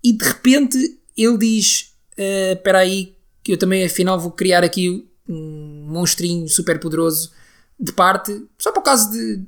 E 0.03 0.11
de 0.11 0.25
repente 0.25 0.99
ele 1.15 1.37
diz: 1.37 1.93
"Ah, 2.17 2.53
Espera 2.53 2.79
aí, 2.79 3.15
que 3.43 3.53
eu 3.53 3.57
também 3.57 3.85
afinal 3.85 4.19
vou 4.19 4.31
criar 4.31 4.63
aqui 4.63 5.07
um 5.29 5.85
monstrinho 5.87 6.49
super 6.49 6.79
poderoso 6.79 7.31
de 7.79 7.93
parte, 7.93 8.43
só 8.57 8.71
por 8.71 8.81
causa 8.81 9.09
de 9.11 9.43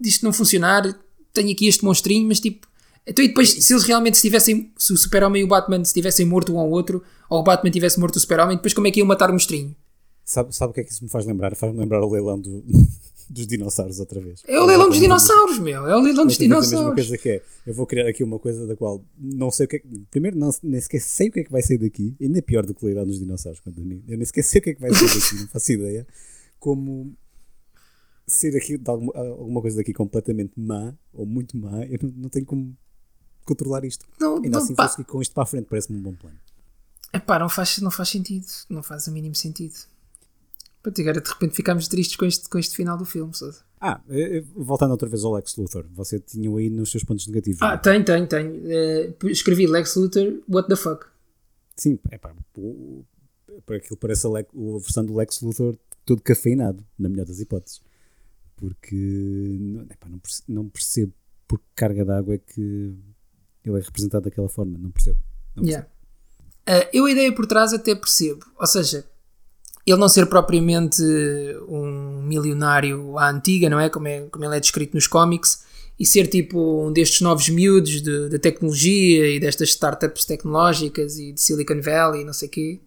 disto 0.00 0.24
não 0.24 0.32
funcionar. 0.32 0.98
Tenho 1.32 1.52
aqui 1.52 1.66
este 1.66 1.84
monstrinho, 1.84 2.26
mas 2.28 2.40
tipo. 2.40 2.66
Então, 3.06 3.24
e 3.24 3.28
depois, 3.28 3.50
se 3.50 3.72
eles 3.72 3.84
realmente 3.84 4.16
se 4.16 4.22
tivessem, 4.22 4.72
se 4.76 4.92
o 4.92 4.96
Super-Homem 4.96 5.42
e 5.42 5.44
o 5.44 5.48
Batman 5.48 5.84
se 5.84 5.94
tivessem 5.94 6.26
morto 6.26 6.52
um 6.52 6.58
ao 6.58 6.68
outro, 6.68 7.02
ou 7.30 7.38
o 7.40 7.42
Batman 7.42 7.70
tivesse 7.70 8.00
morto 8.00 8.16
o 8.16 8.20
Super-Homem, 8.20 8.56
depois 8.56 8.74
como 8.74 8.86
é 8.88 8.90
que 8.90 8.98
iam 9.00 9.06
matar 9.06 9.30
o 9.30 9.32
monstrinho? 9.32 9.74
Sabe, 10.24 10.54
sabe 10.54 10.72
o 10.72 10.74
que 10.74 10.80
é 10.80 10.84
que 10.84 10.90
isso 10.92 11.04
me 11.04 11.08
faz 11.10 11.24
lembrar? 11.24 11.54
Faz-me 11.54 11.78
lembrar 11.78 12.02
o 12.02 12.10
leilão 12.10 12.40
do- 12.40 12.64
dos 13.30 13.46
dinossauros 13.46 14.00
outra 14.00 14.20
vez. 14.20 14.42
É 14.48 14.58
o 14.60 14.64
leilão 14.64 14.88
dos 14.88 14.98
dinossauros, 14.98 15.58
meu. 15.60 15.86
É 15.86 15.96
o 15.96 16.00
leilão 16.00 16.26
dos 16.26 16.36
vez 16.36 16.50
a 16.50 16.54
mesma 16.54 16.66
dinossauros. 16.66 16.94
coisa 17.06 17.18
que 17.18 17.28
é, 17.28 17.42
eu 17.64 17.74
vou 17.74 17.86
criar 17.86 18.08
aqui 18.08 18.24
uma 18.24 18.38
coisa 18.40 18.66
da 18.66 18.76
qual 18.76 19.04
não 19.16 19.50
sei 19.52 19.66
o 19.66 19.68
que 19.68 19.76
é 19.76 19.78
que, 19.78 19.88
primeiro 20.10 20.36
não, 20.36 20.50
nem 20.64 20.80
sequer 20.80 21.00
sei 21.00 21.28
o 21.28 21.32
que 21.32 21.40
é 21.40 21.44
que 21.44 21.50
vai 21.52 21.62
sair 21.62 21.78
daqui, 21.78 22.16
ainda 22.20 22.38
é 22.38 22.42
pior 22.42 22.66
do 22.66 22.74
que 22.74 22.84
o 22.84 22.86
leilão 22.86 23.06
dos 23.06 23.20
dinossauros, 23.20 23.60
quanto 23.60 23.80
a 23.80 23.84
mim. 23.84 24.02
Eu 24.08 24.16
nem 24.16 24.26
sequer 24.26 24.42
sei 24.42 24.58
o 24.60 24.62
que 24.64 24.70
é 24.70 24.74
que 24.74 24.80
vai 24.80 24.92
sair 24.92 25.06
daqui, 25.08 25.34
não 25.40 25.48
faço 25.48 25.72
ideia. 25.72 26.06
Como 26.58 27.14
ser 28.26 28.56
aqui 28.56 28.80
alguma, 28.84 29.12
alguma 29.16 29.60
coisa 29.60 29.76
daqui 29.76 29.92
completamente 29.92 30.52
má, 30.56 30.92
ou 31.12 31.24
muito 31.24 31.56
má, 31.56 31.84
eu 31.86 31.98
não, 32.02 32.10
não 32.16 32.28
tenho 32.28 32.44
como 32.44 32.76
controlar 33.46 33.84
isto. 33.84 34.04
Não, 34.20 34.36
Ainda 34.36 34.50
não, 34.50 34.58
assim, 34.58 34.74
pá. 34.74 34.88
com 35.04 35.22
isto 35.22 35.32
para 35.32 35.44
a 35.44 35.46
frente, 35.46 35.66
parece-me 35.70 35.98
um 35.98 36.02
bom 36.02 36.14
plano. 36.14 36.36
Epá, 37.12 37.38
não 37.38 37.48
faz, 37.48 37.78
não 37.78 37.90
faz 37.90 38.10
sentido. 38.10 38.46
Não 38.68 38.82
faz 38.82 39.06
o 39.06 39.12
mínimo 39.12 39.34
sentido. 39.34 39.74
E 40.96 41.00
agora 41.00 41.20
de 41.20 41.28
repente 41.28 41.54
ficámos 41.54 41.88
tristes 41.88 42.16
com 42.16 42.24
este, 42.26 42.48
com 42.48 42.58
este 42.58 42.76
final 42.76 42.96
do 42.96 43.04
filme. 43.04 43.34
Sousa. 43.34 43.64
Ah, 43.80 44.00
eh, 44.08 44.38
eh, 44.38 44.44
voltando 44.54 44.92
outra 44.92 45.08
vez 45.08 45.24
ao 45.24 45.34
Lex 45.34 45.56
Luthor, 45.56 45.84
você 45.92 46.20
tinha 46.20 46.48
aí 46.56 46.70
nos 46.70 46.90
seus 46.90 47.02
pontos 47.02 47.26
negativos. 47.26 47.60
Ah, 47.60 47.74
é? 47.74 47.76
tenho, 47.78 48.04
tenho, 48.04 48.26
tenho. 48.26 48.62
Eh, 48.70 49.12
escrevi 49.24 49.66
Lex 49.66 49.96
Luthor, 49.96 50.40
what 50.48 50.68
the 50.68 50.76
fuck. 50.76 51.06
Sim, 51.76 51.98
é 52.10 52.16
pá, 52.18 52.32
para 53.66 53.76
aquilo 53.76 53.96
parece 53.96 54.26
a, 54.26 54.30
Lex- 54.30 54.50
a 54.54 54.78
versão 54.78 55.04
do 55.04 55.14
Lex 55.16 55.40
Luthor 55.40 55.76
todo 56.04 56.22
cafeinado, 56.22 56.84
na 56.98 57.08
melhor 57.08 57.26
das 57.26 57.40
hipóteses. 57.40 57.80
Porque 58.54 58.94
não, 59.60 59.82
epá, 59.82 60.08
não 60.48 60.68
percebo 60.68 61.12
por 61.48 61.58
que 61.58 61.64
carga 61.74 62.04
d'água 62.04 62.34
é 62.34 62.38
que 62.38 62.94
ele 63.66 63.78
é 63.78 63.80
representado 63.82 64.24
daquela 64.24 64.48
forma, 64.48 64.78
não 64.78 64.90
percebo. 64.90 65.18
Não 65.56 65.62
percebo. 65.64 65.86
Yeah. 65.86 65.88
Ah, 66.66 66.88
eu 66.92 67.04
a 67.04 67.10
ideia 67.10 67.32
por 67.34 67.46
trás 67.46 67.72
até 67.72 67.94
percebo. 67.94 68.44
Ou 68.58 68.66
seja, 68.66 69.04
ele 69.86 69.98
não 69.98 70.08
ser 70.08 70.26
propriamente 70.26 71.02
um 71.68 72.22
milionário 72.22 73.18
à 73.18 73.30
antiga, 73.30 73.68
não 73.68 73.78
é? 73.80 73.88
Como, 73.88 74.08
é? 74.08 74.22
como 74.22 74.44
ele 74.44 74.56
é 74.56 74.60
descrito 74.60 74.94
nos 74.94 75.06
cómics, 75.06 75.64
e 75.98 76.04
ser 76.04 76.26
tipo 76.26 76.86
um 76.86 76.92
destes 76.92 77.22
novos 77.22 77.48
miúdos 77.48 78.02
de- 78.02 78.28
da 78.28 78.38
tecnologia 78.38 79.28
e 79.34 79.40
destas 79.40 79.70
startups 79.70 80.24
tecnológicas 80.26 81.18
e 81.18 81.32
de 81.32 81.40
Silicon 81.40 81.80
Valley 81.80 82.20
e 82.20 82.24
não 82.24 82.34
sei 82.34 82.48
o 82.48 82.50
quê. 82.50 82.80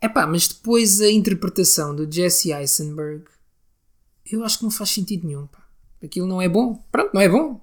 Epá, 0.00 0.24
mas 0.26 0.46
depois 0.46 1.00
a 1.00 1.10
interpretação 1.10 1.94
do 1.96 2.10
Jesse 2.10 2.52
Eisenberg, 2.52 3.24
eu 4.30 4.44
acho 4.44 4.58
que 4.58 4.64
não 4.64 4.70
faz 4.70 4.90
sentido 4.90 5.26
nenhum. 5.26 5.46
Pá. 5.48 5.58
Aquilo 6.00 6.26
não 6.28 6.40
é 6.40 6.48
bom. 6.48 6.80
Pronto, 6.92 7.10
não 7.12 7.20
é 7.20 7.28
bom. 7.28 7.60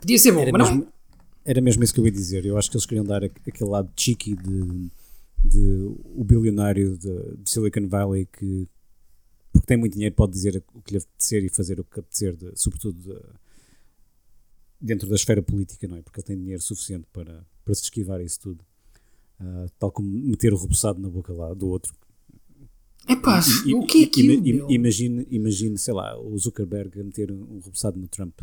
Podia 0.00 0.18
ser 0.18 0.32
bom, 0.32 0.40
Era 0.42 0.50
mas 0.52 0.60
não 0.60 0.66
é. 0.66 0.70
mesmo, 0.78 0.91
era 1.44 1.60
mesmo 1.60 1.82
isso 1.84 1.92
que 1.94 2.00
eu 2.00 2.04
ia 2.06 2.12
dizer. 2.12 2.44
Eu 2.44 2.56
acho 2.58 2.70
que 2.70 2.76
eles 2.76 2.86
queriam 2.86 3.04
dar 3.04 3.22
aqu- 3.24 3.40
aquele 3.48 3.70
lado 3.70 3.90
cheeky 3.96 4.34
de, 4.36 4.90
de 5.44 5.76
o 6.14 6.22
bilionário 6.24 6.96
de, 6.96 7.36
de 7.36 7.50
Silicon 7.50 7.88
Valley 7.88 8.26
que, 8.26 8.68
porque 9.52 9.66
tem 9.66 9.76
muito 9.76 9.94
dinheiro, 9.94 10.14
pode 10.14 10.32
dizer 10.32 10.62
o 10.74 10.80
que 10.82 10.92
lhe 10.92 10.98
apetecer 10.98 11.44
e 11.44 11.48
fazer 11.48 11.80
o 11.80 11.84
que 11.84 12.00
apetecer, 12.00 12.36
de, 12.36 12.50
sobretudo 12.54 13.00
de- 13.00 13.20
dentro 14.80 15.08
da 15.08 15.14
esfera 15.14 15.42
política, 15.42 15.86
não 15.88 15.96
é? 15.96 16.02
Porque 16.02 16.20
ele 16.20 16.26
tem 16.26 16.38
dinheiro 16.38 16.62
suficiente 16.62 17.06
para, 17.12 17.44
para 17.64 17.74
se 17.74 17.82
esquivar 17.82 18.20
isso 18.20 18.40
tudo. 18.40 18.64
Ah, 19.40 19.66
tal 19.78 19.90
como 19.90 20.08
meter 20.08 20.52
o 20.52 20.56
reboçado 20.56 21.00
na 21.00 21.08
boca 21.08 21.32
lá 21.32 21.52
do 21.54 21.68
outro. 21.68 21.92
Epá, 23.08 23.40
I- 23.66 23.74
o 23.74 23.84
que 23.84 24.04
é 24.04 24.22
meu? 24.22 24.70
imagine, 24.70 25.26
imagine, 25.30 25.76
sei 25.76 25.92
lá, 25.92 26.16
o 26.20 26.38
Zuckerberg 26.38 27.00
a 27.00 27.04
meter 27.04 27.32
um 27.32 27.58
reboçado 27.60 27.98
no 27.98 28.06
Trump 28.06 28.40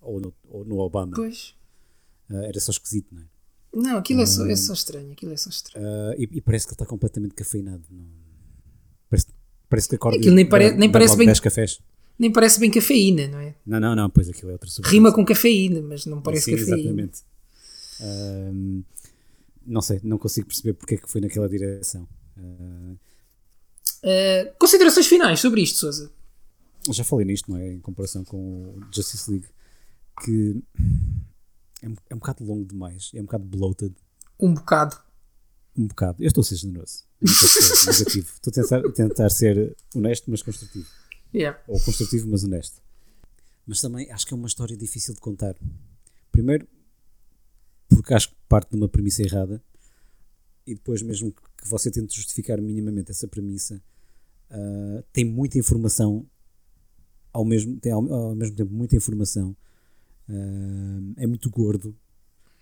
ou 0.00 0.20
no, 0.20 0.34
ou 0.48 0.64
no 0.64 0.78
Obama. 0.78 1.12
Pois. 1.14 1.54
Ah, 2.30 2.44
era 2.46 2.60
só 2.60 2.70
esquisito, 2.70 3.08
não 3.14 3.22
é? 3.22 3.24
Não, 3.72 3.98
aquilo 3.98 4.20
é 4.22 4.26
só, 4.26 4.46
é 4.46 4.56
só 4.56 4.72
estranho. 4.72 5.12
Aquilo 5.12 5.32
é 5.32 5.36
só 5.36 5.48
estranho. 5.50 5.86
Ah, 5.86 6.14
e, 6.18 6.28
e 6.32 6.40
parece 6.40 6.66
que 6.66 6.70
ele 6.70 6.74
está 6.74 6.86
completamente 6.86 7.34
cafeinado. 7.34 7.82
Não... 7.90 8.04
Parece, 9.08 9.26
parece 9.68 9.88
que 9.88 9.94
acorda. 9.96 10.18
Aquilo 10.18 10.34
nem 10.34 10.48
pare- 10.48 10.72
nem 10.72 10.90
parece 10.90 11.16
bem- 11.16 11.26
10 11.26 11.40
cafés. 11.40 11.80
Nem 12.18 12.30
parece 12.32 12.60
bem 12.60 12.70
cafeína, 12.70 13.28
não 13.28 13.38
é? 13.38 13.54
Não, 13.64 13.80
não, 13.80 13.94
não, 13.96 14.10
pois 14.10 14.28
aquilo 14.28 14.50
é 14.50 14.52
outra 14.52 14.68
substância. 14.68 14.92
Rima 14.94 15.12
com 15.12 15.24
cafeína, 15.24 15.80
mas 15.80 16.04
não 16.06 16.20
parece 16.20 16.44
Sim, 16.46 16.50
cafeína. 16.56 16.76
exatamente. 16.78 17.22
Ahm, 18.00 18.82
não 19.66 19.80
sei, 19.80 20.00
não 20.02 20.18
consigo 20.18 20.46
perceber 20.48 20.74
porque 20.74 20.94
é 20.94 20.98
que 20.98 21.08
foi 21.10 21.20
naquela 21.20 21.48
direção. 21.48 22.06
Ah, 22.36 22.94
Uh, 24.02 24.50
considerações 24.58 25.06
finais 25.06 25.40
sobre 25.40 25.60
isto, 25.60 25.78
Sousa. 25.78 26.10
já 26.90 27.04
falei 27.04 27.26
nisto, 27.26 27.50
não 27.50 27.58
é? 27.58 27.70
Em 27.74 27.80
comparação 27.80 28.24
com 28.24 28.38
o 28.78 28.80
Justice 28.90 29.30
League, 29.30 29.46
que 30.24 30.56
é 31.82 31.88
um, 31.88 31.96
é 32.10 32.14
um 32.14 32.18
bocado 32.18 32.44
longo 32.44 32.64
demais, 32.64 33.10
é 33.14 33.20
um 33.20 33.24
bocado 33.24 33.44
bloated. 33.44 33.94
Um 34.38 34.54
bocado. 34.54 34.96
Um 35.76 35.86
bocado. 35.86 36.22
Eu 36.22 36.28
estou 36.28 36.42
a 36.42 36.44
ser 36.44 36.56
generoso. 36.56 37.04
Estou 37.20 37.48
a 37.48 37.76
ser 37.76 37.92
negativo. 37.92 38.32
Estou 38.34 38.50
a 38.50 38.54
tentar, 38.54 38.92
tentar 38.92 39.30
ser 39.30 39.76
honesto, 39.94 40.30
mas 40.30 40.42
construtivo. 40.42 40.86
Yeah. 41.34 41.58
Ou 41.68 41.80
construtivo, 41.80 42.28
mas 42.28 42.44
honesto. 42.44 42.82
Mas 43.66 43.80
também 43.80 44.10
acho 44.10 44.26
que 44.26 44.34
é 44.34 44.36
uma 44.36 44.48
história 44.48 44.76
difícil 44.76 45.14
de 45.14 45.20
contar. 45.20 45.56
Primeiro, 46.32 46.66
porque 47.88 48.14
acho 48.14 48.30
que 48.30 48.36
parte 48.48 48.70
de 48.70 48.76
uma 48.76 48.88
premissa 48.88 49.22
errada. 49.22 49.62
E 50.66 50.74
depois, 50.74 51.02
mesmo 51.02 51.32
que 51.32 51.68
você 51.68 51.90
tente 51.90 52.14
justificar 52.14 52.60
minimamente 52.60 53.10
essa 53.10 53.26
premissa, 53.26 53.82
ah, 54.50 55.02
tem 55.12 55.24
muita 55.24 55.58
informação, 55.58 56.26
ao 57.32 57.44
mesmo, 57.44 57.78
tem 57.78 57.92
ao, 57.92 58.12
ao 58.12 58.34
mesmo 58.34 58.56
tempo 58.56 58.72
muita 58.72 58.96
informação. 58.96 59.56
Ah, 60.30 61.12
é 61.22 61.26
muito 61.26 61.50
gordo. 61.50 61.94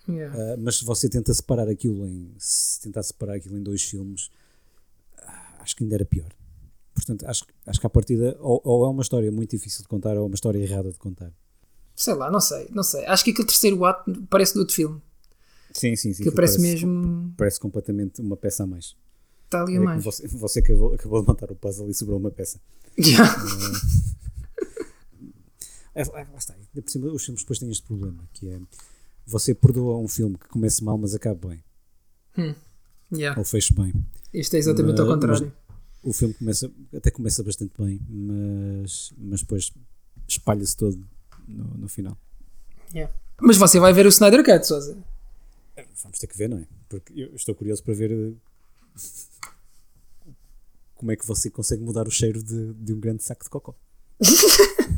Yeah. 0.09 0.55
Uh, 0.55 0.57
mas 0.59 0.77
se 0.79 0.85
você 0.87 1.07
tenta 1.09 1.35
separar 1.35 1.69
aquilo 1.69 2.07
em 2.07 2.33
se 2.39 2.81
tentar 2.81 3.03
separar 3.03 3.35
aquilo 3.35 3.59
em 3.59 3.63
dois 3.63 3.83
filmes 3.83 4.31
ah, 5.23 5.59
acho 5.61 5.77
que 5.77 5.83
ainda 5.85 5.97
era 5.97 6.05
pior 6.07 6.31
portanto 6.95 7.27
acho, 7.27 7.45
acho 7.67 7.79
que 7.79 7.87
à 7.87 7.91
partida 7.91 8.35
ou, 8.41 8.59
ou 8.65 8.87
é 8.87 8.89
uma 8.89 9.03
história 9.03 9.31
muito 9.31 9.51
difícil 9.51 9.83
de 9.83 9.89
contar 9.89 10.17
ou 10.17 10.23
é 10.23 10.27
uma 10.27 10.35
história 10.35 10.59
errada 10.59 10.91
de 10.91 10.97
contar 10.99 11.31
Sei 11.95 12.15
lá, 12.15 12.31
não 12.31 12.41
sei, 12.41 12.69
não 12.73 12.83
sei. 12.85 13.05
Acho 13.07 13.23
que 13.25 13.33
aquele 13.33 13.49
terceiro 13.49 13.85
ato 13.85 14.11
parece 14.31 14.55
do 14.55 14.61
outro 14.61 14.75
filme. 14.75 14.99
sim, 15.75 15.95
sim, 15.95 16.15
sim 16.15 16.23
Que 16.23 16.31
parece 16.31 16.59
mesmo. 16.59 17.35
parece 17.37 17.61
completamente 17.61 18.23
uma 18.23 18.37
peça 18.37 18.63
a 18.63 18.67
mais 18.67 18.97
Está 19.45 19.61
ali 19.61 19.75
É 19.75 19.77
a 19.77 19.81
como 19.81 19.91
mais. 19.91 20.05
você, 20.05 20.27
você 20.29 20.61
acabou, 20.61 20.95
acabou 20.95 21.21
de 21.21 21.29
montar 21.29 21.53
o 21.53 21.55
puzzle 21.55 21.91
e 21.91 21.93
sobrou 21.93 22.19
uma 22.19 22.31
peça. 22.31 22.59
Yeah. 22.99 23.31
É, 23.31 23.45
é, 23.45 23.49
lá 23.53 24.28
está. 26.03 26.55
Ainda 26.55 26.83
por 26.83 26.91
cima, 26.91 27.07
os 27.09 27.25
filmes 27.25 27.43
depois 27.43 27.59
têm 27.59 27.71
este 27.71 27.87
problema, 27.87 28.23
que 28.33 28.49
é 28.49 28.61
você 29.27 29.55
perdoa 29.55 29.99
um 29.99 30.09
filme 30.09 30.37
que 30.39 30.49
comece 30.49 30.83
mal, 30.83 30.97
mas 30.99 31.15
acabe 31.15 31.47
bem, 31.47 32.55
Yeah. 33.13 33.39
ou 33.39 33.45
feche 33.45 33.73
bem. 33.75 33.93
Este 34.33 34.57
é 34.57 34.59
exatamente 34.59 35.01
ao 35.01 35.07
Mas- 35.07 35.15
contrário. 35.17 35.53
O 36.03 36.13
filme 36.13 36.33
começa, 36.35 36.71
até 36.95 37.11
começa 37.11 37.43
bastante 37.43 37.73
bem, 37.79 38.01
mas, 38.09 39.13
mas 39.19 39.41
depois 39.41 39.73
espalha-se 40.29 40.77
todo 40.77 41.03
no, 41.47 41.65
no 41.79 41.89
final. 41.89 42.17
Yeah. 42.95 43.13
Mas 43.41 43.57
você 43.57 43.81
vai 43.81 43.93
ver 43.93 44.07
o 44.07 44.09
Snyder 44.09 44.45
Cut, 44.45 44.67
Sousa. 44.67 44.97
Vamos 46.03 46.19
ter 46.19 46.27
que 46.29 46.37
ver, 46.39 46.49
não 46.49 46.59
é? 46.59 46.67
Porque 46.89 47.13
eu 47.21 47.35
estou 47.35 47.55
curioso 47.55 47.83
para 47.83 47.95
ver 47.95 48.11
eh, 48.13 48.33
como 50.95 51.11
é 51.13 51.17
que 51.17 51.27
você 51.27 51.51
consegue 51.51 51.83
mudar 51.83 52.07
o 52.07 52.11
cheiro 52.11 52.43
de, 52.43 52.73
de 52.75 52.93
um 52.93 53.01
grande 53.01 53.23
saco 53.23 53.45
de 53.45 53.51
cocó 53.51 53.75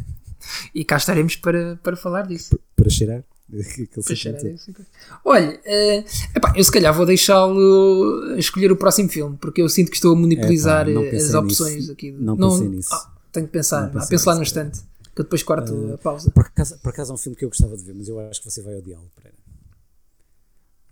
E 0.75 0.85
cá 0.85 0.97
estaremos 0.97 1.37
para, 1.37 1.77
para 1.83 1.97
falar 1.97 2.23
disso. 2.27 2.59
para 2.77 2.89
cheirar. 2.91 3.25
Aquele 3.51 3.87
Para 3.89 4.03
sentimento. 4.03 4.59
cheirar. 4.59 4.87
Olha, 5.25 5.61
eh, 5.65 6.05
epá, 6.37 6.53
eu 6.57 6.63
se 6.63 6.71
calhar 6.71 6.95
vou 6.95 7.05
deixá-lo 7.05 8.35
escolher 8.39 8.71
o 8.71 8.77
próximo 8.77 9.09
filme, 9.09 9.37
porque 9.41 9.61
eu 9.61 9.69
sinto 9.69 9.91
que 9.91 9.97
estou 9.97 10.13
a 10.13 10.17
monopolizar 10.17 10.89
Epá, 10.89 11.01
não 11.01 11.09
as 11.17 11.35
opções 11.35 11.75
nisso. 11.77 11.93
aqui. 11.93 12.13
Não 12.13 12.37
pensei 12.37 12.69
nisso. 12.69 12.89
Ah, 12.93 13.11
tenho 13.33 13.47
que 13.47 13.53
pensar, 13.53 13.93
Não 13.93 14.01
ah, 14.01 14.07
penso 14.07 14.29
lá 14.29 14.35
no 14.37 14.43
instante, 14.43 14.81
que 15.15 15.21
eu 15.21 15.25
depois 15.25 15.43
corto 15.43 15.93
a 15.95 15.99
pausa. 15.99 16.31
Por 16.31 16.45
acaso, 16.47 16.79
por 16.79 16.89
acaso 16.91 17.11
é 17.11 17.15
um 17.15 17.19
filme 17.19 17.37
que 17.37 17.45
eu 17.45 17.49
gostava 17.49 17.77
de 17.77 17.83
ver, 17.83 17.95
mas 17.95 18.09
eu 18.09 18.21
acho 18.21 18.41
que 18.41 18.49
você 18.51 18.63
vai 18.63 18.77
odiá-lo, 18.77 19.11
Pereira. 19.17 19.37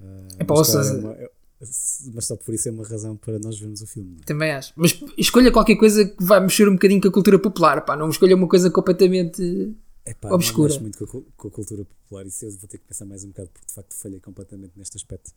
Ah, 0.00 0.28
Epá, 0.40 0.54
mas, 0.54 0.58
ouça, 0.58 0.82
só 0.84 0.94
é 0.94 0.98
uma- 0.98 1.12
é- 1.12 1.30
mas 2.14 2.26
só 2.26 2.36
por 2.36 2.54
isso 2.54 2.68
é 2.68 2.72
uma 2.72 2.86
razão 2.86 3.16
para 3.16 3.38
nós 3.38 3.58
vermos 3.58 3.82
o 3.82 3.86
filme. 3.86 4.16
é? 4.20 4.24
Também 4.24 4.52
acho. 4.52 4.72
Mas 4.76 4.98
escolha 5.16 5.50
qualquer 5.50 5.76
coisa 5.76 6.04
que 6.04 6.22
vai 6.22 6.40
mexer 6.40 6.68
um 6.68 6.74
bocadinho 6.74 7.00
com 7.00 7.08
a 7.08 7.12
cultura 7.12 7.38
popular. 7.38 7.84
Pá, 7.84 7.96
não 7.96 8.08
escolha 8.08 8.36
uma 8.36 8.46
coisa 8.48 8.70
completamente. 8.70 9.74
Epá, 10.06 10.32
Obscura. 10.32 10.72
Não 10.74 10.80
mexo 10.82 10.82
muito 10.82 11.06
com 11.06 11.18
a, 11.18 11.22
com 11.36 11.48
a 11.48 11.50
cultura 11.50 11.84
popular, 11.84 12.26
isso 12.26 12.44
eu 12.44 12.50
vou 12.52 12.68
ter 12.68 12.78
que 12.78 12.84
pensar 12.84 13.04
mais 13.04 13.24
um 13.24 13.28
bocado, 13.28 13.50
porque 13.52 13.66
de 13.66 13.74
facto 13.74 13.94
falhei 13.94 14.20
completamente 14.20 14.72
neste 14.76 14.96
aspecto. 14.96 15.32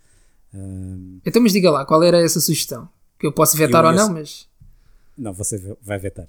Ahm, 0.54 1.20
Então, 1.26 1.42
mas 1.42 1.52
diga 1.54 1.70
lá, 1.72 1.86
qual 1.86 2.04
era 2.04 2.22
essa 2.22 2.40
sugestão? 2.40 2.88
Que 3.20 3.28
eu 3.28 3.32
posso 3.32 3.58
vetar 3.58 3.84
Eu 3.84 3.90
ou 3.90 3.96
não, 3.96 4.14
mas. 4.14 4.48
não, 5.18 5.34
você 5.34 5.58
vai 5.82 5.98
vetar. 6.00 6.28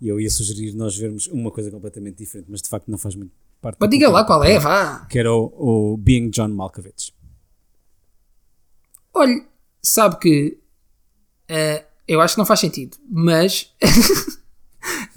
E 0.00 0.08
eu 0.08 0.20
ia 0.20 0.28
sugerir 0.30 0.72
nós 0.74 0.96
vermos 0.96 1.26
uma 1.28 1.50
coisa 1.50 1.70
completamente 1.70 2.18
diferente, 2.18 2.48
mas 2.50 2.60
de 2.60 2.68
facto 2.68 2.88
não 2.90 2.98
faz 2.98 3.14
muito 3.14 3.32
parte. 3.62 3.78
Mas 3.80 3.88
diga 3.90 4.10
lá 4.10 4.24
qual 4.24 4.44
é, 4.44 4.58
vá. 4.58 5.06
Que 5.06 5.18
era 5.18 5.32
o, 5.32 5.92
o 5.92 5.96
Being 5.96 6.30
John 6.30 6.48
Malkovich. 6.48 7.14
Olha, 9.16 9.44
sabe 9.82 10.18
que. 10.18 10.58
eh, 11.48 11.84
eu 12.06 12.20
acho 12.20 12.34
que 12.34 12.38
não 12.38 12.46
faz 12.46 12.60
sentido, 12.60 12.96
mas. 13.10 13.74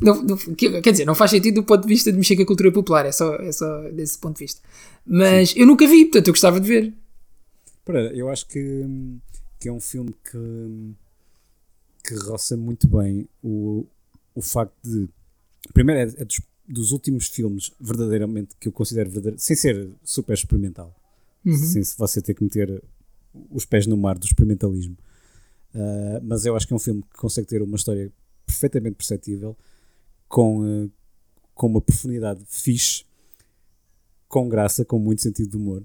não- 0.01 0.21
não- 0.23 0.37
que- 0.37 0.81
quer 0.81 0.91
dizer, 0.91 1.05
não 1.05 1.15
faz 1.15 1.31
sentido 1.31 1.55
do 1.55 1.63
ponto 1.63 1.81
de 1.83 1.87
vista 1.87 2.11
de 2.11 2.17
mexer 2.17 2.35
com 2.35 2.43
a 2.43 2.45
cultura 2.45 2.71
popular, 2.71 3.05
é 3.05 3.11
só, 3.11 3.35
é 3.35 3.51
só 3.51 3.81
desse 3.91 4.17
ponto 4.17 4.37
de 4.37 4.45
vista. 4.45 4.61
Mas 5.05 5.53
eu 5.55 5.65
nunca 5.67 5.87
vi, 5.87 6.05
portanto 6.05 6.27
eu 6.27 6.33
gostava 6.33 6.59
de 6.59 6.67
ver. 6.67 6.93
Pereira, 7.85 8.13
eu 8.15 8.29
acho 8.29 8.45
que, 8.47 8.85
que 9.59 9.67
é 9.67 9.71
um 9.71 9.79
filme 9.81 10.13
que, 10.31 10.93
que 12.03 12.15
roça 12.15 12.55
muito 12.55 12.87
bem 12.87 13.27
o, 13.43 13.85
o 14.35 14.41
facto 14.41 14.73
de. 14.83 15.07
Primeiro, 15.73 16.11
é, 16.17 16.21
é 16.21 16.25
dos, 16.25 16.41
dos 16.67 16.91
últimos 16.91 17.27
filmes 17.27 17.71
verdadeiramente 17.79 18.55
que 18.59 18.67
eu 18.67 18.71
considero 18.71 19.09
verdadeiro, 19.09 19.39
sem 19.39 19.55
ser 19.55 19.89
super 20.03 20.33
experimental, 20.33 20.95
sem 21.45 21.83
se 21.83 21.97
você 21.97 22.21
ter 22.21 22.33
que 22.33 22.43
meter 22.43 22.81
os 23.49 23.65
pés 23.65 23.85
no 23.87 23.95
mar 23.97 24.17
do 24.17 24.25
experimentalismo. 24.25 24.97
Ah, 25.73 26.19
mas 26.23 26.45
eu 26.45 26.55
acho 26.55 26.67
que 26.67 26.73
é 26.73 26.75
um 26.75 26.79
filme 26.79 27.01
que 27.03 27.17
consegue 27.17 27.47
ter 27.47 27.61
uma 27.61 27.75
história 27.75 28.11
perfeitamente 28.45 28.95
perceptível, 28.95 29.55
com, 30.27 30.63
ah, 30.63 30.89
com 31.53 31.67
uma 31.67 31.81
profundidade 31.81 32.41
fixe, 32.47 33.03
com 34.27 34.47
graça, 34.47 34.85
com 34.85 34.99
muito 34.99 35.21
sentido 35.21 35.49
de 35.51 35.57
humor. 35.57 35.83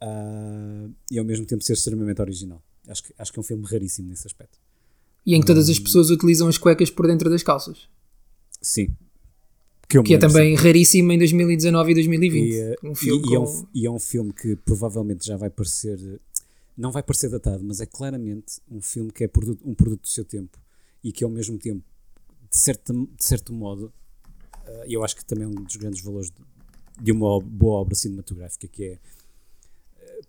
Ah, 0.00 0.88
e 1.10 1.18
ao 1.18 1.24
mesmo 1.24 1.46
tempo 1.46 1.62
ser 1.64 1.72
extremamente 1.74 2.20
original. 2.20 2.62
Acho 2.88 3.02
que, 3.04 3.14
acho 3.16 3.32
que 3.32 3.38
é 3.38 3.40
um 3.40 3.44
filme 3.44 3.64
raríssimo 3.66 4.08
nesse 4.08 4.26
aspecto. 4.26 4.58
E 5.24 5.34
em 5.34 5.40
que 5.40 5.46
todas 5.46 5.70
as 5.70 5.78
pessoas 5.78 6.10
utilizam 6.10 6.48
as 6.48 6.58
cuecas 6.58 6.90
por 6.90 7.06
dentro 7.06 7.30
das 7.30 7.42
calças. 7.42 7.88
Sim. 8.60 8.88
Que, 9.88 9.98
me 9.98 10.04
Que 10.04 10.14
é 10.14 10.18
também 10.18 10.54
raríssimo 10.54 11.12
em 11.12 11.18
2019 11.18 11.90
e 11.92 11.94
2020. 11.94 12.52
E, 12.52 12.76
um 12.86 12.94
filme 12.94 13.22
e- 13.26 13.30
e 13.30 13.34
é, 13.34 13.38
com... 13.38 13.44
um, 13.44 13.66
e 13.74 13.86
é 13.86 13.90
um 13.90 13.98
filme 13.98 14.32
que 14.34 14.54
provavelmente 14.56 15.24
já 15.26 15.36
vai 15.36 15.48
parecer. 15.48 16.20
Não 16.76 16.90
vai 16.90 17.02
parecer 17.02 17.28
datado, 17.30 17.62
mas 17.64 17.80
é 17.80 17.86
claramente 17.86 18.60
um 18.68 18.80
filme 18.80 19.12
que 19.12 19.24
é 19.24 19.28
produto- 19.28 19.68
um 19.68 19.74
produto 19.74 20.02
do 20.02 20.08
seu 20.08 20.24
tempo 20.24 20.58
e 21.02 21.12
que 21.12 21.22
ao 21.22 21.30
mesmo 21.30 21.58
tempo, 21.58 21.84
de, 22.50 22.56
certa, 22.56 22.92
de 22.92 23.24
certo 23.24 23.52
modo, 23.52 23.92
eh, 24.66 24.86
eu 24.88 25.04
acho 25.04 25.14
que 25.16 25.24
também 25.24 25.44
é 25.44 25.48
um 25.48 25.54
dos 25.54 25.76
grandes 25.76 26.00
valores 26.02 26.30
de, 26.30 26.36
de 27.04 27.12
uma 27.12 27.40
boa 27.40 27.80
obra 27.80 27.94
cinematográfica, 27.94 28.66
que 28.68 28.84
é. 28.84 28.98
eh, 29.98 30.20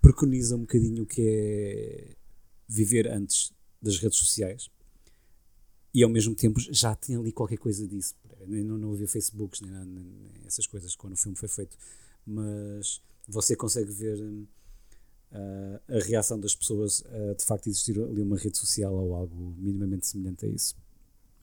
preconiza 0.00 0.56
um 0.56 0.60
bocadinho 0.60 1.04
o 1.04 1.06
que 1.06 1.22
é 1.22 2.14
viver 2.68 3.08
antes 3.08 3.52
das 3.80 3.98
redes 3.98 4.18
sociais 4.18 4.70
e 5.94 6.02
ao 6.02 6.08
mesmo 6.10 6.34
tempo 6.34 6.58
já 6.60 6.94
tem 6.94 7.16
ali 7.16 7.32
qualquer 7.32 7.58
coisa 7.58 7.86
disso. 7.86 8.14
Não, 8.46 8.76
não 8.78 8.92
havia 8.92 9.06
Facebooks 9.08 9.60
nem- 9.60 9.84
nem 9.86 10.06
essas 10.46 10.66
coisas 10.66 10.96
quando 10.96 11.12
o 11.12 11.16
filme 11.16 11.36
foi 11.36 11.48
feito, 11.48 11.76
mas 12.26 13.00
você 13.28 13.54
consegue 13.54 13.92
ver 13.92 14.18
hum, 14.20 14.46
a, 15.32 15.80
a 15.96 15.98
reação 16.04 16.38
das 16.38 16.54
pessoas 16.54 17.02
a 17.30 17.34
de 17.34 17.44
facto 17.44 17.66
existir 17.68 17.98
ali 18.00 18.22
uma 18.22 18.36
rede 18.36 18.58
social 18.58 18.92
ou 18.94 19.14
algo 19.14 19.54
minimamente 19.58 20.06
semelhante 20.06 20.44
a 20.46 20.48
isso. 20.48 20.74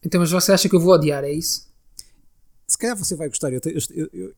Então, 0.03 0.19
mas 0.21 0.31
você 0.31 0.51
acha 0.51 0.69
que 0.69 0.75
eu 0.75 0.79
vou 0.79 0.93
odiar, 0.93 1.23
é 1.23 1.31
isso? 1.31 1.67
Se 2.67 2.77
calhar 2.77 2.95
você 2.95 3.15
vai 3.15 3.27
gostar. 3.27 3.51
Eu, 3.51 3.59
eu- 3.65 4.09
eu- 4.13 4.33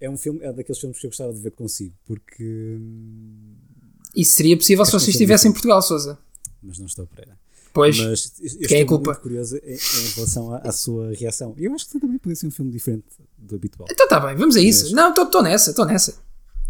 é 0.00 0.10
um 0.10 0.16
filme, 0.16 0.40
é 0.42 0.52
daqueles 0.52 0.78
filmes 0.80 0.98
que 0.98 1.06
eu 1.06 1.10
gostava 1.10 1.32
de 1.32 1.40
ver 1.40 1.52
consigo, 1.52 1.94
porque. 2.04 2.76
hum, 2.80 3.54
Isso 4.16 4.34
seria 4.34 4.56
possível 4.56 4.84
se 4.84 4.92
você 4.92 5.06
é 5.06 5.10
estivesse 5.10 5.46
em. 5.48 5.52
Portugal, 5.52 5.80
Sousa. 5.80 6.18
Mas 6.62 6.78
não 6.78 6.86
estou 6.86 7.06
para 7.06 7.40
Pois, 7.72 7.98
Mas 7.98 8.32
eu- 8.40 8.68
quem 8.68 8.78
é 8.78 8.82
estou 8.82 8.98
culpa? 8.98 9.12
muito 9.12 9.22
curioso 9.22 9.56
em, 9.56 9.72
em 9.74 10.08
relação 10.14 10.52
à, 10.52 10.58
à 10.58 10.72
sua 10.72 11.12
reação. 11.14 11.54
Eu 11.56 11.72
acho 11.74 11.88
que 11.88 11.98
também 11.98 12.18
poderia 12.18 12.36
ser 12.36 12.46
um 12.46 12.50
filme 12.50 12.70
diferente 12.70 13.06
do 13.38 13.54
habitual. 13.54 13.88
então 13.90 14.04
está 14.04 14.20
bem, 14.20 14.36
vamos 14.36 14.56
a 14.56 14.60
isso. 14.60 14.84
Mas- 14.84 14.92
Não, 14.92 15.24
estou 15.24 15.42
nessa, 15.42 15.70
estou 15.70 15.86
nessa. 15.86 16.16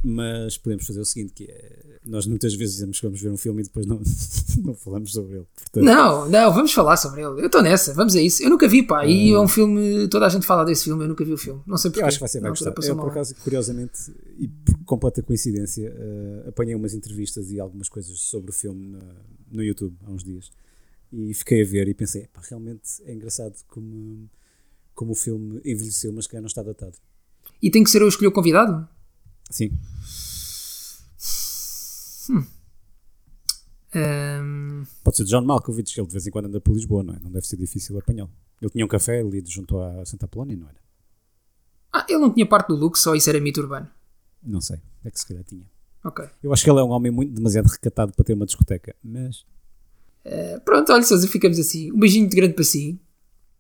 Mas 0.05 0.59
podemos 0.59 0.84
fazer 0.86 1.00
o 1.00 1.05
seguinte: 1.05 1.32
que 1.32 1.44
é, 1.44 1.98
nós 2.05 2.26
muitas 2.26 2.53
vezes 2.55 2.74
dizemos 2.74 2.98
que 2.98 3.07
vamos 3.07 3.20
ver 3.20 3.30
um 3.30 3.36
filme 3.36 3.61
e 3.61 3.64
depois 3.64 3.86
não, 3.86 4.00
não 4.64 4.74
falamos 4.74 5.12
sobre 5.12 5.36
ele. 5.36 5.46
Portanto, 5.55 5.84
Não, 5.84 6.28
não, 6.28 6.53
vamos 6.53 6.72
falar 6.72 6.96
sobre 6.96 7.20
ele. 7.22 7.40
Eu 7.40 7.46
estou 7.46 7.62
nessa, 7.62 7.94
vamos 7.94 8.16
a 8.16 8.20
isso. 8.20 8.42
Eu 8.42 8.50
nunca 8.50 8.66
vi, 8.66 8.82
pá. 8.82 9.07
E 9.07 9.30
é 9.32 9.38
um 9.38 9.46
filme, 9.46 10.09
toda 10.09 10.26
a 10.26 10.28
gente 10.28 10.44
fala 10.44 10.64
desse 10.64 10.84
filme, 10.84 11.05
eu 11.05 11.09
nunca 11.09 11.24
vi 11.24 11.32
o 11.32 11.38
filme. 11.38 11.62
Não 11.66 11.76
sei 11.76 11.90
porquê. 11.90 12.03
eu 12.03 12.07
acho 12.09 12.18
que 12.18 12.24
vai 12.32 12.42
Na 12.42 12.48
gostar. 12.48 12.70
altura 12.70 12.74
passou 12.74 12.96
Eu, 12.96 13.00
por 13.00 13.11
acaso, 13.11 13.34
curiosamente, 13.36 14.12
e 14.38 14.48
por 14.48 14.76
completa 14.84 15.22
coincidência, 15.22 15.94
eh, 15.96 16.48
apanhei 16.48 16.74
umas 16.74 16.94
entrevistas 16.94 17.53
e 17.53 17.61
algumas 17.61 17.88
coisas 17.88 18.18
sobre 18.18 18.50
o 18.50 18.55
filme 18.55 18.88
na- 18.96 19.14
no 19.53 19.62
YouTube 19.62 19.94
há 20.05 20.11
uns 20.11 20.24
dias. 20.24 20.50
E 21.12 21.32
fiquei 21.34 21.62
a 21.62 21.64
ver 21.64 21.86
e 21.88 21.94
pensei: 21.94 22.26
pá, 22.32 22.40
realmente 22.48 22.82
é 23.05 23.12
engraçado 23.14 23.55
como, 23.68 24.28
como 24.94 25.12
o 25.12 25.14
filme 25.14 25.61
envelheceu, 25.64 26.12
mas 26.12 26.26
que 26.26 26.36
não 26.40 26.46
está 26.46 26.62
datado. 26.62 26.96
E 27.62 27.70
tem 27.70 27.84
que 27.84 27.90
ser 27.90 28.03
eu 28.03 28.09
escolher 28.09 28.28
o 28.28 28.32
convidado? 28.32 28.88
Sim, 29.51 29.70
Ahm, 33.95 34.84
pode 35.05 35.18
ser 35.18 35.24
John 35.24 35.43
Malkovich, 35.43 35.93
que 35.95 36.01
ele 36.01 36.07
de 36.07 36.12
vez 36.14 36.26
em 36.26 36.30
quando 36.30 36.47
anda 36.47 36.61
por 36.61 36.72
Lisboa, 36.72 37.03
não 37.03 37.14
é? 37.14 37.18
Não 37.20 37.30
deve 37.30 37.47
ser 37.47 37.57
difícil 37.57 37.99
apanhá-lo. 37.99 38.30
Ele 38.61 38.70
tinha 38.70 38.84
um 38.84 38.88
café 38.88 39.20
ali 39.20 39.43
junto 39.47 39.78
à 39.78 40.05
Santa 40.07 40.24
Apolónia, 40.24 40.57
não 40.57 40.66
era? 40.68 40.78
Ah, 41.93 42.07
ele 42.09 42.18
não 42.20 42.32
tinha 42.32 42.47
parte 42.47 42.68
do 42.68 42.76
look, 42.76 42.99
só 42.99 43.14
isso 43.14 43.28
era 43.28 43.38
mito 43.38 43.61
urbano. 43.61 43.86
Não 44.43 44.61
sei, 44.61 44.78
é 45.05 45.11
que 45.11 45.18
se 45.20 45.26
calhar 45.26 45.45
tinha. 45.45 45.66
Ok. 46.05 46.24
Eu 46.43 46.53
acho 46.53 46.64
que 46.64 46.70
ele 46.70 46.80
é 46.80 46.82
um 46.82 46.90
homem 46.90 47.12
muito 47.12 47.32
demasiado 47.34 47.66
recatado 47.66 48.12
para 48.14 48.24
ter 48.24 48.32
uma 48.32 48.47
discoteca, 48.47 48.97
mas 49.03 49.45
Eh, 50.24 50.59
pronto, 50.61 50.90
olha, 50.93 51.03
Sousa, 51.03 51.26
ficamos 51.28 51.59
assim. 51.59 51.93
Um 51.93 51.99
beijinho 51.99 52.28
de 52.28 52.36
grande 52.36 52.55
para 52.55 52.64
si. 52.64 52.99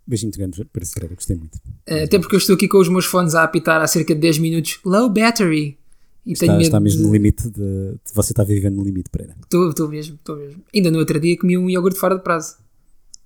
Beijinho 0.06 0.32
de 0.32 0.38
grande 0.38 0.64
para 0.66 0.82
cara, 0.94 1.14
gostei 1.14 1.36
muito. 1.36 1.58
Eh, 1.86 2.04
até 2.04 2.18
porque 2.18 2.34
eu 2.34 2.38
estou 2.38 2.54
aqui 2.56 2.68
com 2.68 2.78
os 2.78 2.88
meus 2.88 3.04
fones 3.04 3.34
a 3.34 3.42
apitar 3.44 3.80
há 3.80 3.86
cerca 3.86 4.14
de 4.14 4.20
10 4.20 4.38
minutos. 4.38 4.78
Low 4.84 5.08
battery. 5.08 5.78
E 6.24 6.32
Está, 6.34 6.60
está 6.60 6.78
mesmo 6.78 7.00
de- 7.00 7.06
no 7.08 7.12
limite 7.12 7.44
de, 7.50 7.60
de- 7.60 7.98
Você 8.14 8.32
está 8.32 8.44
vivendo 8.44 8.76
no 8.76 8.84
limite, 8.84 9.10
Pereira. 9.10 9.34
Estou, 9.42 9.68
estou 9.70 9.88
mesmo, 9.88 10.14
estou 10.14 10.36
mesmo. 10.36 10.62
Ainda 10.72 10.90
no 10.90 10.98
outro 10.98 11.18
dia 11.18 11.36
comi 11.36 11.58
um 11.58 11.68
iogurte 11.68 11.98
fora 11.98 12.14
de 12.16 12.22
prazo. 12.22 12.56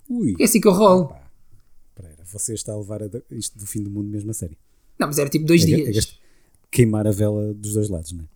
Ui, 0.09 0.35
É 0.41 0.45
assim 0.45 0.61
que 0.61 0.67
eu 0.69 0.73
rolo. 0.73 1.09
pá, 1.09 1.21
Pereira, 1.95 2.23
você 2.25 2.55
está 2.55 2.73
a 2.73 2.77
levar 2.79 3.03
a- 3.03 3.09
isto 3.33 3.59
do 3.59 3.67
fim 3.67 3.83
do 3.83 3.91
mundo 3.91 4.09
mesmo 4.09 4.31
a 4.31 4.35
sério. 4.35 4.57
Não, 4.99 5.07
mas 5.09 5.19
era 5.19 5.29
tipo 5.29 5.45
dois 5.45 5.63
É, 5.63 5.67
dias. 5.67 5.89
é 5.89 5.93
gast- 5.93 6.19
queimar 6.71 7.07
a 7.07 7.11
vela 7.11 7.53
dos 7.53 7.75
dois 7.75 7.89
lados, 7.91 8.13
não 8.13 8.25
é? 8.25 8.27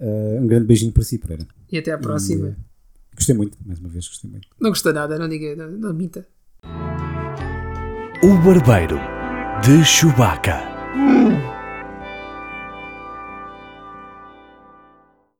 Ah, 0.00 0.38
um 0.40 0.46
grande 0.46 0.66
beijinho 0.66 0.92
para 0.92 1.02
si, 1.02 1.18
Pereira. 1.18 1.46
E 1.70 1.78
até 1.78 1.90
à 1.92 1.98
próxima. 1.98 2.56
E, 3.12 3.14
Gostei 3.16 3.34
muito, 3.34 3.56
mais 3.64 3.78
uma 3.80 3.88
vez, 3.88 4.06
gostei 4.06 4.30
muito. 4.30 4.46
Não 4.60 4.70
gostou 4.70 4.92
nada, 4.92 5.18
não 5.18 5.26
diga, 5.28 5.56
não, 5.56 5.70
não 5.70 5.94
minta. 5.94 6.28
O 8.22 8.34
Barbeiro 8.38 8.98
de 9.62 9.84
Chewbacca. 9.84 10.62